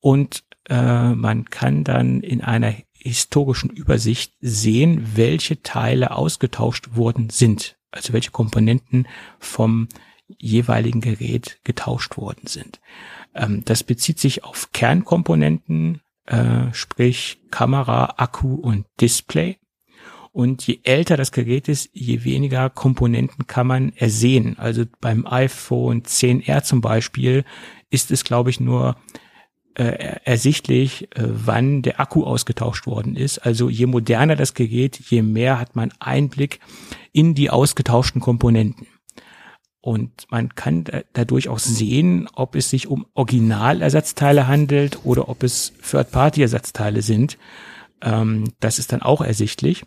und 0.00 0.44
äh, 0.68 1.14
man 1.14 1.46
kann 1.46 1.84
dann 1.84 2.20
in 2.20 2.42
einer 2.42 2.74
historischen 2.92 3.70
Übersicht 3.70 4.34
sehen, 4.40 5.12
welche 5.14 5.62
Teile 5.62 6.10
ausgetauscht 6.10 6.96
worden 6.96 7.30
sind, 7.30 7.78
also 7.92 8.12
welche 8.12 8.30
Komponenten 8.30 9.06
vom 9.38 9.88
jeweiligen 10.28 11.00
Gerät 11.00 11.58
getauscht 11.64 12.16
worden 12.16 12.46
sind. 12.46 12.80
Ähm, 13.34 13.62
das 13.64 13.84
bezieht 13.84 14.18
sich 14.18 14.44
auf 14.44 14.72
Kernkomponenten, 14.72 16.00
äh, 16.26 16.72
sprich 16.72 17.38
Kamera, 17.50 18.14
Akku 18.16 18.54
und 18.54 18.86
Display. 19.00 19.58
Und 20.32 20.66
je 20.66 20.80
älter 20.82 21.16
das 21.16 21.32
Gerät 21.32 21.66
ist, 21.66 21.88
je 21.94 22.24
weniger 22.24 22.68
Komponenten 22.68 23.46
kann 23.46 23.66
man 23.66 23.92
ersehen. 23.96 24.58
Also 24.58 24.84
beim 25.00 25.26
iPhone 25.26 26.02
10R 26.02 26.62
zum 26.62 26.82
Beispiel 26.82 27.44
ist 27.88 28.10
es, 28.10 28.22
glaube 28.22 28.50
ich, 28.50 28.60
nur 28.60 28.96
äh, 29.76 30.18
ersichtlich, 30.24 31.08
äh, 31.16 31.22
wann 31.26 31.82
der 31.82 32.00
Akku 32.00 32.24
ausgetauscht 32.24 32.86
worden 32.86 33.16
ist. 33.16 33.38
Also 33.38 33.70
je 33.70 33.86
moderner 33.86 34.36
das 34.36 34.54
Gerät, 34.54 34.98
je 35.08 35.22
mehr 35.22 35.58
hat 35.58 35.76
man 35.76 35.92
Einblick 36.00 36.60
in 37.12 37.34
die 37.34 37.50
ausgetauschten 37.50 38.20
Komponenten. 38.20 38.86
Und 39.86 40.26
man 40.30 40.52
kann 40.56 40.82
dadurch 41.12 41.48
auch 41.48 41.60
sehen, 41.60 42.28
ob 42.34 42.56
es 42.56 42.70
sich 42.70 42.88
um 42.88 43.06
Originalersatzteile 43.14 44.48
handelt 44.48 45.04
oder 45.04 45.28
ob 45.28 45.44
es 45.44 45.74
Third-Party-Ersatzteile 45.88 47.02
sind. 47.02 47.38
Ähm, 48.02 48.52
das 48.58 48.80
ist 48.80 48.92
dann 48.92 49.00
auch 49.00 49.20
ersichtlich. 49.20 49.84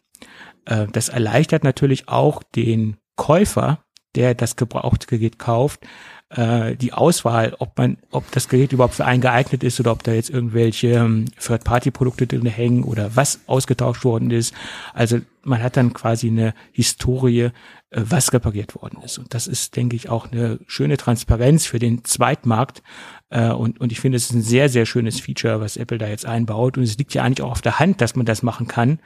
Äh, 0.63 0.87
das 0.93 1.09
erleichtert 1.09 1.65
natürlich 1.65 2.07
auch 2.07 2.43
den 2.43 2.95
Käufer, 3.17 3.83
der 4.15 4.35
das 4.35 4.55
gebrauchte 4.55 5.05
Gerät 5.07 5.37
kauft, 5.37 5.81
äh, 6.29 6.75
die 6.77 6.93
Auswahl, 6.93 7.55
ob 7.59 7.77
man, 7.77 7.97
ob 8.09 8.31
das 8.31 8.47
Gerät 8.47 8.71
überhaupt 8.71 8.95
für 8.95 9.05
einen 9.05 9.21
geeignet 9.21 9.63
ist 9.63 9.79
oder 9.79 9.91
ob 9.91 10.03
da 10.03 10.13
jetzt 10.13 10.29
irgendwelche 10.29 10.89
ähm, 10.89 11.25
Third-Party-Produkte 11.39 12.25
drin 12.25 12.45
hängen 12.45 12.83
oder 12.83 13.15
was 13.15 13.41
ausgetauscht 13.47 14.05
worden 14.05 14.31
ist. 14.31 14.53
Also 14.93 15.19
man 15.43 15.61
hat 15.61 15.75
dann 15.75 15.93
quasi 15.93 16.27
eine 16.27 16.53
Historie, 16.71 17.49
was 17.91 18.33
repariert 18.33 18.75
worden 18.75 19.01
ist. 19.03 19.17
Und 19.17 19.33
das 19.33 19.47
ist, 19.47 19.75
denke 19.75 19.95
ich, 19.95 20.09
auch 20.09 20.31
eine 20.31 20.59
schöne 20.67 20.97
Transparenz 20.97 21.65
für 21.65 21.79
den 21.79 22.03
Zweitmarkt. 22.03 22.83
Äh, 23.29 23.49
und, 23.49 23.79
und 23.79 23.91
ich 23.91 23.99
finde, 23.99 24.17
es 24.17 24.25
ist 24.25 24.35
ein 24.35 24.41
sehr, 24.41 24.69
sehr 24.69 24.85
schönes 24.85 25.19
Feature, 25.19 25.59
was 25.59 25.77
Apple 25.77 25.97
da 25.97 26.07
jetzt 26.07 26.25
einbaut. 26.25 26.77
Und 26.77 26.83
es 26.83 26.97
liegt 26.97 27.13
ja 27.13 27.23
eigentlich 27.23 27.41
auch 27.41 27.51
auf 27.51 27.61
der 27.61 27.79
Hand, 27.79 28.01
dass 28.01 28.15
man 28.15 28.25
das 28.25 28.43
machen 28.43 28.67
kann. 28.67 28.99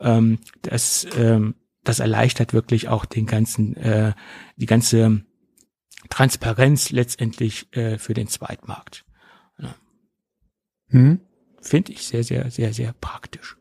Ähm, 0.00 0.38
das, 0.62 1.06
ähm, 1.16 1.54
das 1.84 2.00
erleichtert 2.00 2.52
wirklich 2.52 2.88
auch 2.88 3.04
den 3.04 3.26
ganzen, 3.26 3.76
äh, 3.76 4.14
die 4.56 4.66
ganze 4.66 5.24
Transparenz 6.10 6.90
letztendlich 6.90 7.74
äh, 7.76 7.98
für 7.98 8.14
den 8.14 8.26
Zweitmarkt. 8.26 9.04
Hm? 10.88 11.20
Finde 11.60 11.92
ich 11.92 12.06
sehr, 12.06 12.22
sehr, 12.24 12.50
sehr, 12.50 12.72
sehr 12.72 12.92
praktisch. 12.92 13.56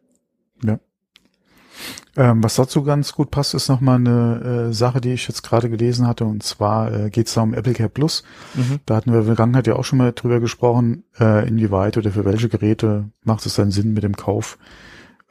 Ähm, 2.16 2.44
was 2.44 2.56
dazu 2.56 2.84
ganz 2.84 3.14
gut 3.14 3.32
passt, 3.32 3.54
ist 3.56 3.70
nochmal 3.70 3.96
eine 3.96 4.70
äh, 4.70 4.74
Sache, 4.74 5.02
die 5.02 5.14
ich 5.14 5.28
jetzt 5.28 5.42
gerade 5.42 5.70
gelesen 5.70 6.08
hatte, 6.08 6.26
und 6.26 6.44
zwar 6.44 6.94
äh, 6.94 7.10
geht 7.10 7.28
es 7.28 7.34
da 7.34 7.42
um 7.42 7.54
Apple 7.54 7.74
Care 7.74 7.90
Plus. 7.90 8.24
Mhm. 8.54 8.80
Da 8.86 8.96
hatten 8.96 9.12
wir 9.12 9.20
in 9.20 9.26
der 9.26 9.36
Vergangenheit 9.36 9.68
ja 9.68 9.76
auch 9.76 9.84
schon 9.84 9.98
mal 9.98 10.12
drüber 10.12 10.40
gesprochen, 10.40 11.04
äh, 11.20 11.48
inwieweit 11.48 11.98
oder 11.98 12.12
für 12.12 12.26
welche 12.26 12.50
Geräte 12.50 13.10
macht 13.24 13.46
es 13.46 13.56
dann 13.56 13.72
Sinn 13.72 13.94
mit 13.94 14.04
dem 14.04 14.16
Kauf, 14.16 14.60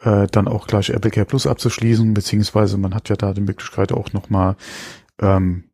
äh, 0.01 0.27
dann 0.27 0.49
auch 0.49 0.67
gleich 0.67 0.91
Apple 0.91 1.13
Care 1.13 1.27
Plus 1.27 1.47
abzuschließen, 1.47 2.15
beziehungsweise 2.15 2.79
man 2.79 2.95
hat 2.95 3.09
ja 3.09 3.17
da 3.17 3.33
die 3.33 3.43
Möglichkeit 3.43 3.93
auch 3.93 4.13
nochmal 4.13 4.57
ähm, 5.21 5.65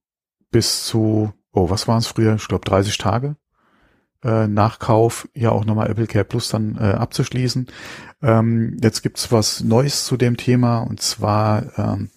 bis 0.50 0.84
zu, 0.84 1.32
oh, 1.52 1.70
was 1.70 1.88
waren 1.88 1.98
es 1.98 2.06
früher? 2.06 2.34
Ich 2.34 2.48
glaube 2.48 2.68
30 2.68 2.98
Tage 2.98 3.36
äh, 4.24 4.46
Nachkauf 4.46 5.28
ja 5.34 5.50
auch 5.50 5.64
nochmal 5.64 5.90
Apple 5.90 6.06
Care 6.06 6.24
Plus 6.24 6.48
dann 6.48 6.76
äh, 6.76 6.84
abzuschließen. 6.84 7.68
Ähm, 8.22 8.76
jetzt 8.82 9.02
gibt's 9.02 9.30
was 9.30 9.62
Neues 9.62 10.04
zu 10.04 10.16
dem 10.16 10.36
Thema 10.36 10.80
und 10.80 11.00
zwar, 11.00 11.78
ähm, 11.78 12.10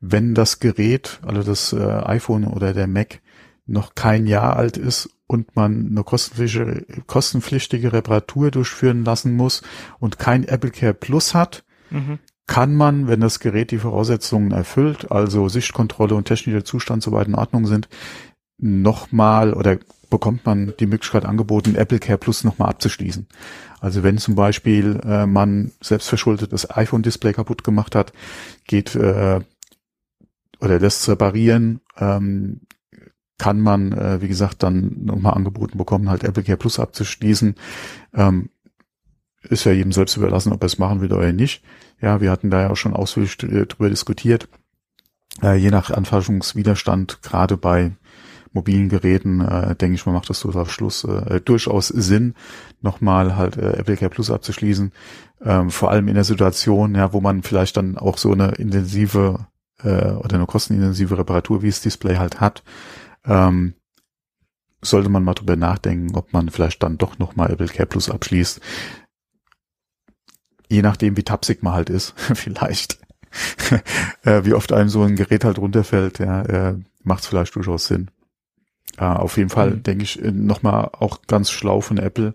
wenn 0.00 0.34
das 0.34 0.60
Gerät, 0.60 1.20
also 1.22 1.42
das 1.42 1.72
äh, 1.72 1.78
iPhone 1.78 2.44
oder 2.44 2.72
der 2.72 2.86
Mac, 2.86 3.20
noch 3.66 3.94
kein 3.94 4.26
Jahr 4.26 4.56
alt 4.56 4.76
ist 4.76 5.10
und 5.26 5.56
man 5.56 5.88
eine 5.90 6.04
kostenpflichtige, 6.04 7.02
kostenpflichtige 7.06 7.92
Reparatur 7.92 8.50
durchführen 8.50 9.04
lassen 9.04 9.34
muss 9.34 9.62
und 9.98 10.18
kein 10.18 10.44
Apple 10.44 10.70
Care 10.70 10.94
Plus 10.94 11.34
hat, 11.34 11.64
mhm. 11.90 12.18
kann 12.46 12.74
man, 12.74 13.08
wenn 13.08 13.20
das 13.20 13.40
Gerät 13.40 13.70
die 13.70 13.78
Voraussetzungen 13.78 14.52
erfüllt, 14.52 15.10
also 15.10 15.48
Sichtkontrolle 15.48 16.14
und 16.14 16.26
technischer 16.26 16.64
Zustand 16.64 17.02
soweit 17.02 17.26
in 17.26 17.34
Ordnung 17.34 17.66
sind, 17.66 17.88
nochmal 18.58 19.54
oder 19.54 19.78
bekommt 20.14 20.46
man 20.46 20.74
die 20.78 20.86
Möglichkeit 20.86 21.24
angeboten, 21.24 21.74
Apple 21.74 21.98
Care 21.98 22.18
Plus 22.18 22.44
nochmal 22.44 22.68
abzuschließen. 22.68 23.26
Also 23.80 24.04
wenn 24.04 24.16
zum 24.18 24.36
Beispiel 24.36 25.00
äh, 25.04 25.26
man 25.26 25.72
selbstverschuldet 25.80 26.52
das 26.52 26.70
iPhone-Display 26.70 27.32
kaputt 27.32 27.64
gemacht 27.64 27.96
hat, 27.96 28.12
geht 28.68 28.94
äh, 28.94 29.40
oder 30.60 30.78
lässt 30.78 31.00
es 31.00 31.08
reparieren, 31.08 31.80
ähm, 31.98 32.60
kann 33.38 33.60
man, 33.60 33.90
äh, 33.90 34.20
wie 34.20 34.28
gesagt, 34.28 34.62
dann 34.62 35.04
nochmal 35.04 35.34
angeboten 35.34 35.78
bekommen, 35.78 36.08
halt 36.08 36.22
Apple 36.22 36.44
Care 36.44 36.58
Plus 36.58 36.78
abzuschließen. 36.78 37.56
Ähm, 38.14 38.50
ist 39.42 39.64
ja 39.64 39.72
jedem 39.72 39.90
selbst 39.90 40.16
überlassen, 40.16 40.52
ob 40.52 40.62
er 40.62 40.66
es 40.66 40.78
machen 40.78 41.00
will 41.00 41.12
oder 41.12 41.32
nicht. 41.32 41.64
Ja, 42.00 42.20
wir 42.20 42.30
hatten 42.30 42.50
da 42.50 42.62
ja 42.62 42.70
auch 42.70 42.76
schon 42.76 42.94
ausführlich 42.94 43.36
drüber 43.36 43.90
diskutiert. 43.90 44.48
Äh, 45.42 45.56
je 45.56 45.70
nach 45.70 45.90
Anfassungswiderstand, 45.90 47.20
gerade 47.20 47.56
bei 47.56 47.96
mobilen 48.54 48.88
Geräten, 48.88 49.40
äh, 49.40 49.74
denke 49.74 49.96
ich 49.96 50.06
mal, 50.06 50.12
macht 50.12 50.30
das 50.30 50.46
auf 50.46 50.72
Schluss 50.72 51.04
äh, 51.04 51.40
durchaus 51.40 51.88
Sinn, 51.88 52.34
nochmal 52.80 53.36
halt 53.36 53.56
äh, 53.56 53.76
Apple 53.76 53.96
Care 53.96 54.10
Plus 54.10 54.30
abzuschließen. 54.30 54.92
Ähm, 55.42 55.70
vor 55.70 55.90
allem 55.90 56.08
in 56.08 56.14
der 56.14 56.24
Situation, 56.24 56.94
ja, 56.94 57.12
wo 57.12 57.20
man 57.20 57.42
vielleicht 57.42 57.76
dann 57.76 57.98
auch 57.98 58.16
so 58.16 58.32
eine 58.32 58.52
intensive 58.52 59.46
äh, 59.82 60.12
oder 60.12 60.36
eine 60.36 60.46
kostenintensive 60.46 61.18
Reparatur 61.18 61.62
wie 61.62 61.68
das 61.68 61.80
Display 61.80 62.16
halt 62.16 62.40
hat, 62.40 62.62
ähm, 63.26 63.74
sollte 64.80 65.08
man 65.08 65.24
mal 65.24 65.34
drüber 65.34 65.56
nachdenken, 65.56 66.14
ob 66.14 66.32
man 66.32 66.48
vielleicht 66.48 66.82
dann 66.82 66.98
doch 66.98 67.18
nochmal 67.18 67.50
Apple 67.50 67.66
Care 67.66 67.86
Plus 67.86 68.08
abschließt. 68.08 68.60
Je 70.68 70.82
nachdem, 70.82 71.16
wie 71.16 71.22
tapsig 71.22 71.62
man 71.62 71.74
halt 71.74 71.90
ist, 71.90 72.14
vielleicht. 72.34 72.98
äh, 74.22 74.44
wie 74.44 74.54
oft 74.54 74.72
einem 74.72 74.88
so 74.88 75.02
ein 75.02 75.16
Gerät 75.16 75.44
halt 75.44 75.58
runterfällt, 75.58 76.20
ja, 76.20 76.42
äh, 76.42 76.76
macht 77.02 77.24
es 77.24 77.28
vielleicht 77.28 77.56
durchaus 77.56 77.86
Sinn. 77.86 78.10
Äh, 78.98 79.04
auf 79.04 79.36
jeden 79.36 79.50
Fall, 79.50 79.70
mhm. 79.70 79.82
denke 79.82 80.04
ich, 80.04 80.20
nochmal 80.22 80.90
auch 80.92 81.22
ganz 81.26 81.50
schlau 81.50 81.80
von 81.80 81.98
Apple, 81.98 82.34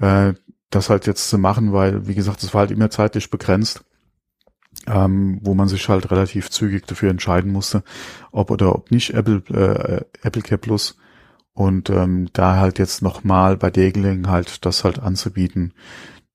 äh, 0.00 0.34
das 0.70 0.90
halt 0.90 1.06
jetzt 1.06 1.28
zu 1.28 1.38
machen, 1.38 1.72
weil, 1.72 2.06
wie 2.08 2.14
gesagt, 2.14 2.42
es 2.42 2.52
war 2.52 2.60
halt 2.60 2.70
immer 2.70 2.90
zeitlich 2.90 3.30
begrenzt, 3.30 3.84
ähm, 4.86 5.38
wo 5.42 5.54
man 5.54 5.68
sich 5.68 5.88
halt 5.88 6.10
relativ 6.10 6.50
zügig 6.50 6.86
dafür 6.86 7.10
entscheiden 7.10 7.52
musste, 7.52 7.84
ob 8.32 8.50
oder 8.50 8.74
ob 8.74 8.90
nicht 8.90 9.14
Apple, 9.14 9.42
äh, 9.50 10.26
Apple 10.26 10.42
Care 10.42 10.58
Plus. 10.58 10.96
Und 11.52 11.88
ähm, 11.90 12.28
da 12.32 12.56
halt 12.56 12.80
jetzt 12.80 13.00
nochmal 13.00 13.56
bei 13.56 13.70
der 13.70 13.92
Gelegenheit 13.92 14.64
das 14.66 14.82
halt 14.82 14.98
anzubieten, 14.98 15.72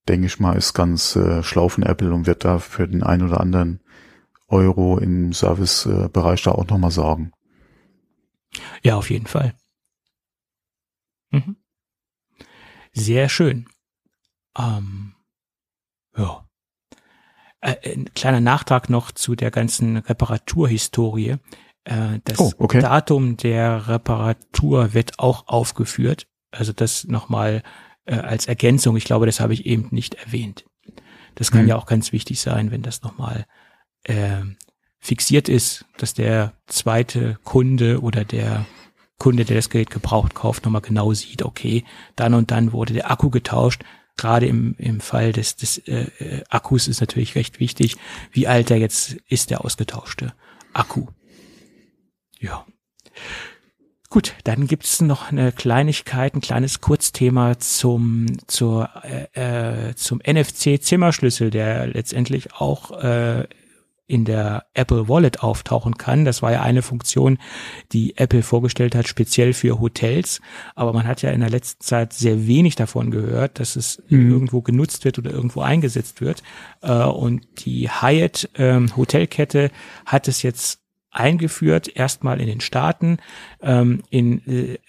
denke 0.07 0.27
ich 0.27 0.39
mal, 0.39 0.55
ist 0.57 0.73
ganz 0.73 1.17
äh, 1.17 1.43
schlau 1.43 1.67
von 1.67 1.83
Apple 1.83 2.13
und 2.13 2.25
wird 2.25 2.45
da 2.45 2.59
für 2.59 2.87
den 2.87 3.03
ein 3.03 3.21
oder 3.21 3.41
anderen 3.41 3.81
Euro 4.47 4.97
im 4.97 5.33
Servicebereich 5.33 6.41
da 6.43 6.51
auch 6.51 6.67
nochmal 6.67 6.91
sorgen. 6.91 7.33
Ja, 8.83 8.95
auf 8.95 9.09
jeden 9.09 9.27
Fall. 9.27 9.55
Mhm. 11.31 11.57
Sehr 12.93 13.29
schön. 13.29 13.67
Ähm, 14.57 15.15
ja. 16.17 16.47
Äh, 17.61 17.93
ein 17.93 18.13
kleiner 18.13 18.41
Nachtrag 18.41 18.89
noch 18.89 19.11
zu 19.11 19.35
der 19.35 19.51
ganzen 19.51 19.97
Reparaturhistorie. 19.97 21.37
Äh, 21.83 22.19
das 22.23 22.39
oh, 22.39 22.51
okay. 22.57 22.79
Datum 22.79 23.37
der 23.37 23.87
Reparatur 23.87 24.93
wird 24.93 25.19
auch 25.19 25.47
aufgeführt. 25.47 26.27
Also 26.51 26.73
das 26.73 27.05
nochmal 27.05 27.63
äh, 28.05 28.15
als 28.15 28.47
Ergänzung. 28.47 28.97
Ich 28.97 29.05
glaube, 29.05 29.25
das 29.25 29.39
habe 29.39 29.53
ich 29.53 29.65
eben 29.65 29.89
nicht 29.91 30.15
erwähnt. 30.15 30.65
Das 31.35 31.51
kann 31.51 31.61
hm. 31.61 31.67
ja 31.69 31.75
auch 31.77 31.85
ganz 31.85 32.11
wichtig 32.11 32.41
sein, 32.41 32.71
wenn 32.71 32.81
das 32.81 33.01
nochmal 33.01 33.45
äh, 34.03 34.41
fixiert 34.99 35.49
ist, 35.49 35.85
dass 35.97 36.13
der 36.13 36.53
zweite 36.67 37.37
Kunde 37.43 38.01
oder 38.01 38.25
der 38.25 38.65
Kunde, 39.17 39.45
der 39.45 39.57
das 39.57 39.69
Gerät 39.69 39.89
gebraucht 39.89 40.33
kauft, 40.33 40.63
nochmal 40.63 40.81
genau 40.81 41.13
sieht, 41.13 41.43
okay, 41.43 41.83
dann 42.15 42.33
und 42.33 42.51
dann 42.51 42.71
wurde 42.71 42.93
der 42.93 43.11
Akku 43.11 43.29
getauscht. 43.29 43.83
Gerade 44.17 44.47
im, 44.47 44.75
im 44.77 44.99
Fall 44.99 45.31
des, 45.31 45.55
des 45.55 45.77
äh, 45.79 46.07
äh 46.19 46.43
Akkus 46.49 46.87
ist 46.87 46.99
natürlich 46.99 47.35
recht 47.35 47.59
wichtig, 47.59 47.95
wie 48.31 48.47
alt 48.47 48.71
er 48.71 48.77
jetzt 48.77 49.17
ist, 49.27 49.49
der 49.49 49.63
ausgetauschte 49.63 50.33
Akku. 50.73 51.07
Ja. 52.39 52.65
Gut, 54.09 54.33
dann 54.43 54.65
gibt's 54.65 55.01
noch 55.01 55.31
eine 55.31 55.51
Kleinigkeit, 55.51 56.33
ein 56.33 56.41
kleines 56.41 56.81
Kurzthema 56.81 57.59
zum, 57.59 58.25
zur, 58.47 58.89
äh, 59.03 59.89
äh 59.89 59.95
zum 59.95 60.19
NFC-Zimmerschlüssel, 60.19 61.51
der 61.51 61.87
letztendlich 61.87 62.53
auch 62.55 63.03
äh, 63.03 63.47
in 64.09 64.25
der 64.25 64.65
Apple 64.73 65.07
Wallet 65.07 65.43
auftauchen 65.43 65.97
kann. 65.97 66.25
Das 66.25 66.41
war 66.41 66.51
ja 66.51 66.63
eine 66.63 66.81
Funktion, 66.81 67.37
die 67.91 68.17
Apple 68.17 68.41
vorgestellt 68.41 68.95
hat, 68.95 69.07
speziell 69.07 69.53
für 69.53 69.79
Hotels. 69.79 70.41
Aber 70.75 70.93
man 70.93 71.07
hat 71.07 71.21
ja 71.21 71.29
in 71.29 71.41
der 71.41 71.51
letzten 71.51 71.83
Zeit 71.83 72.13
sehr 72.13 72.47
wenig 72.47 72.75
davon 72.75 73.11
gehört, 73.11 73.59
dass 73.59 73.75
es 73.75 74.01
mhm. 74.09 74.31
irgendwo 74.31 74.61
genutzt 74.61 75.05
wird 75.05 75.19
oder 75.19 75.29
irgendwo 75.29 75.61
eingesetzt 75.61 76.21
wird. 76.21 76.41
Äh, 76.81 77.03
und 77.03 77.45
die 77.65 77.87
Hyatt 77.87 78.49
ähm, 78.55 78.95
Hotelkette 78.97 79.69
hat 80.07 80.27
es 80.27 80.41
jetzt 80.41 80.79
eingeführt, 81.11 81.89
erstmal 81.95 82.39
in 82.39 82.47
den 82.47 82.61
Staaten, 82.61 83.17
ähm, 83.61 84.03
in, 84.09 84.45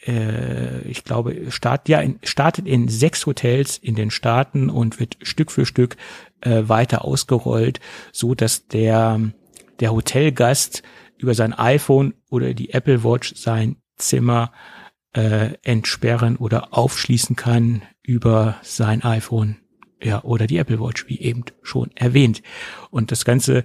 äh, 0.07 0.81
ich 0.83 1.05
glaube, 1.05 1.51
start, 1.51 1.89
ja, 1.89 2.01
in, 2.01 2.19
startet 2.23 2.67
in 2.67 2.89
sechs 2.89 3.27
Hotels 3.27 3.79
in 3.79 3.95
den 3.95 4.11
Staaten 4.11 4.71
und 4.71 5.01
wird 5.01 5.17
Stück 5.23 5.51
für 5.51 5.65
Stück 5.65 5.97
äh, 6.43 6.63
weiter 6.67 7.05
ausgerollt, 7.05 7.81
so 8.13 8.35
dass 8.35 8.67
der, 8.67 9.21
der 9.81 9.93
Hotelgast 9.93 10.83
über 11.17 11.35
sein 11.35 11.53
iPhone 11.53 12.15
oder 12.31 12.55
die 12.55 12.71
Apple 12.71 13.03
Watch 13.05 13.35
sein 13.37 13.77
Zimmer 13.97 14.53
äh, 15.13 15.55
entsperren 15.63 16.37
oder 16.37 16.75
aufschließen 16.77 17.37
kann 17.37 17.83
über 18.03 18.57
sein 18.63 19.03
iPhone 19.03 19.57
ja, 20.03 20.23
oder 20.23 20.47
die 20.47 20.59
Apple 20.59 20.81
Watch, 20.81 21.09
wie 21.09 21.21
eben 21.21 21.45
schon 21.63 21.91
erwähnt. 21.95 22.43
Und 22.91 23.11
das 23.11 23.25
Ganze 23.25 23.65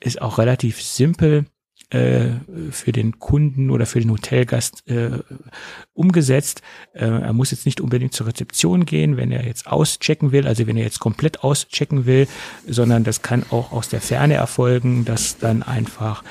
ist 0.00 0.20
auch 0.20 0.38
relativ 0.38 0.80
simpel 0.82 1.46
äh, 1.94 2.40
für 2.72 2.90
den 2.90 3.20
Kunden 3.20 3.70
oder 3.70 3.86
für 3.86 4.00
den 4.00 4.10
Hotelgast 4.10 4.88
äh, 4.88 5.10
umgesetzt. 5.92 6.62
Äh, 6.92 7.06
er 7.06 7.32
muss 7.32 7.52
jetzt 7.52 7.66
nicht 7.66 7.80
unbedingt 7.80 8.12
zur 8.14 8.26
Rezeption 8.26 8.84
gehen, 8.84 9.16
wenn 9.16 9.30
er 9.30 9.46
jetzt 9.46 9.68
auschecken 9.68 10.32
will, 10.32 10.46
also 10.48 10.66
wenn 10.66 10.76
er 10.76 10.82
jetzt 10.82 10.98
komplett 10.98 11.44
auschecken 11.44 12.04
will, 12.04 12.26
sondern 12.66 13.04
das 13.04 13.22
kann 13.22 13.44
auch 13.50 13.70
aus 13.70 13.88
der 13.88 14.00
Ferne 14.00 14.34
erfolgen, 14.34 15.04
dass 15.04 15.38
dann 15.38 15.62
einfach 15.62 16.24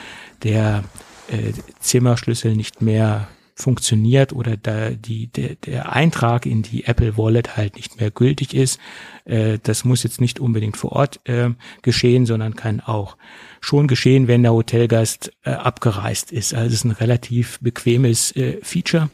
der 0.43 0.83
äh, 1.29 1.53
Zimmerschlüssel 1.79 2.55
nicht 2.55 2.81
mehr 2.81 3.29
funktioniert 3.55 4.33
oder 4.33 4.57
da 4.57 4.91
die, 4.91 5.27
der, 5.27 5.55
der 5.55 5.93
Eintrag 5.93 6.45
in 6.45 6.63
die 6.63 6.85
Apple 6.85 7.17
Wallet 7.17 7.55
halt 7.55 7.75
nicht 7.75 7.99
mehr 7.99 8.11
gültig 8.11 8.53
ist. 8.53 8.79
Äh, 9.25 9.59
das 9.61 9.85
muss 9.85 10.03
jetzt 10.03 10.21
nicht 10.21 10.39
unbedingt 10.39 10.77
vor 10.77 10.93
Ort 10.93 11.19
äh, 11.25 11.51
geschehen, 11.81 12.25
sondern 12.25 12.55
kann 12.55 12.79
auch 12.79 13.17
schon 13.61 13.87
geschehen, 13.87 14.27
wenn 14.27 14.43
der 14.43 14.53
Hotelgast 14.53 15.31
äh, 15.43 15.51
abgereist 15.51 16.31
ist. 16.31 16.53
Also 16.53 16.67
es 16.67 16.73
ist 16.73 16.85
ein 16.85 16.91
relativ 16.91 17.59
bequemes 17.61 18.35
äh, 18.35 18.59
Feature. 18.61 19.09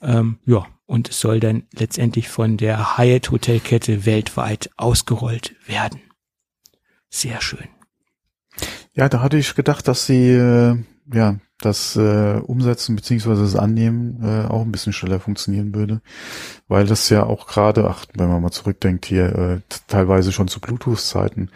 Ähm, 0.00 0.38
ja, 0.46 0.66
und 0.86 1.10
es 1.10 1.20
soll 1.20 1.40
dann 1.40 1.64
letztendlich 1.72 2.28
von 2.28 2.56
der 2.56 2.96
Hyatt 2.96 3.30
Hotelkette 3.30 4.06
weltweit 4.06 4.70
ausgerollt 4.76 5.54
werden. 5.66 6.00
Sehr 7.08 7.40
schön. 7.40 7.68
Ja, 8.94 9.08
da 9.08 9.20
hatte 9.20 9.36
ich 9.36 9.54
gedacht, 9.54 9.86
dass 9.88 10.06
sie 10.06 10.30
äh, 10.30 10.76
ja 11.12 11.38
das 11.60 11.96
äh, 11.96 12.40
Umsetzen 12.44 12.96
beziehungsweise 12.96 13.42
das 13.42 13.56
Annehmen 13.56 14.22
äh, 14.22 14.46
auch 14.46 14.62
ein 14.62 14.72
bisschen 14.72 14.92
schneller 14.92 15.20
funktionieren 15.20 15.74
würde, 15.74 16.02
weil 16.68 16.86
das 16.86 17.08
ja 17.08 17.24
auch 17.24 17.46
gerade, 17.46 17.88
ach, 17.88 18.04
wenn 18.14 18.28
man 18.28 18.42
mal 18.42 18.50
zurückdenkt 18.50 19.06
hier, 19.06 19.34
äh, 19.34 19.60
teilweise 19.86 20.32
schon 20.32 20.48
zu 20.48 20.60
Bluetooth-Zeiten 20.60 21.50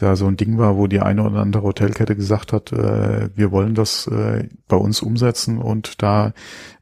da 0.00 0.16
so 0.16 0.26
ein 0.26 0.36
Ding 0.36 0.56
war, 0.58 0.76
wo 0.76 0.86
die 0.86 1.00
eine 1.00 1.22
oder 1.24 1.40
andere 1.40 1.62
Hotelkette 1.62 2.16
gesagt 2.16 2.52
hat, 2.52 2.72
äh, 2.72 3.30
wir 3.34 3.50
wollen 3.50 3.74
das 3.74 4.06
äh, 4.06 4.48
bei 4.66 4.76
uns 4.76 5.02
umsetzen 5.02 5.58
und 5.58 6.02
da 6.02 6.32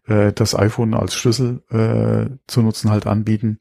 äh, 0.07 0.33
das 0.33 0.55
iPhone 0.55 0.95
als 0.95 1.15
Schlüssel 1.15 1.63
äh, 1.71 2.31
zu 2.47 2.63
nutzen 2.63 2.91
halt 2.91 3.07
anbieten. 3.07 3.59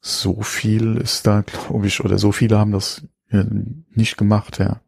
So 0.00 0.42
viel 0.42 0.98
ist 0.98 1.26
da, 1.26 1.42
glaube 1.42 1.86
ich, 1.86 2.04
oder 2.04 2.18
so 2.18 2.30
viele 2.30 2.58
haben 2.58 2.72
das 2.72 3.06
äh, 3.30 3.44
nicht 3.90 4.16
gemacht, 4.16 4.58
ja. 4.58 4.80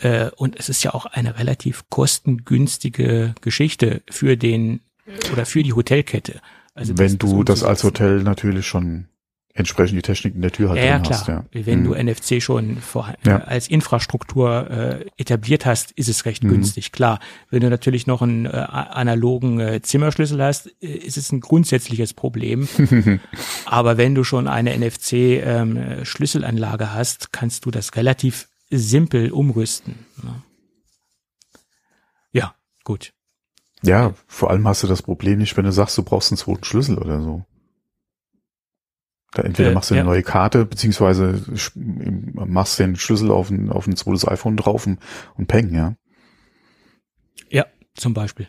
Äh, 0.00 0.30
und 0.36 0.58
es 0.58 0.68
ist 0.68 0.82
ja 0.84 0.94
auch 0.94 1.06
eine 1.06 1.38
relativ 1.38 1.84
kostengünstige 1.90 3.34
Geschichte 3.40 4.02
für 4.10 4.36
den 4.36 4.80
oder 5.32 5.46
für 5.46 5.62
die 5.62 5.72
Hotelkette. 5.72 6.40
Also 6.74 6.96
Wenn 6.96 7.18
du 7.18 7.42
das 7.42 7.64
als 7.64 7.82
Hotel 7.82 8.22
natürlich 8.22 8.66
schon 8.66 9.08
entsprechend 9.58 9.98
die 9.98 10.02
Technik 10.02 10.36
in 10.36 10.42
der 10.42 10.52
Tür 10.52 10.68
halt 10.70 10.78
ja, 10.78 10.86
ja, 10.86 11.00
klar. 11.00 11.18
hast. 11.18 11.28
Ja. 11.28 11.44
Wenn 11.52 11.80
mhm. 11.80 11.84
du 11.84 11.94
NFC 11.94 12.40
schon 12.40 12.76
vor, 12.76 13.12
ja. 13.24 13.38
äh, 13.38 13.42
als 13.42 13.66
Infrastruktur 13.68 14.70
äh, 14.70 15.04
etabliert 15.16 15.66
hast, 15.66 15.90
ist 15.92 16.08
es 16.08 16.24
recht 16.24 16.42
mhm. 16.44 16.50
günstig. 16.50 16.92
Klar, 16.92 17.18
wenn 17.50 17.60
du 17.60 17.68
natürlich 17.68 18.06
noch 18.06 18.22
einen 18.22 18.46
äh, 18.46 18.50
analogen 18.50 19.58
äh, 19.58 19.82
Zimmerschlüssel 19.82 20.40
hast, 20.42 20.68
äh, 20.80 20.86
ist 20.86 21.16
es 21.16 21.32
ein 21.32 21.40
grundsätzliches 21.40 22.14
Problem. 22.14 22.68
Aber 23.66 23.96
wenn 23.96 24.14
du 24.14 24.22
schon 24.22 24.46
eine 24.46 24.78
NFC-Schlüsselanlage 24.78 26.84
ähm, 26.84 26.92
hast, 26.92 27.32
kannst 27.32 27.66
du 27.66 27.72
das 27.72 27.96
relativ 27.96 28.46
simpel 28.70 29.32
umrüsten. 29.32 30.06
Ne? 30.22 30.42
Ja, 32.32 32.54
gut. 32.84 33.12
Ja, 33.82 34.14
vor 34.26 34.50
allem 34.50 34.66
hast 34.66 34.82
du 34.82 34.86
das 34.86 35.02
Problem 35.02 35.38
nicht, 35.38 35.56
wenn 35.56 35.64
du 35.64 35.72
sagst, 35.72 35.96
du 35.96 36.02
brauchst 36.02 36.32
einen 36.32 36.38
zweiten 36.38 36.64
Schlüssel 36.64 36.98
oder 36.98 37.22
so. 37.22 37.44
Da 39.32 39.42
entweder 39.42 39.70
äh, 39.70 39.74
machst 39.74 39.90
du 39.90 39.94
eine 39.94 40.00
ja. 40.00 40.04
neue 40.04 40.22
Karte, 40.22 40.64
beziehungsweise 40.64 41.42
machst 41.74 42.78
den 42.78 42.96
Schlüssel 42.96 43.30
auf 43.30 43.50
ein, 43.50 43.70
auf 43.70 43.86
ein 43.86 43.96
zweites 43.96 44.26
iPhone 44.26 44.56
drauf 44.56 44.86
und, 44.86 44.98
und 45.36 45.46
peng, 45.46 45.74
ja. 45.74 45.96
Ja, 47.50 47.66
zum 47.94 48.14
Beispiel. 48.14 48.48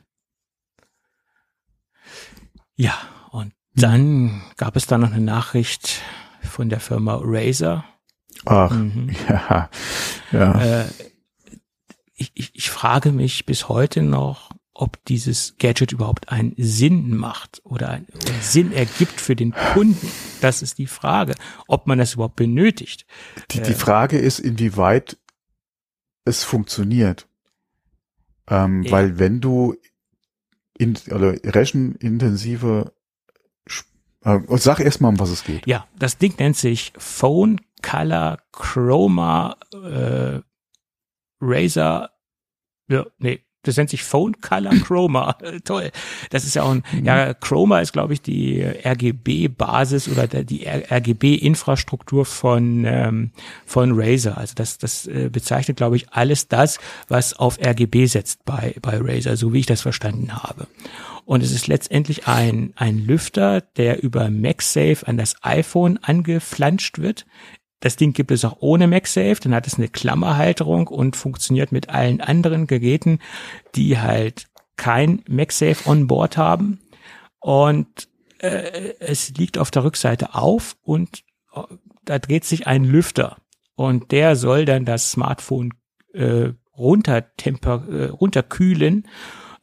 Ja, 2.76 2.98
und 3.32 3.52
hm. 3.52 3.52
dann 3.76 4.42
gab 4.56 4.76
es 4.76 4.88
da 4.88 4.98
noch 4.98 5.12
eine 5.12 5.24
Nachricht 5.24 6.02
von 6.42 6.70
der 6.70 6.80
Firma 6.80 7.20
Razer. 7.22 7.84
Ach, 8.46 8.72
mhm. 8.72 9.10
ja, 9.30 9.70
ja. 10.32 10.82
Äh, 10.82 10.86
ich, 12.16 12.32
ich, 12.34 12.52
ich 12.54 12.70
frage 12.70 13.12
mich 13.12 13.46
bis 13.46 13.70
heute 13.70 14.02
noch, 14.02 14.50
ob 14.74 15.04
dieses 15.06 15.56
Gadget 15.58 15.92
überhaupt 15.92 16.30
einen 16.30 16.54
Sinn 16.58 17.16
macht 17.16 17.62
oder 17.66 17.90
einen 17.90 18.08
Sinn 18.42 18.72
ergibt 18.72 19.20
für 19.20 19.36
den 19.36 19.54
Kunden. 19.54 20.10
Das 20.42 20.62
ist 20.62 20.78
die 20.78 20.88
Frage, 20.88 21.36
ob 21.68 21.86
man 21.86 21.98
das 21.98 22.14
überhaupt 22.14 22.38
benötigt. 22.38 23.06
Die, 23.52 23.62
die 23.62 23.72
äh, 23.72 23.76
Frage 23.76 24.18
ist, 24.18 24.40
inwieweit 24.40 25.18
es 26.24 26.44
funktioniert. 26.44 27.28
Ähm, 28.48 28.84
ja. 28.84 28.92
Weil 28.92 29.20
wenn 29.20 29.42
du 29.42 29.76
in, 30.78 30.98
oder 31.12 31.34
rechenintensive 31.44 32.94
äh, 34.24 34.40
sag 34.58 34.80
erst 34.80 35.02
mal, 35.02 35.10
um 35.10 35.20
was 35.20 35.30
es 35.30 35.44
geht. 35.44 35.66
Ja, 35.68 35.88
das 35.98 36.18
Ding 36.18 36.36
nennt 36.38 36.58
sich 36.58 36.94
Phone 36.98 37.60
Color 37.82 38.40
Chroma 38.52 39.58
äh, 39.74 40.40
Razer 41.42 42.12
ja, 42.90 43.06
nee, 43.20 43.42
das 43.64 43.76
nennt 43.76 43.90
sich 43.90 44.04
Phone 44.04 44.40
Color 44.40 44.72
Chroma. 44.86 45.34
Toll. 45.66 45.92
Das 46.30 46.46
ist 46.46 46.56
ja 46.56 46.64
auch 46.64 46.72
ein, 46.72 46.84
mhm. 46.92 47.06
ja, 47.06 47.34
Chroma 47.34 47.82
ist, 47.82 47.92
glaube 47.92 48.14
ich, 48.14 48.22
die 48.22 48.62
RGB-Basis 48.64 50.08
oder 50.08 50.28
die 50.28 50.66
RGB-Infrastruktur 50.66 52.26
von, 52.26 52.86
ähm, 52.86 53.32
von 53.66 53.92
Razer. 53.94 54.38
Also 54.38 54.54
das, 54.56 54.78
das 54.78 55.08
äh, 55.08 55.30
bezeichnet, 55.30 55.78
glaube 55.78 55.98
ich, 55.98 56.10
alles 56.12 56.48
das, 56.48 56.80
was 57.10 57.34
auf 57.34 57.60
RGB 57.60 58.06
setzt 58.06 58.46
bei, 58.46 58.76
bei 58.82 58.98
Razer, 58.98 59.36
so 59.36 59.54
wie 59.54 59.60
ich 59.60 59.66
das 59.66 59.82
verstanden 59.82 60.34
habe. 60.34 60.68
Und 61.26 61.44
es 61.44 61.52
ist 61.52 61.68
letztendlich 61.68 62.28
ein, 62.28 62.74
ein 62.76 62.98
Lüfter, 62.98 63.62
der 63.62 64.02
über 64.02 64.32
MagSafe 64.32 65.06
an 65.06 65.18
das 65.18 65.36
iPhone 65.44 66.00
angeflanscht 66.02 66.98
wird. 66.98 67.28
Das 67.80 67.96
Ding 67.96 68.14
gibt 68.14 68.32
es 68.32 68.44
auch 68.44 68.58
ohne 68.60 68.88
MagSafe, 68.88 69.38
dann 69.42 69.56
hat 69.56 69.68
es 69.68 69.76
eine 69.76 69.88
Klammerhalterung 69.88 70.88
und 70.88 71.16
funktioniert 71.16 71.72
mit 71.72 71.90
allen 71.90 72.20
anderen 72.22 72.68
Geräten, 72.68 73.20
die 73.76 74.00
halt 74.00 74.48
kein 74.76 75.22
MagSafe 75.28 75.90
on 75.90 76.08
Board 76.08 76.38
haben. 76.38 76.80
Und 77.40 78.10
äh, 78.40 78.94
es 79.00 79.32
liegt 79.38 79.58
auf 79.58 79.72
der 79.72 79.84
Rückseite 79.84 80.36
auf 80.36 80.76
und 80.82 81.24
äh, 81.54 81.62
da 82.04 82.20
dreht 82.20 82.46
sich 82.46 82.68
ein 82.68 82.84
Lüfter 82.84 83.38
und 83.76 84.12
der 84.12 84.36
soll 84.36 84.66
dann 84.66 84.84
das 84.84 85.12
Smartphone 85.12 85.74
äh, 86.14 86.50
runter 86.78 87.36
temper, 87.38 87.84
äh, 87.90 88.06
runterkühlen. 88.06 89.08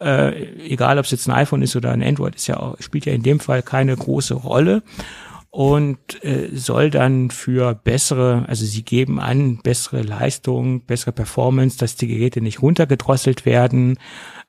Äh, 0.01 0.69
egal 0.69 0.99
ob 0.99 1.07
es 1.07 1.11
jetzt 1.11 1.29
ein 1.29 1.35
iPhone 1.35 1.63
ist 1.63 1.77
oder 1.77 1.91
ein 1.91 2.03
Android, 2.03 2.35
ist 2.35 2.47
ja 2.47 2.59
auch, 2.59 2.81
spielt 2.81 3.07
ja 3.07 3.13
in 3.13 3.23
dem 3.23 3.41
Fall 3.41 3.63
keine 3.63 3.97
große 3.97 4.35
Rolle 4.35 4.83
und 5.57 6.23
äh, 6.23 6.51
soll 6.53 6.91
dann 6.91 7.31
für 7.31 7.75
bessere, 7.75 8.45
also 8.47 8.67
sie 8.67 8.83
geben 8.83 9.19
an, 9.19 9.63
bessere 9.63 10.03
Leistung, 10.03 10.85
bessere 10.85 11.13
Performance, 11.13 11.79
dass 11.79 11.97
die 11.97 12.09
Geräte 12.09 12.43
nicht 12.43 12.61
runtergedrosselt 12.61 13.47
werden, 13.47 13.99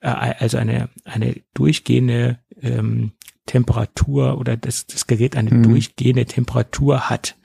äh, 0.02 0.10
also 0.10 0.58
eine, 0.58 0.90
eine 1.06 1.38
durchgehende 1.54 2.40
ähm, 2.62 3.14
Temperatur 3.46 4.38
oder 4.38 4.58
das, 4.58 4.86
das 4.86 5.08
Gerät 5.08 5.38
eine 5.38 5.52
mhm. 5.52 5.64
durchgehende 5.64 6.26
Temperatur 6.26 7.10
hat. 7.10 7.38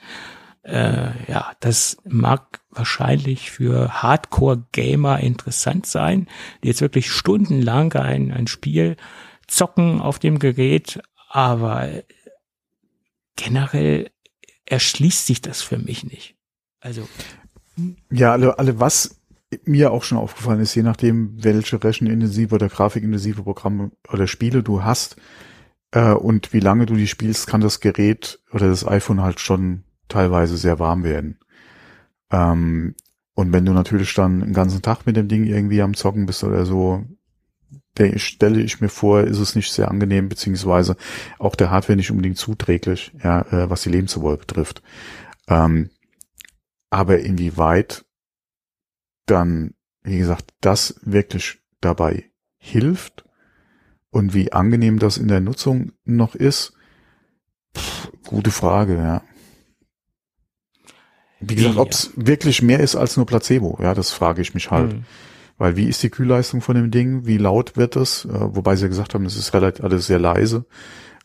Äh, 0.64 1.10
ja, 1.28 1.52
das 1.60 1.98
mag 2.04 2.62
wahrscheinlich 2.70 3.52
für 3.52 4.02
Hardcore-Gamer 4.02 5.20
interessant 5.20 5.86
sein, 5.86 6.26
die 6.64 6.66
jetzt 6.66 6.80
wirklich 6.80 7.12
stundenlang 7.12 7.92
ein, 7.92 8.32
ein 8.32 8.48
Spiel 8.48 8.96
zocken 9.46 10.00
auf 10.00 10.18
dem 10.18 10.40
Gerät, 10.40 11.00
aber 11.28 11.88
generell 13.36 14.10
erschließt 14.66 15.26
sich 15.26 15.40
das 15.40 15.62
für 15.62 15.78
mich 15.78 16.04
nicht. 16.04 16.36
Also. 16.80 17.08
Ja, 18.10 18.32
alle, 18.32 18.58
alle 18.58 18.80
was 18.80 19.22
mir 19.64 19.92
auch 19.92 20.02
schon 20.02 20.18
aufgefallen 20.18 20.60
ist, 20.60 20.74
je 20.74 20.82
nachdem, 20.82 21.42
welche 21.42 21.82
rechenintensive 21.82 22.54
oder 22.54 22.68
grafikintensive 22.68 23.42
Programme 23.42 23.90
oder 24.10 24.26
Spiele 24.26 24.62
du 24.62 24.82
hast 24.82 25.16
äh, 25.90 26.12
und 26.12 26.52
wie 26.52 26.60
lange 26.60 26.86
du 26.86 26.94
die 26.94 27.06
spielst, 27.06 27.46
kann 27.46 27.60
das 27.60 27.80
Gerät 27.80 28.40
oder 28.52 28.68
das 28.68 28.86
iPhone 28.86 29.20
halt 29.20 29.40
schon 29.40 29.84
teilweise 30.08 30.56
sehr 30.56 30.78
warm 30.78 31.04
werden. 31.04 31.38
Ähm, 32.30 32.94
und 33.34 33.52
wenn 33.52 33.64
du 33.64 33.72
natürlich 33.72 34.12
dann 34.14 34.40
den 34.40 34.52
ganzen 34.52 34.82
Tag 34.82 35.06
mit 35.06 35.16
dem 35.16 35.28
Ding 35.28 35.44
irgendwie 35.44 35.82
am 35.82 35.94
Zocken 35.94 36.26
bist 36.26 36.44
oder 36.44 36.66
so, 36.66 37.04
der 37.98 38.18
stelle 38.18 38.60
ich 38.60 38.80
mir 38.80 38.88
vor, 38.88 39.22
ist 39.22 39.38
es 39.38 39.54
nicht 39.54 39.72
sehr 39.72 39.90
angenehm, 39.90 40.28
beziehungsweise 40.28 40.96
auch 41.38 41.54
der 41.54 41.70
Hardware 41.70 41.96
nicht 41.96 42.10
unbedingt 42.10 42.38
zuträglich, 42.38 43.12
ja, 43.22 43.42
äh, 43.52 43.68
was 43.70 43.82
die 43.82 43.90
Lebensdauer 43.90 44.38
betrifft. 44.38 44.82
Ähm, 45.48 45.90
aber 46.90 47.20
inwieweit 47.20 48.04
dann, 49.26 49.74
wie 50.02 50.18
gesagt, 50.18 50.52
das 50.60 51.00
wirklich 51.02 51.60
dabei 51.80 52.30
hilft 52.58 53.24
und 54.10 54.34
wie 54.34 54.52
angenehm 54.52 54.98
das 54.98 55.18
in 55.18 55.28
der 55.28 55.40
Nutzung 55.40 55.92
noch 56.04 56.34
ist, 56.34 56.74
pff, 57.76 58.10
gute 58.26 58.50
Frage, 58.50 58.96
ja. 58.96 59.22
Wie 61.40 61.56
gesagt, 61.56 61.76
ob 61.76 61.90
es 61.90 62.12
wirklich 62.14 62.62
mehr 62.62 62.80
ist 62.80 62.94
als 62.94 63.16
nur 63.16 63.26
Placebo, 63.26 63.78
ja, 63.82 63.94
das 63.94 64.12
frage 64.12 64.40
ich 64.42 64.54
mich 64.54 64.70
halt. 64.70 64.94
Mhm. 64.94 65.04
Weil 65.62 65.76
wie 65.76 65.86
ist 65.86 66.02
die 66.02 66.10
Kühlleistung 66.10 66.60
von 66.60 66.74
dem 66.74 66.90
Ding? 66.90 67.24
Wie 67.24 67.38
laut 67.38 67.76
wird 67.76 67.94
es? 67.94 68.24
Äh, 68.24 68.30
wobei 68.32 68.74
sie 68.74 68.82
ja 68.82 68.88
gesagt 68.88 69.14
haben, 69.14 69.24
es 69.26 69.36
ist 69.36 69.54
relativ 69.54 69.84
alles 69.84 70.08
sehr 70.08 70.18
leise. 70.18 70.66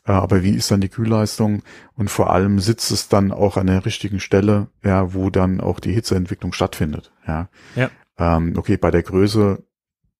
Äh, 0.06 0.12
aber 0.12 0.44
wie 0.44 0.52
ist 0.54 0.70
dann 0.70 0.80
die 0.80 0.88
Kühlleistung? 0.88 1.64
Und 1.96 2.08
vor 2.08 2.30
allem 2.30 2.60
sitzt 2.60 2.92
es 2.92 3.08
dann 3.08 3.32
auch 3.32 3.56
an 3.56 3.66
der 3.66 3.84
richtigen 3.84 4.20
Stelle, 4.20 4.68
ja, 4.84 5.12
wo 5.12 5.30
dann 5.30 5.60
auch 5.60 5.80
die 5.80 5.92
Hitzeentwicklung 5.92 6.52
stattfindet. 6.52 7.10
Ja. 7.26 7.48
ja. 7.74 7.90
Ähm, 8.16 8.54
okay, 8.56 8.76
bei 8.76 8.92
der 8.92 9.02
Größe 9.02 9.64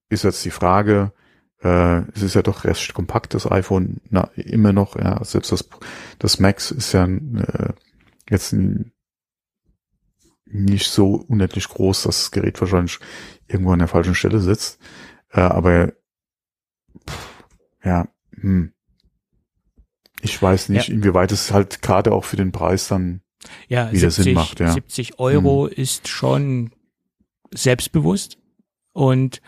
ist 0.09 0.25
jetzt 0.25 0.45
die 0.45 0.51
Frage, 0.51 1.13
äh, 1.63 2.01
es 2.13 2.23
ist 2.23 2.35
ja 2.35 2.43
doch 2.43 2.65
recht 2.65 2.95
kompakt, 2.95 3.35
das 3.35 3.49
iPhone, 3.49 4.01
na, 4.11 4.31
immer 4.35 4.73
noch, 4.73 4.97
ja, 4.97 5.23
selbst 5.23 5.53
das, 5.53 5.69
das 6.19 6.41
Max 6.41 6.73
ist 6.73 6.91
ja 6.91 7.05
äh, 7.05 7.73
jetzt 8.29 8.53
ein, 8.53 8.91
nicht 10.45 10.91
so 10.91 11.25
unendlich 11.29 11.69
groß, 11.69 12.03
dass 12.03 12.19
das 12.19 12.31
Gerät 12.33 12.61
wahrscheinlich 12.61 12.99
irgendwo 13.49 13.73
an 13.73 13.79
der 13.79 13.89
falschen 13.89 14.15
Stelle 14.15 14.41
sitzt. 14.41 14.79
Äh, 15.33 15.41
aber 15.41 15.93
pff, 17.09 17.45
ja, 17.85 18.09
hm. 18.35 18.73
ich 20.23 20.41
weiß 20.41 20.69
nicht, 20.71 20.89
ja. 20.89 20.95
inwieweit 20.95 21.33
es 21.33 21.53
halt 21.53 21.83
gerade 21.83 22.13
auch 22.13 22.25
für 22.25 22.37
den 22.37 22.53
Preis 22.53 22.89
dann 22.89 23.23
ja, 23.69 23.91
wieder 23.93 24.11
70, 24.11 24.25
Sinn 24.25 24.35
macht. 24.35 24.61
Ja. 24.61 24.73
70 24.73 25.19
Euro 25.19 25.67
hm. 25.67 25.73
ist 25.75 26.09
schon 26.09 26.71
selbstbewusst 27.53 28.39
Und 28.93 29.41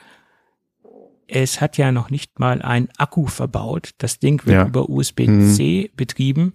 es 1.27 1.61
hat 1.61 1.79
ja 1.79 1.93
noch 1.93 2.11
nicht 2.11 2.39
mal 2.39 2.63
ein 2.63 2.89
Akku 2.97 3.27
verbaut. 3.27 3.91
Das 3.99 4.19
Ding 4.19 4.45
wird 4.47 4.57
Ja. 4.57 4.67
über 4.67 4.89
USB-C 4.89 5.91
betrieben. 5.95 6.55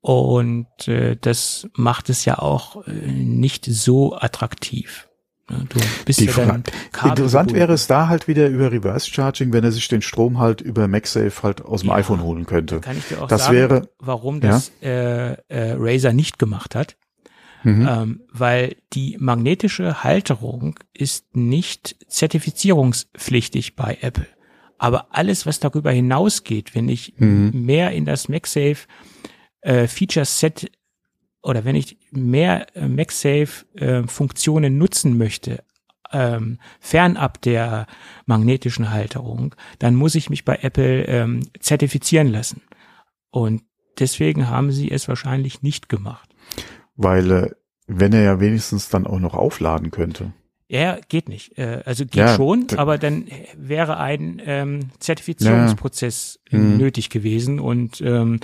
Und 0.00 0.86
äh, 0.86 1.16
das 1.16 1.68
macht 1.74 2.08
es 2.08 2.24
ja 2.24 2.38
auch 2.38 2.86
äh, 2.86 2.92
nicht 2.92 3.64
so 3.64 4.16
attraktiv. 4.16 5.07
Ja, 5.50 5.56
Du 5.68 5.80
bist 6.04 6.20
Die 6.20 6.26
ja 6.26 6.62
Interessant 7.04 7.52
wäre 7.54 7.72
es 7.72 7.86
da 7.86 8.08
halt 8.08 8.28
wieder 8.28 8.48
über 8.48 8.70
Reverse 8.70 9.10
Charging, 9.10 9.52
wenn 9.52 9.64
er 9.64 9.72
sich 9.72 9.88
den 9.88 10.02
Strom 10.02 10.38
halt 10.38 10.60
über 10.60 10.88
MagSafe 10.88 11.42
halt 11.42 11.62
aus 11.62 11.80
dem 11.80 11.90
Ja. 11.90 11.96
iPhone 11.96 12.22
holen 12.22 12.44
könnte. 12.46 12.80
Kann 12.80 12.98
ich 12.98 13.08
dir 13.08 13.22
auch 13.22 13.28
Das 13.28 13.44
sagen, 13.46 13.56
wäre- 13.56 13.88
warum 13.98 14.40
das 14.40 14.72
äh, 14.82 15.32
äh, 15.48 15.74
Razer 15.78 16.12
nicht 16.12 16.38
gemacht 16.38 16.74
hat. 16.74 16.96
Mhm. 17.64 17.88
Ähm, 17.90 18.20
weil 18.30 18.76
die 18.92 19.16
magnetische 19.18 20.04
Halterung 20.04 20.78
ist 20.94 21.34
nicht 21.34 21.96
zertifizierungspflichtig 22.06 23.74
bei 23.76 23.98
Apple. 24.00 24.26
Aber 24.78 25.08
alles, 25.10 25.44
was 25.44 25.58
darüber 25.58 25.90
hinausgeht, 25.90 26.74
wenn 26.74 26.88
ich 26.88 27.14
Mhm. 27.18 27.50
mehr 27.64 27.90
in 27.92 28.04
das 28.04 28.28
MagSafe 28.28 28.86
äh, 29.62 29.88
Feature 29.88 30.24
Set 30.24 30.70
oder 31.48 31.64
wenn 31.64 31.76
ich 31.76 31.96
mehr 32.10 32.66
äh, 32.76 32.86
MagSafe 32.86 33.64
äh, 33.74 34.68
nutzen 34.70 35.16
möchte, 35.16 35.64
ähm, 36.12 36.58
fernab 36.78 37.40
der 37.40 37.86
magnetischen 38.26 38.90
Halterung, 38.90 39.54
dann 39.78 39.94
muss 39.94 40.14
ich 40.14 40.28
mich 40.28 40.44
bei 40.44 40.58
Apple 40.60 41.04
ähm, 41.04 41.40
zertifizieren 41.58 42.28
lassen. 42.28 42.60
Und 43.30 43.62
deswegen 43.98 44.48
haben 44.48 44.72
sie 44.72 44.90
es 44.90 45.08
wahrscheinlich 45.08 45.62
nicht 45.62 45.88
gemacht. 45.88 46.28
Weil, 46.96 47.30
äh, 47.30 47.50
wenn 47.86 48.12
er 48.12 48.22
ja 48.22 48.40
wenigstens 48.40 48.90
dann 48.90 49.06
auch 49.06 49.18
noch 49.18 49.34
aufladen 49.34 49.90
könnte. 49.90 50.34
Ja, 50.68 50.98
geht 51.08 51.30
nicht. 51.30 51.56
Äh, 51.56 51.82
Also 51.86 52.04
geht 52.04 52.16
Ja, 52.16 52.36
schon, 52.36 52.66
aber 52.76 52.98
dann 52.98 53.26
wäre 53.56 53.96
ein 53.96 54.42
ähm, 54.44 54.90
Zertifizierungsprozess 54.98 56.40
Ja. 56.50 56.58
Mhm. 56.58 56.76
nötig 56.76 57.08
gewesen 57.08 57.58
und 57.58 58.02
ähm, 58.02 58.40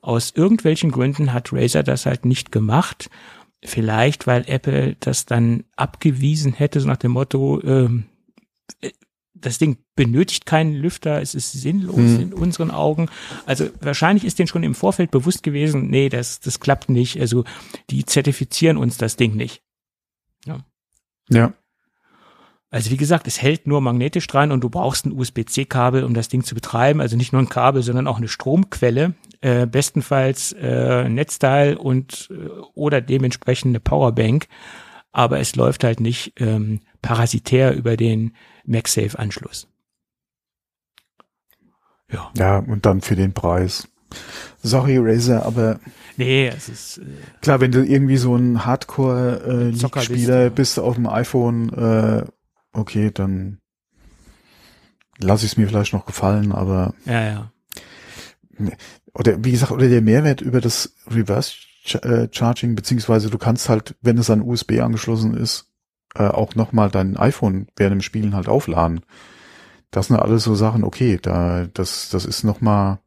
aus 0.00 0.32
irgendwelchen 0.34 0.90
Gründen 0.90 1.32
hat 1.32 1.52
Razer 1.52 1.82
das 1.82 2.06
halt 2.06 2.24
nicht 2.24 2.52
gemacht. 2.52 3.10
Vielleicht, 3.62 4.26
weil 4.26 4.44
Apple 4.46 4.96
das 5.00 5.26
dann 5.26 5.64
abgewiesen 5.76 6.54
hätte, 6.54 6.80
so 6.80 6.88
nach 6.88 6.96
dem 6.96 7.12
Motto, 7.12 7.60
ähm, 7.62 8.04
äh, 8.80 8.90
das 9.34 9.58
Ding 9.58 9.78
benötigt 9.96 10.44
keinen 10.46 10.74
Lüfter, 10.74 11.20
es 11.20 11.34
ist 11.34 11.52
sinnlos 11.52 11.96
Mhm. 11.96 12.20
in 12.20 12.32
unseren 12.34 12.70
Augen. 12.70 13.08
Also 13.46 13.68
wahrscheinlich 13.80 14.24
ist 14.24 14.38
denen 14.38 14.48
schon 14.48 14.62
im 14.62 14.74
Vorfeld 14.74 15.10
bewusst 15.10 15.42
gewesen, 15.42 15.88
nee, 15.88 16.08
das, 16.10 16.40
das 16.40 16.60
klappt 16.60 16.88
nicht. 16.90 17.18
Also 17.20 17.44
die 17.90 18.04
zertifizieren 18.04 18.76
uns 18.76 18.96
das 18.98 19.16
Ding 19.16 19.36
nicht. 19.36 19.62
Ja. 21.30 21.54
Also 22.70 22.90
wie 22.90 22.96
gesagt, 22.96 23.26
es 23.26 23.40
hält 23.42 23.66
nur 23.66 23.80
magnetisch 23.80 24.26
dran 24.26 24.52
und 24.52 24.62
du 24.62 24.70
brauchst 24.70 25.04
ein 25.06 25.12
USB-C-Kabel, 25.12 26.04
um 26.04 26.14
das 26.14 26.28
Ding 26.28 26.44
zu 26.44 26.54
betreiben. 26.54 27.00
Also 27.00 27.16
nicht 27.16 27.32
nur 27.32 27.42
ein 27.42 27.48
Kabel, 27.48 27.82
sondern 27.82 28.06
auch 28.06 28.18
eine 28.18 28.28
Stromquelle. 28.28 29.14
Äh, 29.42 29.66
bestenfalls 29.66 30.52
äh, 30.52 31.08
Netzteil 31.08 31.76
und 31.76 32.28
äh, 32.30 32.48
oder 32.74 33.00
dementsprechend 33.00 33.70
eine 33.70 33.80
Powerbank. 33.80 34.46
Aber 35.12 35.40
es 35.40 35.56
läuft 35.56 35.82
halt 35.82 35.98
nicht 36.00 36.34
ähm, 36.36 36.80
parasitär 37.00 37.74
über 37.74 37.96
den 37.96 38.36
MagSafe-Anschluss. 38.66 39.66
Ja, 42.12 42.30
Ja, 42.36 42.58
und 42.58 42.84
dann 42.84 43.00
für 43.00 43.16
den 43.16 43.32
Preis. 43.32 43.88
Sorry, 44.62 44.98
Razer, 44.98 45.46
aber 45.46 45.80
nee, 46.16 46.48
es 46.48 46.68
ist 46.68 46.98
äh, 46.98 47.04
klar, 47.40 47.60
wenn 47.60 47.72
du 47.72 47.84
irgendwie 47.84 48.16
so 48.16 48.36
ein 48.36 48.64
bist, 50.08 50.28
ja. 50.28 50.48
bist 50.50 50.78
auf 50.78 50.96
dem 50.96 51.06
iPhone, 51.06 51.72
äh, 51.72 52.24
okay, 52.72 53.10
dann 53.12 53.58
lasse 55.18 55.46
ich 55.46 55.52
es 55.52 55.56
mir 55.56 55.66
vielleicht 55.68 55.92
noch 55.92 56.06
gefallen, 56.06 56.52
aber 56.52 56.94
ja, 57.06 57.22
ja. 57.22 57.52
Oder 59.14 59.44
wie 59.44 59.52
gesagt, 59.52 59.72
oder 59.72 59.88
der 59.88 60.02
Mehrwert 60.02 60.40
über 60.40 60.60
das 60.60 60.94
Reverse 61.08 61.54
äh, 62.02 62.28
Charging, 62.30 62.74
beziehungsweise 62.74 63.30
du 63.30 63.38
kannst 63.38 63.68
halt, 63.68 63.96
wenn 64.00 64.18
es 64.18 64.30
an 64.30 64.42
USB 64.42 64.80
angeschlossen 64.80 65.34
ist, 65.36 65.70
äh, 66.14 66.26
auch 66.26 66.54
nochmal 66.54 66.90
dein 66.90 67.16
iPhone 67.16 67.68
während 67.76 67.94
dem 67.94 68.02
Spielen 68.02 68.34
halt 68.34 68.48
aufladen. 68.48 69.00
Das 69.90 70.06
sind 70.06 70.16
alles 70.16 70.44
so 70.44 70.54
Sachen, 70.54 70.84
okay, 70.84 71.18
da, 71.20 71.66
das, 71.72 72.10
das 72.10 72.24
ist 72.24 72.44
nochmal 72.44 73.00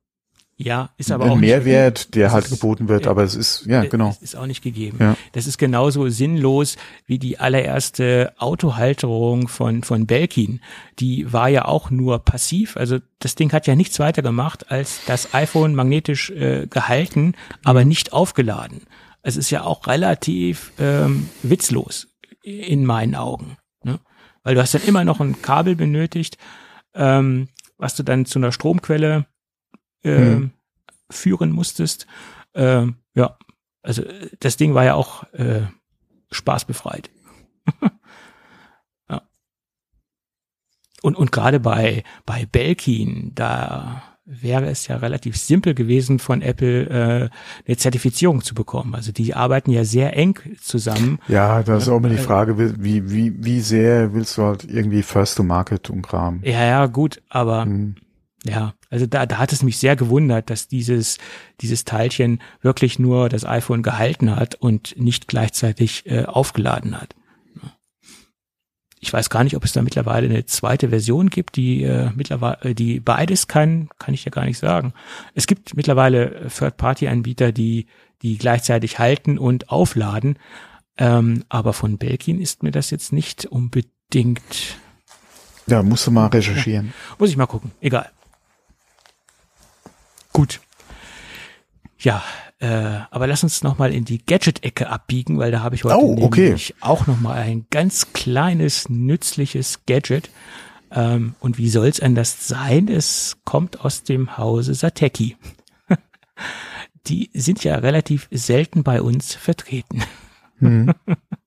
Ja, 0.55 0.91
ist 0.97 1.11
aber 1.11 1.25
ein 1.25 1.31
auch 1.31 1.35
nicht- 1.35 1.49
Mehrwert, 1.49 2.13
der 2.15 2.27
es 2.27 2.33
halt 2.33 2.45
ist- 2.45 2.51
geboten 2.51 2.87
wird, 2.87 3.07
aber 3.07 3.23
es 3.23 3.35
ist, 3.35 3.65
ja, 3.65 3.83
Äh, 3.83 3.87
genau. 3.89 4.15
Ist 4.21 4.35
auch 4.35 4.45
nicht 4.45 4.61
gegeben. 4.61 4.97
Ja. 4.99 5.17
Das 5.31 5.47
ist 5.47 5.57
genauso 5.57 6.07
sinnlos 6.09 6.77
wie 7.07 7.17
die 7.17 7.39
allererste 7.39 8.33
Autohalterung 8.37 9.47
von, 9.47 9.83
von 9.83 10.05
Belkin. 10.05 10.61
Die 10.99 11.31
war 11.33 11.49
ja 11.49 11.65
auch 11.65 11.89
nur 11.89 12.19
passiv. 12.19 12.77
Also 12.77 12.99
das 13.19 13.35
Ding 13.35 13.51
hat 13.51 13.65
ja 13.67 13.75
nichts 13.75 13.99
weiter 13.99 14.21
gemacht, 14.21 14.71
als 14.71 15.01
das 15.07 15.33
iPhone 15.33 15.73
magnetisch 15.75 16.29
äh, 16.31 16.67
gehalten, 16.67 17.25
Mhm. 17.25 17.33
aber 17.63 17.83
nicht 17.85 18.13
aufgeladen. 18.13 18.81
Es 19.21 19.37
ist 19.37 19.49
ja 19.49 19.63
auch 19.63 19.87
relativ 19.87 20.71
ähm, 20.79 21.29
witzlos 21.41 22.07
in 22.43 22.85
meinen 22.85 23.15
Augen. 23.15 23.57
Ne? 23.83 23.99
Weil 24.43 24.55
du 24.55 24.61
hast 24.61 24.73
dann 24.73 24.83
immer 24.83 25.03
noch 25.05 25.19
ein 25.19 25.41
Kabel 25.41 25.75
benötigt, 25.75 26.37
ähm, 26.93 27.47
was 27.77 27.95
du 27.95 28.03
dann 28.03 28.25
zu 28.25 28.37
einer 28.39 28.51
Stromquelle 28.51 29.25
ähm, 30.03 30.33
Mhm. 30.39 30.51
führen 31.09 31.51
musstest. 31.51 32.07
Ähm, 32.55 32.95
ja, 33.15 33.37
also 33.81 34.03
äh, 34.03 34.29
das 34.39 34.57
Ding 34.57 34.73
war 34.73 34.83
ja 34.85 34.93
auch 34.95 35.23
äh, 35.33 35.61
spaßbefreit. 36.31 37.09
ja. 39.09 39.21
Und, 41.01 41.15
und 41.15 41.31
gerade 41.31 41.59
bei, 41.59 42.03
bei 42.25 42.45
Belkin, 42.45 43.31
da 43.35 44.03
wäre 44.25 44.67
es 44.67 44.87
ja 44.87 44.95
relativ 44.97 45.35
simpel 45.35 45.73
gewesen, 45.73 46.17
von 46.17 46.41
Apple 46.41 46.87
äh, 46.87 47.29
eine 47.67 47.77
Zertifizierung 47.77 48.41
zu 48.41 48.55
bekommen. 48.55 48.95
Also 48.95 49.11
die 49.11 49.33
arbeiten 49.33 49.69
ja 49.69 49.83
sehr 49.83 50.15
eng 50.15 50.39
zusammen. 50.61 51.19
Ja, 51.27 51.61
da 51.61 51.75
ist 51.75 51.89
auch 51.89 51.97
immer 51.97 52.07
die 52.07 52.15
äh, 52.15 52.19
Frage, 52.19 52.57
wie, 52.57 53.11
wie, 53.11 53.43
wie 53.43 53.59
sehr 53.59 54.13
willst 54.13 54.37
du 54.37 54.43
halt 54.43 54.63
irgendwie 54.63 55.03
First 55.03 55.35
to 55.37 55.43
Market 55.43 55.89
umkramen? 55.89 56.41
Ja, 56.43 56.63
ja, 56.63 56.85
gut, 56.85 57.21
aber 57.29 57.65
Hm. 57.65 57.95
Ja, 58.45 58.73
also 58.93 59.07
da, 59.07 59.25
da 59.25 59.39
hat 59.39 59.51
es 59.51 59.63
mich 59.63 59.79
sehr 59.79 59.95
gewundert, 59.95 60.51
dass 60.51 60.67
dieses, 60.67 61.17
dieses 61.61 61.83
Teilchen 61.83 62.39
wirklich 62.61 62.99
nur 62.99 63.27
das 63.27 63.43
iPhone 63.43 63.81
gehalten 63.81 64.35
hat 64.35 64.53
und 64.53 64.93
nicht 64.99 65.27
gleichzeitig 65.27 66.05
äh, 66.05 66.25
aufgeladen 66.25 67.01
hat. 67.01 67.15
Ich 68.99 69.11
weiß 69.11 69.31
gar 69.31 69.43
nicht, 69.43 69.55
ob 69.55 69.65
es 69.65 69.73
da 69.73 69.81
mittlerweile 69.81 70.27
eine 70.27 70.45
zweite 70.45 70.89
Version 70.89 71.31
gibt, 71.31 71.55
die 71.55 71.81
äh, 71.83 72.11
mittlerweile, 72.15 72.75
die 72.75 72.99
beides 72.99 73.47
kann, 73.47 73.89
kann 73.97 74.13
ich 74.13 74.25
ja 74.25 74.29
gar 74.29 74.45
nicht 74.45 74.59
sagen. 74.59 74.93
Es 75.33 75.47
gibt 75.47 75.75
mittlerweile 75.75 76.47
Third-Party-Anbieter, 76.55 77.51
die, 77.51 77.87
die 78.21 78.37
gleichzeitig 78.37 78.99
halten 78.99 79.39
und 79.39 79.69
aufladen. 79.69 80.37
Ähm, 80.99 81.43
aber 81.49 81.73
von 81.73 81.97
Belkin 81.97 82.39
ist 82.39 82.61
mir 82.61 82.69
das 82.71 82.91
jetzt 82.91 83.11
nicht 83.11 83.47
unbedingt, 83.47 84.77
Ja, 85.65 85.81
musst 85.81 86.05
du 86.05 86.11
mal 86.11 86.27
recherchieren. 86.27 86.93
muss 87.17 87.31
ich 87.31 87.37
mal 87.37 87.47
gucken, 87.47 87.71
egal. 87.81 88.11
Gut. 90.33 90.59
Ja, 91.99 92.21
äh, 92.59 92.99
aber 93.11 93.27
lass 93.27 93.43
uns 93.43 93.63
noch 93.63 93.77
mal 93.77 93.93
in 93.93 94.03
die 94.03 94.25
Gadget-Ecke 94.25 94.89
abbiegen, 94.89 95.37
weil 95.39 95.51
da 95.51 95.61
habe 95.61 95.75
ich 95.75 95.83
heute 95.83 95.95
Oh, 95.97 96.17
okay. 96.21 96.45
nämlich 96.45 96.75
auch 96.81 97.07
noch 97.07 97.19
mal 97.19 97.33
ein 97.35 97.65
ganz 97.69 98.11
kleines, 98.13 98.89
nützliches 98.89 99.81
Gadget. 99.85 100.29
Ähm, 100.91 101.35
und 101.39 101.57
wie 101.57 101.69
soll's 101.69 101.99
anders 101.99 102.47
sein? 102.47 102.87
Es 102.87 103.37
kommt 103.45 103.81
aus 103.81 104.03
dem 104.03 104.37
Hause 104.37 104.73
Sateki. 104.73 105.37
Die 107.07 107.29
sind 107.33 107.63
ja 107.63 107.75
relativ 107.77 108.27
selten 108.31 108.83
bei 108.83 109.01
uns 109.01 109.33
vertreten. 109.35 110.03
Hm. 110.59 110.93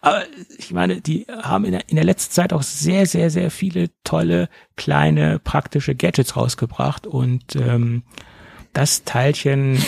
Aber 0.00 0.24
ich 0.58 0.72
meine, 0.72 1.00
die 1.00 1.26
haben 1.28 1.64
in 1.64 1.72
der, 1.72 1.88
in 1.88 1.96
der 1.96 2.04
letzten 2.04 2.32
Zeit 2.32 2.52
auch 2.52 2.62
sehr, 2.62 3.06
sehr, 3.06 3.30
sehr 3.30 3.50
viele 3.50 3.90
tolle, 4.04 4.48
kleine, 4.76 5.38
praktische 5.38 5.94
Gadgets 5.94 6.36
rausgebracht. 6.36 7.06
Und 7.06 7.56
ähm, 7.56 8.02
das 8.72 9.04
Teilchen 9.04 9.78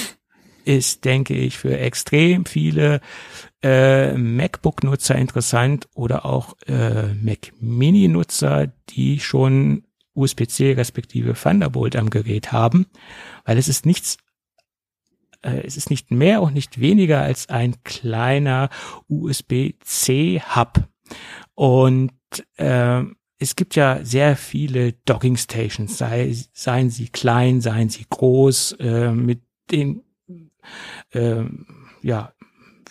ist, 0.64 1.04
denke 1.04 1.34
ich, 1.34 1.56
für 1.56 1.78
extrem 1.78 2.44
viele 2.44 3.00
äh, 3.62 4.12
MacBook-Nutzer 4.12 5.14
interessant 5.14 5.88
oder 5.94 6.26
auch 6.26 6.54
äh, 6.66 7.14
Mac 7.14 7.52
Mini-Nutzer, 7.60 8.70
die 8.90 9.18
schon 9.20 9.84
USB-C 10.14 10.72
respektive 10.72 11.34
Thunderbolt 11.34 11.96
am 11.96 12.10
Gerät 12.10 12.52
haben, 12.52 12.86
weil 13.44 13.56
es 13.56 13.68
ist 13.68 13.86
nichts 13.86 14.18
äh, 15.42 15.62
es 15.64 15.76
ist 15.76 15.90
nicht 15.90 16.10
mehr 16.10 16.42
und 16.42 16.54
nicht 16.54 16.80
weniger 16.80 17.22
als 17.22 17.48
ein 17.48 17.82
kleiner 17.84 18.68
USB-C-Hub. 19.08 20.88
Und 21.54 22.12
äh, 22.56 23.02
es 23.38 23.56
gibt 23.56 23.76
ja 23.76 24.04
sehr 24.04 24.36
viele 24.36 24.92
Docking 25.04 25.36
Stations, 25.36 25.96
sei, 25.96 26.34
seien 26.52 26.90
sie 26.90 27.08
klein, 27.08 27.60
seien 27.60 27.88
sie 27.88 28.04
groß, 28.08 28.72
äh, 28.80 29.12
mit 29.12 29.42
den 29.70 30.02
äh, 31.10 31.44
ja, 32.02 32.32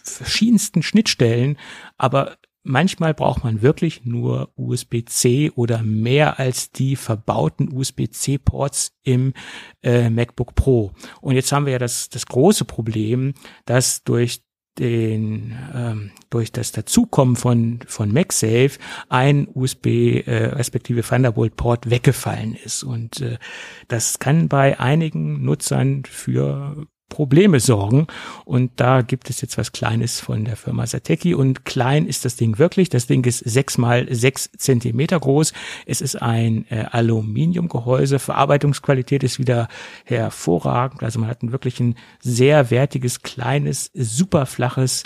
verschiedensten 0.03 0.83
Schnittstellen, 0.83 1.57
aber 1.97 2.37
manchmal 2.67 3.13
braucht 3.13 3.43
man 3.43 3.61
wirklich 3.61 4.05
nur 4.05 4.51
USB-C 4.55 5.51
oder 5.55 5.81
mehr 5.81 6.39
als 6.39 6.71
die 6.71 6.95
verbauten 6.95 7.71
USB-C-Ports 7.71 8.91
im 9.03 9.33
äh, 9.81 10.09
MacBook 10.09 10.53
Pro. 10.55 10.91
Und 11.21 11.35
jetzt 11.35 11.51
haben 11.51 11.65
wir 11.65 11.73
ja 11.73 11.79
das, 11.79 12.09
das 12.09 12.25
große 12.25 12.65
Problem, 12.65 13.33
dass 13.65 14.03
durch 14.03 14.41
den 14.77 15.57
ähm, 15.73 16.11
durch 16.29 16.51
das 16.51 16.71
Dazukommen 16.71 17.35
von 17.35 17.79
von 17.87 18.13
MagSafe 18.13 18.77
ein 19.09 19.47
USB 19.51 19.87
äh, 20.27 20.51
respektive 20.53 21.01
Thunderbolt 21.01 21.55
Port 21.55 21.89
weggefallen 21.89 22.53
ist 22.53 22.83
und 22.83 23.21
äh, 23.21 23.39
das 23.87 24.19
kann 24.19 24.49
bei 24.49 24.79
einigen 24.79 25.43
Nutzern 25.43 26.03
für 26.05 26.85
Probleme 27.09 27.59
sorgen. 27.59 28.07
Und 28.45 28.71
da 28.75 29.01
gibt 29.01 29.29
es 29.29 29.41
jetzt 29.41 29.57
was 29.57 29.71
Kleines 29.71 30.19
von 30.19 30.45
der 30.45 30.55
Firma 30.55 30.85
Sateki. 30.85 31.33
Und 31.33 31.65
klein 31.65 32.05
ist 32.05 32.25
das 32.25 32.35
Ding 32.35 32.57
wirklich. 32.57 32.89
Das 32.89 33.07
Ding 33.07 33.25
ist 33.25 33.39
sechs 33.39 33.77
mal 33.77 34.07
sechs 34.13 34.49
Zentimeter 34.57 35.19
groß. 35.19 35.53
Es 35.85 36.01
ist 36.01 36.21
ein 36.21 36.65
äh, 36.69 36.85
Aluminiumgehäuse. 36.91 38.19
Verarbeitungsqualität 38.19 39.23
ist 39.23 39.39
wieder 39.39 39.67
hervorragend. 40.05 41.03
Also 41.03 41.19
man 41.19 41.29
hat 41.29 41.43
ein 41.43 41.51
wirklich 41.51 41.79
ein 41.79 41.95
sehr 42.19 42.71
wertiges, 42.71 43.21
kleines, 43.21 43.91
super 43.93 44.45
flaches 44.45 45.03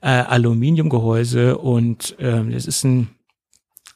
äh, 0.00 0.08
Aluminiumgehäuse. 0.08 1.58
Und 1.58 2.16
ähm, 2.20 2.50
es 2.50 2.66
ist 2.66 2.84
ein 2.84 3.08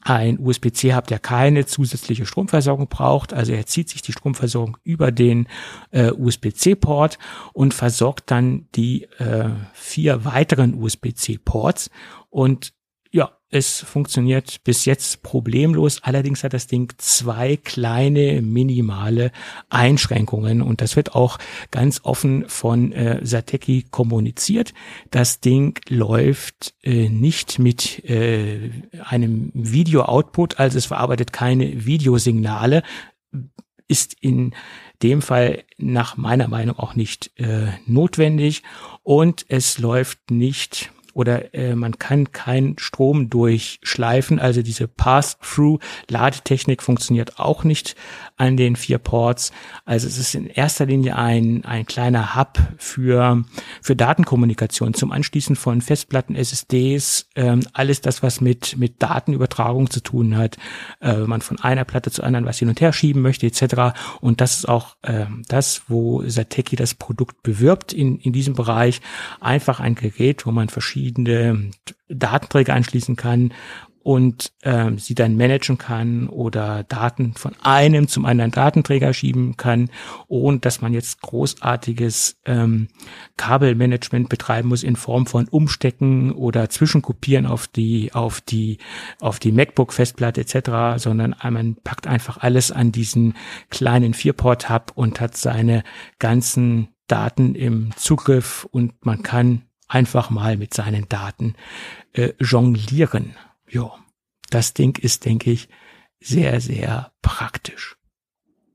ein 0.04 0.38
USB-C-Hub, 0.38 1.06
der 1.06 1.18
keine 1.18 1.66
zusätzliche 1.66 2.26
Stromversorgung 2.26 2.88
braucht. 2.88 3.32
Also 3.32 3.52
er 3.52 3.66
zieht 3.66 3.88
sich 3.88 4.02
die 4.02 4.12
Stromversorgung 4.12 4.76
über 4.82 5.12
den 5.12 5.46
äh, 5.90 6.10
USB-C-Port 6.10 7.18
und 7.52 7.72
versorgt 7.74 8.30
dann 8.30 8.66
die 8.74 9.04
äh, 9.18 9.50
vier 9.72 10.24
weiteren 10.24 10.74
USB-C-Ports. 10.74 11.90
Und 12.30 12.72
es 13.52 13.80
funktioniert 13.80 14.64
bis 14.64 14.86
jetzt 14.86 15.22
problemlos. 15.22 16.02
Allerdings 16.02 16.42
hat 16.42 16.54
das 16.54 16.66
Ding 16.66 16.92
zwei 16.96 17.56
kleine 17.56 18.40
minimale 18.40 19.30
Einschränkungen 19.68 20.62
und 20.62 20.80
das 20.80 20.96
wird 20.96 21.14
auch 21.14 21.38
ganz 21.70 22.00
offen 22.02 22.48
von 22.48 22.92
äh, 22.92 23.20
Sateki 23.24 23.84
kommuniziert. 23.90 24.72
Das 25.10 25.40
Ding 25.40 25.78
läuft 25.88 26.74
äh, 26.82 27.10
nicht 27.10 27.58
mit 27.58 28.04
äh, 28.08 28.70
einem 29.04 29.50
Video-Output, 29.52 30.58
also 30.58 30.78
es 30.78 30.86
verarbeitet 30.86 31.34
keine 31.34 31.84
Videosignale, 31.84 32.82
ist 33.86 34.14
in 34.18 34.54
dem 35.02 35.20
Fall 35.20 35.64
nach 35.76 36.16
meiner 36.16 36.48
Meinung 36.48 36.78
auch 36.78 36.94
nicht 36.94 37.38
äh, 37.38 37.66
notwendig 37.86 38.62
und 39.02 39.44
es 39.48 39.78
läuft 39.78 40.30
nicht 40.30 40.90
oder 41.14 41.54
äh, 41.54 41.74
man 41.74 41.98
kann 41.98 42.32
keinen 42.32 42.78
Strom 42.78 43.28
durchschleifen. 43.28 44.38
Also 44.38 44.62
diese 44.62 44.88
Pass-Through-Ladetechnik 44.88 46.82
funktioniert 46.82 47.38
auch 47.38 47.64
nicht 47.64 47.96
an 48.36 48.56
den 48.56 48.76
vier 48.76 48.98
Ports. 48.98 49.52
Also 49.84 50.06
es 50.06 50.18
ist 50.18 50.34
in 50.34 50.46
erster 50.46 50.86
Linie 50.86 51.16
ein, 51.16 51.64
ein 51.64 51.86
kleiner 51.86 52.34
Hub 52.34 52.58
für, 52.78 53.44
für 53.82 53.94
Datenkommunikation 53.94 54.94
zum 54.94 55.12
Anschließen 55.12 55.54
von 55.54 55.80
Festplatten, 55.80 56.34
SSDs, 56.34 57.28
ähm, 57.36 57.60
alles 57.72 58.00
das, 58.00 58.22
was 58.22 58.40
mit, 58.40 58.78
mit 58.78 59.02
Datenübertragung 59.02 59.90
zu 59.90 60.00
tun 60.00 60.36
hat, 60.36 60.56
äh, 61.00 61.18
man 61.18 61.42
von 61.42 61.60
einer 61.60 61.84
Platte 61.84 62.10
zu 62.10 62.22
anderen 62.22 62.46
was 62.46 62.58
hin 62.58 62.68
und 62.68 62.80
her 62.80 62.92
schieben 62.92 63.22
möchte, 63.22 63.46
etc. 63.46 63.96
Und 64.20 64.40
das 64.40 64.56
ist 64.56 64.68
auch 64.68 64.96
äh, 65.02 65.26
das, 65.48 65.82
wo 65.88 66.22
Sateki 66.26 66.76
das 66.76 66.94
Produkt 66.94 67.42
bewirbt 67.42 67.92
in, 67.92 68.18
in 68.18 68.32
diesem 68.32 68.54
Bereich. 68.54 69.00
Einfach 69.40 69.80
ein 69.80 69.94
Gerät, 69.94 70.46
wo 70.46 70.52
man 70.52 70.68
verschiedene 70.68 71.01
Datenträger 72.08 72.74
anschließen 72.74 73.16
kann, 73.16 73.52
und 74.02 74.52
ähm, 74.62 74.98
sie 74.98 75.14
dann 75.14 75.36
managen 75.36 75.78
kann 75.78 76.28
oder 76.28 76.84
Daten 76.84 77.34
von 77.34 77.54
einem 77.62 78.08
zum 78.08 78.24
anderen 78.24 78.50
Datenträger 78.50 79.14
schieben 79.14 79.56
kann, 79.56 79.90
ohne 80.28 80.58
dass 80.58 80.80
man 80.80 80.92
jetzt 80.92 81.22
großartiges 81.22 82.40
ähm, 82.44 82.88
Kabelmanagement 83.36 84.28
betreiben 84.28 84.68
muss 84.68 84.82
in 84.82 84.96
Form 84.96 85.26
von 85.26 85.48
Umstecken 85.48 86.32
oder 86.32 86.68
Zwischenkopieren 86.68 87.46
auf 87.46 87.68
die 87.68 88.12
auf 88.12 88.40
die 88.40 88.78
auf 89.20 89.38
die 89.38 89.52
MacBook 89.52 89.92
Festplatte 89.92 90.40
etc., 90.40 91.02
sondern 91.02 91.36
man 91.50 91.76
packt 91.76 92.06
einfach 92.06 92.38
alles 92.38 92.72
an 92.72 92.92
diesen 92.92 93.34
kleinen 93.70 94.14
Vierport 94.14 94.68
Hub 94.68 94.92
und 94.94 95.20
hat 95.20 95.36
seine 95.36 95.84
ganzen 96.18 96.88
Daten 97.06 97.54
im 97.54 97.90
Zugriff 97.96 98.66
und 98.70 99.04
man 99.04 99.22
kann 99.22 99.62
einfach 99.92 100.30
mal 100.30 100.56
mit 100.56 100.74
seinen 100.74 101.08
Daten 101.08 101.54
äh, 102.12 102.32
jonglieren. 102.40 103.36
Ja, 103.68 103.92
das 104.50 104.74
Ding 104.74 104.98
ist, 104.98 105.24
denke 105.24 105.50
ich, 105.50 105.68
sehr, 106.20 106.60
sehr 106.60 107.12
praktisch. 107.20 107.96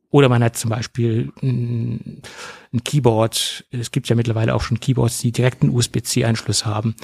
Oder 0.10 0.30
man 0.30 0.44
hat 0.44 0.58
zum 0.58 0.70
Beispiel 0.70 1.32
ein, 1.42 2.22
ein, 2.74 2.84
Keyboard. 2.84 3.66
Es 3.72 3.92
gibt 3.92 4.08
ja 4.08 4.16
mittlerweile 4.16 4.56
auch 4.56 4.62
schon 4.62 4.80
Keyboards, 4.80 5.20
die 5.20 5.32
direkten 5.32 5.70
USB-C-Anschluss 5.70 6.66
haben, 6.66 6.96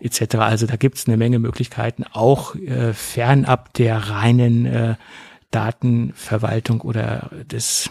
etc. 0.00 0.36
Also 0.36 0.66
da 0.66 0.76
gibt 0.76 0.98
es 0.98 1.06
eine 1.06 1.16
Menge 1.16 1.38
Möglichkeiten, 1.38 2.04
auch 2.04 2.56
äh, 2.56 2.92
fernab 2.94 3.72
der 3.74 4.10
reinen 4.10 4.66
äh, 4.66 4.96
Datenverwaltung 5.50 6.80
oder 6.80 7.30
des, 7.44 7.90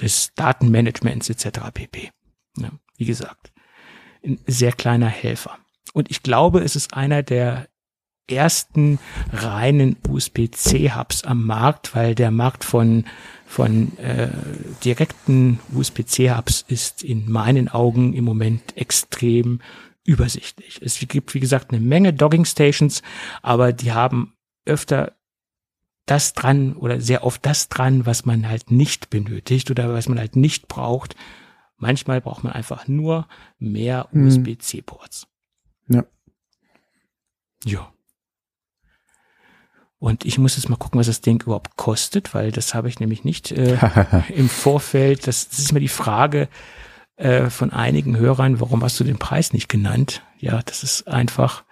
des 0.00 0.32
Datenmanagements 0.34 1.28
etc. 1.28 1.60
pp. 1.74 2.10
Ja, 2.56 2.70
wie 2.96 3.04
gesagt, 3.04 3.52
ein 4.24 4.38
sehr 4.46 4.72
kleiner 4.72 5.08
Helfer. 5.08 5.58
Und 5.92 6.10
ich 6.10 6.22
glaube, 6.22 6.60
es 6.60 6.76
ist 6.76 6.94
einer 6.94 7.22
der 7.22 7.68
ersten 8.30 8.98
reinen 9.32 9.96
USB-C-Hubs 10.06 11.24
am 11.24 11.46
Markt, 11.46 11.94
weil 11.94 12.14
der 12.14 12.30
Markt 12.30 12.64
von 12.64 13.04
von 13.46 13.96
äh, 13.96 14.28
direkten 14.84 15.58
USB-C-Hubs 15.72 16.66
ist 16.68 17.02
in 17.02 17.30
meinen 17.30 17.68
Augen 17.68 18.12
im 18.12 18.24
Moment 18.24 18.76
extrem 18.76 19.60
übersichtlich. 20.04 20.80
Es 20.82 20.98
gibt, 20.98 21.34
wie 21.34 21.40
gesagt, 21.40 21.72
eine 21.72 21.80
Menge 21.80 22.12
Dogging-Stations, 22.12 23.02
aber 23.42 23.72
die 23.72 23.92
haben 23.92 24.34
öfter 24.66 25.14
das 26.04 26.34
dran 26.34 26.74
oder 26.74 27.00
sehr 27.00 27.24
oft 27.24 27.44
das 27.44 27.68
dran, 27.68 28.06
was 28.06 28.26
man 28.26 28.48
halt 28.48 28.70
nicht 28.70 29.10
benötigt 29.10 29.70
oder 29.70 29.92
was 29.92 30.08
man 30.08 30.18
halt 30.18 30.36
nicht 30.36 30.68
braucht. 30.68 31.16
Manchmal 31.78 32.20
braucht 32.20 32.44
man 32.44 32.52
einfach 32.52 32.88
nur 32.88 33.26
mehr 33.58 34.08
hm. 34.10 34.26
USB-C-Ports. 34.26 35.26
Ja. 35.88 36.04
Ja. 37.64 37.92
Und 40.00 40.24
ich 40.24 40.38
muss 40.38 40.56
jetzt 40.56 40.68
mal 40.68 40.76
gucken, 40.76 41.00
was 41.00 41.06
das 41.06 41.20
Ding 41.20 41.42
überhaupt 41.42 41.76
kostet, 41.76 42.34
weil 42.34 42.52
das 42.52 42.74
habe 42.74 42.88
ich 42.88 43.00
nämlich 43.00 43.24
nicht 43.24 43.50
äh, 43.50 43.78
im 44.34 44.48
Vorfeld. 44.48 45.26
Das, 45.26 45.48
das 45.48 45.58
ist 45.58 45.72
mir 45.72 45.80
die 45.80 45.88
Frage 45.88 46.48
äh, 47.16 47.50
von 47.50 47.72
einigen 47.72 48.16
Hörern, 48.16 48.60
warum 48.60 48.82
hast 48.84 48.98
du 49.00 49.04
den 49.04 49.18
Preis 49.18 49.52
nicht 49.52 49.68
genannt? 49.68 50.22
Ja, 50.38 50.62
das 50.62 50.84
ist 50.84 51.08
einfach 51.08 51.64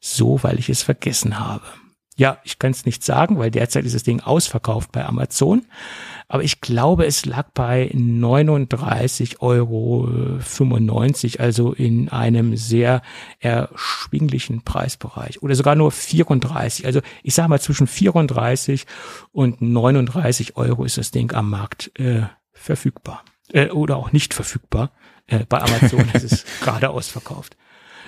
so, 0.00 0.42
weil 0.42 0.58
ich 0.58 0.68
es 0.68 0.82
vergessen 0.82 1.40
habe. 1.40 1.64
Ja, 2.16 2.38
ich 2.44 2.60
kann 2.60 2.70
es 2.70 2.86
nicht 2.86 3.02
sagen, 3.02 3.38
weil 3.38 3.50
derzeit 3.50 3.84
ist 3.84 3.94
das 3.94 4.04
Ding 4.04 4.20
ausverkauft 4.20 4.92
bei 4.92 5.04
Amazon. 5.04 5.66
Aber 6.28 6.42
ich 6.42 6.60
glaube, 6.60 7.06
es 7.06 7.26
lag 7.26 7.50
bei 7.54 7.90
39,95 7.92 9.40
Euro, 9.40 10.08
also 11.38 11.72
in 11.72 12.08
einem 12.08 12.56
sehr 12.56 13.02
erschwinglichen 13.40 14.62
Preisbereich. 14.62 15.42
Oder 15.42 15.54
sogar 15.54 15.74
nur 15.74 15.92
34. 15.92 16.86
Also 16.86 17.00
ich 17.22 17.34
sage 17.34 17.48
mal 17.50 17.60
zwischen 17.60 17.86
34 17.86 18.86
und 19.32 19.60
39 19.60 20.56
Euro 20.56 20.84
ist 20.84 20.98
das 20.98 21.10
Ding 21.10 21.32
am 21.32 21.50
Markt 21.50 21.92
äh, 21.98 22.22
verfügbar. 22.52 23.22
Äh, 23.52 23.68
oder 23.70 23.96
auch 23.96 24.12
nicht 24.12 24.34
verfügbar. 24.34 24.92
Äh, 25.26 25.44
bei 25.48 25.60
Amazon 25.60 26.08
ist 26.14 26.24
es 26.24 26.44
gerade 26.60 26.90
ausverkauft. 26.90 27.56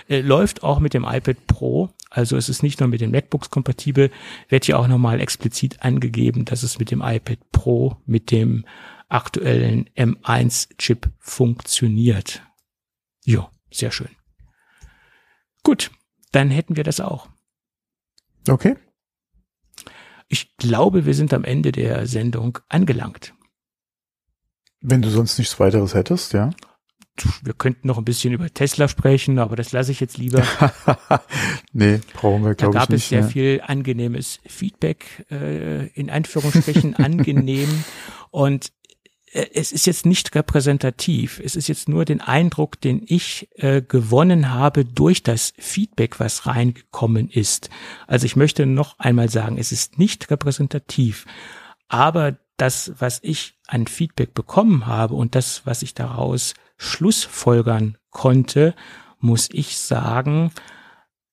Äh, 0.09 0.20
läuft 0.20 0.62
auch 0.62 0.78
mit 0.78 0.95
dem 0.95 1.05
iPad 1.05 1.47
Pro. 1.47 1.91
Also 2.11 2.37
es 2.37 2.49
ist 2.49 2.62
nicht 2.62 2.81
nur 2.81 2.89
mit 2.89 3.01
den 3.01 3.11
MacBooks 3.11 3.51
kompatibel, 3.51 4.11
wird 4.49 4.65
hier 4.65 4.78
auch 4.78 4.87
nochmal 4.87 5.20
explizit 5.20 5.83
angegeben, 5.83 6.45
dass 6.45 6.62
es 6.62 6.78
mit 6.78 6.91
dem 6.91 7.03
iPad 7.03 7.39
Pro, 7.53 7.97
mit 8.07 8.31
dem 8.31 8.65
aktuellen 9.09 9.89
M1-Chip 9.97 11.11
funktioniert. 11.19 12.43
Jo, 13.24 13.49
sehr 13.70 13.91
schön. 13.91 14.11
Gut, 15.62 15.91
dann 16.33 16.51
hätten 16.51 16.77
wir 16.77 16.85
das 16.85 17.01
auch. 17.01 17.28
Okay. 18.49 18.77
Ich 20.28 20.57
glaube, 20.57 21.07
wir 21.07 21.15
sind 21.15 21.35
am 21.35 21.45
Ende 21.45 21.73
der 21.73 22.07
Sendung 22.07 22.59
angelangt. 22.69 23.35
Wenn 24.81 25.03
du 25.03 25.11
sonst 25.11 25.39
nichts 25.39 25.59
weiteres 25.59 25.95
hättest, 25.95 26.33
ja 26.33 26.51
wir 27.43 27.55
könnten 27.55 27.89
noch 27.89 27.99
ein 27.99 28.05
bisschen 28.05 28.33
über 28.33 28.53
Tesla 28.53 28.89
sprechen, 28.89 29.39
aber 29.39 29.57
das 29.57 29.73
lasse 29.73 29.93
ich 29.93 30.01
jetzt 30.01 30.19
lieber. 30.19 30.43
nee, 31.73 32.01
brauchen 32.15 32.45
wir, 32.45 32.55
glaube 32.55 32.55
ich, 32.55 32.55
nicht. 32.55 32.63
Da 32.63 32.79
gab 32.79 32.91
es 32.91 33.09
sehr 33.09 33.21
ja. 33.21 33.27
viel 33.27 33.63
angenehmes 33.65 34.41
Feedback, 34.47 35.27
äh, 35.31 35.87
in 35.89 36.11
Anführungsstrichen 36.11 36.95
angenehm. 36.97 37.85
Und 38.31 38.73
äh, 39.33 39.47
es 39.55 39.73
ist 39.73 39.87
jetzt 39.87 40.07
nicht 40.07 40.35
repräsentativ. 40.35 41.41
Es 41.45 41.57
ist 41.57 41.69
jetzt 41.69 41.89
nur 41.89 42.05
den 42.05 42.21
Eindruck, 42.21 42.81
den 42.81 43.03
ich 43.07 43.49
äh, 43.57 43.83
gewonnen 43.83 44.53
habe 44.53 44.85
durch 44.85 45.23
das 45.23 45.53
Feedback, 45.59 46.19
was 46.21 46.47
reingekommen 46.47 47.29
ist. 47.29 47.71
Also 48.07 48.27
ich 48.27 48.37
möchte 48.37 48.67
noch 48.67 48.99
einmal 48.99 49.29
sagen, 49.29 49.59
es 49.59 49.73
ist 49.73 49.99
nicht 49.99 50.31
repräsentativ. 50.31 51.27
Aber 51.89 52.37
das, 52.57 52.93
was 52.99 53.21
ich 53.23 53.55
an 53.67 53.87
Feedback 53.87 54.35
bekommen 54.35 54.87
habe 54.87 55.15
und 55.15 55.35
das, 55.35 55.63
was 55.67 55.83
ich 55.83 55.95
daraus 55.95 56.55
schlussfolgern 56.77 57.98
konnte, 58.11 58.74
muss 59.19 59.48
ich 59.53 59.78
sagen, 59.78 60.53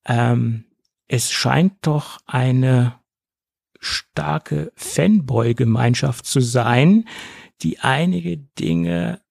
ähm, 0.06 0.66
es 1.08 1.32
scheint 1.32 1.86
doch 1.86 2.20
eine 2.26 3.00
starke 3.80 4.72
Fanboy-Gemeinschaft 4.76 6.26
zu 6.26 6.40
sein, 6.40 7.08
die 7.62 7.80
einige 7.80 8.38
Dinge 8.38 9.22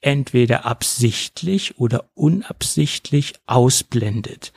entweder 0.00 0.66
absichtlich 0.66 1.78
oder 1.78 2.10
unabsichtlich 2.14 3.34
ausblendet 3.46 4.52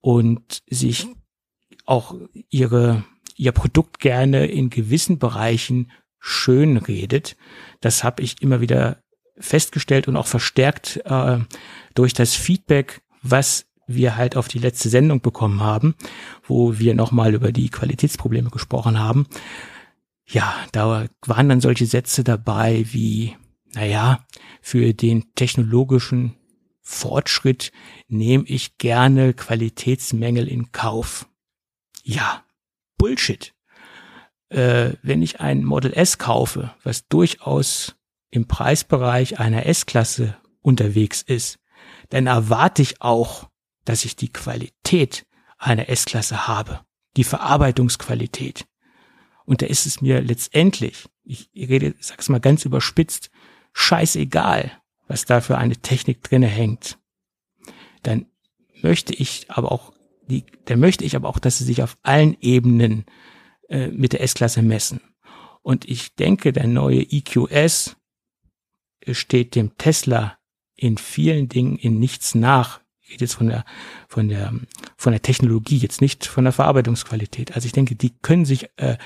und 0.00 0.62
sich 0.70 1.08
auch 1.86 2.14
ihre, 2.48 3.04
ihr 3.36 3.52
Produkt 3.52 3.98
gerne 3.98 4.46
in 4.46 4.70
gewissen 4.70 5.18
Bereichen 5.18 5.90
schön 6.20 6.76
redet. 6.76 7.36
Das 7.80 8.04
habe 8.04 8.22
ich 8.22 8.40
immer 8.42 8.60
wieder 8.60 9.02
festgestellt 9.40 10.08
und 10.08 10.16
auch 10.16 10.26
verstärkt 10.26 11.00
äh, 11.04 11.38
durch 11.94 12.12
das 12.12 12.34
Feedback, 12.34 13.02
was 13.22 13.66
wir 13.86 14.16
halt 14.16 14.36
auf 14.36 14.48
die 14.48 14.58
letzte 14.58 14.88
Sendung 14.88 15.20
bekommen 15.20 15.60
haben, 15.60 15.94
wo 16.44 16.78
wir 16.78 16.94
nochmal 16.94 17.34
über 17.34 17.52
die 17.52 17.70
Qualitätsprobleme 17.70 18.50
gesprochen 18.50 18.98
haben. 18.98 19.26
Ja, 20.26 20.54
da 20.72 21.08
waren 21.26 21.48
dann 21.48 21.60
solche 21.60 21.86
Sätze 21.86 22.22
dabei 22.22 22.84
wie, 22.92 23.36
naja, 23.72 24.24
für 24.60 24.94
den 24.94 25.34
technologischen 25.34 26.36
Fortschritt 26.82 27.72
nehme 28.08 28.44
ich 28.46 28.78
gerne 28.78 29.34
Qualitätsmängel 29.34 30.46
in 30.48 30.72
Kauf. 30.72 31.26
Ja, 32.02 32.44
Bullshit. 32.96 33.54
Äh, 34.48 34.94
wenn 35.02 35.22
ich 35.22 35.40
ein 35.40 35.64
Model 35.64 35.92
S 35.92 36.18
kaufe, 36.18 36.74
was 36.82 37.06
durchaus 37.08 37.96
im 38.30 38.46
Preisbereich 38.46 39.38
einer 39.38 39.66
S-Klasse 39.66 40.36
unterwegs 40.62 41.22
ist, 41.22 41.58
dann 42.10 42.26
erwarte 42.26 42.82
ich 42.82 43.00
auch, 43.00 43.48
dass 43.84 44.04
ich 44.04 44.16
die 44.16 44.32
Qualität 44.32 45.26
einer 45.58 45.88
S-Klasse 45.88 46.46
habe, 46.46 46.80
die 47.16 47.24
Verarbeitungsqualität. 47.24 48.66
Und 49.44 49.62
da 49.62 49.66
ist 49.66 49.86
es 49.86 50.00
mir 50.00 50.20
letztendlich, 50.20 51.08
ich 51.24 51.50
rede, 51.54 51.94
sag's 52.00 52.28
mal 52.28 52.40
ganz 52.40 52.64
überspitzt, 52.64 53.30
scheißegal, 53.72 54.72
was 55.08 55.24
da 55.24 55.40
für 55.40 55.58
eine 55.58 55.76
Technik 55.76 56.22
drinne 56.22 56.46
hängt. 56.46 56.98
Dann 58.02 58.26
möchte 58.82 59.12
ich 59.14 59.50
aber 59.50 59.72
auch, 59.72 59.92
die, 60.28 60.44
dann 60.66 60.80
möchte 60.80 61.04
ich 61.04 61.16
aber 61.16 61.28
auch, 61.28 61.38
dass 61.38 61.58
sie 61.58 61.64
sich 61.64 61.82
auf 61.82 61.96
allen 62.02 62.36
Ebenen 62.40 63.04
äh, 63.68 63.88
mit 63.88 64.12
der 64.12 64.22
S-Klasse 64.22 64.62
messen. 64.62 65.00
Und 65.62 65.84
ich 65.84 66.14
denke, 66.14 66.52
der 66.52 66.66
neue 66.66 67.02
EQS 67.02 67.96
steht 69.12 69.54
dem 69.54 69.76
Tesla 69.78 70.38
in 70.76 70.96
vielen 70.96 71.48
Dingen 71.48 71.76
in 71.76 71.98
nichts 71.98 72.34
nach, 72.34 72.80
geht 73.10 73.20
jetzt 73.20 73.34
von 73.34 73.48
der, 73.48 73.64
von 74.08 74.28
der, 74.28 74.52
von 74.96 75.12
der 75.12 75.20
Technologie, 75.20 75.76
jetzt 75.76 76.00
nicht 76.00 76.26
von 76.26 76.44
der 76.44 76.52
Verarbeitungsqualität. 76.52 77.54
Also 77.54 77.66
ich 77.66 77.72
denke, 77.72 77.96
die 77.96 78.12
können 78.22 78.44
sich 78.44 78.70
äh, 78.76 78.96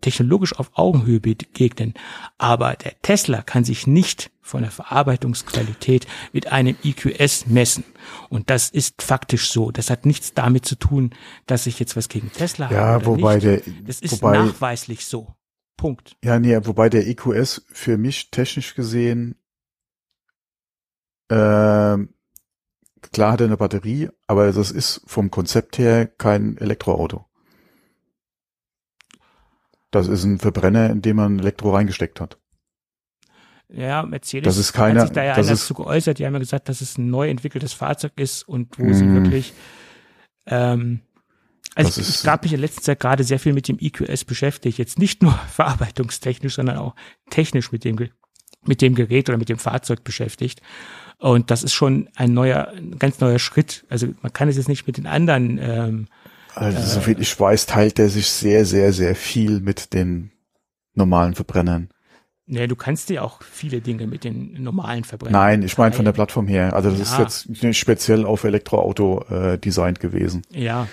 technologisch 0.00 0.58
auf 0.58 0.70
Augenhöhe 0.74 1.20
begegnen. 1.20 1.94
Aber 2.38 2.74
der 2.74 3.00
Tesla 3.02 3.42
kann 3.42 3.64
sich 3.64 3.86
nicht 3.86 4.30
von 4.40 4.62
der 4.62 4.70
Verarbeitungsqualität 4.70 6.06
mit 6.32 6.50
einem 6.50 6.76
EQS 6.82 7.46
messen. 7.46 7.84
Und 8.30 8.48
das 8.48 8.70
ist 8.70 9.02
faktisch 9.02 9.50
so. 9.50 9.70
Das 9.70 9.90
hat 9.90 10.06
nichts 10.06 10.32
damit 10.32 10.64
zu 10.64 10.76
tun, 10.76 11.10
dass 11.46 11.66
ich 11.66 11.78
jetzt 11.78 11.96
was 11.96 12.08
gegen 12.08 12.32
Tesla 12.32 12.70
ja, 12.70 12.78
habe. 12.78 13.04
Ja, 13.04 13.06
wobei 13.06 13.34
nicht. 13.34 13.44
der, 13.44 13.60
das 13.84 14.00
ist 14.00 14.22
wobei, 14.22 14.38
nachweislich 14.38 15.04
so. 15.04 15.34
Punkt. 15.78 16.18
Ja, 16.22 16.38
nee, 16.38 16.58
wobei 16.64 16.90
der 16.90 17.06
EQS 17.06 17.64
für 17.72 17.96
mich 17.96 18.30
technisch 18.30 18.74
gesehen 18.74 19.36
äh, 21.28 21.96
Klar 23.12 23.32
hat 23.32 23.40
er 23.40 23.46
eine 23.46 23.56
Batterie, 23.56 24.10
aber 24.26 24.52
das 24.52 24.70
ist 24.70 25.02
vom 25.06 25.30
Konzept 25.30 25.78
her 25.78 26.06
kein 26.06 26.58
Elektroauto. 26.58 27.24
Das 29.90 30.08
ist 30.08 30.24
ein 30.24 30.38
Verbrenner, 30.38 30.90
in 30.90 31.00
dem 31.00 31.16
man 31.16 31.38
Elektro 31.38 31.74
reingesteckt 31.74 32.20
hat. 32.20 32.38
Ja, 33.68 34.02
Mercedes 34.02 34.44
das 34.44 34.58
ist 34.58 34.72
keine, 34.72 35.00
hat 35.00 35.08
sich 35.08 35.14
da 35.14 35.24
ja 35.24 35.36
das 35.36 35.46
dazu 35.46 35.74
geäußert. 35.74 36.18
Die 36.18 36.26
haben 36.26 36.32
ja 36.32 36.38
gesagt, 36.38 36.68
dass 36.68 36.80
es 36.80 36.98
ein 36.98 37.10
neu 37.10 37.28
entwickeltes 37.28 37.72
Fahrzeug 37.72 38.12
ist 38.16 38.42
und 38.42 38.78
wo 38.78 38.84
mm. 38.84 38.94
sie 38.94 39.12
wirklich 39.12 39.52
ähm, 40.46 41.00
also 41.86 42.00
ich, 42.00 42.08
ich 42.08 42.22
gab 42.22 42.42
mich 42.42 42.52
in 42.52 42.60
letzter 42.60 42.82
Zeit 42.82 43.00
gerade 43.00 43.24
sehr 43.24 43.38
viel 43.38 43.52
mit 43.52 43.68
dem 43.68 43.78
EQS 43.80 44.24
beschäftigt. 44.24 44.78
Jetzt 44.78 44.98
nicht 44.98 45.22
nur 45.22 45.32
verarbeitungstechnisch, 45.52 46.56
sondern 46.56 46.78
auch 46.78 46.94
technisch 47.30 47.72
mit 47.72 47.84
dem, 47.84 47.96
mit 48.66 48.82
dem 48.82 48.94
Gerät 48.94 49.28
oder 49.28 49.38
mit 49.38 49.48
dem 49.48 49.58
Fahrzeug 49.58 50.04
beschäftigt. 50.04 50.60
Und 51.18 51.50
das 51.50 51.62
ist 51.62 51.74
schon 51.74 52.08
ein 52.16 52.32
neuer, 52.32 52.68
ein 52.76 52.98
ganz 52.98 53.20
neuer 53.20 53.38
Schritt. 53.38 53.84
Also 53.88 54.08
man 54.22 54.32
kann 54.32 54.48
es 54.48 54.56
jetzt 54.56 54.68
nicht 54.68 54.86
mit 54.86 54.96
den 54.96 55.06
anderen. 55.06 55.58
Ähm, 55.60 56.06
also 56.54 56.80
soviel 56.80 57.20
ich 57.20 57.38
weiß, 57.38 57.66
teilt 57.66 57.98
er 57.98 58.08
sich 58.08 58.28
sehr, 58.28 58.64
sehr, 58.64 58.92
sehr 58.92 59.14
viel 59.14 59.60
mit 59.60 59.94
den 59.94 60.32
normalen 60.94 61.34
Verbrennern. 61.34 61.90
Nee, 62.50 62.66
du 62.66 62.76
kannst 62.76 63.10
dir 63.10 63.24
auch 63.24 63.42
viele 63.42 63.82
Dinge 63.82 64.06
mit 64.06 64.24
den 64.24 64.62
normalen 64.62 65.04
Verbrennern. 65.04 65.40
Nein, 65.40 65.62
ich 65.62 65.76
meine 65.76 65.94
von 65.94 66.06
der 66.06 66.12
Plattform 66.12 66.48
her. 66.48 66.72
Also 66.72 66.90
das 66.90 67.16
ja. 67.16 67.24
ist 67.24 67.62
jetzt 67.62 67.76
speziell 67.76 68.24
auf 68.24 68.42
Elektroauto 68.44 69.22
äh, 69.28 69.58
designt 69.58 70.00
gewesen. 70.00 70.42
Ja. 70.50 70.88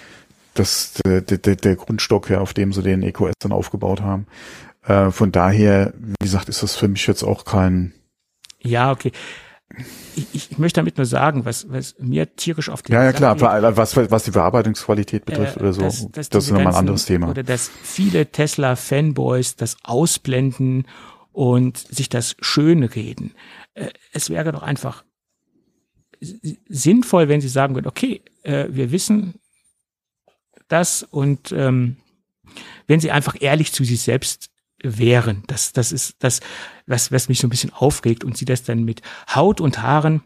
Das 0.55 0.93
der, 1.05 1.21
der, 1.21 1.55
der 1.55 1.75
Grundstock, 1.75 2.29
ja, 2.29 2.39
auf 2.39 2.53
dem 2.53 2.73
sie 2.73 2.81
den 2.81 3.03
EQS 3.03 3.33
dann 3.39 3.51
aufgebaut 3.51 4.01
haben. 4.01 4.25
Äh, 4.83 5.11
von 5.11 5.31
daher, 5.31 5.93
wie 5.97 6.15
gesagt, 6.25 6.49
ist 6.49 6.63
das 6.63 6.75
für 6.75 6.87
mich 6.87 7.05
jetzt 7.07 7.23
auch 7.23 7.45
kein. 7.45 7.93
Ja, 8.61 8.91
okay 8.91 9.11
ich, 10.15 10.51
ich 10.51 10.57
möchte 10.57 10.79
damit 10.79 10.97
nur 10.97 11.05
sagen, 11.05 11.45
was, 11.45 11.69
was 11.69 11.95
mir 11.99 12.35
tierisch 12.35 12.69
auf 12.69 12.81
den 12.81 12.93
Ja, 12.93 13.03
ja 13.03 13.13
klar, 13.13 13.35
geht, 13.35 13.77
was, 13.77 13.95
was 13.95 14.23
die 14.23 14.31
Verarbeitungsqualität 14.31 15.25
betrifft 15.25 15.57
äh, 15.57 15.59
oder 15.59 15.73
so, 15.73 15.81
dass, 15.81 16.11
dass 16.11 16.29
das 16.29 16.45
ist 16.45 16.51
nochmal 16.51 16.73
ein 16.73 16.79
anderes 16.79 17.05
Thema. 17.05 17.29
Oder 17.29 17.43
dass 17.43 17.69
viele 17.83 18.27
Tesla-Fanboys 18.27 19.55
das 19.55 19.77
ausblenden 19.83 20.87
und 21.31 21.77
sich 21.77 22.09
das 22.09 22.35
schön 22.39 22.83
reden. 22.83 23.33
Äh, 23.73 23.89
es 24.13 24.29
wäre 24.29 24.51
doch 24.51 24.63
einfach 24.63 25.03
sinnvoll, 26.69 27.27
wenn 27.27 27.41
sie 27.41 27.49
sagen 27.49 27.75
würden, 27.75 27.87
okay, 27.87 28.21
äh, 28.43 28.67
wir 28.69 28.91
wissen 28.91 29.35
das 30.67 31.03
und 31.03 31.51
ähm, 31.51 31.97
wenn 32.87 32.99
sie 32.99 33.11
einfach 33.11 33.35
ehrlich 33.39 33.71
zu 33.73 33.83
sich 33.83 34.01
selbst 34.01 34.49
wären. 34.81 35.43
Das, 35.47 35.73
das 35.73 35.91
ist 35.91 36.15
das, 36.19 36.41
was, 36.85 37.11
was 37.11 37.29
mich 37.29 37.39
so 37.39 37.47
ein 37.47 37.49
bisschen 37.49 37.73
aufregt 37.73 38.23
und 38.23 38.37
sie 38.37 38.45
das 38.45 38.63
dann 38.63 38.83
mit 38.83 39.01
Haut 39.33 39.61
und 39.61 39.81
Haaren 39.81 40.21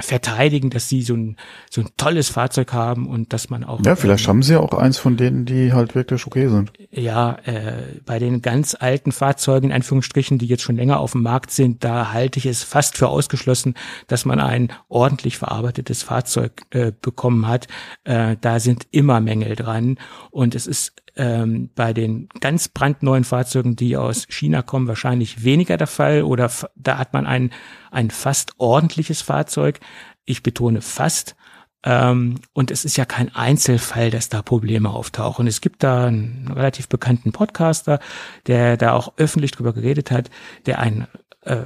verteidigen, 0.00 0.70
dass 0.70 0.88
sie 0.88 1.02
so 1.02 1.14
ein, 1.14 1.36
so 1.70 1.80
ein 1.80 1.88
tolles 1.96 2.28
Fahrzeug 2.28 2.72
haben 2.72 3.06
und 3.06 3.32
dass 3.32 3.50
man 3.50 3.64
auch. 3.64 3.84
Ja, 3.84 3.96
vielleicht 3.96 4.24
ähm, 4.24 4.28
haben 4.28 4.42
sie 4.42 4.56
auch 4.56 4.72
eins 4.72 4.98
von 4.98 5.16
denen, 5.16 5.44
die 5.44 5.72
halt 5.72 5.94
wirklich 5.94 6.26
okay 6.26 6.48
sind. 6.48 6.72
Ja, 6.90 7.38
äh, 7.44 8.00
bei 8.04 8.18
den 8.18 8.42
ganz 8.42 8.76
alten 8.78 9.12
Fahrzeugen, 9.12 9.68
in 9.68 9.72
Anführungsstrichen, 9.72 10.38
die 10.38 10.46
jetzt 10.46 10.62
schon 10.62 10.76
länger 10.76 11.00
auf 11.00 11.12
dem 11.12 11.22
Markt 11.22 11.50
sind, 11.50 11.84
da 11.84 12.12
halte 12.12 12.38
ich 12.38 12.46
es 12.46 12.62
fast 12.62 12.96
für 12.96 13.08
ausgeschlossen, 13.08 13.74
dass 14.06 14.24
man 14.24 14.40
ein 14.40 14.72
ordentlich 14.88 15.38
verarbeitetes 15.38 16.02
Fahrzeug 16.02 16.62
äh, 16.70 16.92
bekommen 17.00 17.46
hat. 17.46 17.66
Äh, 18.04 18.36
da 18.40 18.60
sind 18.60 18.86
immer 18.90 19.20
Mängel 19.20 19.56
dran 19.56 19.98
und 20.30 20.54
es 20.54 20.66
ist 20.66 20.92
ähm, 21.18 21.70
bei 21.74 21.92
den 21.92 22.28
ganz 22.40 22.68
brandneuen 22.68 23.24
Fahrzeugen, 23.24 23.76
die 23.76 23.96
aus 23.96 24.26
China 24.30 24.62
kommen, 24.62 24.86
wahrscheinlich 24.86 25.44
weniger 25.44 25.76
der 25.76 25.88
Fall 25.88 26.22
oder 26.22 26.50
da 26.76 26.96
hat 26.96 27.12
man 27.12 27.26
ein, 27.26 27.50
ein 27.90 28.10
fast 28.10 28.52
ordentliches 28.58 29.20
Fahrzeug. 29.20 29.80
Ich 30.24 30.42
betone 30.42 30.80
fast. 30.80 31.36
Ähm, 31.84 32.36
und 32.52 32.70
es 32.70 32.84
ist 32.84 32.96
ja 32.96 33.04
kein 33.04 33.34
Einzelfall, 33.34 34.10
dass 34.10 34.28
da 34.28 34.42
Probleme 34.42 34.90
auftauchen. 34.90 35.46
Es 35.46 35.60
gibt 35.60 35.82
da 35.82 36.06
einen 36.06 36.50
relativ 36.52 36.88
bekannten 36.88 37.32
Podcaster, 37.32 37.98
der 38.46 38.76
da 38.76 38.92
auch 38.92 39.12
öffentlich 39.16 39.52
drüber 39.52 39.72
geredet 39.72 40.10
hat, 40.10 40.30
der 40.66 40.78
einen, 40.78 41.06
äh, 41.42 41.62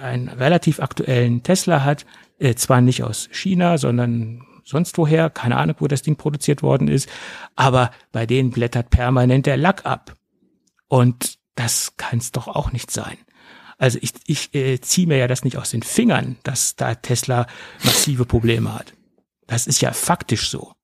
einen 0.00 0.28
relativ 0.28 0.80
aktuellen 0.80 1.42
Tesla 1.42 1.84
hat, 1.84 2.06
äh, 2.38 2.54
zwar 2.54 2.80
nicht 2.80 3.02
aus 3.02 3.28
China, 3.32 3.78
sondern 3.78 4.42
sonst 4.68 4.98
woher, 4.98 5.30
keine 5.30 5.56
Ahnung, 5.56 5.76
wo 5.78 5.88
das 5.88 6.02
Ding 6.02 6.16
produziert 6.16 6.62
worden 6.62 6.88
ist, 6.88 7.08
aber 7.56 7.90
bei 8.12 8.26
denen 8.26 8.50
blättert 8.50 8.90
permanent 8.90 9.46
der 9.46 9.56
Lack 9.56 9.86
ab. 9.86 10.14
Und 10.88 11.38
das 11.54 11.96
kann 11.96 12.18
es 12.18 12.32
doch 12.32 12.48
auch 12.48 12.72
nicht 12.72 12.90
sein. 12.90 13.16
Also 13.78 13.98
ich, 14.02 14.12
ich 14.26 14.54
äh, 14.54 14.80
ziehe 14.80 15.06
mir 15.06 15.18
ja 15.18 15.28
das 15.28 15.44
nicht 15.44 15.56
aus 15.56 15.70
den 15.70 15.82
Fingern, 15.82 16.36
dass 16.42 16.76
da 16.76 16.94
Tesla 16.94 17.46
massive 17.84 18.24
Probleme 18.26 18.74
hat. 18.74 18.92
Das 19.46 19.66
ist 19.66 19.80
ja 19.80 19.92
faktisch 19.92 20.50
so. 20.50 20.74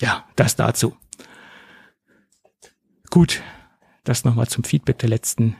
Ja, 0.00 0.24
das 0.36 0.56
dazu. 0.56 0.96
Gut, 3.10 3.42
das 4.04 4.24
nochmal 4.24 4.48
zum 4.48 4.64
Feedback 4.64 4.98
der 4.98 5.08
letzten 5.08 5.56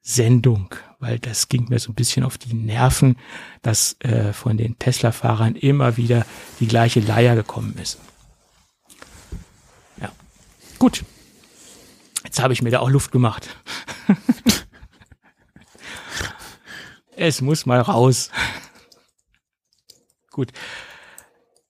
Sendung, 0.00 0.74
weil 1.02 1.18
das 1.18 1.48
ging 1.48 1.66
mir 1.68 1.80
so 1.80 1.90
ein 1.90 1.96
bisschen 1.96 2.22
auf 2.22 2.38
die 2.38 2.54
Nerven, 2.54 3.16
dass 3.60 3.96
äh, 4.00 4.32
von 4.32 4.56
den 4.56 4.78
Tesla-Fahrern 4.78 5.56
immer 5.56 5.96
wieder 5.96 6.24
die 6.60 6.68
gleiche 6.68 7.00
Leier 7.00 7.34
gekommen 7.34 7.76
ist. 7.82 7.98
Ja, 10.00 10.12
gut. 10.78 11.04
Jetzt 12.24 12.40
habe 12.40 12.52
ich 12.52 12.62
mir 12.62 12.70
da 12.70 12.78
auch 12.78 12.88
Luft 12.88 13.10
gemacht. 13.10 13.48
es 17.16 17.40
muss 17.40 17.66
mal 17.66 17.80
raus. 17.80 18.30
Gut. 20.30 20.52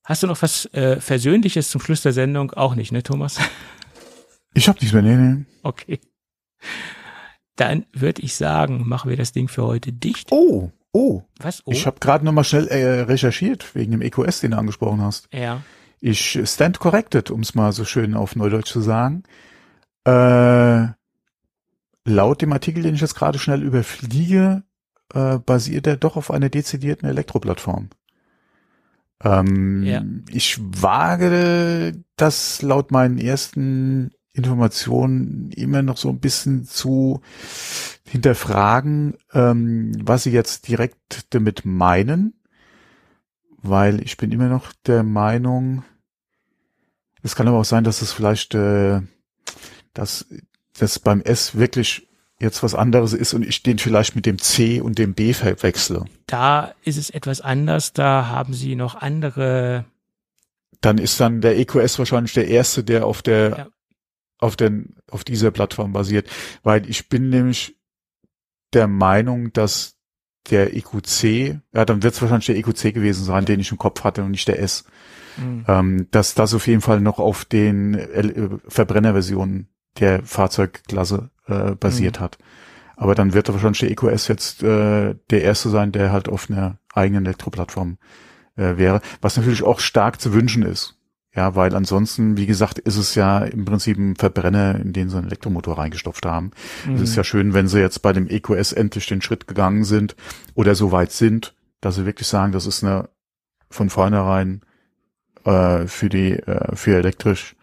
Hast 0.05 0.23
du 0.23 0.29
noch 0.29 0.41
was 0.43 0.67
äh, 0.67 1.01
Versöhnliches 1.01 1.71
zum 1.71 1.81
Schluss 1.81 2.03
der 2.03 2.13
Sendung? 2.13 2.53
Auch 2.53 2.77
nicht, 2.77 2.93
ne, 2.93 3.03
Thomas? 3.03 3.41
Ich 4.55 4.69
hab 4.69 4.81
nichts 4.81 4.93
mehr, 4.93 5.03
nee, 5.03 5.17
nee. 5.17 5.45
Okay. 5.63 5.99
Dann 7.62 7.86
würde 7.93 8.22
ich 8.22 8.34
sagen, 8.34 8.82
machen 8.89 9.09
wir 9.10 9.16
das 9.16 9.32
Ding 9.32 9.48
für 9.48 9.62
heute 9.64 9.93
dicht. 9.93 10.28
Oh, 10.32 10.70
oh. 10.93 11.22
Was? 11.39 11.62
Oh? 11.64 11.70
Ich 11.72 11.86
habe 11.86 12.01
gerade 12.01 12.24
nochmal 12.24 12.44
schnell 12.44 12.66
äh, 12.68 13.01
recherchiert 13.02 13.74
wegen 13.74 13.93
dem 13.93 14.02
EQS, 14.02 14.40
den 14.40 14.51
du 14.52 14.59
angesprochen 14.59 15.01
hast. 15.01 15.28
ja. 15.32 15.62
Ich 16.05 16.40
stand 16.51 16.80
corrected, 16.80 17.30
um 17.30 17.43
es 17.43 17.55
mal 17.55 17.70
so 17.70 17.84
schön 17.84 18.14
auf 18.14 18.34
Neudeutsch 18.34 18.72
zu 18.72 18.80
sagen. 18.80 19.22
Äh, 20.05 20.86
laut 22.05 22.43
dem 22.43 22.52
Artikel, 22.52 22.82
den 22.82 22.97
ich 22.97 23.01
jetzt 23.01 23.14
gerade 23.14 23.39
schnell 23.39 23.62
überfliege, 23.62 24.64
äh, 25.14 25.39
basiert 25.39 25.86
er 25.86 25.97
doch 25.97 26.16
auf 26.16 26.32
einer 26.32 26.48
dezidierten 26.48 27.09
Elektroplattform. 27.09 27.90
Ähm, 29.22 29.84
Ja. 29.84 30.02
Ich 30.30 30.59
wage 30.60 31.93
das 32.16 32.62
laut 32.62 32.90
meinen 32.90 33.18
ersten 33.18 34.10
Informationen 34.33 35.51
immer 35.53 35.83
noch 35.83 35.97
so 35.97 36.09
ein 36.09 36.21
bisschen 36.21 36.65
zu 36.65 37.21
hinterfragen, 38.09 39.17
ähm, 39.33 39.93
was 40.03 40.25
sie 40.25 40.31
jetzt 40.31 40.69
direkt 40.69 41.27
damit 41.31 41.65
meinen, 41.65 42.35
weil 43.63 44.03
ich 44.03 44.17
bin 44.17 44.33
immer 44.33 44.49
noch 44.49 44.73
der 44.87 45.03
Meinung, 45.03 45.85
es 47.23 47.37
kann 47.37 47.49
aber 47.49 47.59
auch 47.59 47.65
sein, 47.65 47.85
dass 47.85 48.03
es 48.03 48.13
vielleicht, 48.13 48.55
äh, 48.55 49.01
dass 49.95 50.27
das 50.79 50.99
beim 50.99 51.21
S 51.21 51.57
wirklich 51.57 52.09
jetzt 52.41 52.63
was 52.63 52.75
anderes 52.75 53.13
ist 53.13 53.35
und 53.35 53.47
ich 53.47 53.63
den 53.63 53.79
vielleicht 53.79 54.17
mit 54.17 54.27
dem 54.27 54.39
C 54.39 54.81
und 54.81 54.99
dem 54.99 55.15
B 55.15 55.33
verwechsle. 55.33 56.05
Da 56.27 56.75
ist 56.83 56.97
es 56.97 57.11
etwas 57.11 57.41
anders. 57.41 57.93
Da 57.93 58.27
haben 58.27 58.53
sie 58.53 58.75
noch 58.75 58.97
andere. 58.97 59.85
Dann 60.81 60.99
ist 60.99 61.21
dann 61.21 61.41
der 61.41 61.57
EQS 61.59 62.01
wahrscheinlich 62.01 62.33
der 62.33 62.49
erste, 62.49 62.83
der 62.83 63.07
auf 63.07 63.23
der 63.23 63.51
Ja. 63.51 63.67
Auf 64.43 64.56
den 64.56 64.97
auf 65.10 65.24
dieser 65.24 65.51
Plattform 65.51 65.93
basiert, 65.93 66.28
weil 66.62 66.89
ich 66.89 67.09
bin 67.09 67.31
nämlich 67.31 67.77
der 68.73 68.89
Meinung, 68.89 69.52
dass 69.52 69.97
der 70.51 70.74
EQC, 70.77 71.60
ja, 71.73 71.85
dann 71.85 72.02
wird 72.02 72.14
es 72.14 72.23
wahrscheinlich 72.23 72.47
der 72.47 72.56
EQC 72.56 72.94
gewesen 72.94 73.24
sein, 73.24 73.44
den 73.44 73.60
ich 73.60 73.70
im 73.70 73.78
Kopf 73.78 74.02
hatte 74.02 74.24
und 74.24 74.32
nicht 74.32 74.48
der 74.48 74.60
S. 74.60 74.85
Hm, 75.36 75.64
ähm, 75.69 76.09
dass 76.10 76.35
das 76.35 76.52
auf 76.52 76.66
jeden 76.66 76.81
Fall 76.81 77.01
noch 77.01 77.19
auf 77.19 77.44
den 77.44 77.94
L 77.94 78.31
äh, 78.31 78.48
Verbrennerversionen 78.69 79.69
der 79.98 80.24
Fahrzeugklasse 80.24 81.31
äh, 81.47 81.74
basiert 81.77 82.19
hat. 82.20 82.39
Aber 82.97 83.14
dann 83.14 83.32
wird 83.32 83.48
wahrscheinlich 83.48 83.81
der 83.81 83.90
EQS 83.90 84.28
jetzt 84.28 84.62
äh, 84.62 85.14
der 85.31 85.43
erste 85.43 85.70
sein, 85.70 85.93
der 85.93 86.12
halt 86.12 86.28
auf 86.28 86.51
einer 86.51 86.78
eigenen 86.93 87.24
Elektroplattform 87.27 87.98
äh, 88.56 88.77
wäre, 88.77 89.01
was 89.20 89.36
natürlich 89.36 89.62
auch 89.62 89.81
stark 89.81 90.20
zu 90.20 90.32
wünschen 90.32 90.62
ist. 90.62 90.98
Ja, 91.35 91.55
weil 91.55 91.75
ansonsten, 91.75 92.37
wie 92.37 92.45
gesagt, 92.45 92.79
ist 92.79 92.97
es 92.97 93.15
ja 93.15 93.39
im 93.39 93.65
Prinzip 93.65 93.97
ein 93.97 94.17
Verbrenner, 94.17 94.75
in 94.79 94.93
den 94.93 95.09
sie 95.09 95.17
einen 95.17 95.29
Elektromotor 95.29 95.79
reingestopft 95.79 96.27
haben. 96.27 96.51
Es 96.95 97.01
ist 97.01 97.17
ja 97.17 97.25
schön, 97.25 97.55
wenn 97.55 97.69
sie 97.69 97.81
jetzt 97.81 98.03
bei 98.03 98.13
dem 98.13 98.29
EQS 98.29 98.73
endlich 98.73 99.07
den 99.07 99.23
Schritt 99.23 99.47
gegangen 99.47 99.85
sind 99.85 100.15
oder 100.55 100.75
so 100.75 100.93
weit 100.93 101.11
sind, 101.11 101.55
dass 101.81 101.95
sie 101.95 102.05
wirklich 102.05 102.29
sagen, 102.29 102.53
das 102.53 102.67
ist 102.67 102.85
eine 102.85 103.09
von 103.71 103.89
vornherein 103.89 104.61
äh, 105.45 105.87
für 105.87 106.11
die 106.11 106.33
äh, 106.33 106.77
für 106.77 106.97
elektrisch 106.99 107.57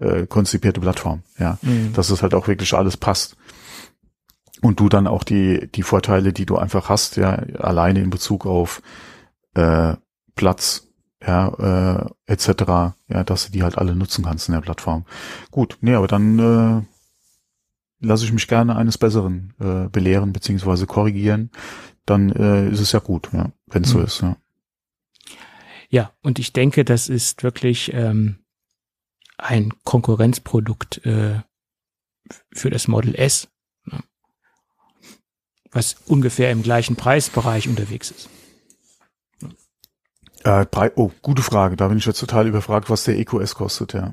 äh, 0.00 0.26
konzipierte 0.26 0.80
Plattform. 0.80 1.22
Ja, 1.38 1.58
Mhm. 1.62 1.94
dass 1.94 2.10
es 2.10 2.22
halt 2.22 2.34
auch 2.34 2.46
wirklich 2.46 2.74
alles 2.74 2.98
passt 2.98 3.36
und 4.60 4.80
du 4.80 4.90
dann 4.90 5.06
auch 5.06 5.24
die 5.24 5.68
die 5.74 5.82
Vorteile, 5.82 6.34
die 6.34 6.44
du 6.44 6.58
einfach 6.58 6.90
hast, 6.90 7.16
ja 7.16 7.30
alleine 7.58 8.00
in 8.02 8.10
Bezug 8.10 8.44
auf 8.44 8.82
äh, 9.54 9.94
Platz, 10.36 10.83
ja 11.26 12.06
äh, 12.26 12.32
etc. 12.32 12.94
Ja, 13.08 13.24
dass 13.24 13.46
du 13.46 13.52
die 13.52 13.62
halt 13.62 13.78
alle 13.78 13.94
nutzen 13.94 14.24
kannst 14.24 14.48
in 14.48 14.54
der 14.54 14.60
Plattform. 14.60 15.04
Gut, 15.50 15.78
nee, 15.80 15.94
aber 15.94 16.06
dann 16.06 16.38
äh, 16.38 16.82
lasse 18.04 18.24
ich 18.24 18.32
mich 18.32 18.48
gerne 18.48 18.76
eines 18.76 18.98
Besseren 18.98 19.54
äh, 19.60 19.88
belehren 19.88 20.32
beziehungsweise 20.32 20.86
korrigieren. 20.86 21.50
Dann 22.06 22.30
äh, 22.30 22.68
ist 22.68 22.80
es 22.80 22.92
ja 22.92 22.98
gut, 22.98 23.30
ja, 23.32 23.52
wenn 23.66 23.84
es 23.84 23.90
so 23.90 23.98
Mhm. 23.98 24.04
ist. 24.04 24.20
Ja. 24.20 24.36
Ja, 25.90 26.12
und 26.22 26.38
ich 26.38 26.52
denke, 26.52 26.84
das 26.84 27.08
ist 27.08 27.42
wirklich 27.42 27.92
ähm, 27.94 28.38
ein 29.38 29.72
Konkurrenzprodukt 29.84 31.04
äh, 31.06 31.40
für 32.52 32.70
das 32.70 32.88
Model 32.88 33.14
S, 33.14 33.48
ne? 33.84 34.02
was 35.70 35.94
ungefähr 36.06 36.50
im 36.50 36.62
gleichen 36.62 36.96
Preisbereich 36.96 37.68
unterwegs 37.68 38.10
ist. 38.10 38.28
Äh, 40.44 40.66
oh, 40.96 41.10
gute 41.22 41.42
Frage. 41.42 41.76
Da 41.76 41.88
bin 41.88 41.98
ich 41.98 42.06
jetzt 42.06 42.20
total 42.20 42.46
überfragt, 42.46 42.90
was 42.90 43.04
der 43.04 43.18
EQS 43.18 43.54
kostet, 43.54 43.94
ja. 43.94 44.12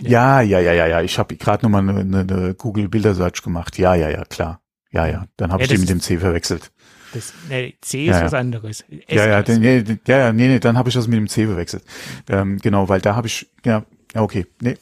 Ja, 0.00 0.40
ja, 0.40 0.60
ja, 0.60 0.72
ja, 0.72 0.86
ja. 0.86 1.02
Ich 1.02 1.18
habe 1.18 1.36
gerade 1.36 1.64
nochmal 1.64 1.82
eine, 1.88 2.00
eine, 2.00 2.20
eine 2.20 2.54
Google 2.54 2.88
Bilder 2.88 3.14
Search 3.14 3.42
gemacht. 3.42 3.76
Ja, 3.78 3.94
ja, 3.94 4.08
ja, 4.08 4.24
klar. 4.24 4.60
Ja, 4.90 5.06
ja. 5.06 5.26
Dann 5.36 5.52
habe 5.52 5.62
Ja, 5.62 5.64
ich 5.64 5.70
den 5.70 5.80
mit 5.80 5.90
dem 5.90 6.00
C 6.00 6.18
verwechselt. 6.18 6.70
Das, 7.12 7.32
nee, 7.48 7.76
C 7.80 8.06
Ja, 8.06 8.12
ist 8.12 8.18
ja. 8.20 8.26
was 8.26 8.34
anderes. 8.34 8.84
S 9.06 9.14
ja, 9.16 9.26
ja, 9.26 9.42
den, 9.42 9.60
nee, 9.60 9.84
ja, 10.06 10.18
ja, 10.18 10.32
nee, 10.32 10.48
nee, 10.48 10.60
dann 10.60 10.78
habe 10.78 10.88
ich 10.88 10.94
das 10.94 11.06
mit 11.06 11.16
dem 11.18 11.28
C 11.28 11.46
verwechselt. 11.46 11.84
Ähm, 12.28 12.58
genau, 12.58 12.88
weil 12.88 13.00
da 13.00 13.14
habe 13.14 13.26
ich, 13.26 13.50
ja, 13.64 13.84
ja, 14.14 14.22
okay, 14.22 14.46
nee, 14.60 14.76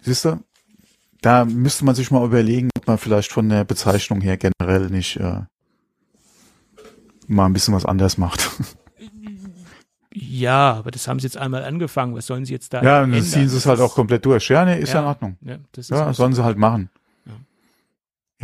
siehst 0.00 0.24
du, 0.24 0.40
da 1.20 1.44
müsste 1.44 1.84
man 1.84 1.94
sich 1.94 2.10
mal 2.10 2.24
überlegen, 2.24 2.70
ob 2.76 2.86
man 2.86 2.98
vielleicht 2.98 3.32
von 3.32 3.48
der 3.48 3.64
Bezeichnung 3.64 4.20
her 4.20 4.36
generell 4.36 4.88
nicht 4.90 5.16
äh, 5.16 5.42
mal 7.26 7.46
ein 7.46 7.52
bisschen 7.52 7.74
was 7.74 7.84
anders 7.84 8.18
macht. 8.18 8.50
ja, 10.16 10.74
aber 10.74 10.90
das 10.92 11.08
haben 11.08 11.18
sie 11.18 11.26
jetzt 11.26 11.36
einmal 11.36 11.64
angefangen. 11.64 12.14
Was 12.14 12.26
sollen 12.26 12.44
sie 12.44 12.52
jetzt 12.52 12.72
da 12.72 12.82
ja, 12.82 13.00
dann 13.00 13.12
ziehen 13.22 13.48
sie 13.48 13.56
es 13.56 13.66
halt 13.66 13.80
auch 13.80 13.94
komplett 13.94 14.24
durch. 14.24 14.48
Ja, 14.48 14.64
nee, 14.64 14.78
ist 14.78 14.92
ja, 14.92 15.00
in 15.00 15.06
Ordnung. 15.06 15.36
Ja, 15.40 15.58
das 15.72 15.86
ist 15.86 15.90
Ja, 15.90 16.12
sollen 16.14 16.32
sie 16.32 16.44
halt 16.44 16.56
machen. 16.56 16.88
Ja. 17.26 17.32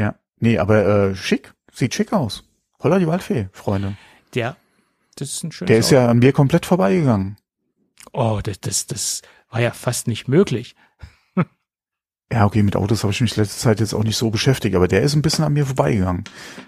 Ja, 0.05 0.15
nee, 0.39 0.59
aber 0.59 0.85
äh, 1.11 1.15
schick, 1.15 1.55
sieht 1.73 1.95
schick 1.95 2.13
aus. 2.13 2.43
Holla 2.83 2.99
die 2.99 3.07
Waldfee, 3.07 3.49
Freunde. 3.53 3.97
der, 4.35 4.57
das 5.17 5.29
ist 5.35 5.45
ein 5.45 5.53
schönes 5.53 5.69
Der 5.69 5.79
ist 5.79 5.87
Auto. 5.87 5.95
ja 5.97 6.09
an 6.09 6.19
mir 6.19 6.33
komplett 6.33 6.67
vorbeigegangen. 6.67 7.37
Oh, 8.13 8.41
das, 8.43 8.61
das, 8.61 8.87
das 8.87 9.23
war 9.51 9.61
ja 9.61 9.71
fast 9.71 10.09
nicht 10.09 10.27
möglich. 10.29 10.75
Ja, 12.33 12.47
okay, 12.47 12.63
mit 12.63 12.77
Autos 12.77 13.03
habe 13.03 13.13
ich 13.13 13.21
mich 13.21 13.35
letzte 13.37 13.59
Zeit 13.59 13.81
jetzt 13.81 13.93
auch 13.93 14.05
nicht 14.05 14.17
so 14.17 14.31
beschäftigt, 14.31 14.77
aber 14.77 14.87
der 14.87 15.03
ist 15.03 15.17
ein 15.17 15.23
bisschen 15.23 15.45
an 15.45 15.53
mir 15.53 15.67
vorbeigegangen. 15.67 16.23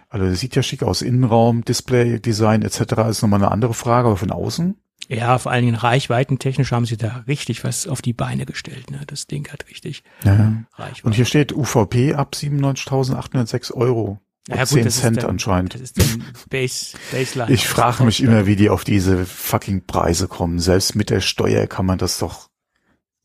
Also 0.08 0.26
der 0.26 0.34
sieht 0.34 0.56
ja 0.56 0.62
schick 0.64 0.82
aus. 0.82 1.02
Innenraum, 1.02 1.64
Display, 1.64 2.18
Design 2.18 2.62
etc. 2.62 2.80
ist 3.08 3.22
nochmal 3.22 3.40
eine 3.40 3.52
andere 3.52 3.72
Frage, 3.72 4.08
aber 4.08 4.16
von 4.16 4.32
außen? 4.32 4.76
Ja, 5.08 5.38
vor 5.38 5.52
allen 5.52 5.64
Dingen 5.64 5.76
reichweitentechnisch 5.76 6.72
haben 6.72 6.86
sie 6.86 6.96
da 6.96 7.24
richtig 7.26 7.64
was 7.64 7.86
auf 7.86 8.00
die 8.02 8.12
Beine 8.12 8.46
gestellt. 8.46 8.90
Ne? 8.90 9.00
Das 9.06 9.26
Ding 9.26 9.48
hat 9.52 9.68
richtig 9.68 10.04
Ja. 10.24 10.64
Reichweite. 10.74 11.06
Und 11.06 11.12
hier 11.14 11.24
steht 11.24 11.52
UVP 11.52 12.14
ab 12.14 12.34
97.806 12.34 13.72
Euro. 13.72 14.20
Ja, 14.48 14.56
gut, 14.58 14.68
10 14.68 14.84
das 14.84 14.94
ist 14.96 15.00
Cent 15.02 15.16
dann- 15.18 15.30
anscheinend. 15.30 15.74
Das 15.74 15.80
ist 15.82 15.98
dann 15.98 16.24
Base, 16.50 16.96
Baseline. 17.12 17.52
Ich 17.52 17.68
frage 17.68 18.04
mich 18.04 18.22
immer, 18.22 18.46
wie 18.46 18.56
die 18.56 18.70
auf 18.70 18.84
diese 18.84 19.24
fucking 19.26 19.86
Preise 19.86 20.28
kommen. 20.28 20.58
Selbst 20.58 20.94
mit 20.96 21.10
der 21.10 21.20
Steuer 21.20 21.66
kann 21.66 21.86
man 21.86 21.98
das 21.98 22.18
doch 22.18 22.48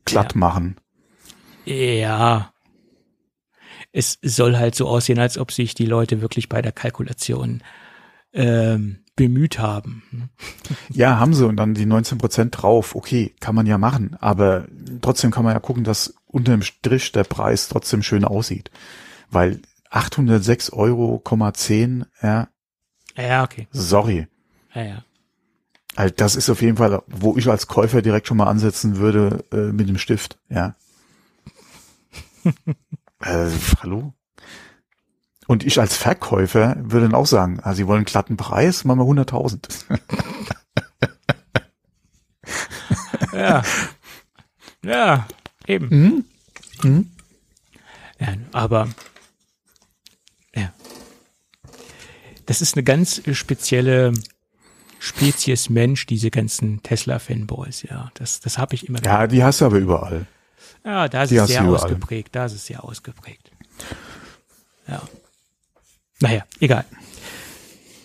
glatt 0.05 0.33
Ja. 0.33 0.39
machen. 0.39 0.75
Ja. 1.65 2.51
Es 3.91 4.19
soll 4.21 4.57
halt 4.57 4.75
so 4.75 4.87
aussehen, 4.87 5.19
als 5.19 5.37
ob 5.37 5.51
sich 5.51 5.73
die 5.73 5.85
Leute 5.85 6.21
wirklich 6.21 6.49
bei 6.49 6.61
der 6.61 6.71
Kalkulation 6.71 7.63
ähm, 8.33 8.99
bemüht 9.17 9.59
haben. 9.59 10.29
Ja, 10.89 11.19
haben 11.19 11.33
sie 11.33 11.45
und 11.45 11.57
dann 11.57 11.73
die 11.73 11.85
19 11.85 12.17
Prozent 12.17 12.61
drauf. 12.61 12.95
Okay, 12.95 13.33
kann 13.41 13.55
man 13.55 13.65
ja 13.65 13.77
machen, 13.77 14.15
aber 14.21 14.67
trotzdem 15.01 15.31
kann 15.31 15.43
man 15.43 15.53
ja 15.53 15.59
gucken, 15.59 15.83
dass 15.83 16.13
unterm 16.27 16.61
Strich 16.61 17.11
der 17.11 17.25
Preis 17.25 17.67
trotzdem 17.67 18.03
schön 18.03 18.23
aussieht. 18.23 18.71
Weil 19.29 19.61
806 19.89 20.71
Euro, 20.71 21.21
10, 21.53 22.05
ja, 22.21 22.47
Ja, 23.17 23.43
okay. 23.43 23.67
sorry. 23.71 24.27
Ja, 24.73 24.83
ja. 24.83 25.03
Also 25.95 26.13
das 26.15 26.35
ist 26.35 26.49
auf 26.49 26.61
jeden 26.61 26.77
Fall, 26.77 27.01
wo 27.07 27.35
ich 27.37 27.49
als 27.49 27.67
Käufer 27.67 28.03
direkt 28.03 28.27
schon 28.27 28.37
mal 28.37 28.47
ansetzen 28.47 28.97
würde 28.97 29.43
äh, 29.51 29.73
mit 29.73 29.89
dem 29.89 29.97
Stift, 29.97 30.37
ja. 30.47 30.75
äh, 33.21 33.49
hallo? 33.81 34.13
Und 35.47 35.65
ich 35.65 35.79
als 35.79 35.95
Verkäufer 35.95 36.75
würde 36.79 37.07
dann 37.07 37.15
auch 37.15 37.25
sagen, 37.25 37.59
ah, 37.63 37.73
Sie 37.73 37.87
wollen 37.87 37.99
einen 37.99 38.05
glatten 38.05 38.37
Preis, 38.37 38.83
machen 38.83 38.99
wir 38.99 39.05
100.000. 39.05 39.59
Ja. 43.33 43.61
ja, 44.83 45.27
eben. 45.67 45.89
Mhm. 45.89 46.25
Mhm. 46.81 47.11
Ja, 48.19 48.33
aber 48.51 48.87
ja, 50.55 50.73
das 52.47 52.61
ist 52.61 52.75
eine 52.75 52.83
ganz 52.83 53.21
spezielle 53.31 54.13
Spezies 54.99 55.69
Mensch, 55.69 56.07
diese 56.07 56.31
ganzen 56.31 56.81
Tesla-Fanboys, 56.81 57.83
ja. 57.83 58.09
Das, 58.15 58.39
das 58.39 58.57
habe 58.57 58.73
ich 58.73 58.87
immer. 58.87 59.03
Ja, 59.03 59.27
die 59.27 59.43
hast 59.43 59.61
du 59.61 59.65
aber 59.65 59.77
überall. 59.77 60.25
Ja, 60.83 61.07
da 61.07 61.23
ist 61.23 61.29
Die 61.29 61.35
es 61.35 61.47
sehr 61.47 61.63
ausgeprägt. 61.65 62.35
Da 62.35 62.45
ist 62.45 62.53
es 62.53 62.65
sehr 62.65 62.83
ausgeprägt. 62.83 63.51
Ja. 64.87 65.01
Naja, 66.19 66.45
egal. 66.59 66.85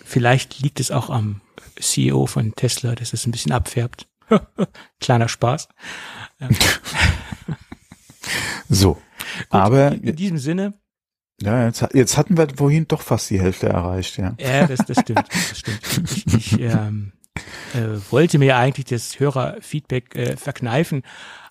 Vielleicht 0.05 0.59
liegt 0.59 0.79
es 0.79 0.91
auch 0.91 1.09
am 1.09 1.41
CEO 1.79 2.27
von 2.27 2.53
Tesla, 2.55 2.95
dass 2.95 3.13
es 3.13 3.25
ein 3.25 3.31
bisschen 3.31 3.51
abfärbt. 3.51 4.07
Kleiner 4.99 5.27
Spaß. 5.27 5.67
So. 8.69 8.99
aber 9.49 9.91
In 9.91 10.15
diesem 10.15 10.37
Sinne, 10.37 10.73
ja, 11.41 11.65
jetzt, 11.65 11.85
jetzt 11.93 12.17
hatten 12.17 12.37
wir 12.37 12.47
vorhin 12.55 12.87
doch 12.87 13.01
fast 13.01 13.29
die 13.29 13.39
Hälfte 13.39 13.67
erreicht, 13.67 14.17
ja. 14.17 14.35
ja, 14.39 14.65
das, 14.65 14.79
das 14.85 15.01
stimmt. 15.01 15.25
Das 15.29 15.59
stimmt. 15.59 15.81
Ich, 16.09 16.53
ich 16.53 16.59
ähm, 16.59 17.11
äh, 17.73 17.99
wollte 18.11 18.37
mir 18.39 18.57
eigentlich 18.57 18.85
das 18.85 19.19
Hörerfeedback 19.19 20.15
äh, 20.15 20.37
verkneifen, 20.37 21.03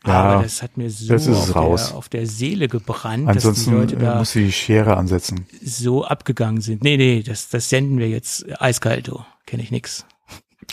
Ja, 0.06 0.12
aber 0.22 0.42
das 0.42 0.62
hat 0.62 0.76
mir 0.76 0.90
so 0.90 1.14
auf. 1.54 1.86
Der, 1.88 1.96
auf 1.96 2.08
der 2.08 2.26
Seele 2.26 2.68
gebrannt, 2.68 3.28
dass 3.28 3.42
die 3.42 3.48
Ansonsten 3.48 3.72
Leute 3.72 3.96
da 3.96 4.16
muss 4.18 4.32
die 4.32 4.52
Schere 4.52 4.96
ansetzen. 4.96 5.46
so 5.62 6.04
abgegangen 6.04 6.60
sind. 6.60 6.82
Nee, 6.84 6.96
nee, 6.96 7.22
das, 7.22 7.48
das 7.48 7.68
senden 7.68 7.98
wir 7.98 8.08
jetzt 8.08 8.44
eiskalt, 8.60 9.08
du. 9.08 9.24
Kenne 9.46 9.62
ich 9.62 9.70
nix. 9.70 10.06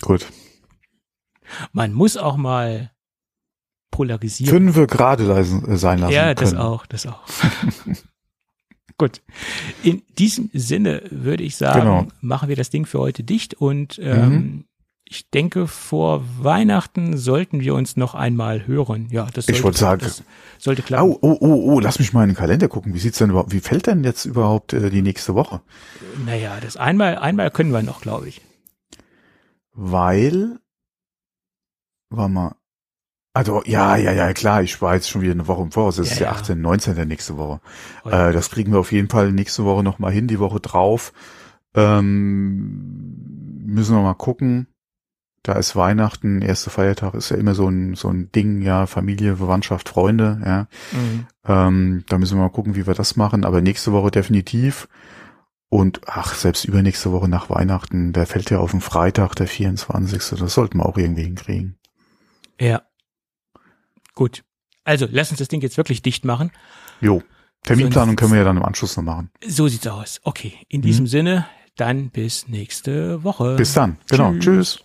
Gut. 0.01 0.27
Man 1.73 1.93
muss 1.93 2.15
auch 2.15 2.37
mal 2.37 2.91
polarisieren. 3.89 4.51
Fünfe 4.53 4.85
gerade 4.85 5.23
leisen, 5.23 5.65
äh, 5.67 5.77
sein 5.77 5.97
lassen 5.99 6.13
ja, 6.13 6.35
das 6.35 6.51
können. 6.51 6.61
auch, 6.61 6.85
das 6.85 7.07
auch. 7.07 7.21
Gut. 8.99 9.21
In 9.81 10.03
diesem 10.17 10.49
Sinne 10.53 11.01
würde 11.09 11.43
ich 11.43 11.55
sagen, 11.55 11.79
Genau. 11.81 12.07
machen 12.21 12.49
wir 12.49 12.55
das 12.55 12.69
Ding 12.69 12.85
für 12.85 12.99
heute 12.99 13.23
dicht 13.23 13.53
und 13.55 13.97
ähm, 14.03 14.29
Mhm. 14.29 14.65
Ich 15.11 15.29
denke, 15.31 15.65
vor 15.67 16.23
Weihnachten 16.37 17.17
sollten 17.17 17.61
wir 17.61 17.73
uns 17.73 17.97
noch 17.97 18.13
einmal 18.13 18.67
hören. 18.67 19.07
Ja, 19.09 19.25
das 19.33 19.47
sollte, 19.47 19.57
Ich 19.57 19.63
wollte 19.63 19.79
sagen- 19.79 20.01
das 20.03 20.23
sollte 20.59 20.83
klappen. 20.83 21.09
Oh, 21.09 21.17
oh, 21.21 21.37
oh, 21.41 21.73
oh, 21.73 21.79
lass 21.79 21.97
mich 21.97 22.13
mal 22.13 22.21
in 22.23 22.29
den 22.29 22.35
Kalender 22.35 22.67
gucken. 22.67 22.93
Wie 22.93 22.99
sieht's 22.99 23.17
denn 23.17 23.31
überhaupt, 23.31 23.51
wie 23.51 23.59
fällt 23.59 23.87
denn 23.87 24.03
jetzt 24.03 24.25
überhaupt 24.25 24.71
äh, 24.73 24.91
die 24.91 25.01
nächste 25.01 25.33
Woche? 25.33 25.61
Naja, 26.25 26.59
das 26.61 26.77
einmal, 26.77 27.17
einmal 27.17 27.49
können 27.49 27.71
wir 27.71 27.81
noch, 27.81 28.01
glaube 28.01 28.29
ich. 28.29 28.41
Weil, 29.73 30.59
war 32.11 32.29
mal, 32.29 32.55
also, 33.33 33.63
ja, 33.65 33.95
ja, 33.95 34.11
ja, 34.11 34.31
klar, 34.33 34.61
ich 34.61 34.79
war 34.81 34.93
jetzt 34.93 35.09
schon 35.09 35.21
wieder 35.21 35.31
eine 35.33 35.47
Woche 35.47 35.63
im 35.63 35.71
Voraus. 35.71 35.95
Das 35.95 36.07
Ja, 36.07 36.11
ist 36.13 36.19
der 36.19 36.27
ja. 36.27 36.33
18., 36.33 36.61
19. 36.61 36.95
der 36.95 37.05
nächste 37.07 37.35
Woche. 37.37 37.61
Äh, 38.05 38.31
das 38.31 38.51
kriegen 38.51 38.71
wir 38.73 38.79
auf 38.79 38.91
jeden 38.91 39.09
Fall 39.09 39.31
nächste 39.31 39.63
Woche 39.65 39.81
noch 39.83 39.97
mal 39.97 40.11
hin, 40.11 40.27
die 40.27 40.39
Woche 40.39 40.59
drauf. 40.59 41.13
Ähm, 41.73 43.63
müssen 43.65 43.95
wir 43.95 44.01
mal 44.03 44.13
gucken. 44.15 44.67
Da 45.43 45.53
ist 45.53 45.75
Weihnachten, 45.75 46.41
erster 46.41 46.69
Feiertag 46.69 47.13
ist 47.13 47.29
ja 47.29 47.37
immer 47.37 47.55
so 47.55 47.67
ein, 47.69 47.95
so 47.95 48.09
ein 48.09 48.31
Ding, 48.31 48.61
ja, 48.61 48.85
Familie, 48.87 49.37
Verwandtschaft, 49.37 49.89
Freunde, 49.89 50.41
ja. 50.45 50.67
Mhm. 50.91 51.27
Ähm, 51.45 52.03
da 52.09 52.17
müssen 52.17 52.37
wir 52.37 52.43
mal 52.43 52.49
gucken, 52.49 52.75
wie 52.75 52.85
wir 52.85 52.93
das 52.93 53.15
machen. 53.15 53.45
Aber 53.45 53.61
nächste 53.61 53.91
Woche 53.93 54.11
definitiv. 54.11 54.87
Und 55.69 56.01
ach, 56.07 56.33
selbst 56.33 56.65
übernächste 56.65 57.11
Woche 57.11 57.27
nach 57.29 57.49
Weihnachten, 57.49 58.11
der 58.11 58.25
fällt 58.25 58.49
ja 58.49 58.57
auf 58.57 58.71
den 58.71 58.81
Freitag, 58.81 59.35
der 59.35 59.47
24. 59.47 60.39
Das 60.39 60.53
sollten 60.53 60.79
wir 60.79 60.85
auch 60.85 60.97
irgendwie 60.97 61.23
hinkriegen. 61.23 61.77
Ja. 62.59 62.81
Gut. 64.15 64.43
Also, 64.83 65.07
lass 65.09 65.29
uns 65.29 65.37
das 65.39 65.47
Ding 65.47 65.61
jetzt 65.61 65.77
wirklich 65.77 66.01
dicht 66.01 66.25
machen. 66.25 66.51
Jo. 67.01 67.21
Terminplanung 67.63 68.15
können 68.15 68.31
wir 68.31 68.39
ja 68.39 68.45
dann 68.45 68.57
im 68.57 68.63
Anschluss 68.63 68.97
noch 68.97 69.03
machen. 69.03 69.29
So 69.45 69.67
sieht's 69.67 69.85
aus. 69.87 70.19
Okay. 70.23 70.53
In 70.69 70.81
diesem 70.81 71.03
Mhm. 71.03 71.07
Sinne, 71.07 71.45
dann 71.75 72.09
bis 72.09 72.47
nächste 72.47 73.23
Woche. 73.23 73.55
Bis 73.55 73.73
dann. 73.73 73.97
Genau. 74.09 74.31
Tschüss. 74.33 74.77
Tschüss. 74.77 74.83